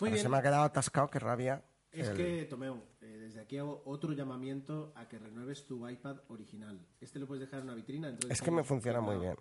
Muy 0.00 0.08
Ahora 0.08 0.10
bien. 0.14 0.22
Se 0.22 0.28
me 0.28 0.36
ha 0.36 0.42
quedado 0.42 0.62
atascado, 0.64 1.08
qué 1.10 1.18
rabia. 1.18 1.62
Es 1.90 2.08
El- 2.08 2.16
que, 2.16 2.44
Tomeo, 2.44 2.82
eh, 2.97 2.97
desde 3.10 3.40
aquí 3.40 3.58
hago 3.58 3.82
otro 3.86 4.12
llamamiento 4.12 4.92
a 4.96 5.08
que 5.08 5.18
renueves 5.18 5.66
tu 5.66 5.88
iPad 5.88 6.18
original. 6.28 6.78
Este 7.00 7.18
lo 7.18 7.26
puedes 7.26 7.40
dejar 7.40 7.60
en 7.60 7.66
una 7.66 7.74
vitrina. 7.74 8.08
dentro 8.08 8.28
de 8.28 8.34
Es 8.34 8.42
que 8.42 8.50
me 8.50 8.64
funciona 8.64 9.00
muy 9.00 9.14
No. 9.16 9.20
bien. 9.20 9.36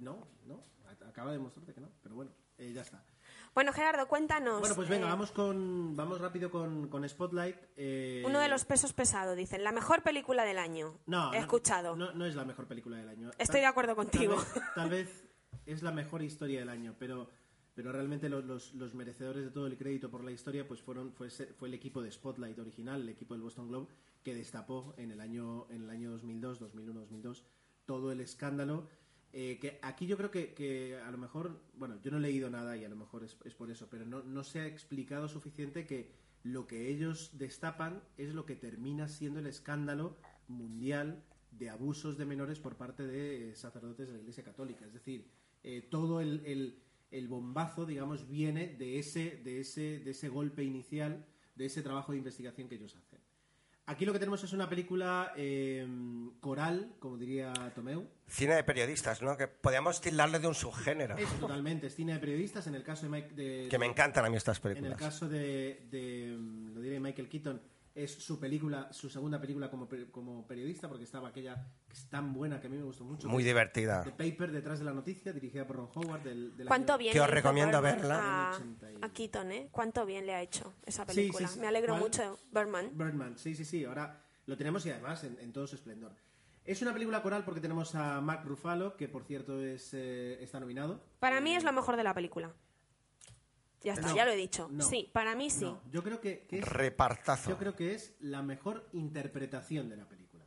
No, 0.00 0.26
no. 0.46 0.60
Acaba 1.08 1.32
de 1.32 1.38
mostrarte 1.38 1.72
que 1.72 1.80
no. 1.80 1.88
Pero 2.02 2.14
bueno, 2.14 2.30
eh, 2.58 2.72
ya 2.72 2.82
está. 2.82 3.02
Bueno, 3.54 3.72
Gerardo, 3.72 4.08
cuéntanos. 4.08 4.58
Bueno, 4.60 4.74
pues 4.74 4.88
venga, 4.88 5.06
eh, 5.06 5.10
vamos 5.10 5.30
con 5.30 5.94
vamos 5.94 6.20
rápido 6.20 6.50
con, 6.50 6.88
con 6.88 7.08
Spotlight. 7.08 7.56
eh, 7.76 8.22
Uno 8.26 8.40
de 8.40 8.48
los 8.48 8.64
pesos 8.64 8.92
pesados, 8.92 9.36
dicen. 9.36 9.62
La 9.62 9.70
mejor 9.72 10.02
película 10.02 10.44
del 10.44 10.58
año. 10.58 10.98
No, 11.06 11.32
He 11.32 11.36
no, 11.36 11.40
escuchado. 11.42 11.94
No, 11.96 12.12
no 12.12 12.26
es 12.26 12.34
la 12.34 12.44
mejor 12.44 12.66
película 12.66 12.96
del 12.96 13.08
año. 13.08 13.30
Estoy 13.38 13.60
de 13.60 13.66
acuerdo 13.66 13.94
tal 13.94 14.04
contigo. 14.06 14.36
vez- 14.36 14.62
Tal 14.74 14.90
vez, 14.90 15.24
es 15.66 15.82
la 15.82 15.92
mejor 15.92 16.22
historia 16.22 16.58
del 16.60 16.68
año, 16.68 16.94
pero, 16.98 17.30
pero 17.74 17.92
realmente 17.92 18.28
los, 18.28 18.44
los- 18.44 18.74
los 18.74 18.94
merecedores 18.94 19.44
de 19.44 19.50
todo 19.50 19.66
el 19.66 19.76
crédito 19.76 20.10
por 20.10 20.24
la 20.24 20.30
historia 20.32 20.66
pues 20.66 20.80
fueron 20.82 21.12
fue, 21.12 21.30
fue 21.30 21.68
el 21.68 21.74
equipo 21.74 22.02
de 22.02 22.10
Spotlight 22.10 22.58
original, 22.58 23.00
el 23.02 23.08
equipo 23.08 23.34
del 23.34 23.42
Boston 23.42 23.68
Globe, 23.68 23.88
que 24.22 24.34
destapó 24.34 24.94
en 24.96 25.10
el 25.10 25.20
año, 25.20 25.66
en 25.70 25.82
el 25.82 25.90
año 25.90 26.10
2002, 26.12 26.58
2001, 26.60 27.00
2002 27.00 27.44
todo 27.86 28.12
el 28.12 28.20
escándalo. 28.20 28.88
eh, 29.32 29.58
que 29.60 29.78
aquí 29.82 30.06
yo 30.06 30.16
creo 30.16 30.30
que, 30.30 30.54
que 30.54 30.96
a 30.96 31.10
lo 31.10 31.18
mejor, 31.18 31.60
bueno, 31.74 32.00
yo 32.02 32.10
no 32.10 32.18
he 32.18 32.20
leído 32.20 32.48
nada 32.50 32.76
y 32.76 32.84
a 32.84 32.88
lo 32.88 32.96
mejor 32.96 33.24
es, 33.24 33.36
es 33.44 33.54
por 33.54 33.70
eso, 33.70 33.88
pero 33.90 34.06
no, 34.06 34.22
no 34.22 34.44
se 34.44 34.60
ha 34.60 34.66
explicado 34.66 35.28
suficiente 35.28 35.86
que 35.86 36.12
lo 36.44 36.66
que 36.66 36.88
ellos 36.88 37.32
destapan 37.38 38.02
es 38.16 38.32
lo 38.34 38.46
que 38.46 38.54
termina 38.56 39.08
siendo 39.08 39.40
el 39.40 39.46
escándalo 39.46 40.16
mundial 40.48 41.24
de 41.50 41.70
abusos 41.70 42.16
de 42.18 42.26
menores 42.26 42.60
por 42.60 42.76
parte 42.76 43.06
de 43.06 43.50
eh, 43.50 43.56
sacerdotes 43.56 44.08
de 44.08 44.14
la 44.14 44.20
Iglesia 44.20 44.44
Católica. 44.44 44.86
Es 44.86 44.92
decir, 44.92 45.26
eh, 45.62 45.82
todo 45.90 46.20
el, 46.20 46.42
el- 46.46 46.83
el 47.16 47.28
bombazo, 47.28 47.86
digamos, 47.86 48.28
viene 48.28 48.68
de 48.68 48.98
ese, 48.98 49.36
de, 49.44 49.60
ese, 49.60 50.00
de 50.00 50.10
ese 50.10 50.28
golpe 50.28 50.62
inicial, 50.64 51.24
de 51.54 51.66
ese 51.66 51.82
trabajo 51.82 52.12
de 52.12 52.18
investigación 52.18 52.68
que 52.68 52.74
ellos 52.74 52.94
hacen. 52.96 53.20
Aquí 53.86 54.06
lo 54.06 54.14
que 54.14 54.18
tenemos 54.18 54.42
es 54.42 54.52
una 54.54 54.66
película 54.68 55.34
eh, 55.36 55.86
coral, 56.40 56.94
como 56.98 57.18
diría 57.18 57.52
Tomeu. 57.74 58.08
Cine 58.26 58.54
de 58.54 58.64
periodistas, 58.64 59.20
¿no? 59.20 59.36
Que 59.36 59.46
podríamos 59.46 60.00
tildarle 60.00 60.38
de 60.38 60.46
un 60.46 60.54
subgénero. 60.54 61.18
Es 61.18 61.28
totalmente, 61.38 61.88
es 61.88 61.94
cine 61.94 62.14
de 62.14 62.18
periodistas. 62.18 62.66
En 62.66 62.74
el 62.76 62.82
caso 62.82 63.02
de, 63.04 63.10
Mike- 63.10 63.34
de- 63.34 63.68
Que 63.68 63.78
me 63.78 63.84
encantan 63.84 64.24
a 64.24 64.30
mí 64.30 64.36
estas 64.38 64.58
En 64.64 64.68
el 64.70 64.74
películas. 64.76 64.98
caso 64.98 65.28
de, 65.28 65.86
de, 65.90 66.34
lo 66.74 66.80
diré 66.80 66.98
Michael 66.98 67.28
Keaton, 67.28 67.60
es 67.94 68.12
su 68.12 68.40
película, 68.40 68.92
su 68.92 69.08
segunda 69.08 69.40
película 69.40 69.70
como, 69.70 69.88
como 70.10 70.46
periodista, 70.46 70.88
porque 70.88 71.04
estaba 71.04 71.28
aquella 71.28 71.66
que 71.86 71.94
es 71.94 72.08
tan 72.08 72.32
buena 72.34 72.60
que 72.60 72.66
a 72.66 72.70
mí 72.70 72.76
me 72.76 72.82
gustó 72.82 73.04
mucho. 73.04 73.28
Muy 73.28 73.42
que 73.44 73.48
divertida. 73.50 74.02
The 74.02 74.10
Paper, 74.10 74.50
detrás 74.50 74.80
de 74.80 74.84
la 74.84 74.92
noticia, 74.92 75.32
dirigida 75.32 75.66
por 75.66 75.76
Ron 75.76 75.88
Howard. 75.94 76.22
Del, 76.22 76.56
del 76.56 76.66
¿Cuánto 76.66 76.94
año- 76.94 76.98
bien 76.98 77.12
Que 77.12 77.18
le 77.20 77.24
os 77.24 77.30
recomiendo 77.30 77.80
verla. 77.80 78.50
A, 78.50 78.56
En 78.56 78.62
el 78.62 78.68
80 78.74 78.92
y- 78.92 78.96
a 79.02 79.08
Keaton, 79.10 79.52
¿eh? 79.52 79.68
¿Cuánto 79.70 80.04
bien 80.06 80.26
le 80.26 80.34
ha 80.34 80.42
hecho 80.42 80.74
esa 80.84 81.04
Sí, 81.04 81.10
sí, 81.12 81.16
película? 81.20 81.48
sí. 81.48 81.60
Me 81.60 81.68
alegro 81.68 81.92
¿Cuál? 81.94 82.02
mucho. 82.02 82.38
Bergman. 82.50 82.90
Birdman, 82.98 83.38
sí, 83.38 83.54
sí, 83.54 83.64
sí. 83.64 83.84
Ahora 83.84 84.20
lo 84.46 84.56
tenemos 84.56 84.84
y 84.86 84.90
además 84.90 85.22
en, 85.24 85.38
en 85.38 85.52
todo 85.52 85.66
su 85.68 85.76
esplendor. 85.76 86.12
Es 86.64 86.80
una 86.82 86.92
película 86.94 87.22
coral 87.22 87.44
porque 87.44 87.60
tenemos 87.60 87.94
a 87.94 88.20
Mark 88.22 88.42
Ruffalo, 88.46 88.96
que 88.96 89.06
por 89.06 89.22
cierto 89.24 89.62
es, 89.62 89.90
eh, 89.92 90.42
está 90.42 90.58
nominado. 90.58 91.04
Para 91.20 91.40
mí 91.40 91.54
es 91.54 91.62
lo 91.62 91.72
mejor 91.72 91.96
de 91.96 92.02
la 92.04 92.14
película. 92.14 92.52
Ya 93.84 93.92
está, 93.94 94.08
No, 94.08 94.16
ya 94.16 94.24
lo 94.24 94.30
he 94.32 94.36
dicho. 94.36 94.68
no. 94.72 94.82
Sí, 94.84 95.10
para 95.12 95.34
mí 95.36 95.50
sí. 95.50 95.64
No, 95.66 95.80
yo 95.92 96.02
creo 96.02 96.20
que, 96.20 96.46
que 96.46 96.58
es, 96.60 96.64
Repartazo. 96.68 97.50
yo 97.50 97.58
creo 97.58 97.76
que 97.76 97.94
es 97.94 98.14
la 98.20 98.42
mejor 98.42 98.88
interpretación 98.92 99.88
de 99.88 99.96
la 99.96 100.08
película. 100.08 100.44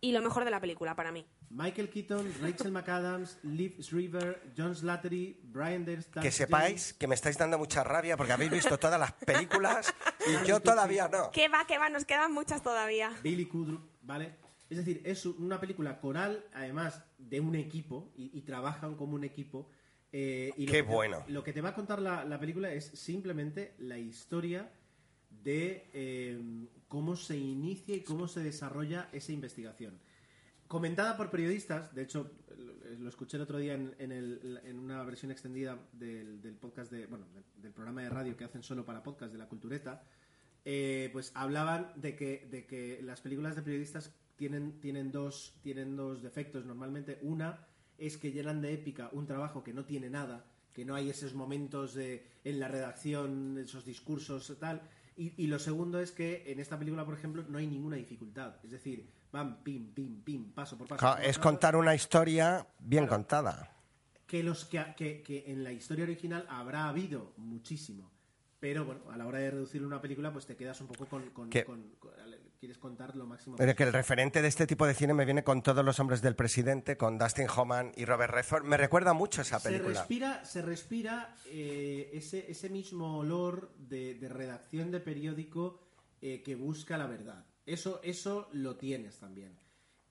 Y 0.00 0.10
lo 0.12 0.20
mejor 0.20 0.44
de 0.44 0.50
la 0.50 0.60
película, 0.60 0.96
para 0.96 1.12
mí. 1.12 1.24
Michael 1.50 1.90
Keaton, 1.90 2.32
Rachel 2.40 2.72
McAdams, 2.72 3.38
Liv 3.44 3.76
Shriver, 3.80 4.52
John 4.56 4.74
Slattery, 4.74 5.38
Brian 5.44 5.84
Derstar. 5.84 6.22
Que 6.22 6.30
sepáis 6.32 6.94
que 6.94 7.06
me 7.06 7.14
estáis 7.14 7.36
dando 7.38 7.58
mucha 7.58 7.84
rabia 7.84 8.16
porque 8.16 8.32
habéis 8.32 8.50
visto 8.50 8.78
todas 8.78 8.98
las 8.98 9.12
películas 9.12 9.94
y 10.26 10.46
yo 10.48 10.60
todavía 10.60 11.08
no. 11.08 11.30
Que 11.30 11.48
va, 11.48 11.66
que 11.66 11.76
va, 11.78 11.88
nos 11.90 12.04
quedan 12.06 12.32
muchas 12.32 12.62
todavía. 12.62 13.12
Billy 13.22 13.44
Kudrup, 13.46 13.82
¿vale? 14.02 14.34
Es 14.70 14.78
decir, 14.78 15.02
es 15.04 15.26
una 15.26 15.60
película 15.60 16.00
coral, 16.00 16.42
además 16.54 17.04
de 17.18 17.40
un 17.40 17.54
equipo, 17.54 18.10
y, 18.16 18.30
y 18.36 18.40
trabajan 18.40 18.96
como 18.96 19.14
un 19.14 19.22
equipo. 19.24 19.68
Eh, 20.12 20.52
y 20.56 20.66
lo 20.66 20.72
Qué 20.72 20.78
que 20.78 20.82
te- 20.84 20.92
bueno. 20.94 21.24
lo 21.28 21.42
que 21.42 21.52
te 21.52 21.60
va 21.60 21.70
a 21.70 21.74
contar 21.74 22.00
la, 22.00 22.24
la 22.24 22.38
película 22.38 22.72
es 22.72 22.84
simplemente 22.86 23.74
la 23.78 23.98
historia 23.98 24.70
de 25.42 25.88
eh, 25.92 26.40
cómo 26.88 27.16
se 27.16 27.36
inicia 27.36 27.96
y 27.96 28.02
cómo 28.02 28.28
se 28.28 28.40
desarrolla 28.42 29.08
esa 29.12 29.32
investigación. 29.32 29.98
Comentada 30.68 31.16
por 31.16 31.30
periodistas, 31.30 31.94
de 31.94 32.02
hecho, 32.02 32.30
lo, 32.56 32.74
lo 32.98 33.08
escuché 33.08 33.36
el 33.36 33.42
otro 33.42 33.58
día 33.58 33.74
en, 33.74 33.94
en 33.98 34.12
el- 34.12 34.60
en 34.64 34.78
una 34.78 35.02
versión 35.04 35.30
extendida 35.30 35.78
del, 35.92 36.40
del 36.40 36.54
podcast 36.56 36.90
de, 36.92 37.06
bueno, 37.06 37.26
del, 37.34 37.44
del 37.56 37.72
programa 37.72 38.02
de 38.02 38.08
radio 38.10 38.36
que 38.36 38.44
hacen 38.44 38.62
solo 38.62 38.84
para 38.84 39.02
podcast 39.02 39.32
de 39.32 39.38
la 39.38 39.48
Cultureta, 39.48 40.02
eh, 40.64 41.10
pues 41.12 41.32
hablaban 41.34 41.92
de 41.96 42.14
que, 42.16 42.46
de 42.50 42.66
que 42.66 43.00
las 43.02 43.20
películas 43.20 43.56
de 43.56 43.62
periodistas 43.62 44.14
tienen, 44.36 44.80
tienen, 44.80 45.10
dos, 45.12 45.58
tienen 45.62 45.96
dos 45.96 46.22
defectos 46.22 46.64
normalmente. 46.64 47.18
Una 47.22 47.66
es 48.06 48.16
que 48.18 48.32
llenan 48.32 48.60
de 48.62 48.72
épica 48.74 49.08
un 49.12 49.26
trabajo 49.26 49.62
que 49.62 49.72
no 49.72 49.84
tiene 49.84 50.10
nada, 50.10 50.44
que 50.72 50.84
no 50.84 50.94
hay 50.94 51.10
esos 51.10 51.34
momentos 51.34 51.94
de, 51.94 52.26
en 52.44 52.58
la 52.60 52.68
redacción, 52.68 53.58
esos 53.58 53.84
discursos 53.84 54.56
tal. 54.58 54.82
Y, 55.16 55.32
y 55.42 55.46
lo 55.46 55.58
segundo 55.58 56.00
es 56.00 56.10
que 56.10 56.50
en 56.50 56.58
esta 56.60 56.78
película, 56.78 57.04
por 57.04 57.14
ejemplo, 57.14 57.44
no 57.48 57.58
hay 57.58 57.66
ninguna 57.66 57.96
dificultad. 57.96 58.56
Es 58.64 58.70
decir, 58.70 59.06
van 59.30 59.62
pim, 59.62 59.92
pim, 59.92 60.22
pim, 60.22 60.52
paso 60.52 60.76
por 60.78 60.88
paso. 60.88 61.18
Es 61.18 61.36
paso 61.36 61.40
contar 61.42 61.76
una 61.76 61.94
historia 61.94 62.66
bien 62.78 63.06
contada. 63.06 63.68
que 64.26 64.42
los 64.42 64.64
que, 64.64 64.82
que, 64.96 65.22
que 65.22 65.44
en 65.52 65.62
la 65.62 65.72
historia 65.72 66.04
original 66.04 66.46
habrá 66.48 66.88
habido 66.88 67.34
muchísimo. 67.36 68.10
Pero 68.58 68.84
bueno, 68.86 69.10
a 69.10 69.16
la 69.18 69.26
hora 69.26 69.38
de 69.40 69.50
reducir 69.50 69.84
una 69.84 70.00
película, 70.00 70.32
pues 70.32 70.46
te 70.46 70.56
quedas 70.56 70.80
un 70.80 70.86
poco 70.86 71.06
con. 71.06 71.28
con- 71.30 71.50
Que- 71.50 71.64
con- 71.64 71.90
con- 71.98 72.12
quieres 72.62 72.78
contar 72.78 73.16
lo 73.16 73.26
máximo. 73.26 73.56
Pero 73.56 73.74
que 73.74 73.82
el 73.82 73.92
referente 73.92 74.40
de 74.40 74.46
este 74.46 74.68
tipo 74.68 74.86
de 74.86 74.94
cine 74.94 75.14
me 75.14 75.24
viene 75.24 75.42
con 75.42 75.64
todos 75.64 75.84
los 75.84 75.98
hombres 75.98 76.22
del 76.22 76.36
presidente, 76.36 76.96
con 76.96 77.18
Dustin 77.18 77.48
Hoffman 77.48 77.90
y 77.96 78.04
Robert 78.04 78.32
Redford. 78.32 78.62
Me 78.66 78.76
recuerda 78.76 79.14
mucho 79.14 79.42
esa 79.42 79.58
se 79.58 79.68
película. 79.68 79.98
respira, 79.98 80.44
se 80.44 80.62
respira 80.62 81.34
eh, 81.46 82.10
ese, 82.12 82.48
ese 82.48 82.70
mismo 82.70 83.18
olor 83.18 83.72
de, 83.78 84.14
de 84.14 84.28
redacción 84.28 84.92
de 84.92 85.00
periódico 85.00 85.80
eh, 86.20 86.40
que 86.44 86.54
busca 86.54 86.96
la 86.96 87.08
verdad. 87.08 87.44
Eso, 87.66 87.98
eso 88.04 88.48
lo 88.52 88.76
tienes 88.76 89.18
también. 89.18 89.58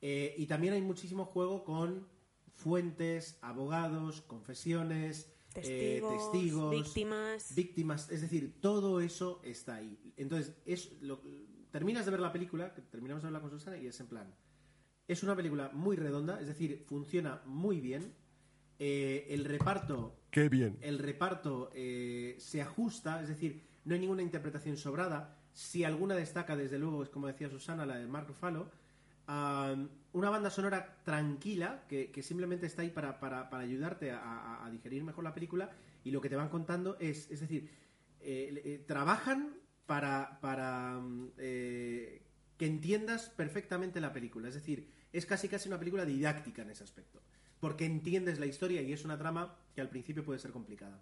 Eh, 0.01 0.35
y 0.37 0.45
también 0.45 0.73
hay 0.73 0.81
muchísimo 0.81 1.23
juego 1.23 1.63
con 1.63 2.05
fuentes, 2.51 3.37
abogados, 3.41 4.23
confesiones, 4.23 5.31
eh, 5.55 6.01
Testigos, 6.01 6.31
testigos, 6.31 6.71
víctimas. 6.71 7.55
víctimas, 7.55 8.09
es 8.09 8.21
decir, 8.21 8.59
todo 8.61 9.01
eso 9.01 9.41
está 9.43 9.75
ahí. 9.75 9.97
Entonces, 10.15 10.53
es 10.65 10.93
lo, 11.01 11.21
terminas 11.71 12.05
de 12.05 12.11
ver 12.11 12.19
la 12.19 12.31
película, 12.31 12.73
que 12.73 12.81
terminamos 12.81 13.23
de 13.23 13.27
verla 13.27 13.41
con 13.41 13.49
Susana 13.49 13.77
y 13.77 13.87
es 13.87 13.99
en 13.99 14.07
plan, 14.07 14.27
es 15.07 15.23
una 15.23 15.35
película 15.35 15.69
muy 15.73 15.95
redonda, 15.95 16.39
es 16.39 16.47
decir, 16.47 16.83
funciona 16.87 17.41
muy 17.45 17.79
bien. 17.81 18.13
Eh, 18.79 19.27
el 19.29 19.45
reparto, 19.45 20.15
Qué 20.31 20.49
bien. 20.49 20.77
el 20.81 20.97
reparto 20.99 21.69
eh, 21.75 22.35
se 22.39 22.61
ajusta, 22.61 23.21
es 23.21 23.27
decir, 23.27 23.61
no 23.85 23.93
hay 23.93 23.99
ninguna 23.99 24.23
interpretación 24.23 24.75
sobrada. 24.77 25.37
Si 25.53 25.83
alguna 25.83 26.15
destaca, 26.15 26.55
desde 26.55 26.79
luego, 26.79 27.03
es 27.03 27.09
como 27.09 27.27
decía 27.27 27.49
Susana, 27.49 27.85
la 27.85 27.97
de 27.97 28.07
Mark 28.07 28.27
Ruffalo. 28.27 28.69
Una 30.13 30.29
banda 30.29 30.49
sonora 30.49 30.97
tranquila 31.05 31.83
que, 31.87 32.11
que 32.11 32.21
simplemente 32.23 32.65
está 32.65 32.81
ahí 32.81 32.89
para, 32.89 33.19
para- 33.19 33.49
para 33.49 33.63
ayudarte 33.63 34.11
a, 34.11 34.19
a- 34.19 34.65
a 34.65 34.69
digerir 34.71 35.03
mejor 35.03 35.23
la 35.23 35.33
película 35.33 35.69
y 36.03 36.11
lo 36.11 36.19
que 36.19 36.29
te 36.29 36.35
van 36.35 36.49
contando 36.49 36.97
es, 36.99 37.29
es 37.31 37.39
decir, 37.39 37.69
eh, 38.21 38.83
trabajan 38.87 39.53
para, 40.41 40.99
mm, 40.99 41.31
eh, 41.37 42.21
que 42.57 42.65
entiendas 42.65 43.29
perfectamente 43.29 44.01
la 44.01 44.13
película. 44.13 44.47
Es 44.47 44.55
decir, 44.55 44.89
es 45.11 45.25
casi 45.25 45.47
casi 45.47 45.67
una 45.69 45.79
película 45.79 46.05
didáctica 46.05 46.61
en 46.61 46.69
ese 46.69 46.83
aspecto. 46.83 47.21
Porque 47.59 47.85
entiendes 47.85 48.39
la 48.39 48.45
historia 48.45 48.81
y 48.81 48.93
es 48.93 49.05
una 49.05 49.17
trama 49.17 49.55
que 49.75 49.81
al 49.81 49.89
principio 49.89 50.25
puede 50.25 50.39
ser 50.39 50.51
complicada. 50.51 51.01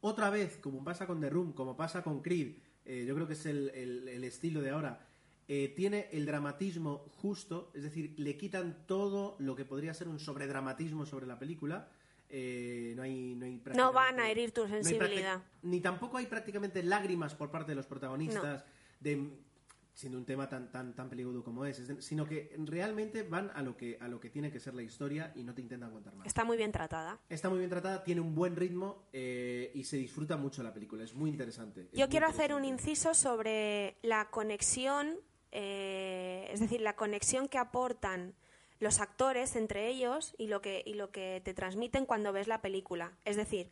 Otra 0.00 0.30
vez, 0.30 0.56
como 0.56 0.84
pasa 0.84 1.06
con 1.06 1.20
The 1.20 1.30
Room, 1.30 1.52
como 1.52 1.76
pasa 1.76 2.02
con 2.02 2.22
Creed, 2.22 2.56
eh, 2.84 3.04
yo 3.06 3.14
creo 3.14 3.26
que 3.26 3.34
es 3.34 3.46
el 3.46 4.24
estilo 4.24 4.60
de 4.60 4.70
ahora, 4.70 5.06
eh, 5.48 5.72
tiene 5.74 6.08
el 6.12 6.24
dramatismo 6.24 7.04
justo, 7.16 7.72
es 7.74 7.82
decir, 7.82 8.14
le 8.16 8.36
quitan 8.36 8.86
todo 8.86 9.36
lo 9.38 9.56
que 9.56 9.64
podría 9.64 9.92
ser 9.92 10.08
un 10.08 10.20
sobredramatismo 10.20 11.04
sobre 11.04 11.26
la 11.26 11.38
película. 11.38 11.90
Eh, 12.34 12.94
no 12.96 13.02
hay, 13.02 13.34
no 13.34 13.44
hay 13.44 13.56
No 13.56 13.62
prácticamente- 13.62 13.94
van 13.94 14.20
a 14.20 14.30
herir 14.30 14.52
tu 14.52 14.62
no 14.62 14.68
sensibilidad. 14.68 15.42
ni 15.62 15.80
tampoco 15.80 16.16
hay 16.16 16.26
prácticamente 16.26 16.82
lágrimas 16.82 17.34
por 17.34 17.50
parte 17.50 17.72
de 17.72 17.76
los 17.76 17.86
protagonistas, 17.86 18.64
de, 19.00 19.28
siendo 19.92 20.16
un 20.16 20.24
tema 20.24 20.48
tan, 20.48 20.72
tan, 20.72 20.94
tan 20.94 21.10
peligroso 21.10 21.44
como 21.44 21.66
es, 21.66 21.76
sino 21.98 22.24
que 22.26 22.56
realmente 22.64 23.22
van 23.24 23.50
a 23.54 23.60
lo 23.62 23.76
que, 23.76 23.98
a 24.00 24.08
lo 24.08 24.18
que 24.18 24.30
tiene 24.30 24.50
que 24.50 24.58
ser 24.58 24.72
la 24.74 24.82
historia 24.82 25.30
y 25.34 25.44
no 25.44 25.54
te 25.54 25.60
intentan 25.60 25.90
contar 25.90 26.14
más. 26.14 26.26
Está 26.26 26.44
muy 26.44 26.56
bien 26.56 26.72
tratada. 26.72 27.20
Está 27.28 27.50
muy 27.50 27.58
bien 27.58 27.68
tratada, 27.68 28.02
tiene 28.02 28.22
un 28.22 28.34
buen 28.34 28.56
ritmo 28.56 29.06
eh, 29.12 29.70
y 29.74 29.84
se 29.84 29.98
disfruta 29.98 30.38
mucho 30.38 30.62
la 30.62 30.72
película. 30.72 31.04
Es 31.04 31.12
muy 31.14 31.28
interesante. 31.28 31.82
es 31.82 31.98
Yo 31.98 32.06
muy 32.06 32.08
quiero 32.08 32.26
hacer 32.26 32.54
un 32.54 32.64
inciso 32.64 33.12
sobre 33.12 33.98
la 34.00 34.30
conexión, 34.30 35.16
eh, 35.50 36.48
es 36.50 36.60
decir, 36.60 36.80
la 36.80 36.96
conexión 36.96 37.46
que 37.48 37.58
aportan 37.58 38.34
los 38.82 39.00
actores 39.00 39.54
entre 39.54 39.86
ellos 39.86 40.34
y 40.38 40.48
lo 40.48 40.60
que, 40.60 40.82
y 40.84 40.94
lo 40.94 41.10
que 41.10 41.40
te 41.44 41.54
transmiten 41.54 42.04
cuando 42.04 42.32
ves 42.32 42.48
la 42.48 42.60
película. 42.60 43.12
Es 43.24 43.36
decir, 43.36 43.70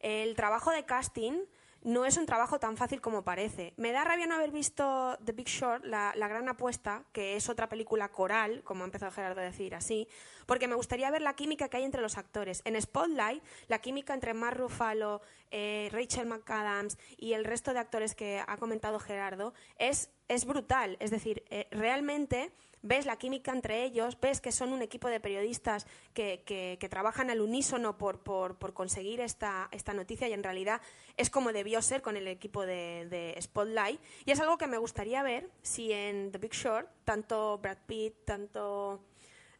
el 0.00 0.36
trabajo 0.36 0.70
de 0.70 0.84
casting 0.84 1.44
no 1.82 2.04
es 2.04 2.18
un 2.18 2.26
trabajo 2.26 2.60
tan 2.60 2.76
fácil 2.76 3.00
como 3.00 3.24
parece. 3.24 3.72
Me 3.78 3.90
da 3.90 4.04
rabia 4.04 4.26
no 4.26 4.34
haber 4.34 4.50
visto 4.50 5.18
The 5.24 5.32
Big 5.32 5.48
Short, 5.48 5.82
la, 5.84 6.12
la, 6.14 6.28
gran 6.28 6.46
apuesta, 6.50 7.04
que 7.12 7.36
es 7.36 7.48
otra 7.48 7.70
película 7.70 8.10
coral, 8.10 8.62
como 8.62 8.82
ha 8.82 8.84
empezado 8.84 9.10
Gerardo 9.12 9.40
a 9.40 9.44
decir 9.44 9.74
así, 9.74 10.06
porque 10.44 10.68
me 10.68 10.74
gustaría 10.74 11.10
ver 11.10 11.22
la 11.22 11.34
química 11.34 11.68
que 11.68 11.78
hay 11.78 11.84
entre 11.84 12.02
los 12.02 12.18
actores. 12.18 12.60
En 12.66 12.80
Spotlight, 12.80 13.42
la 13.68 13.78
química 13.78 14.12
entre 14.12 14.34
Mark 14.34 14.58
Ruffalo, 14.58 15.22
eh, 15.50 15.88
Rachel 15.90 16.26
McAdams 16.26 16.98
y 17.16 17.32
el 17.32 17.46
resto 17.46 17.72
de 17.72 17.78
actores 17.78 18.14
que 18.14 18.44
ha 18.46 18.58
comentado 18.58 18.98
Gerardo 18.98 19.54
es, 19.78 20.10
es 20.28 20.44
brutal. 20.44 20.98
Es 21.00 21.10
decir, 21.10 21.44
eh, 21.48 21.66
realmente 21.70 22.52
ves 22.82 23.06
la 23.06 23.16
química 23.16 23.52
entre 23.52 23.84
ellos, 23.84 24.18
ves 24.20 24.40
que 24.40 24.52
son 24.52 24.72
un 24.72 24.82
equipo 24.82 25.08
de 25.08 25.20
periodistas 25.20 25.86
que, 26.14 26.42
que, 26.44 26.88
trabajan 26.88 27.30
al 27.30 27.40
unísono 27.40 27.98
por, 27.98 28.20
por, 28.20 28.56
por, 28.58 28.72
conseguir 28.74 29.20
esta, 29.20 29.68
esta 29.70 29.94
noticia 29.94 30.28
y 30.28 30.32
en 30.32 30.42
realidad 30.42 30.80
es 31.16 31.30
como 31.30 31.52
debió 31.52 31.82
ser 31.82 32.02
con 32.02 32.16
el 32.16 32.26
equipo 32.26 32.66
de, 32.66 33.06
de, 33.08 33.40
Spotlight. 33.40 34.00
Y 34.24 34.32
es 34.32 34.40
algo 34.40 34.58
que 34.58 34.66
me 34.66 34.78
gustaría 34.78 35.22
ver 35.22 35.48
si 35.62 35.92
en 35.92 36.32
The 36.32 36.38
Big 36.38 36.52
Short, 36.52 36.88
tanto 37.04 37.58
Brad 37.58 37.78
Pitt, 37.86 38.24
tanto... 38.24 39.04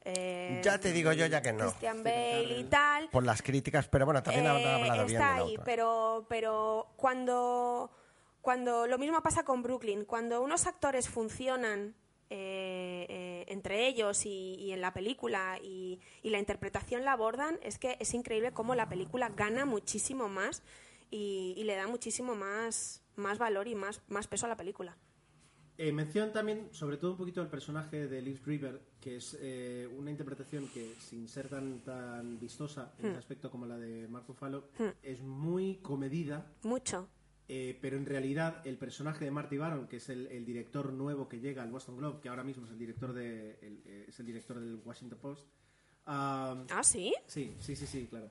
Eh, 0.02 0.62
ya 0.64 0.80
te 0.80 0.92
digo 0.92 1.12
yo 1.12 1.26
ya 1.26 1.42
que 1.42 1.52
no. 1.52 1.66
Christian 1.66 2.02
Bale 2.02 2.58
y 2.58 2.64
tal. 2.64 3.10
Por 3.10 3.22
las 3.22 3.42
críticas, 3.42 3.86
pero 3.86 4.06
bueno, 4.06 4.22
también 4.22 4.46
eh, 4.46 4.48
hablado 4.48 5.04
bien 5.04 5.20
de 5.20 5.24
ahí, 5.24 5.58
pero, 5.62 6.24
pero 6.26 6.94
cuando, 6.96 7.90
cuando 8.40 8.86
lo 8.86 8.96
mismo 8.96 9.22
pasa 9.22 9.44
con 9.44 9.62
Brooklyn, 9.62 10.06
cuando 10.06 10.40
unos 10.40 10.66
actores 10.66 11.08
funcionan 11.10 11.94
eh, 12.30 13.06
eh, 13.08 13.44
entre 13.48 13.88
ellos 13.88 14.24
y, 14.24 14.70
en 14.70 14.80
la 14.80 14.94
película 14.94 15.58
y, 15.62 15.98
la 16.22 16.38
interpretación 16.38 17.04
la 17.04 17.12
abordan, 17.12 17.58
es 17.62 17.78
que 17.78 17.96
es 17.98 18.14
increíble 18.14 18.52
cómo 18.52 18.76
la 18.76 18.88
película 18.88 19.30
gana 19.30 19.64
muchísimo 19.64 20.28
más 20.28 20.62
y, 21.10 21.60
le 21.64 21.74
da 21.74 21.88
muchísimo 21.88 22.36
más, 22.36 23.02
más 23.16 23.38
valor 23.38 23.66
y 23.66 23.74
más, 23.74 24.00
más 24.08 24.28
peso 24.28 24.46
a 24.46 24.48
la 24.48 24.56
película. 24.56 24.96
Eh, 25.76 25.92
mención 25.92 26.30
también, 26.30 26.68
sobre 26.72 26.98
todo 26.98 27.12
un 27.12 27.16
poquito 27.16 27.40
el 27.40 27.48
personaje 27.48 28.06
de 28.06 28.22
Liz 28.22 28.44
River, 28.44 28.80
que 29.00 29.16
es 29.16 29.36
eh, 29.40 29.88
una 29.96 30.10
interpretación 30.10 30.68
que, 30.68 30.94
sin 31.00 31.26
ser 31.26 31.48
tan, 31.48 31.80
tan 31.80 32.38
vistosa 32.38 32.92
en 32.98 33.06
un 33.06 33.12
hmm. 33.14 33.18
aspecto 33.18 33.50
como 33.50 33.66
la 33.66 33.78
de 33.78 34.06
Marco 34.06 34.34
Falo, 34.34 34.68
hmm. 34.78 34.88
es 35.02 35.20
muy 35.20 35.76
comedida. 35.76 36.52
Mucho. 36.62 37.08
Eh, 37.52 37.76
pero 37.80 37.96
en 37.96 38.06
realidad 38.06 38.64
el 38.64 38.78
personaje 38.78 39.24
de 39.24 39.32
Marty 39.32 39.58
Baron, 39.58 39.88
que 39.88 39.96
es 39.96 40.08
el, 40.08 40.46
director 40.46 40.92
nuevo 40.92 41.28
que 41.28 41.40
llega 41.40 41.64
al 41.64 41.70
Boston 41.72 41.96
Globe, 41.96 42.20
que 42.22 42.28
ahora 42.28 42.44
mismo 42.44 42.64
es 42.64 42.70
el 42.70 42.78
director 42.78 43.12
de 43.12 43.58
eh, 43.60 44.04
es 44.06 44.20
el 44.20 44.26
director 44.26 44.60
del 44.60 44.80
Washington 44.84 45.18
Post. 45.18 45.48
ah, 46.06 46.64
sí. 46.84 47.12
Sí, 47.26 47.56
sí, 47.58 47.74
sí, 47.74 47.88
sí, 47.88 48.06
claro. 48.06 48.30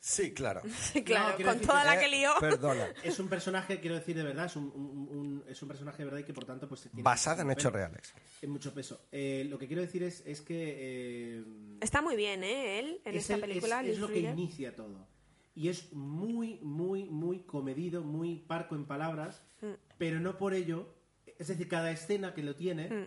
Sí, 0.00 0.32
claro. 0.32 0.62
claro, 1.04 1.44
con 1.44 1.60
toda 1.60 1.84
la 1.84 2.00
que 2.00 2.08
lió. 2.08 2.32
Perdona. 2.40 2.88
Es 3.04 3.20
un 3.20 3.28
personaje, 3.28 3.78
quiero 3.80 3.96
decir 3.96 4.16
de 4.16 4.22
verdad, 4.22 4.46
es 4.46 4.56
un, 4.56 5.44
es 5.46 5.60
un 5.60 5.68
personaje 5.68 5.98
de 5.98 6.04
verdad 6.06 6.20
y 6.20 6.24
que 6.24 6.32
por 6.32 6.46
tanto 6.46 6.66
pues 6.66 6.80
tiene 6.80 7.02
basada 7.02 7.42
en 7.42 7.50
hechos 7.50 7.70
reales. 7.70 8.14
En 8.40 8.48
mucho 8.48 8.72
peso. 8.72 9.08
Eh, 9.12 9.44
lo 9.46 9.58
que 9.58 9.66
quiero 9.66 9.82
decir 9.82 10.04
es, 10.04 10.22
es 10.24 10.40
que 10.40 11.44
está 11.82 12.00
muy 12.00 12.16
bien, 12.16 12.44
¿eh? 12.44 12.78
Él 12.78 13.02
en 13.04 13.14
esta 13.14 13.36
película. 13.36 13.82
Es, 13.82 13.90
es 13.90 13.98
lo 13.98 14.08
que 14.08 14.20
inicia 14.20 14.74
todo 14.74 15.11
y 15.54 15.68
es 15.68 15.92
muy, 15.92 16.58
muy, 16.62 17.04
muy 17.04 17.40
comedido, 17.40 18.02
muy 18.02 18.36
parco 18.36 18.74
en 18.74 18.86
palabras, 18.86 19.42
mm. 19.60 19.72
pero 19.98 20.20
no 20.20 20.38
por 20.38 20.54
ello, 20.54 20.94
es 21.38 21.48
decir, 21.48 21.68
cada 21.68 21.90
escena 21.90 22.34
que 22.34 22.42
lo 22.42 22.56
tiene 22.56 22.88
mm. 22.88 23.06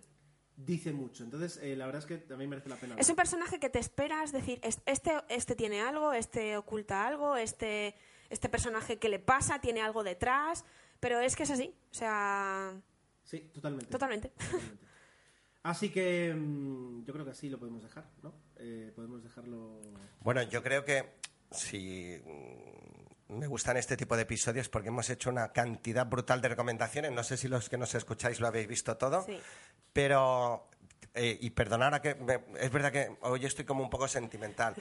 dice 0.58 0.94
mucho. 0.94 1.24
Entonces, 1.24 1.58
eh, 1.64 1.76
la 1.76 1.86
verdad 1.86 2.02
es 2.02 2.06
que 2.06 2.18
también 2.18 2.50
merece 2.50 2.70
la 2.70 2.76
pena. 2.76 2.96
Es 2.98 3.10
un 3.10 3.16
personaje 3.16 3.60
que 3.60 3.70
te 3.70 3.80
esperas 3.80 4.32
decir, 4.32 4.60
este, 4.64 5.14
este 5.30 5.56
tiene 5.56 5.82
algo, 5.82 6.14
este 6.14 6.58
oculta 6.58 7.08
algo, 7.08 7.36
este, 7.36 7.96
este 8.30 8.50
personaje 8.50 9.00
que 9.00 9.10
le 9.10 9.20
pasa 9.20 9.60
tiene 9.60 9.82
algo 9.82 10.04
detrás, 10.04 10.66
pero 11.00 11.20
es 11.20 11.36
que 11.36 11.44
es 11.44 11.52
así, 11.52 11.74
o 11.92 11.94
sea... 11.94 12.80
Sí, 13.24 13.40
totalmente. 13.54 13.90
Totalmente. 13.92 14.32
Así 15.64 15.90
que 15.90 16.32
mm, 16.32 17.06
yo 17.06 17.14
creo 17.14 17.26
que 17.26 17.32
así 17.32 17.50
lo 17.50 17.58
podemos 17.58 17.82
dejar, 17.82 18.08
¿no? 18.22 18.36
Eh, 18.58 18.92
podemos 18.96 19.24
dejarlo... 19.24 19.82
Bueno, 20.22 20.44
yo 20.44 20.62
creo 20.62 20.86
que 20.86 21.16
si 21.52 22.22
mm, 22.24 23.38
me 23.38 23.48
gustan 23.48 23.78
este 23.78 23.98
tipo 23.98 24.16
de 24.16 24.24
episodios 24.24 24.70
porque 24.70 24.90
hemos 24.90 25.10
hecho 25.10 25.30
una 25.30 25.52
cantidad 25.52 26.06
brutal 26.06 26.42
de 26.42 26.50
recomendaciones. 26.50 27.12
No 27.12 27.24
sé 27.24 27.38
si 27.38 27.48
los 27.48 27.70
que 27.70 27.78
nos 27.78 27.96
escucháis 27.96 28.40
lo 28.40 28.48
habéis 28.48 28.68
visto 28.68 28.98
todo, 28.98 29.26
pero 29.94 30.70
eh, 31.14 31.38
y 31.42 31.50
perdonar 31.52 32.02
que 32.02 32.18
es 32.60 32.72
verdad 32.72 32.92
que 32.92 33.16
hoy 33.22 33.46
estoy 33.46 33.66
como 33.66 33.84
un 33.84 33.90
poco 33.90 34.08
sentimental. 34.08 34.76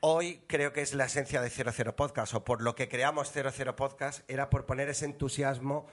Hoy 0.00 0.42
creo 0.46 0.72
que 0.72 0.82
es 0.82 0.92
la 0.92 1.06
esencia 1.06 1.40
de 1.40 1.48
00 1.48 1.96
Podcast, 1.96 2.34
o 2.34 2.44
por 2.44 2.60
lo 2.60 2.74
que 2.74 2.88
creamos 2.88 3.32
00 3.32 3.74
Podcast, 3.76 4.28
era 4.28 4.50
por 4.50 4.66
poner 4.66 4.88
ese 4.88 5.06
entusiasmo 5.06 5.86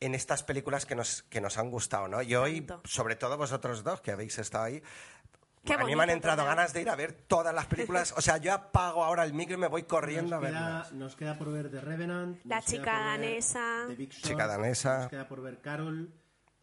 en 0.00 0.14
estas 0.14 0.42
películas 0.42 0.86
que 0.86 0.94
nos, 0.94 1.22
que 1.24 1.40
nos 1.40 1.58
han 1.58 1.70
gustado, 1.70 2.08
¿no? 2.08 2.22
Y 2.22 2.34
hoy, 2.34 2.66
sobre 2.84 3.16
todo 3.16 3.36
vosotros 3.36 3.82
dos, 3.84 4.00
que 4.00 4.12
habéis 4.12 4.38
estado 4.38 4.64
ahí, 4.64 4.82
a 5.74 5.84
mí 5.84 5.96
me 5.96 6.02
han 6.02 6.10
entrado 6.10 6.44
ganas 6.44 6.72
de 6.72 6.82
ir 6.82 6.90
a 6.90 6.96
ver 6.96 7.12
todas 7.12 7.54
las 7.54 7.66
películas. 7.66 8.14
O 8.16 8.20
sea, 8.20 8.38
yo 8.38 8.52
apago 8.52 9.04
ahora 9.04 9.24
el 9.24 9.32
micro 9.32 9.54
y 9.54 9.58
me 9.58 9.68
voy 9.68 9.82
corriendo 9.84 10.36
a 10.36 10.38
verlas. 10.38 10.92
Nos 10.92 11.16
queda 11.16 11.36
por 11.38 11.52
ver 11.52 11.70
The 11.70 11.80
Revenant. 11.80 12.38
La 12.44 12.62
chica 12.62 12.92
danesa. 12.92 13.86
chica 14.08 14.46
danesa. 14.46 14.98
Nos 14.98 15.08
queda 15.08 15.28
por 15.28 15.42
ver 15.42 15.60
Carol, 15.60 16.12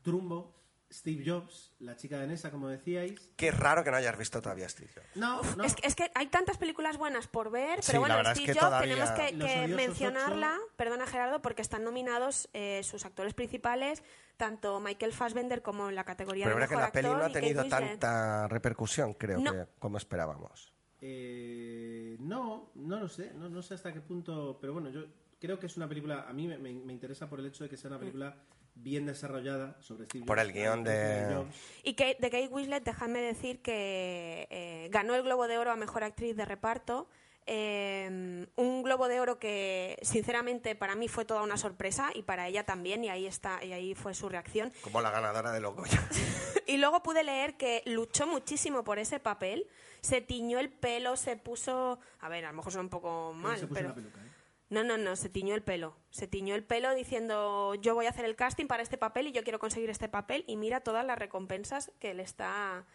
Trumbo. 0.02 0.55
Steve 0.96 1.24
Jobs, 1.26 1.74
la 1.80 1.98
chica 1.98 2.18
danesa, 2.18 2.52
como 2.52 2.70
decíais. 2.70 3.20
Qué 3.36 3.52
raro 3.52 3.84
que 3.84 3.92
no 3.92 3.98
hayas 3.98 4.18
visto 4.18 4.42
todavía 4.42 4.70
Steve 4.70 4.90
Jobs. 4.96 5.08
No, 5.16 5.42
no. 5.58 5.64
Es, 5.66 5.96
que 5.96 6.10
hay 6.16 6.28
tantas 6.28 6.58
películas 6.58 6.98
buenas 6.98 7.28
por 7.28 7.52
ver, 7.52 7.82
pero 7.86 8.00
bueno, 8.00 8.16
Steve 8.34 8.58
Jobs 8.58 8.80
tenemos 8.82 9.12
que, 9.12 9.68
mencionarla, 9.68 10.58
perdona 10.78 11.06
Gerardo, 11.06 11.42
porque 11.42 11.62
están 11.62 11.84
nominados 11.84 12.50
eh, 12.54 12.82
sus 12.84 13.06
actores 13.06 13.34
principales, 13.34 14.04
tanto 14.38 14.80
Michael 14.80 15.12
Fassbender 15.12 15.62
como 15.62 15.90
en 15.90 15.96
la 15.96 16.06
categoría 16.06 16.46
pero 16.46 16.56
de 16.56 16.62
mejor 16.62 16.78
que 16.78 16.82
la 16.82 16.92
peli 16.92 17.10
no 17.10 17.24
ha 17.24 17.30
tenido 17.30 17.66
tanta 17.66 18.48
repercusión, 18.48 19.14
creo 19.14 19.44
que 19.44 19.68
como 19.80 19.98
esperábamos. 19.98 20.74
Eh, 21.02 22.16
no, 22.22 22.72
no 22.76 23.00
lo 23.00 23.10
sé, 23.10 23.34
no, 23.34 23.50
no 23.50 23.62
sé 23.62 23.74
hasta 23.74 23.94
qué 23.94 24.00
punto, 24.00 24.58
pero 24.62 24.74
bueno, 24.74 24.90
yo 24.90 25.06
creo 25.40 25.60
que 25.60 25.66
es 25.66 25.76
una 25.76 25.90
película, 25.90 26.26
a 26.28 26.32
mí 26.32 26.48
me, 26.48 26.58
me 26.58 26.94
interesa 26.94 27.30
por 27.30 27.42
el 27.42 27.48
hecho 27.48 27.66
de 27.66 27.70
que 27.70 27.76
sea 27.76 27.90
una 27.90 28.00
película 28.00 28.36
bien 28.76 29.06
desarrollada 29.06 29.76
sobre 29.82 30.06
Steve 30.06 30.26
Por 30.26 30.40
el 30.40 30.54
guion 30.54 30.84
de... 30.84 31.46
Y 31.84 31.94
que 31.94 32.18
de 32.20 32.30
Kate 32.30 32.48
Winslet, 32.48 32.84
dejadme 32.84 33.20
decir 33.20 33.62
que 33.62 34.48
eh, 34.50 34.90
ganó 34.92 35.16
el 35.16 35.24
Globo 35.24 35.48
de 35.48 35.58
Oro 35.58 35.72
a 35.72 35.76
Mejor 35.76 36.04
Actriz 36.04 36.36
de 36.36 36.46
Reparto. 36.46 37.08
Eh, 37.48 38.48
un 38.56 38.84
Globo 38.84 39.08
de 39.08 39.20
Oro 39.20 39.38
que, 39.38 40.00
sinceramente, 40.02 40.76
para 40.76 40.96
mí 40.96 41.08
fue 41.08 41.26
toda 41.26 41.44
una 41.44 41.58
sorpresa 41.58 42.10
y 42.14 42.24
para 42.24 42.48
ella 42.48 42.66
también, 42.66 43.04
y 43.04 43.10
ahí, 43.10 43.28
está, 43.28 43.64
y 43.64 43.72
ahí 43.72 43.96
fue 43.96 44.14
su 44.14 44.30
reacción. 44.30 44.74
Como 44.82 45.02
la 45.02 45.12
ganadora 45.12 45.52
de 45.52 45.60
los 45.60 45.76
y 46.68 46.78
luego 46.78 47.04
pude 47.04 47.24
leer 47.24 47.56
que 47.56 47.84
luchó 47.86 48.26
muchísimo 48.28 48.84
por 48.84 49.00
ese 49.00 49.20
papel, 49.20 49.68
se 50.02 50.22
tiñó 50.22 50.60
el 50.60 50.70
pelo, 50.70 51.16
se 51.18 51.36
puso... 51.36 52.00
A 52.20 52.30
ver, 52.30 52.46
a 52.46 52.50
lo 52.50 52.58
mejor 52.58 52.72
suena 52.72 52.84
un 52.84 52.90
poco 52.90 53.34
mal, 53.34 53.68
pero... 53.72 53.90
¿eh? 53.92 54.25
No, 54.70 54.84
no, 54.84 54.98
no, 54.98 55.16
se 55.16 55.30
tiñó 55.30 55.54
el 55.54 55.62
pelo. 55.62 55.96
Se 56.10 56.28
tiñó 56.28 56.56
el 56.56 56.64
pelo 56.64 56.94
diciendo 56.96 57.76
yo 57.76 57.94
voy 57.94 58.08
a 58.08 58.10
hacer 58.10 58.26
el 58.26 58.36
casting 58.36 58.66
para 58.66 58.84
este 58.84 58.98
papel 58.98 59.28
y 59.28 59.32
yo 59.32 59.44
quiero 59.44 59.60
conseguir 59.60 59.90
este 59.90 60.10
papel 60.10 60.44
y 60.48 60.58
mira 60.58 60.82
todas 60.82 61.06
las 61.06 61.20
recompensas 61.20 61.92
que 62.00 62.14
le 62.14 62.24
está 62.24 62.86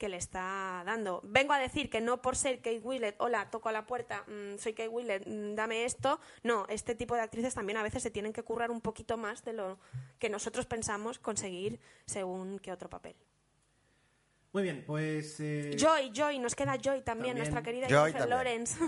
que 0.00 0.08
le 0.08 0.16
está 0.16 0.82
dando. 0.86 1.20
Vengo 1.24 1.52
a 1.52 1.58
decir 1.58 1.90
que 1.90 2.00
no 2.00 2.22
por 2.22 2.34
ser 2.34 2.56
Kate 2.62 2.80
Willett, 2.80 3.16
hola, 3.18 3.50
toco 3.50 3.68
a 3.68 3.72
la 3.72 3.86
puerta, 3.86 4.24
mm, 4.26 4.56
soy 4.56 4.72
Kate 4.72 4.88
Willett, 4.88 5.26
mm, 5.26 5.54
dame 5.54 5.84
esto. 5.84 6.18
No, 6.42 6.66
este 6.70 6.94
tipo 6.94 7.14
de 7.14 7.20
actrices 7.20 7.54
también 7.54 7.76
a 7.76 7.82
veces 7.82 8.02
se 8.02 8.10
tienen 8.10 8.32
que 8.32 8.42
currar 8.42 8.70
un 8.70 8.80
poquito 8.80 9.18
más 9.18 9.44
de 9.44 9.52
lo 9.52 9.78
que 10.18 10.30
nosotros 10.30 10.64
pensamos 10.64 11.18
conseguir 11.18 11.80
según 12.06 12.58
qué 12.60 12.72
otro 12.72 12.88
papel. 12.88 13.14
Muy 14.52 14.62
bien, 14.62 14.84
pues... 14.86 15.38
Eh, 15.38 15.76
Joy, 15.78 16.10
Joy, 16.14 16.38
nos 16.38 16.54
queda 16.54 16.76
Joy 16.76 17.02
también, 17.02 17.36
nuestra 17.36 17.62
querida 17.62 17.86
Joy 17.86 18.12
Lawrence. 18.26 18.78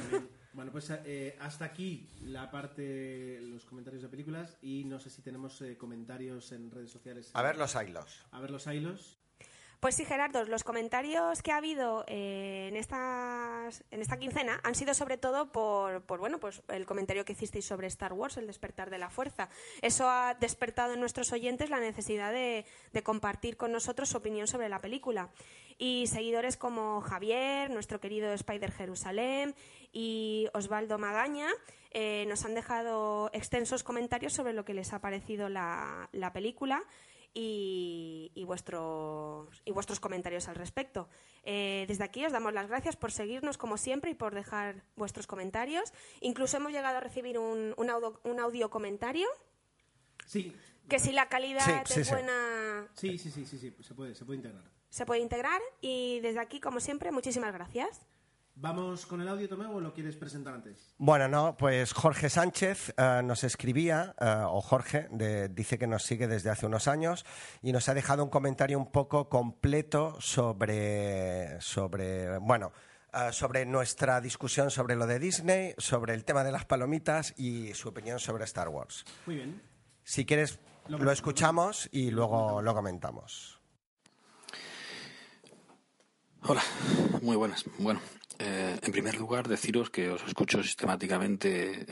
Bueno, 0.55 0.71
pues 0.71 0.91
eh, 0.91 1.37
hasta 1.41 1.65
aquí 1.65 2.11
la 2.25 2.51
parte, 2.51 3.41
los 3.41 3.65
comentarios 3.65 4.03
de 4.03 4.09
películas 4.09 4.57
y 4.61 4.85
no 4.85 4.99
sé 4.99 5.09
si 5.09 5.23
tenemos 5.23 5.61
eh, 5.63 5.79
comentarios 5.79 6.53
en 6.53 6.71
redes 6.71 6.91
sociales. 6.91 7.31
A 7.33 7.43
ver 7.43 7.57
los 7.57 7.75
hilos. 7.75 8.25
A 8.33 8.41
ver 8.41 8.51
los 8.51 8.67
hilos. 8.67 9.19
Pues 9.83 9.97
sí, 9.97 10.05
Gerardo, 10.05 10.45
los 10.45 10.63
comentarios 10.63 11.43
que 11.43 11.51
ha 11.51 11.57
habido 11.57 12.05
eh, 12.07 12.69
en, 12.69 12.77
estas, 12.77 13.83
en 13.91 14.01
esta 14.01 14.17
quincena 14.17 14.61
han 14.63 14.77
sido 14.77 14.95
sobre 14.95 15.19
todo 15.19 15.51
por, 15.51 16.03
por, 16.03 16.21
bueno, 16.21 16.39
pues 16.39 16.63
el 16.69 16.87
comentario 16.87 17.25
que 17.25 17.33
hicisteis 17.33 17.65
sobre 17.65 17.89
Star 17.89 18.13
Wars, 18.13 18.37
el 18.37 18.47
despertar 18.47 18.91
de 18.91 18.99
la 18.99 19.11
fuerza. 19.11 19.49
Eso 19.81 20.09
ha 20.09 20.37
despertado 20.39 20.93
en 20.93 21.01
nuestros 21.01 21.33
oyentes 21.33 21.69
la 21.69 21.81
necesidad 21.81 22.31
de, 22.31 22.65
de 22.93 23.03
compartir 23.03 23.57
con 23.57 23.73
nosotros 23.73 24.11
su 24.11 24.19
opinión 24.19 24.47
sobre 24.47 24.69
la 24.69 24.81
película. 24.81 25.31
Y 25.79 26.07
seguidores 26.07 26.57
como 26.57 27.01
Javier, 27.01 27.71
nuestro 27.71 28.01
querido 28.01 28.33
Spider 28.33 28.71
Jerusalén 28.73 29.55
y 29.93 30.49
Osvaldo 30.55 30.99
Magaña 30.99 31.49
eh, 31.91 32.25
nos 32.29 32.45
han 32.45 32.55
dejado 32.55 33.31
extensos 33.33 33.83
comentarios 33.83 34.33
sobre 34.33 34.53
lo 34.53 34.65
que 34.65 34.75
les 34.75 34.93
ha 34.93 35.01
parecido 35.01 35.49
la, 35.49 36.09
la 36.13 36.33
película 36.33 36.83
y, 37.35 38.31
y, 38.35 38.45
vuestros, 38.45 39.63
y 39.65 39.73
vuestros 39.73 40.01
comentarios 40.01 40.49
al 40.49 40.55
respecto. 40.55 41.09
Eh, 41.45 41.85
desde 41.89 42.05
aquí 42.05 42.25
os 42.25 42.33
damos 42.33 42.53
las 42.53 42.69
gracias 42.69 42.97
por 42.97 43.11
seguirnos 43.13 43.59
como 43.59 43.77
siempre 43.77 44.11
y 44.11 44.15
por 44.15 44.35
dejar 44.35 44.85
vuestros 44.97 45.27
comentarios. 45.27 45.93
Incluso 46.21 46.59
hemos 46.59 46.73
llegado 46.73 46.99
a 46.99 47.01
recibir 47.01 47.39
un, 47.39 47.75
un, 47.77 47.91
audio, 47.91 48.21
un 48.25 48.39
audio 48.41 48.71
comentario. 48.71 49.27
Sí. 50.27 50.55
Que 50.89 50.99
si 50.99 51.13
la 51.13 51.29
calidad 51.29 51.85
Sí, 51.87 52.01
es 52.01 52.07
sí. 52.09 52.13
buena, 52.13 52.89
Sí, 52.95 53.19
sí, 53.19 53.31
sí, 53.31 53.47
sí, 53.47 53.59
sí, 53.59 53.75
se 53.83 53.95
puede, 53.95 54.15
se 54.15 54.25
puede 54.25 54.39
integrar. 54.39 54.65
Se 54.93 55.07
puede 55.07 55.21
integrar. 55.23 55.61
Y 55.81 56.21
desde 56.21 56.41
aquí, 56.41 56.61
como 56.61 56.79
siempre, 56.79 57.11
muchísimas 57.11 57.53
gracias. 57.55 58.05
¿Vamos 58.55 59.07
con 59.07 59.23
el 59.23 59.29
audio, 59.29 59.49
Tomeo, 59.49 59.71
o 59.71 59.81
lo 59.81 59.95
quieres 59.95 60.15
presentar 60.15 60.53
antes? 60.53 60.95
Bueno, 60.99 61.27
no, 61.27 61.57
pues 61.57 61.95
Jorge 61.95 62.29
Sánchez 62.29 62.93
eh, 62.99 63.23
nos 63.25 63.45
escribía, 63.45 64.15
eh, 64.21 64.45
o 64.47 64.61
Jorge, 64.61 65.09
de- 65.11 65.49
dice 65.49 65.79
que 65.79 65.87
nos 65.87 66.03
sigue 66.03 66.29
desde 66.29 66.51
hace 66.51 66.67
unos 66.67 66.87
años 66.87 67.25
y 67.63 67.73
nos 67.73 67.89
ha 67.89 67.95
dejado 67.95 68.23
un 68.23 68.29
comentario 68.29 68.79
un 68.79 68.93
poco 68.93 69.31
completo 69.31 70.21
sobre, 70.21 71.59
sobre 71.63 72.37
bueno, 72.41 72.73
eh, 73.15 73.33
sobre 73.33 73.65
nuestra 73.65 74.21
discusión 74.21 74.71
sobre 74.71 74.97
lo 74.97 75.07
de 75.07 75.19
Disney, 75.19 75.75
sobre 75.79 76.13
el 76.13 76.27
tema 76.27 76.45
de 76.45 76.53
las 76.53 76.67
palomitas 76.67 77.33
y 77.39 77.73
su 77.73 77.89
opinión 77.89 78.19
sobre 78.19 78.45
Star 78.45 78.69
Wars. 78.69 79.07
Muy 79.25 79.37
bien. 79.37 79.63
Si 80.05 80.27
quieres, 80.27 80.59
Lo 80.89 80.99
lo 80.99 81.11
escuchamos 81.11 81.89
y 81.91 82.11
luego 82.11 82.61
lo 82.61 82.75
comentamos. 82.75 83.62
Hola, 86.45 86.65
muy 87.21 87.37
buenas. 87.37 87.65
Bueno, 87.79 88.01
eh, 88.41 88.77
en 88.83 88.91
primer 88.91 89.17
lugar, 89.17 89.47
deciros 89.47 89.91
que 89.91 90.11
os 90.11 90.25
escucho 90.27 90.61
sistemáticamente 90.61 91.87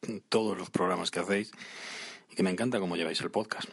en 0.00 0.22
todos 0.30 0.56
los 0.56 0.70
programas 0.70 1.10
que 1.10 1.20
hacéis 1.20 1.52
y 2.30 2.34
que 2.34 2.42
me 2.42 2.48
encanta 2.48 2.80
cómo 2.80 2.96
lleváis 2.96 3.20
el 3.20 3.30
podcast. 3.30 3.68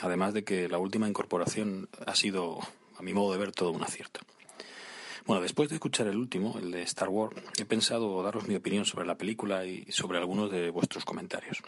Además 0.00 0.32
de 0.32 0.44
que 0.44 0.68
la 0.68 0.78
última 0.78 1.08
incorporación 1.08 1.88
ha 2.06 2.14
sido, 2.14 2.60
a 2.96 3.02
mi 3.02 3.14
modo 3.14 3.32
de 3.32 3.38
ver, 3.38 3.50
todo 3.50 3.72
un 3.72 3.82
acierto. 3.82 4.20
Bueno, 5.26 5.42
después 5.42 5.68
de 5.70 5.74
escuchar 5.74 6.06
el 6.06 6.18
último, 6.18 6.56
el 6.56 6.70
de 6.70 6.82
Star 6.82 7.08
Wars, 7.08 7.34
he 7.58 7.64
pensado 7.64 8.22
daros 8.22 8.46
mi 8.46 8.54
opinión 8.54 8.84
sobre 8.84 9.06
la 9.06 9.18
película 9.18 9.66
y 9.66 9.90
sobre 9.90 10.18
algunos 10.18 10.52
de 10.52 10.70
vuestros 10.70 11.04
comentarios. 11.04 11.58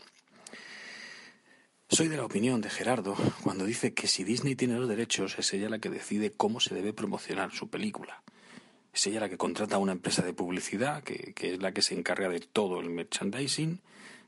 Soy 1.88 2.08
de 2.08 2.16
la 2.16 2.24
opinión 2.24 2.60
de 2.60 2.68
Gerardo 2.68 3.14
cuando 3.44 3.64
dice 3.64 3.94
que 3.94 4.08
si 4.08 4.24
Disney 4.24 4.56
tiene 4.56 4.74
los 4.74 4.88
derechos 4.88 5.38
es 5.38 5.52
ella 5.54 5.68
la 5.68 5.78
que 5.78 5.88
decide 5.88 6.32
cómo 6.32 6.58
se 6.58 6.74
debe 6.74 6.92
promocionar 6.92 7.52
su 7.52 7.70
película. 7.70 8.24
Es 8.92 9.06
ella 9.06 9.20
la 9.20 9.28
que 9.28 9.38
contrata 9.38 9.76
a 9.76 9.78
una 9.78 9.92
empresa 9.92 10.22
de 10.22 10.32
publicidad 10.32 11.04
que, 11.04 11.32
que 11.32 11.54
es 11.54 11.62
la 11.62 11.72
que 11.72 11.82
se 11.82 11.94
encarga 11.94 12.28
de 12.28 12.40
todo 12.40 12.80
el 12.80 12.90
merchandising 12.90 13.80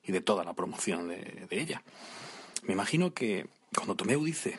y 0.05 0.13
de 0.13 0.21
toda 0.21 0.45
la 0.45 0.55
promoción 0.55 1.09
de, 1.09 1.47
de 1.51 1.61
ella. 1.61 1.83
Me 2.63 2.75
imagino 2.75 3.13
que 3.13 3.49
cuando 3.75 3.97
Tomeu 3.97 4.25
dice 4.25 4.57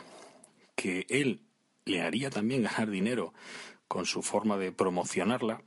que 0.75 1.05
él 1.07 1.39
le 1.85 2.01
haría 2.01 2.29
también 2.29 2.63
ganar 2.63 2.89
dinero 2.89 3.33
con 3.87 4.05
su 4.05 4.21
forma 4.21 4.57
de 4.57 4.73
promocionarla, 4.73 5.61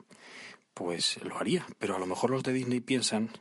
pues 0.75 1.17
lo 1.23 1.39
haría. 1.39 1.65
Pero 1.79 1.95
a 1.95 1.99
lo 1.99 2.05
mejor 2.05 2.29
los 2.29 2.43
de 2.43 2.53
Disney 2.53 2.79
piensan 2.79 3.31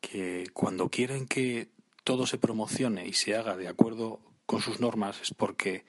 que 0.00 0.48
cuando 0.54 0.88
quieren 0.88 1.26
que 1.26 1.68
todo 2.04 2.26
se 2.26 2.38
promocione 2.38 3.06
y 3.06 3.12
se 3.12 3.36
haga 3.36 3.56
de 3.56 3.68
acuerdo 3.68 4.20
con 4.46 4.60
sus 4.60 4.80
normas 4.80 5.20
es 5.22 5.32
porque 5.34 5.84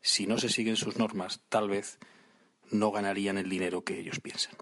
si 0.00 0.26
no 0.26 0.38
se 0.38 0.48
siguen 0.48 0.76
sus 0.76 0.96
normas 0.96 1.40
tal 1.48 1.68
vez 1.68 1.98
no 2.70 2.90
ganarían 2.90 3.38
el 3.38 3.48
dinero 3.48 3.84
que 3.84 3.98
ellos 3.98 4.20
piensan. 4.20 4.54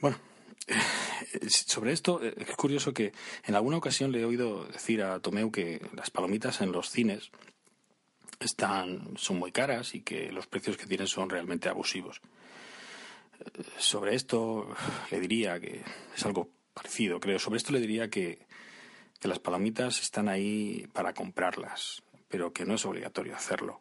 Bueno, 0.00 0.18
sobre 1.48 1.92
esto 1.92 2.22
eh, 2.22 2.34
es 2.36 2.56
curioso 2.56 2.92
que 2.92 3.12
en 3.44 3.54
alguna 3.54 3.76
ocasión 3.76 4.12
le 4.12 4.20
he 4.20 4.24
oído 4.24 4.64
decir 4.66 5.02
a 5.02 5.20
Tomeu 5.20 5.50
que 5.50 5.80
las 5.94 6.10
palomitas 6.10 6.60
en 6.60 6.72
los 6.72 6.90
cines 6.90 7.30
están 8.40 9.16
son 9.16 9.38
muy 9.38 9.52
caras 9.52 9.94
y 9.94 10.02
que 10.02 10.32
los 10.32 10.46
precios 10.46 10.76
que 10.76 10.86
tienen 10.86 11.06
son 11.06 11.30
realmente 11.30 11.68
abusivos. 11.68 12.20
Eh, 13.40 13.62
Sobre 13.78 14.14
esto 14.14 14.74
le 15.10 15.20
diría 15.20 15.60
que 15.60 15.82
es 16.14 16.26
algo 16.26 16.50
parecido, 16.74 17.20
creo. 17.20 17.38
Sobre 17.38 17.58
esto 17.58 17.72
le 17.72 17.80
diría 17.80 18.10
que, 18.10 18.46
que 19.24 19.28
las 19.28 19.38
palomitas 19.38 20.02
están 20.02 20.28
ahí 20.28 20.86
para 20.92 21.14
comprarlas, 21.14 22.02
pero 22.28 22.52
que 22.52 22.66
no 22.66 22.74
es 22.74 22.84
obligatorio 22.84 23.34
hacerlo. 23.34 23.80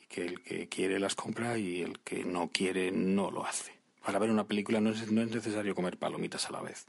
Y 0.00 0.06
que 0.06 0.24
el 0.24 0.42
que 0.42 0.68
quiere 0.68 1.00
las 1.00 1.16
compra 1.16 1.58
y 1.58 1.82
el 1.82 1.98
que 1.98 2.22
no 2.24 2.50
quiere 2.52 2.92
no 2.92 3.32
lo 3.32 3.44
hace. 3.44 3.72
Para 4.04 4.20
ver 4.20 4.30
una 4.30 4.46
película 4.46 4.80
no 4.80 4.90
es, 4.90 5.10
no 5.10 5.22
es 5.22 5.34
necesario 5.34 5.74
comer 5.74 5.98
palomitas 5.98 6.46
a 6.46 6.52
la 6.52 6.60
vez. 6.60 6.86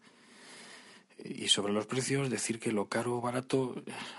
Y 1.26 1.48
sobre 1.48 1.74
los 1.74 1.88
precios, 1.88 2.30
decir 2.30 2.60
que 2.60 2.72
lo 2.72 2.88
caro 2.88 3.18
o 3.18 3.22
barato 3.22 3.74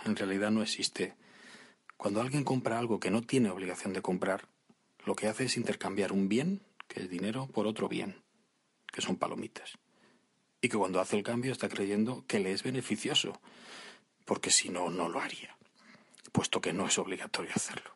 en 0.06 0.16
realidad 0.16 0.50
no 0.50 0.62
existe. 0.62 1.14
Cuando 1.96 2.20
alguien 2.20 2.42
compra 2.42 2.80
algo 2.80 2.98
que 2.98 3.12
no 3.12 3.22
tiene 3.22 3.50
obligación 3.50 3.92
de 3.92 4.02
comprar, 4.02 4.48
lo 5.06 5.14
que 5.14 5.28
hace 5.28 5.44
es 5.44 5.56
intercambiar 5.56 6.10
un 6.10 6.28
bien, 6.28 6.62
que 6.88 7.02
es 7.02 7.08
dinero, 7.08 7.46
por 7.46 7.68
otro 7.68 7.88
bien, 7.88 8.24
que 8.92 9.02
son 9.02 9.14
palomitas. 9.14 9.78
Y 10.62 10.70
que 10.70 10.78
cuando 10.78 11.00
hace 11.00 11.16
el 11.16 11.22
cambio 11.22 11.52
está 11.52 11.68
creyendo 11.68 12.24
que 12.26 12.38
le 12.38 12.52
es 12.52 12.62
beneficioso, 12.62 13.38
porque 14.24 14.50
si 14.50 14.70
no, 14.70 14.88
no 14.88 15.10
lo 15.10 15.20
haría, 15.20 15.54
puesto 16.32 16.62
que 16.62 16.72
no 16.72 16.86
es 16.86 16.96
obligatorio 16.98 17.52
hacerlo. 17.54 17.90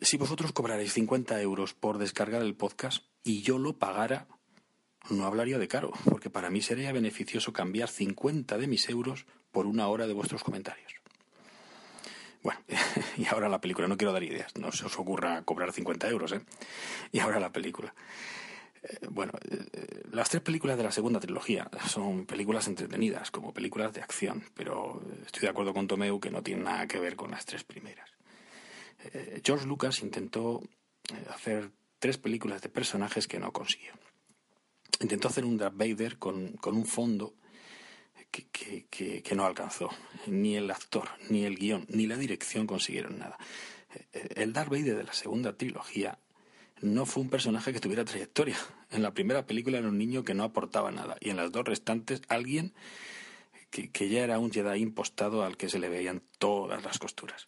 Si 0.00 0.16
vosotros 0.16 0.52
cobrarais 0.52 0.92
50 0.92 1.40
euros 1.42 1.74
por 1.74 1.98
descargar 1.98 2.42
el 2.42 2.54
podcast 2.54 3.02
y 3.24 3.42
yo 3.42 3.58
lo 3.58 3.78
pagara, 3.78 4.28
no 5.08 5.24
hablaría 5.24 5.58
de 5.58 5.68
caro, 5.68 5.90
porque 6.04 6.30
para 6.30 6.50
mí 6.50 6.62
sería 6.62 6.92
beneficioso 6.92 7.52
cambiar 7.52 7.88
50 7.88 8.56
de 8.58 8.66
mis 8.68 8.88
euros 8.88 9.26
por 9.50 9.66
una 9.66 9.88
hora 9.88 10.06
de 10.06 10.12
vuestros 10.12 10.44
comentarios. 10.44 10.94
Bueno, 12.42 12.60
y 13.16 13.26
ahora 13.26 13.48
la 13.48 13.60
película. 13.60 13.88
No 13.88 13.96
quiero 13.96 14.12
dar 14.12 14.22
ideas, 14.22 14.56
no 14.56 14.72
se 14.72 14.86
os 14.86 14.98
ocurra 14.98 15.42
cobrar 15.42 15.72
50 15.72 16.08
euros, 16.08 16.32
¿eh? 16.32 16.40
Y 17.12 17.18
ahora 17.20 17.40
la 17.40 17.52
película. 17.52 17.94
Eh, 18.82 19.06
bueno, 19.10 19.32
eh, 19.42 20.02
las 20.12 20.30
tres 20.30 20.42
películas 20.42 20.76
de 20.76 20.84
la 20.84 20.92
segunda 20.92 21.20
trilogía 21.20 21.70
son 21.86 22.26
películas 22.26 22.66
entretenidas, 22.68 23.30
como 23.30 23.52
películas 23.52 23.92
de 23.92 24.02
acción, 24.02 24.44
pero 24.54 25.02
estoy 25.24 25.42
de 25.42 25.48
acuerdo 25.48 25.74
con 25.74 25.86
Tomeu 25.86 26.18
que 26.18 26.30
no 26.30 26.42
tienen 26.42 26.64
nada 26.64 26.86
que 26.86 26.98
ver 26.98 27.16
con 27.16 27.30
las 27.30 27.44
tres 27.44 27.64
primeras. 27.64 28.10
Eh, 29.12 29.40
George 29.44 29.66
Lucas 29.66 30.02
intentó 30.02 30.62
eh, 31.12 31.26
hacer 31.30 31.70
tres 31.98 32.18
películas 32.18 32.62
de 32.62 32.68
personajes 32.68 33.26
que 33.26 33.38
no 33.38 33.52
consiguió. 33.52 33.92
Intentó 35.00 35.28
hacer 35.28 35.44
un 35.44 35.56
Darth 35.56 35.76
Vader 35.76 36.18
con, 36.18 36.52
con 36.54 36.76
un 36.76 36.86
fondo 36.86 37.34
que, 38.30 38.46
que, 38.48 38.86
que, 38.90 39.22
que 39.22 39.34
no 39.34 39.44
alcanzó. 39.44 39.90
Ni 40.26 40.56
el 40.56 40.70
actor, 40.70 41.08
ni 41.28 41.44
el 41.44 41.56
guion, 41.56 41.86
ni 41.88 42.06
la 42.06 42.16
dirección 42.16 42.66
consiguieron 42.66 43.18
nada. 43.18 43.38
Eh, 44.12 44.28
El 44.36 44.52
Darth 44.52 44.70
Vader 44.70 44.96
de 44.96 45.04
la 45.04 45.12
segunda 45.12 45.56
trilogía 45.56 46.18
no 46.82 47.06
fue 47.06 47.22
un 47.22 47.30
personaje 47.30 47.72
que 47.72 47.80
tuviera 47.80 48.04
trayectoria. 48.04 48.56
En 48.90 49.02
la 49.02 49.12
primera 49.12 49.46
película 49.46 49.78
era 49.78 49.88
un 49.88 49.98
niño 49.98 50.24
que 50.24 50.34
no 50.34 50.44
aportaba 50.44 50.90
nada. 50.90 51.16
Y 51.20 51.30
en 51.30 51.36
las 51.36 51.52
dos 51.52 51.64
restantes, 51.64 52.22
alguien 52.28 52.74
que, 53.70 53.90
que 53.90 54.08
ya 54.08 54.24
era 54.24 54.38
un 54.38 54.50
Jedi 54.50 54.80
impostado 54.80 55.44
al 55.44 55.56
que 55.56 55.68
se 55.68 55.78
le 55.78 55.88
veían 55.88 56.22
todas 56.38 56.82
las 56.82 56.98
costuras. 56.98 57.46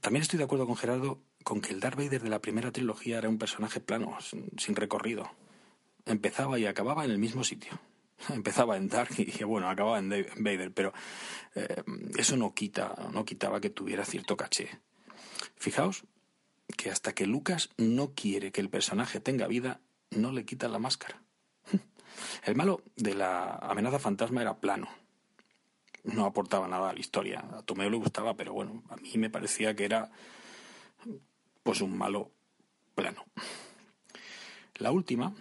También 0.00 0.22
estoy 0.22 0.38
de 0.38 0.44
acuerdo 0.44 0.66
con 0.66 0.76
Gerardo 0.76 1.22
con 1.44 1.60
que 1.60 1.72
el 1.72 1.80
Darth 1.80 1.96
Vader 1.96 2.22
de 2.22 2.28
la 2.28 2.40
primera 2.40 2.72
trilogía 2.72 3.18
era 3.18 3.28
un 3.28 3.38
personaje 3.38 3.80
plano, 3.80 4.18
sin, 4.20 4.76
recorrido. 4.76 5.30
Empezaba 6.04 6.58
y 6.58 6.66
acababa 6.66 7.04
en 7.04 7.10
el 7.10 7.18
mismo 7.18 7.42
sitio. 7.42 7.80
Empezaba 8.28 8.76
en 8.76 8.88
Dark 8.88 9.14
y 9.16 9.44
bueno, 9.44 9.68
acababa 9.70 9.98
en 9.98 10.10
Vader, 10.10 10.72
pero 10.72 10.92
eh, 11.54 11.82
eso 12.16 12.36
no 12.36 12.54
quita, 12.54 13.08
no 13.12 13.24
quitaba 13.24 13.60
que 13.60 13.70
tuviera 13.70 14.04
cierto 14.04 14.36
caché. 14.36 14.78
Fijaos 15.56 16.04
que 16.76 16.90
hasta 16.90 17.14
que 17.14 17.26
Lucas 17.26 17.70
no 17.76 18.14
quiere 18.14 18.52
que 18.52 18.60
el 18.60 18.70
personaje 18.70 19.20
tenga 19.20 19.46
vida, 19.46 19.80
no 20.10 20.32
le 20.32 20.44
quita 20.44 20.68
la 20.68 20.78
máscara. 20.78 21.22
El 22.44 22.56
malo 22.56 22.82
de 22.96 23.14
la 23.14 23.56
amenaza 23.56 23.98
fantasma 23.98 24.42
era 24.42 24.58
plano. 24.58 24.88
No 26.04 26.24
aportaba 26.24 26.68
nada 26.68 26.90
a 26.90 26.92
la 26.92 27.00
historia. 27.00 27.44
A 27.52 27.62
Tomeo 27.62 27.90
le 27.90 27.96
gustaba, 27.96 28.34
pero 28.34 28.52
bueno, 28.52 28.82
a 28.88 28.96
mí 28.96 29.12
me 29.16 29.30
parecía 29.30 29.74
que 29.74 29.84
era 29.84 30.10
pues 31.62 31.80
un 31.80 31.96
malo 31.96 32.30
plano. 32.94 33.24
La 34.76 34.90
última, 34.90 35.34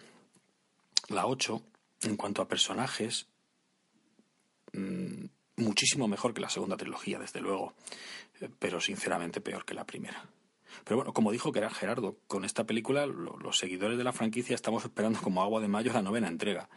la 1.09 1.25
8, 1.25 1.61
en 2.03 2.17
cuanto 2.17 2.41
a 2.41 2.47
personajes, 2.47 3.27
mm, 4.73 5.25
muchísimo 5.57 6.07
mejor 6.07 6.33
que 6.33 6.41
la 6.41 6.49
segunda 6.49 6.77
trilogía, 6.77 7.19
desde 7.19 7.41
luego, 7.41 7.73
eh, 8.41 8.49
pero 8.59 8.81
sinceramente 8.81 9.41
peor 9.41 9.63
que 9.63 9.73
la 9.73 9.85
primera. 9.85 10.27
Pero 10.83 10.97
bueno, 10.97 11.13
como 11.13 11.31
dijo 11.31 11.51
que 11.51 11.59
era 11.59 11.69
Gerardo, 11.69 12.17
con 12.27 12.45
esta 12.45 12.65
película 12.65 13.05
lo- 13.05 13.37
los 13.37 13.57
seguidores 13.57 13.97
de 13.97 14.03
la 14.03 14.13
franquicia 14.13 14.55
estamos 14.55 14.83
esperando 14.83 15.19
como 15.21 15.41
agua 15.41 15.61
de 15.61 15.67
mayo 15.67 15.91
la 15.93 16.01
novena 16.01 16.27
entrega. 16.27 16.69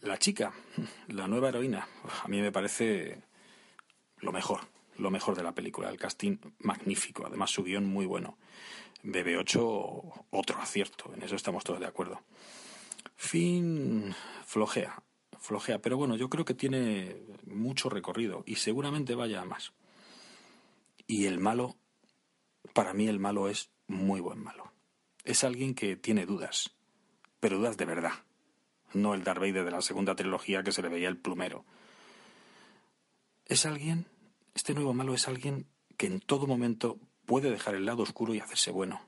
La 0.00 0.18
chica, 0.18 0.52
la 1.08 1.28
nueva 1.28 1.48
heroína, 1.50 1.86
a 2.24 2.28
mí 2.28 2.40
me 2.40 2.52
parece 2.52 3.22
lo 4.18 4.32
mejor, 4.32 4.60
lo 4.96 5.10
mejor 5.10 5.36
de 5.36 5.42
la 5.42 5.52
película. 5.54 5.90
El 5.90 5.98
casting 5.98 6.38
magnífico, 6.60 7.26
además 7.26 7.50
su 7.50 7.62
guion 7.62 7.84
muy 7.86 8.06
bueno. 8.06 8.38
BB8, 9.02 10.24
otro 10.30 10.58
acierto, 10.60 11.12
en 11.14 11.22
eso 11.22 11.36
estamos 11.36 11.62
todos 11.64 11.78
de 11.80 11.86
acuerdo. 11.86 12.22
Fin 13.16 14.14
flojea, 14.44 15.02
flojea. 15.38 15.80
Pero 15.80 15.96
bueno, 15.96 16.16
yo 16.16 16.28
creo 16.28 16.44
que 16.44 16.54
tiene 16.54 17.16
mucho 17.46 17.88
recorrido 17.90 18.42
y 18.46 18.56
seguramente 18.56 19.14
vaya 19.14 19.40
a 19.42 19.44
más. 19.44 19.72
Y 21.06 21.26
el 21.26 21.38
malo, 21.38 21.76
para 22.72 22.94
mí 22.94 23.08
el 23.08 23.18
malo 23.18 23.48
es 23.48 23.70
muy 23.86 24.20
buen 24.20 24.42
malo. 24.42 24.72
Es 25.24 25.44
alguien 25.44 25.74
que 25.74 25.96
tiene 25.96 26.26
dudas, 26.26 26.76
pero 27.40 27.58
dudas 27.58 27.76
de 27.76 27.84
verdad. 27.84 28.12
No 28.94 29.14
el 29.14 29.24
Darth 29.24 29.42
de 29.42 29.70
la 29.70 29.82
segunda 29.82 30.16
trilogía 30.16 30.62
que 30.62 30.72
se 30.72 30.82
le 30.82 30.88
veía 30.88 31.08
el 31.08 31.18
plumero. 31.18 31.64
Es 33.44 33.66
alguien, 33.66 34.06
este 34.54 34.74
nuevo 34.74 34.94
malo 34.94 35.14
es 35.14 35.28
alguien 35.28 35.66
que 35.96 36.06
en 36.06 36.20
todo 36.20 36.46
momento 36.46 36.98
puede 37.26 37.50
dejar 37.50 37.74
el 37.74 37.84
lado 37.84 38.02
oscuro 38.02 38.34
y 38.34 38.40
hacerse 38.40 38.70
bueno. 38.70 39.02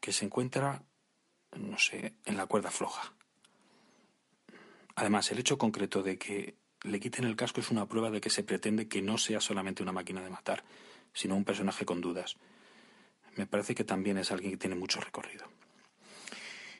Que 0.00 0.12
se 0.12 0.24
encuentra, 0.24 0.84
no 1.56 1.78
sé, 1.78 2.14
en 2.24 2.36
la 2.36 2.46
cuerda 2.46 2.70
floja. 2.70 3.14
Además, 4.96 5.30
el 5.30 5.38
hecho 5.38 5.58
concreto 5.58 6.02
de 6.02 6.18
que 6.18 6.56
le 6.82 7.00
quiten 7.00 7.24
el 7.24 7.36
casco 7.36 7.60
es 7.60 7.70
una 7.70 7.86
prueba 7.86 8.10
de 8.10 8.20
que 8.20 8.30
se 8.30 8.44
pretende 8.44 8.88
que 8.88 9.02
no 9.02 9.18
sea 9.18 9.40
solamente 9.40 9.82
una 9.82 9.92
máquina 9.92 10.22
de 10.22 10.30
matar, 10.30 10.64
sino 11.14 11.36
un 11.36 11.44
personaje 11.44 11.86
con 11.86 12.02
dudas. 12.02 12.36
Me 13.36 13.46
parece 13.46 13.74
que 13.74 13.84
también 13.84 14.18
es 14.18 14.30
alguien 14.30 14.52
que 14.52 14.58
tiene 14.58 14.76
mucho 14.76 15.00
recorrido. 15.00 15.46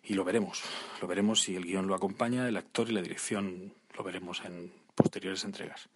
Y 0.03 0.15
lo 0.15 0.25
veremos, 0.25 0.63
lo 1.01 1.09
veremos 1.09 1.41
si 1.41 1.57
el 1.57 1.65
guion 1.65 1.87
lo 1.87 1.95
acompaña, 1.95 2.47
el 2.47 2.59
actor 2.59 2.91
y 2.91 2.93
la 2.93 3.01
dirección 3.01 3.73
lo 3.97 4.05
veremos 4.05 4.43
en 4.45 4.71
posteriores 4.95 5.45
entregas. 5.45 5.89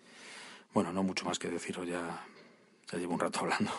Bueno, 0.73 0.93
no 0.93 1.03
mucho 1.03 1.27
más 1.27 1.39
que 1.39 1.49
deciros, 1.49 1.87
ya, 1.87 2.25
ya 2.91 2.99
llevo 2.99 3.15
un 3.15 3.21
rato 3.21 3.41
hablando. 3.41 3.71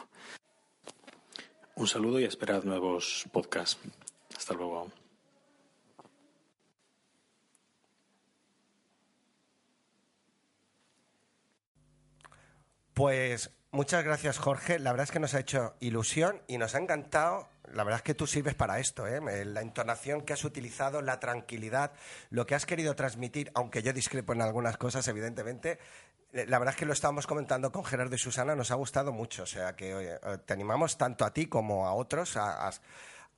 Un 1.76 1.88
saludo 1.88 2.19
y 2.19 2.26
esperad 2.26 2.64
nuevos 2.64 3.26
podcasts. 3.31 3.80
Hasta 4.38 4.53
luego. 4.53 4.91
Pues 12.94 13.49
muchas 13.71 14.03
gracias, 14.03 14.37
Jorge. 14.37 14.79
La 14.79 14.91
verdad 14.91 15.05
es 15.05 15.11
que 15.11 15.19
nos 15.19 15.33
ha 15.33 15.39
hecho 15.39 15.75
ilusión 15.79 16.41
y 16.47 16.57
nos 16.57 16.75
ha 16.75 16.79
encantado. 16.79 17.47
La 17.73 17.83
verdad 17.83 17.97
es 17.99 18.03
que 18.03 18.15
tú 18.15 18.25
sirves 18.25 18.55
para 18.55 18.79
esto, 18.79 19.05
¿eh? 19.07 19.21
la 19.45 19.61
entonación 19.61 20.21
que 20.21 20.33
has 20.33 20.43
utilizado, 20.43 21.01
la 21.03 21.19
tranquilidad, 21.19 21.91
lo 22.31 22.45
que 22.47 22.55
has 22.55 22.65
querido 22.65 22.95
transmitir, 22.95 23.51
aunque 23.53 23.83
yo 23.83 23.93
discrepo 23.93 24.33
en 24.33 24.41
algunas 24.41 24.75
cosas, 24.77 25.07
evidentemente. 25.07 25.77
eh, 26.33 26.45
La 26.47 26.57
verdad 26.57 26.73
es 26.73 26.79
que 26.79 26.85
lo 26.87 26.93
estábamos 26.93 27.27
comentando 27.27 27.71
con 27.71 27.85
Gerardo 27.85 28.15
y 28.15 28.17
Susana, 28.17 28.55
nos 28.55 28.71
ha 28.71 28.75
gustado 28.75 29.11
mucho. 29.11 29.43
O 29.43 29.45
sea, 29.45 29.75
que 29.75 29.93
oye, 29.93 30.13
eh, 30.15 30.37
te 30.45 30.53
animamos 30.53 30.97
tanto 30.97 31.25
a 31.25 31.31
ti 31.31 31.45
como 31.45 31.85
a 31.85 31.93
otros 31.93 32.37
a, 32.37 32.67
a- 32.69 32.73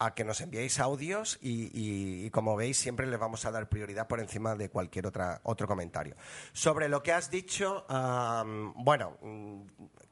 a 0.04 0.16
que 0.16 0.24
nos 0.24 0.42
enviéis 0.42 0.80
audios 0.80 1.38
y, 1.42 1.66
y- 1.80 2.26
y 2.26 2.30
como 2.32 2.56
veis 2.56 2.76
siempre 2.78 3.06
les 3.06 3.20
vamos 3.20 3.46
a 3.46 3.52
dar 3.52 3.70
prioridad 3.70 4.08
por 4.08 4.20
encima 4.20 4.56
de 4.56 4.70
cualquier 4.70 5.06
otra, 5.06 5.40
otro 5.44 5.68
comentario. 5.68 6.16
Sobre 6.54 6.90
lo 6.90 7.04
que 7.04 7.14
has 7.14 7.30
dicho, 7.30 7.86
am, 7.88 8.74
bueno, 8.84 9.18
mm, 9.22 9.62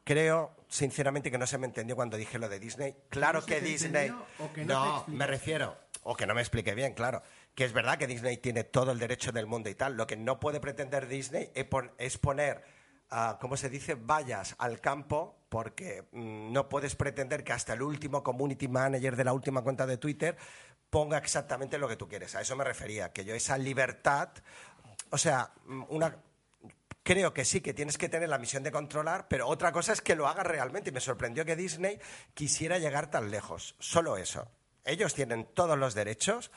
creo 0.03 0.51
sinceramente 0.67 1.31
que 1.31 1.37
no 1.39 1.47
se 1.47 1.57
me 1.57 1.65
entendió 1.65 1.95
cuando 1.95 2.17
dije 2.17 2.37
lo 2.37 2.49
de 2.49 2.59
Disney. 2.59 2.95
Claro 3.09 3.39
¿No 3.39 3.45
que 3.47 3.61
Disney... 3.61 4.11
que 4.53 4.63
no 4.65 5.03
te 5.05 5.11
me 5.11 5.25
refiero, 5.25 5.75
o 6.03 6.15
que 6.15 6.27
no 6.27 6.35
me 6.35 6.41
explique 6.41 6.75
bien, 6.75 6.93
claro. 6.93 7.23
Que 7.55 7.65
es 7.65 7.73
verdad 7.73 7.97
que 7.97 8.05
Disney 8.07 8.37
tiene 8.37 8.63
todo 8.63 8.91
el 8.91 8.99
derecho 8.99 9.31
del 9.31 9.47
mundo 9.47 9.69
y 9.69 9.75
tal. 9.75 9.97
Lo 9.97 10.05
que 10.05 10.15
no 10.17 10.39
puede 10.39 10.59
pretender 10.59 11.07
Disney 11.07 11.49
es 11.97 12.17
poner 12.19 12.63
ah, 13.09 13.37
¿cómo 13.39 13.57
se 13.57 13.69
dice? 13.69 13.95
Vallas 13.95 14.55
al 14.57 14.79
campo, 14.79 15.37
porque 15.49 16.07
mm, 16.11 16.51
no 16.51 16.69
puedes 16.69 16.95
pretender 16.95 17.43
que 17.43 17.53
hasta 17.53 17.73
el 17.73 17.81
último 17.81 18.23
community 18.23 18.67
manager 18.67 19.15
de 19.15 19.23
la 19.23 19.33
última 19.33 19.61
cuenta 19.61 19.85
de 19.85 19.97
Twitter 19.97 20.37
ponga 20.89 21.17
exactamente 21.17 21.77
lo 21.77 21.87
que 21.87 21.95
tú 21.95 22.07
quieres. 22.07 22.35
A 22.35 22.41
eso 22.41 22.55
me 22.55 22.63
refería, 22.63 23.11
que 23.11 23.25
yo 23.25 23.35
esa 23.35 23.57
libertad, 23.57 24.29
o 25.09 25.17
sea, 25.17 25.51
mm, 25.65 25.83
una, 25.89 26.15
creo 27.03 27.33
que 27.33 27.45
sí, 27.45 27.61
que 27.61 27.73
tienes 27.73 27.97
que 27.97 28.09
tener 28.09 28.29
la 28.29 28.37
misión 28.37 28.63
de 28.63 28.71
controlar, 28.71 29.27
pero 29.27 29.47
otra 29.47 29.71
cosa 29.71 29.93
es 29.93 30.01
que 30.01 30.15
lo 30.15 30.27
hagas 30.27 30.45
realmente. 30.45 30.89
Y 30.89 30.93
me 30.93 31.01
sorprendió 31.01 31.45
que 31.45 31.55
Disney 31.55 31.99
quisiera 32.33 32.77
llegar 32.77 33.09
tan 33.09 33.31
lejos. 33.31 33.75
Solo 33.79 34.17
eso. 34.17 34.47
Ellos 34.85 35.13
tienen 35.13 35.45
todos 35.53 35.77
los 35.77 35.93
derechos, 35.93 36.51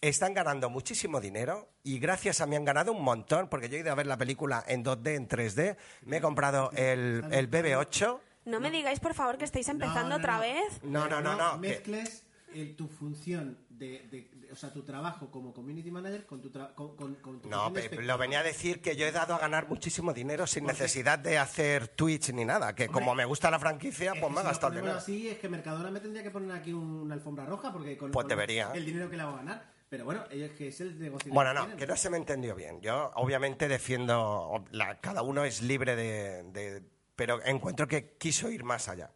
están 0.00 0.34
ganando 0.34 0.70
muchísimo 0.70 1.20
dinero 1.20 1.68
y 1.82 1.98
gracias 1.98 2.40
a 2.40 2.46
mí 2.46 2.56
han 2.56 2.64
ganado 2.64 2.92
un 2.92 3.02
montón, 3.02 3.48
porque 3.48 3.68
yo 3.68 3.76
he 3.76 3.80
ido 3.80 3.92
a 3.92 3.94
ver 3.94 4.06
la 4.06 4.16
película 4.16 4.64
en 4.68 4.84
2D, 4.84 5.14
en 5.16 5.28
3D, 5.28 5.76
me 6.04 6.18
he 6.18 6.20
comprado 6.20 6.70
el, 6.72 7.24
el 7.30 7.50
BB8. 7.50 8.18
No 8.44 8.60
me 8.60 8.70
digáis, 8.70 9.00
por 9.00 9.14
favor, 9.14 9.38
que 9.38 9.44
estáis 9.44 9.68
empezando 9.68 10.02
No, 10.02 10.08
no, 10.10 10.16
otra 10.16 10.34
no. 10.34 10.40
vez. 10.40 10.80
No, 10.84 11.08
no, 11.08 11.20
no, 11.20 11.34
no. 11.34 11.58
Mezcles 11.58 12.24
el- 12.54 12.76
tu 12.76 12.86
función 12.88 13.58
de, 13.68 14.06
de- 14.10 14.30
de- 14.32 14.52
o 14.52 14.56
sea, 14.56 14.72
tu 14.72 14.82
trabajo 14.84 15.30
como 15.30 15.52
community 15.52 15.90
manager 15.90 16.24
con 16.24 16.40
tu, 16.40 16.50
tra- 16.50 16.72
con, 16.74 16.94
con- 16.96 17.16
con 17.16 17.40
tu 17.40 17.48
No, 17.48 17.56
función 17.64 17.72
de 17.74 17.80
pe- 17.80 17.84
espectador. 17.86 18.06
lo 18.06 18.18
venía 18.18 18.38
a 18.40 18.42
decir 18.44 18.80
que 18.80 18.94
yo 18.96 19.04
he 19.04 19.12
dado 19.12 19.34
a 19.34 19.38
ganar 19.38 19.68
muchísimo 19.68 20.12
dinero 20.14 20.46
sin 20.46 20.62
Porque- 20.64 20.80
necesidad 20.80 21.18
de 21.18 21.38
hacer 21.38 21.88
Twitch 21.88 22.30
ni 22.32 22.44
nada, 22.44 22.74
que 22.74 22.86
como 22.86 23.14
me 23.14 23.24
gusta 23.24 23.50
la 23.50 23.58
franquicia, 23.58 24.12
Es 24.12 24.20
pues 24.20 24.32
me 24.32 24.40
ha 24.40 24.44
gastado 24.44 24.72
dinero. 24.74 24.94
así 24.94 25.28
es 25.28 25.38
que 25.38 25.48
Mercadona 25.48 25.90
me 25.90 25.98
tendría 26.00 26.22
que 26.22 26.30
poner 26.30 26.52
aquí 26.52 26.72
una 26.72 27.14
alfombra 27.14 27.44
roja 27.46 27.72
porque 27.72 27.96
con, 27.98 28.12
Pues 28.12 28.22
con 28.24 28.28
debería. 28.28 28.70
el 28.72 28.86
dinero 28.86 29.10
que 29.10 29.16
le 29.16 29.22
hago 29.24 29.32
a 29.34 29.36
ganar. 29.38 29.75
Pero 29.88 30.04
bueno, 30.04 30.24
que 30.28 30.68
es 30.68 30.80
el 30.80 30.98
negocio. 30.98 31.32
Bueno, 31.32 31.54
no, 31.54 31.60
tienen. 31.60 31.78
que 31.78 31.86
no 31.86 31.96
se 31.96 32.10
me 32.10 32.16
entendió 32.16 32.54
bien. 32.54 32.80
Yo 32.80 33.10
obviamente 33.14 33.68
defiendo, 33.68 34.64
la- 34.72 35.00
cada 35.00 35.22
uno 35.22 35.44
es 35.44 35.62
libre 35.62 35.94
de, 35.94 36.42
de- 36.44 36.82
Pero 37.14 37.42
encuentro 37.44 37.86
que 37.86 38.14
quiso 38.18 38.50
ir 38.50 38.64
más 38.64 38.88
allá. 38.88 39.10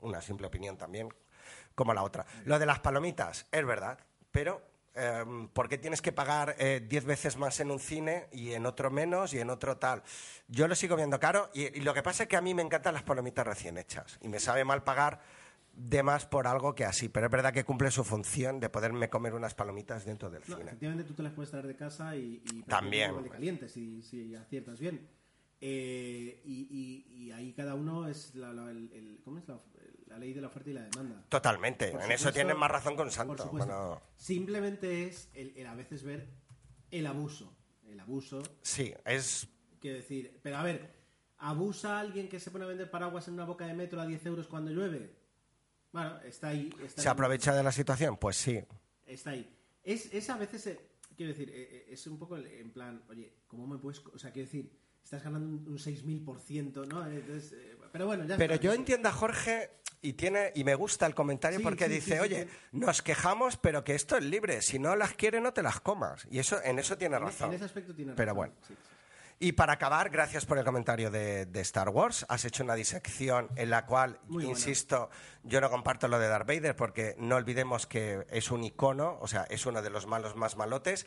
Una 0.00 0.20
simple 0.22 0.46
opinión 0.46 0.76
también, 0.78 1.08
como 1.74 1.92
la 1.92 2.02
otra. 2.02 2.24
Lo 2.46 2.58
de 2.58 2.66
las 2.66 2.78
palomitas, 2.80 3.46
es 3.52 3.66
verdad, 3.66 3.98
pero 4.32 4.62
em, 4.94 5.48
¿por 5.48 5.68
qué 5.68 5.76
tienes 5.76 6.00
que 6.00 6.12
pagar 6.12 6.56
eh, 6.58 6.80
10 6.88 7.04
veces 7.04 7.36
más 7.36 7.60
en 7.60 7.70
un 7.70 7.78
cine 7.78 8.28
y 8.32 8.52
en 8.54 8.64
otro 8.66 8.90
menos 8.90 9.34
y 9.34 9.40
en 9.40 9.50
otro 9.50 9.76
tal? 9.76 10.02
Yo 10.48 10.66
lo 10.68 10.74
sigo 10.74 10.96
viendo 10.96 11.20
caro 11.20 11.50
y, 11.52 11.64
y 11.78 11.80
lo 11.82 11.92
que 11.94 12.02
pasa 12.02 12.22
es 12.24 12.28
que 12.28 12.36
a 12.36 12.40
mí 12.40 12.54
me 12.54 12.62
encantan 12.62 12.94
las 12.94 13.02
palomitas 13.02 13.46
recién 13.46 13.76
hechas 13.76 14.18
y 14.22 14.28
me 14.28 14.40
sabe 14.40 14.64
mal 14.64 14.82
pagar 14.84 15.20
de 15.80 16.02
más 16.02 16.26
por 16.26 16.48
algo 16.48 16.74
que 16.74 16.84
así, 16.84 17.08
pero 17.08 17.26
es 17.26 17.32
verdad 17.32 17.52
que 17.52 17.64
cumple 17.64 17.90
su 17.92 18.02
función 18.02 18.58
de 18.58 18.68
poderme 18.68 19.08
comer 19.08 19.32
unas 19.34 19.54
palomitas 19.54 20.04
dentro 20.04 20.28
del 20.28 20.42
No, 20.48 20.56
cine. 20.56 20.68
efectivamente 20.70 21.04
tú 21.04 21.14
te 21.14 21.22
las 21.22 21.32
puedes 21.32 21.50
traer 21.50 21.68
de 21.68 21.76
casa 21.76 22.16
y, 22.16 22.42
y 22.52 22.62
También. 22.62 23.22
de 23.22 23.30
calientes 23.30 23.70
si, 23.72 24.02
si 24.02 24.34
aciertas 24.34 24.80
bien. 24.80 25.08
Eh, 25.60 26.40
y, 26.44 26.68
y- 26.70 27.24
y 27.24 27.32
ahí 27.32 27.52
cada 27.52 27.74
uno 27.74 28.08
es 28.08 28.34
la, 28.34 28.52
la- 28.52 28.70
el- 28.70 28.90
el- 28.92 29.20
¿cómo 29.24 29.38
es 29.38 29.48
la, 29.48 29.60
la 30.06 30.18
ley 30.18 30.32
de 30.32 30.40
la 30.40 30.48
oferta 30.48 30.70
y 30.70 30.72
la 30.72 30.82
demanda. 30.82 31.24
Totalmente, 31.28 31.88
Por 31.92 32.02
en 32.02 32.12
eso 32.12 32.32
tienen 32.32 32.56
más 32.56 32.70
razón 32.70 32.96
con 32.96 33.06
por 33.06 33.12
Santo. 33.12 33.42
supuesto. 33.44 33.66
Bueno, 33.66 34.02
Simplemente 34.16 35.04
es 35.06 35.28
el, 35.34 35.52
el 35.56 35.66
a 35.66 35.74
veces 35.74 36.02
ver 36.02 36.28
el 36.90 37.06
abuso. 37.06 37.54
El 37.86 38.00
abuso, 38.00 38.42
sí, 38.62 38.92
es 39.04 39.48
quiero 39.80 39.96
decir, 39.98 40.38
pero 40.42 40.56
a 40.58 40.62
ver, 40.62 40.92
¿abusa 41.38 41.98
alguien 42.00 42.28
que 42.28 42.38
se 42.40 42.50
pone 42.50 42.64
a 42.64 42.68
vender 42.68 42.90
paraguas 42.90 43.28
en 43.28 43.34
una 43.34 43.44
boca 43.44 43.66
de 43.66 43.74
metro 43.74 44.00
a 44.00 44.06
10 44.06 44.26
euros 44.26 44.46
cuando 44.48 44.70
llueve? 44.70 45.16
Bueno, 45.92 46.18
está 46.20 46.48
ahí. 46.48 46.70
Está 46.84 47.02
se 47.02 47.08
ahí. 47.08 47.12
aprovecha 47.12 47.54
de 47.54 47.62
la 47.62 47.72
situación, 47.72 48.16
pues 48.16 48.36
sí. 48.36 48.62
Está 49.06 49.30
ahí. 49.30 49.48
Es, 49.82 50.12
es 50.12 50.28
a 50.30 50.36
veces, 50.36 50.66
eh, 50.66 50.80
quiero 51.16 51.32
decir, 51.32 51.48
eh, 51.50 51.54
eh, 51.70 51.86
es 51.90 52.06
un 52.06 52.18
poco 52.18 52.36
el- 52.36 52.46
en 52.46 52.70
plan, 52.70 53.02
oye, 53.08 53.32
¿cómo 53.46 53.66
me 53.66 53.78
puedes...? 53.78 54.00
O 54.12 54.18
sea, 54.18 54.30
quiero 54.32 54.46
decir, 54.46 54.70
estás 55.02 55.22
ganando 55.22 55.46
un, 55.48 55.66
un 55.66 55.78
6.000%, 55.78 56.86
¿no? 56.86 57.06
Entonces, 57.10 57.52
eh, 57.52 57.76
pero 57.90 58.06
bueno, 58.06 58.24
ya 58.26 58.36
Pero 58.36 58.54
está. 58.54 58.64
yo 58.64 58.74
entiendo 58.74 59.08
a 59.08 59.12
Jorge 59.12 59.70
y 60.02 60.12
tiene 60.12 60.52
y 60.54 60.62
me 60.62 60.74
gusta 60.74 61.06
el 61.06 61.14
comentario 61.14 61.58
Sí, 61.58 61.64
porque 61.64 61.86
sí, 61.86 61.92
dice, 61.94 62.14
sí, 62.16 62.18
oye, 62.20 62.48
nos 62.72 63.00
quejamos, 63.02 63.56
pero 63.56 63.82
que 63.82 63.94
esto 63.94 64.16
es 64.18 64.24
libre. 64.24 64.60
Si 64.60 64.78
no 64.78 64.94
las 64.94 65.14
quieres, 65.14 65.40
no 65.42 65.52
te 65.54 65.62
las 65.62 65.80
comas. 65.80 66.26
Y 66.30 66.38
eso, 66.38 66.62
en 66.62 66.78
eso 66.78 66.98
tiene 66.98 67.16
En- 67.16 67.22
razón. 67.22 67.48
En 67.48 67.54
ese 67.56 67.64
aspecto 67.64 67.94
tiene 67.94 68.12
Pero 68.12 68.34
razón, 68.34 68.36
bueno. 68.36 68.54
Y 69.40 69.52
para 69.52 69.74
acabar, 69.74 70.10
gracias 70.10 70.46
por 70.46 70.58
el 70.58 70.64
comentario 70.64 71.12
de, 71.12 71.46
de 71.46 71.60
Star 71.60 71.90
Wars. 71.90 72.26
Has 72.28 72.44
hecho 72.44 72.64
una 72.64 72.74
disección 72.74 73.48
en 73.54 73.70
la 73.70 73.86
cual, 73.86 74.18
Muy 74.26 74.44
insisto, 74.44 75.10
yo 75.44 75.60
no 75.60 75.70
comparto 75.70 76.08
lo 76.08 76.18
de 76.18 76.26
Darth 76.26 76.48
Vader 76.48 76.74
porque 76.74 77.14
no 77.18 77.36
olvidemos 77.36 77.86
que 77.86 78.26
es 78.30 78.50
un 78.50 78.64
icono, 78.64 79.16
o 79.20 79.28
sea, 79.28 79.44
es 79.48 79.64
uno 79.64 79.80
de 79.80 79.90
los 79.90 80.08
malos 80.08 80.34
más 80.34 80.56
malotes. 80.56 81.06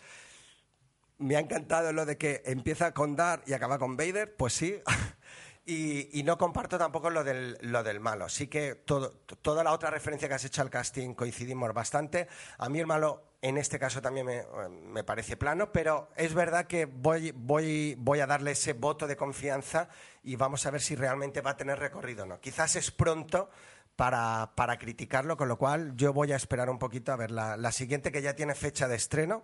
Me 1.18 1.36
ha 1.36 1.40
encantado 1.40 1.92
lo 1.92 2.06
de 2.06 2.18
que 2.18 2.42
empieza 2.46 2.94
con 2.94 3.18
Darth 3.18 3.48
y 3.50 3.54
acaba 3.54 3.78
con 3.78 3.98
Vader, 3.98 4.34
pues 4.36 4.54
sí. 4.54 4.82
Y, 5.64 6.24
no 6.24 6.38
comparto 6.38 6.78
tampoco 6.78 7.10
lo 7.10 7.24
del, 7.24 7.58
lo 7.62 7.84
del 7.84 8.00
malo. 8.00 8.30
Sí 8.30 8.48
que 8.48 8.76
todo, 8.76 9.22
toda 9.42 9.64
la 9.64 9.74
otra 9.74 9.92
referencia 9.92 10.28
que 10.28 10.34
has 10.34 10.46
hecho 10.46 10.62
al 10.62 10.70
casting 10.70 11.14
coincidimos 11.14 11.72
bastante. 11.74 12.28
A 12.58 12.68
mí 12.68 12.80
el 12.80 12.88
malo 12.88 13.32
en 13.42 13.58
este 13.58 13.80
caso 13.80 14.02
también 14.02 14.26
me, 14.26 14.44
me 14.70 15.04
parece 15.04 15.38
plano, 15.38 15.72
pero 15.72 16.10
es 16.16 16.34
verdad 16.34 16.68
que 16.68 16.86
voy, 16.86 17.32
voy, 17.32 17.96
voy 17.98 18.20
a 18.20 18.28
darle 18.28 18.52
ese 18.52 18.74
voto 18.74 19.08
de 19.08 19.16
confianza 19.16 19.90
y 20.24 20.36
vamos 20.36 20.66
a 20.66 20.72
ver 20.72 20.82
si 20.82 20.96
realmente 20.96 21.42
va 21.42 21.52
a 21.52 21.58
tener 21.58 21.80
recorrido 21.80 22.24
o 22.24 22.28
no. 22.28 22.40
Quizás 22.40 22.76
es 22.76 22.92
pronto 22.92 23.50
para, 23.96 24.52
para 24.56 24.78
criticarlo, 24.78 25.38
con 25.38 25.48
lo 25.48 25.58
cual 25.58 25.96
yo 25.96 26.14
voy 26.14 26.32
a 26.32 26.36
esperar 26.36 26.70
un 26.70 26.80
poquito 26.80 27.12
a 27.12 27.16
ver 27.16 27.32
la, 27.32 27.58
la 27.58 27.72
siguiente 27.72 28.12
que 28.12 28.22
ya 28.22 28.36
tiene 28.36 28.56
fecha 28.56 28.88
de 28.88 28.96
estreno. 28.96 29.44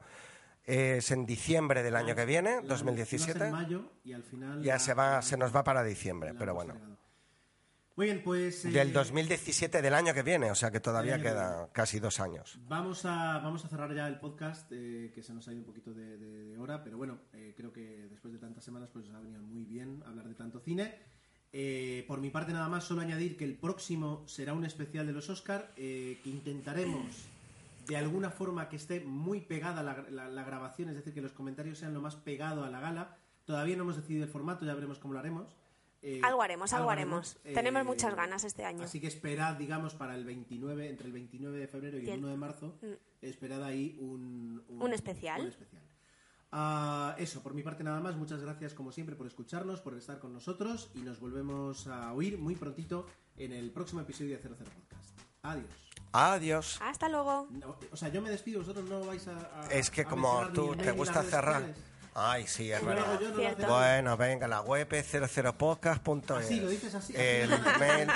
Es 0.67 1.11
en 1.11 1.25
diciembre 1.25 1.81
del 1.81 1.95
año 1.95 2.13
que 2.13 2.25
viene, 2.25 2.57
La- 2.57 2.61
iba 2.63 2.75
a 2.75 2.77
ser 2.77 2.85
2017. 2.85 3.45
en 3.45 3.51
mayo 3.51 3.91
y 4.03 4.11
al 4.13 4.23
final... 4.23 4.61
Ya 4.61 4.73
la- 4.73 4.79
se 4.79 4.93
va, 4.93 5.21
se 5.21 5.37
nos 5.37 5.55
va 5.55 5.63
para 5.63 5.81
diciembre, 5.81 6.33
pero 6.37 6.53
bueno. 6.53 6.75
Muy 7.95 8.05
bien, 8.07 8.21
pues... 8.21 8.65
eh, 8.65 8.69
Del 8.71 8.91
2017 8.93 9.81
del 9.81 9.93
año 9.93 10.13
que 10.13 10.21
viene, 10.23 10.51
o 10.51 10.55
sea 10.55 10.69
que 10.69 10.79
todavía 10.81 11.15
que 11.17 11.23
queda 11.23 11.69
casi 11.71 11.99
dos 11.99 12.19
años. 12.19 12.59
Vamos 12.67 13.05
a, 13.05 13.39
vamos 13.39 13.63
a 13.65 13.69
cerrar 13.69 13.95
ya 13.95 14.07
el 14.07 14.19
podcast, 14.19 14.69
eh, 14.73 15.11
que 15.15 15.23
se 15.23 15.33
nos 15.33 15.47
ha 15.47 15.51
ido 15.53 15.61
un 15.61 15.65
poquito 15.65 15.93
de, 15.93 16.17
de- 16.17 16.43
de 16.47 16.57
hora, 16.59 16.83
pero 16.83 16.97
bueno, 16.97 17.17
eh, 17.33 17.53
creo 17.55 17.71
que 17.71 18.07
después 18.11 18.33
de 18.33 18.39
tantas 18.39 18.63
semanas 18.63 18.89
pues 18.91 19.05
nos 19.05 19.15
ha 19.15 19.19
venido 19.21 19.41
muy 19.41 19.63
bien 19.63 20.03
hablar 20.05 20.27
de 20.27 20.35
tanto 20.35 20.59
cine. 20.59 20.93
Eh, 21.53 22.03
por 22.09 22.19
mi 22.19 22.29
parte 22.29 22.51
nada 22.51 22.67
más, 22.67 22.83
solo 22.83 23.01
añadir 23.01 23.37
que 23.37 23.45
el 23.45 23.55
próximo 23.55 24.25
será 24.27 24.53
un 24.53 24.65
especial 24.65 25.07
de 25.07 25.13
los 25.13 25.29
Oscar, 25.29 25.71
que 25.75 26.19
intentaremos 26.25 27.05
de 27.87 27.97
alguna 27.97 28.29
forma 28.29 28.69
que 28.69 28.75
esté 28.75 29.01
muy 29.01 29.41
pegada 29.41 29.83
la, 29.83 30.05
la- 30.09 30.29
la 30.29 30.43
grabación, 30.43 30.89
es 30.89 30.95
decir, 30.95 31.13
que 31.13 31.21
los 31.21 31.33
comentarios 31.33 31.77
sean 31.77 31.93
lo 31.93 32.01
más 32.01 32.15
pegado 32.15 32.63
a 32.63 32.69
la 32.69 32.79
gala. 32.79 33.15
Todavía 33.45 33.75
no 33.77 33.83
hemos 33.83 33.95
decidido 33.95 34.23
el 34.25 34.29
formato, 34.29 34.65
ya 34.65 34.73
veremos 34.75 34.99
cómo 34.99 35.13
lo 35.13 35.19
haremos. 35.19 35.55
Eh, 36.03 36.21
Algo 36.23 36.41
haremos, 36.43 36.71
algo 36.73 36.89
haremos. 36.91 37.37
Eh, 37.43 37.53
Tenemos 37.53 37.83
muchas 37.85 38.13
ganas 38.15 38.43
este 38.43 38.63
año. 38.63 38.83
Así 38.83 38.99
que 38.99 39.07
esperad, 39.07 39.55
digamos, 39.55 39.95
para 39.95 40.15
el 40.15 40.25
29, 40.25 40.89
entre 40.89 41.07
el 41.07 41.13
29 41.13 41.57
de 41.57 41.67
febrero 41.67 41.97
y 41.97 42.01
el 42.01 42.05
Bien. 42.05 42.19
1 42.19 42.27
de 42.27 42.37
marzo, 42.37 42.77
esperad 43.21 43.63
ahí 43.63 43.97
un, 43.99 44.63
Un 44.69 44.93
especial. 44.93 45.41
un 45.41 45.47
especial. 45.47 45.81
Ah, 46.51 47.15
eso, 47.17 47.41
por 47.41 47.53
mi 47.53 47.63
parte 47.63 47.83
nada 47.83 47.99
más. 47.99 48.15
Muchas 48.15 48.41
gracias, 48.41 48.73
como 48.73 48.91
siempre, 48.91 49.15
por 49.15 49.27
escucharnos, 49.27 49.81
por 49.81 49.95
estar 49.95 50.19
con 50.19 50.33
nosotros 50.33 50.91
y 50.93 50.99
nos 50.99 51.19
volvemos 51.19 51.87
a 51.87 52.13
oír 52.13 52.37
muy 52.37 52.55
prontito 52.55 53.07
en 53.35 53.51
el 53.51 53.71
próximo 53.71 54.01
episodio 54.01 54.37
de 54.37 54.41
00 54.43 54.55
Podcast. 54.57 55.19
Adiós. 55.41 55.86
Adiós. 56.13 56.79
Hasta 56.81 57.09
luego. 57.09 57.47
No, 57.51 57.75
o 57.91 57.97
sea, 57.97 58.09
yo 58.09 58.21
me 58.21 58.29
despido, 58.29 58.59
vosotros 58.61 58.89
no 58.89 59.05
vais 59.05 59.27
a. 59.27 59.31
a- 59.61 59.67
Es 59.71 59.89
que 59.89 60.01
a 60.01 60.05
como 60.05 60.47
tú 60.49 60.75
te 60.75 60.91
gusta 60.91 61.23
cerrar. 61.23 61.63
Ay, 62.19 62.47
sí, 62.47 62.71
es 62.71 62.83
verdad. 62.83 63.19
no. 63.59 63.67
Bueno, 63.67 64.17
venga, 64.17 64.47
la 64.47 64.61
web 64.61 64.91
es 64.91 65.05
00podcast.es. 65.13 66.31
Así, 66.31 66.59
lo 66.59 66.67
dices 66.69 66.95
así, 66.95 67.13
El 67.15 67.47
los 67.51 67.59
mail 67.79 68.09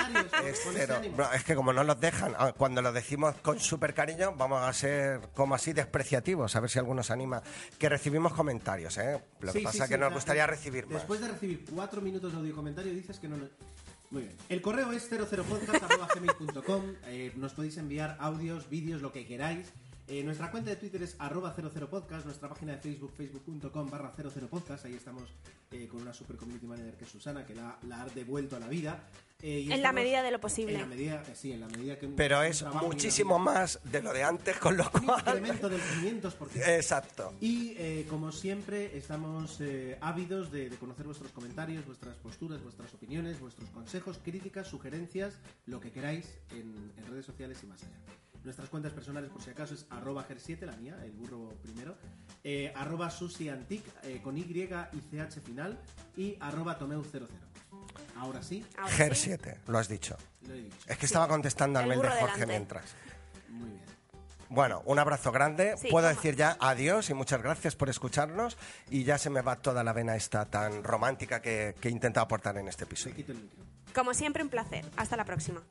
es 0.44 0.60
cero. 0.72 0.96
No, 1.16 1.32
es 1.32 1.44
que 1.44 1.54
como 1.54 1.72
no 1.72 1.84
los 1.84 2.00
dejan, 2.00 2.34
ah, 2.36 2.52
cuando 2.52 2.82
lo 2.82 2.90
decimos 2.90 3.36
con 3.42 3.60
súper 3.60 3.94
cariño, 3.94 4.34
vamos 4.36 4.60
a 4.60 4.72
ser 4.72 5.20
como 5.34 5.54
así 5.54 5.72
despreciativos, 5.72 6.56
a 6.56 6.60
ver 6.60 6.68
si 6.68 6.80
alguno 6.80 7.04
se 7.04 7.12
anima. 7.12 7.42
Que 7.78 7.88
recibimos 7.88 8.32
comentarios, 8.32 8.98
¿eh? 8.98 9.22
Lo 9.38 9.52
que 9.52 9.58
Sí, 9.60 9.64
pasa 9.64 9.76
sí, 9.76 9.82
es 9.84 9.88
que 9.90 9.94
sí, 9.94 10.00
nos 10.00 10.12
gustaría 10.12 10.46
recibir 10.48 10.86
más. 10.86 10.94
Después 10.94 11.20
de 11.20 11.28
recibir 11.28 11.64
cuatro 11.72 12.00
minutos 12.00 12.32
de 12.32 12.38
audio 12.38 12.56
comentario, 12.56 12.92
dices 12.92 13.20
que 13.20 13.28
no. 13.28 13.36
Muy 14.12 14.22
bien. 14.24 14.36
El 14.50 14.60
correo 14.60 14.92
es 14.92 15.10
00podcast.gmail.com. 15.10 16.82
Eh, 17.06 17.32
nos 17.36 17.54
podéis 17.54 17.78
enviar 17.78 18.18
audios, 18.20 18.68
vídeos, 18.68 19.00
lo 19.00 19.10
que 19.10 19.24
queráis. 19.26 19.72
Eh, 20.06 20.22
nuestra 20.22 20.50
cuenta 20.50 20.68
de 20.68 20.76
Twitter 20.76 21.02
es 21.02 21.16
arroba 21.18 21.54
00podcast. 21.56 22.26
Nuestra 22.26 22.50
página 22.50 22.72
de 22.72 22.78
Facebook, 22.78 23.12
facebook.com 23.16 23.90
barra 23.90 24.12
00podcast. 24.14 24.84
Ahí 24.84 24.92
estamos 24.94 25.22
eh, 25.70 25.88
con 25.88 26.02
una 26.02 26.12
super 26.12 26.36
community 26.36 26.66
manager 26.66 26.94
que 26.98 27.04
es 27.04 27.10
Susana, 27.10 27.46
que 27.46 27.54
la, 27.54 27.78
la 27.88 28.02
ha 28.02 28.06
devuelto 28.10 28.54
a 28.56 28.60
la 28.60 28.68
vida. 28.68 29.02
Eh, 29.42 29.60
y 29.66 29.72
En 29.72 29.82
la 29.82 29.90
medida 29.92 30.22
de 30.22 30.30
lo 30.30 30.40
posible. 30.40 30.74
En 30.74 30.80
la 30.82 30.86
medida, 30.86 31.22
eh, 31.26 31.32
sí, 31.34 31.50
en 31.52 31.60
la 31.60 31.66
medida 31.66 31.98
que 31.98 32.06
un- 32.06 32.14
Pero 32.14 32.38
un 32.38 32.44
es 32.46 32.64
muchísimo 32.80 33.38
más 33.40 33.80
de 33.82 34.00
lo 34.00 34.12
de 34.12 34.22
antes, 34.22 34.56
con 34.58 34.76
lo 34.76 34.84
Un 34.94 35.00
cual... 35.04 35.18
incremento 35.26 35.68
del 35.68 35.80
500%. 35.80 36.62
Exacto. 36.76 37.34
Y 37.40 37.74
eh, 37.76 38.06
como 38.08 38.30
siempre, 38.30 38.96
estamos 38.96 39.60
eh, 39.60 39.98
ávidos 40.00 40.52
de, 40.52 40.70
de 40.70 40.76
conocer 40.76 41.06
vuestros 41.06 41.32
comentarios, 41.32 41.84
vuestras 41.84 42.16
posturas, 42.18 42.62
vuestras 42.62 42.94
opiniones, 42.94 43.40
vuestros 43.40 43.68
consejos, 43.70 44.20
críticas, 44.24 44.68
sugerencias, 44.68 45.34
lo 45.66 45.80
que 45.80 45.90
queráis 45.90 46.38
en, 46.52 46.92
en 46.96 47.06
redes 47.10 47.26
sociales 47.26 47.58
y 47.62 47.66
más 47.66 47.82
allá. 47.82 48.21
Nuestras 48.44 48.68
cuentas 48.68 48.92
personales, 48.92 49.30
por 49.30 49.40
si 49.40 49.50
acaso, 49.50 49.74
es 49.74 49.86
arroba 49.90 50.26
ger7, 50.28 50.60
la 50.66 50.72
mía, 50.76 50.96
el 51.04 51.12
burro 51.12 51.50
primero, 51.62 51.96
eh, 52.42 52.72
arroba 52.74 53.08
susiantic, 53.10 53.84
eh, 54.02 54.20
con 54.22 54.36
Y 54.36 54.40
y 54.42 54.66
CH 55.10 55.40
final, 55.44 55.78
y 56.16 56.36
arroba 56.40 56.78
tomeu00. 56.78 57.28
Ahora 58.16 58.42
sí, 58.42 58.64
Ahora 58.76 58.90
Ger 58.92 59.14
sí. 59.16 59.24
7, 59.26 59.60
lo 59.68 59.78
has 59.78 59.88
dicho. 59.88 60.16
lo 60.46 60.54
he 60.54 60.62
dicho. 60.62 60.76
Es 60.86 60.98
que 60.98 61.06
estaba 61.06 61.28
contestando 61.28 61.78
al 61.78 61.86
mail 61.86 62.00
de 62.02 62.08
Jorge 62.08 62.20
delante. 62.24 62.46
mientras. 62.46 62.84
Muy 63.48 63.70
bien. 63.70 63.82
Bueno, 64.48 64.82
un 64.84 64.98
abrazo 64.98 65.32
grande. 65.32 65.76
Sí, 65.78 65.88
Puedo 65.90 66.06
toma. 66.08 66.14
decir 66.16 66.36
ya 66.36 66.56
adiós 66.60 67.08
y 67.10 67.14
muchas 67.14 67.42
gracias 67.42 67.74
por 67.74 67.88
escucharnos. 67.88 68.58
Y 68.90 69.04
ya 69.04 69.16
se 69.18 69.30
me 69.30 69.40
va 69.40 69.56
toda 69.56 69.82
la 69.82 69.92
vena 69.94 70.14
esta 70.14 70.44
tan 70.44 70.84
romántica 70.84 71.40
que, 71.40 71.74
que 71.80 71.88
he 71.88 71.90
intentado 71.90 72.24
aportar 72.24 72.58
en 72.58 72.68
este 72.68 72.84
Te 72.84 72.90
episodio. 72.90 73.24
Como 73.94 74.12
siempre, 74.12 74.42
un 74.42 74.50
placer. 74.50 74.84
Hasta 74.96 75.16
la 75.16 75.24
próxima. 75.24 75.62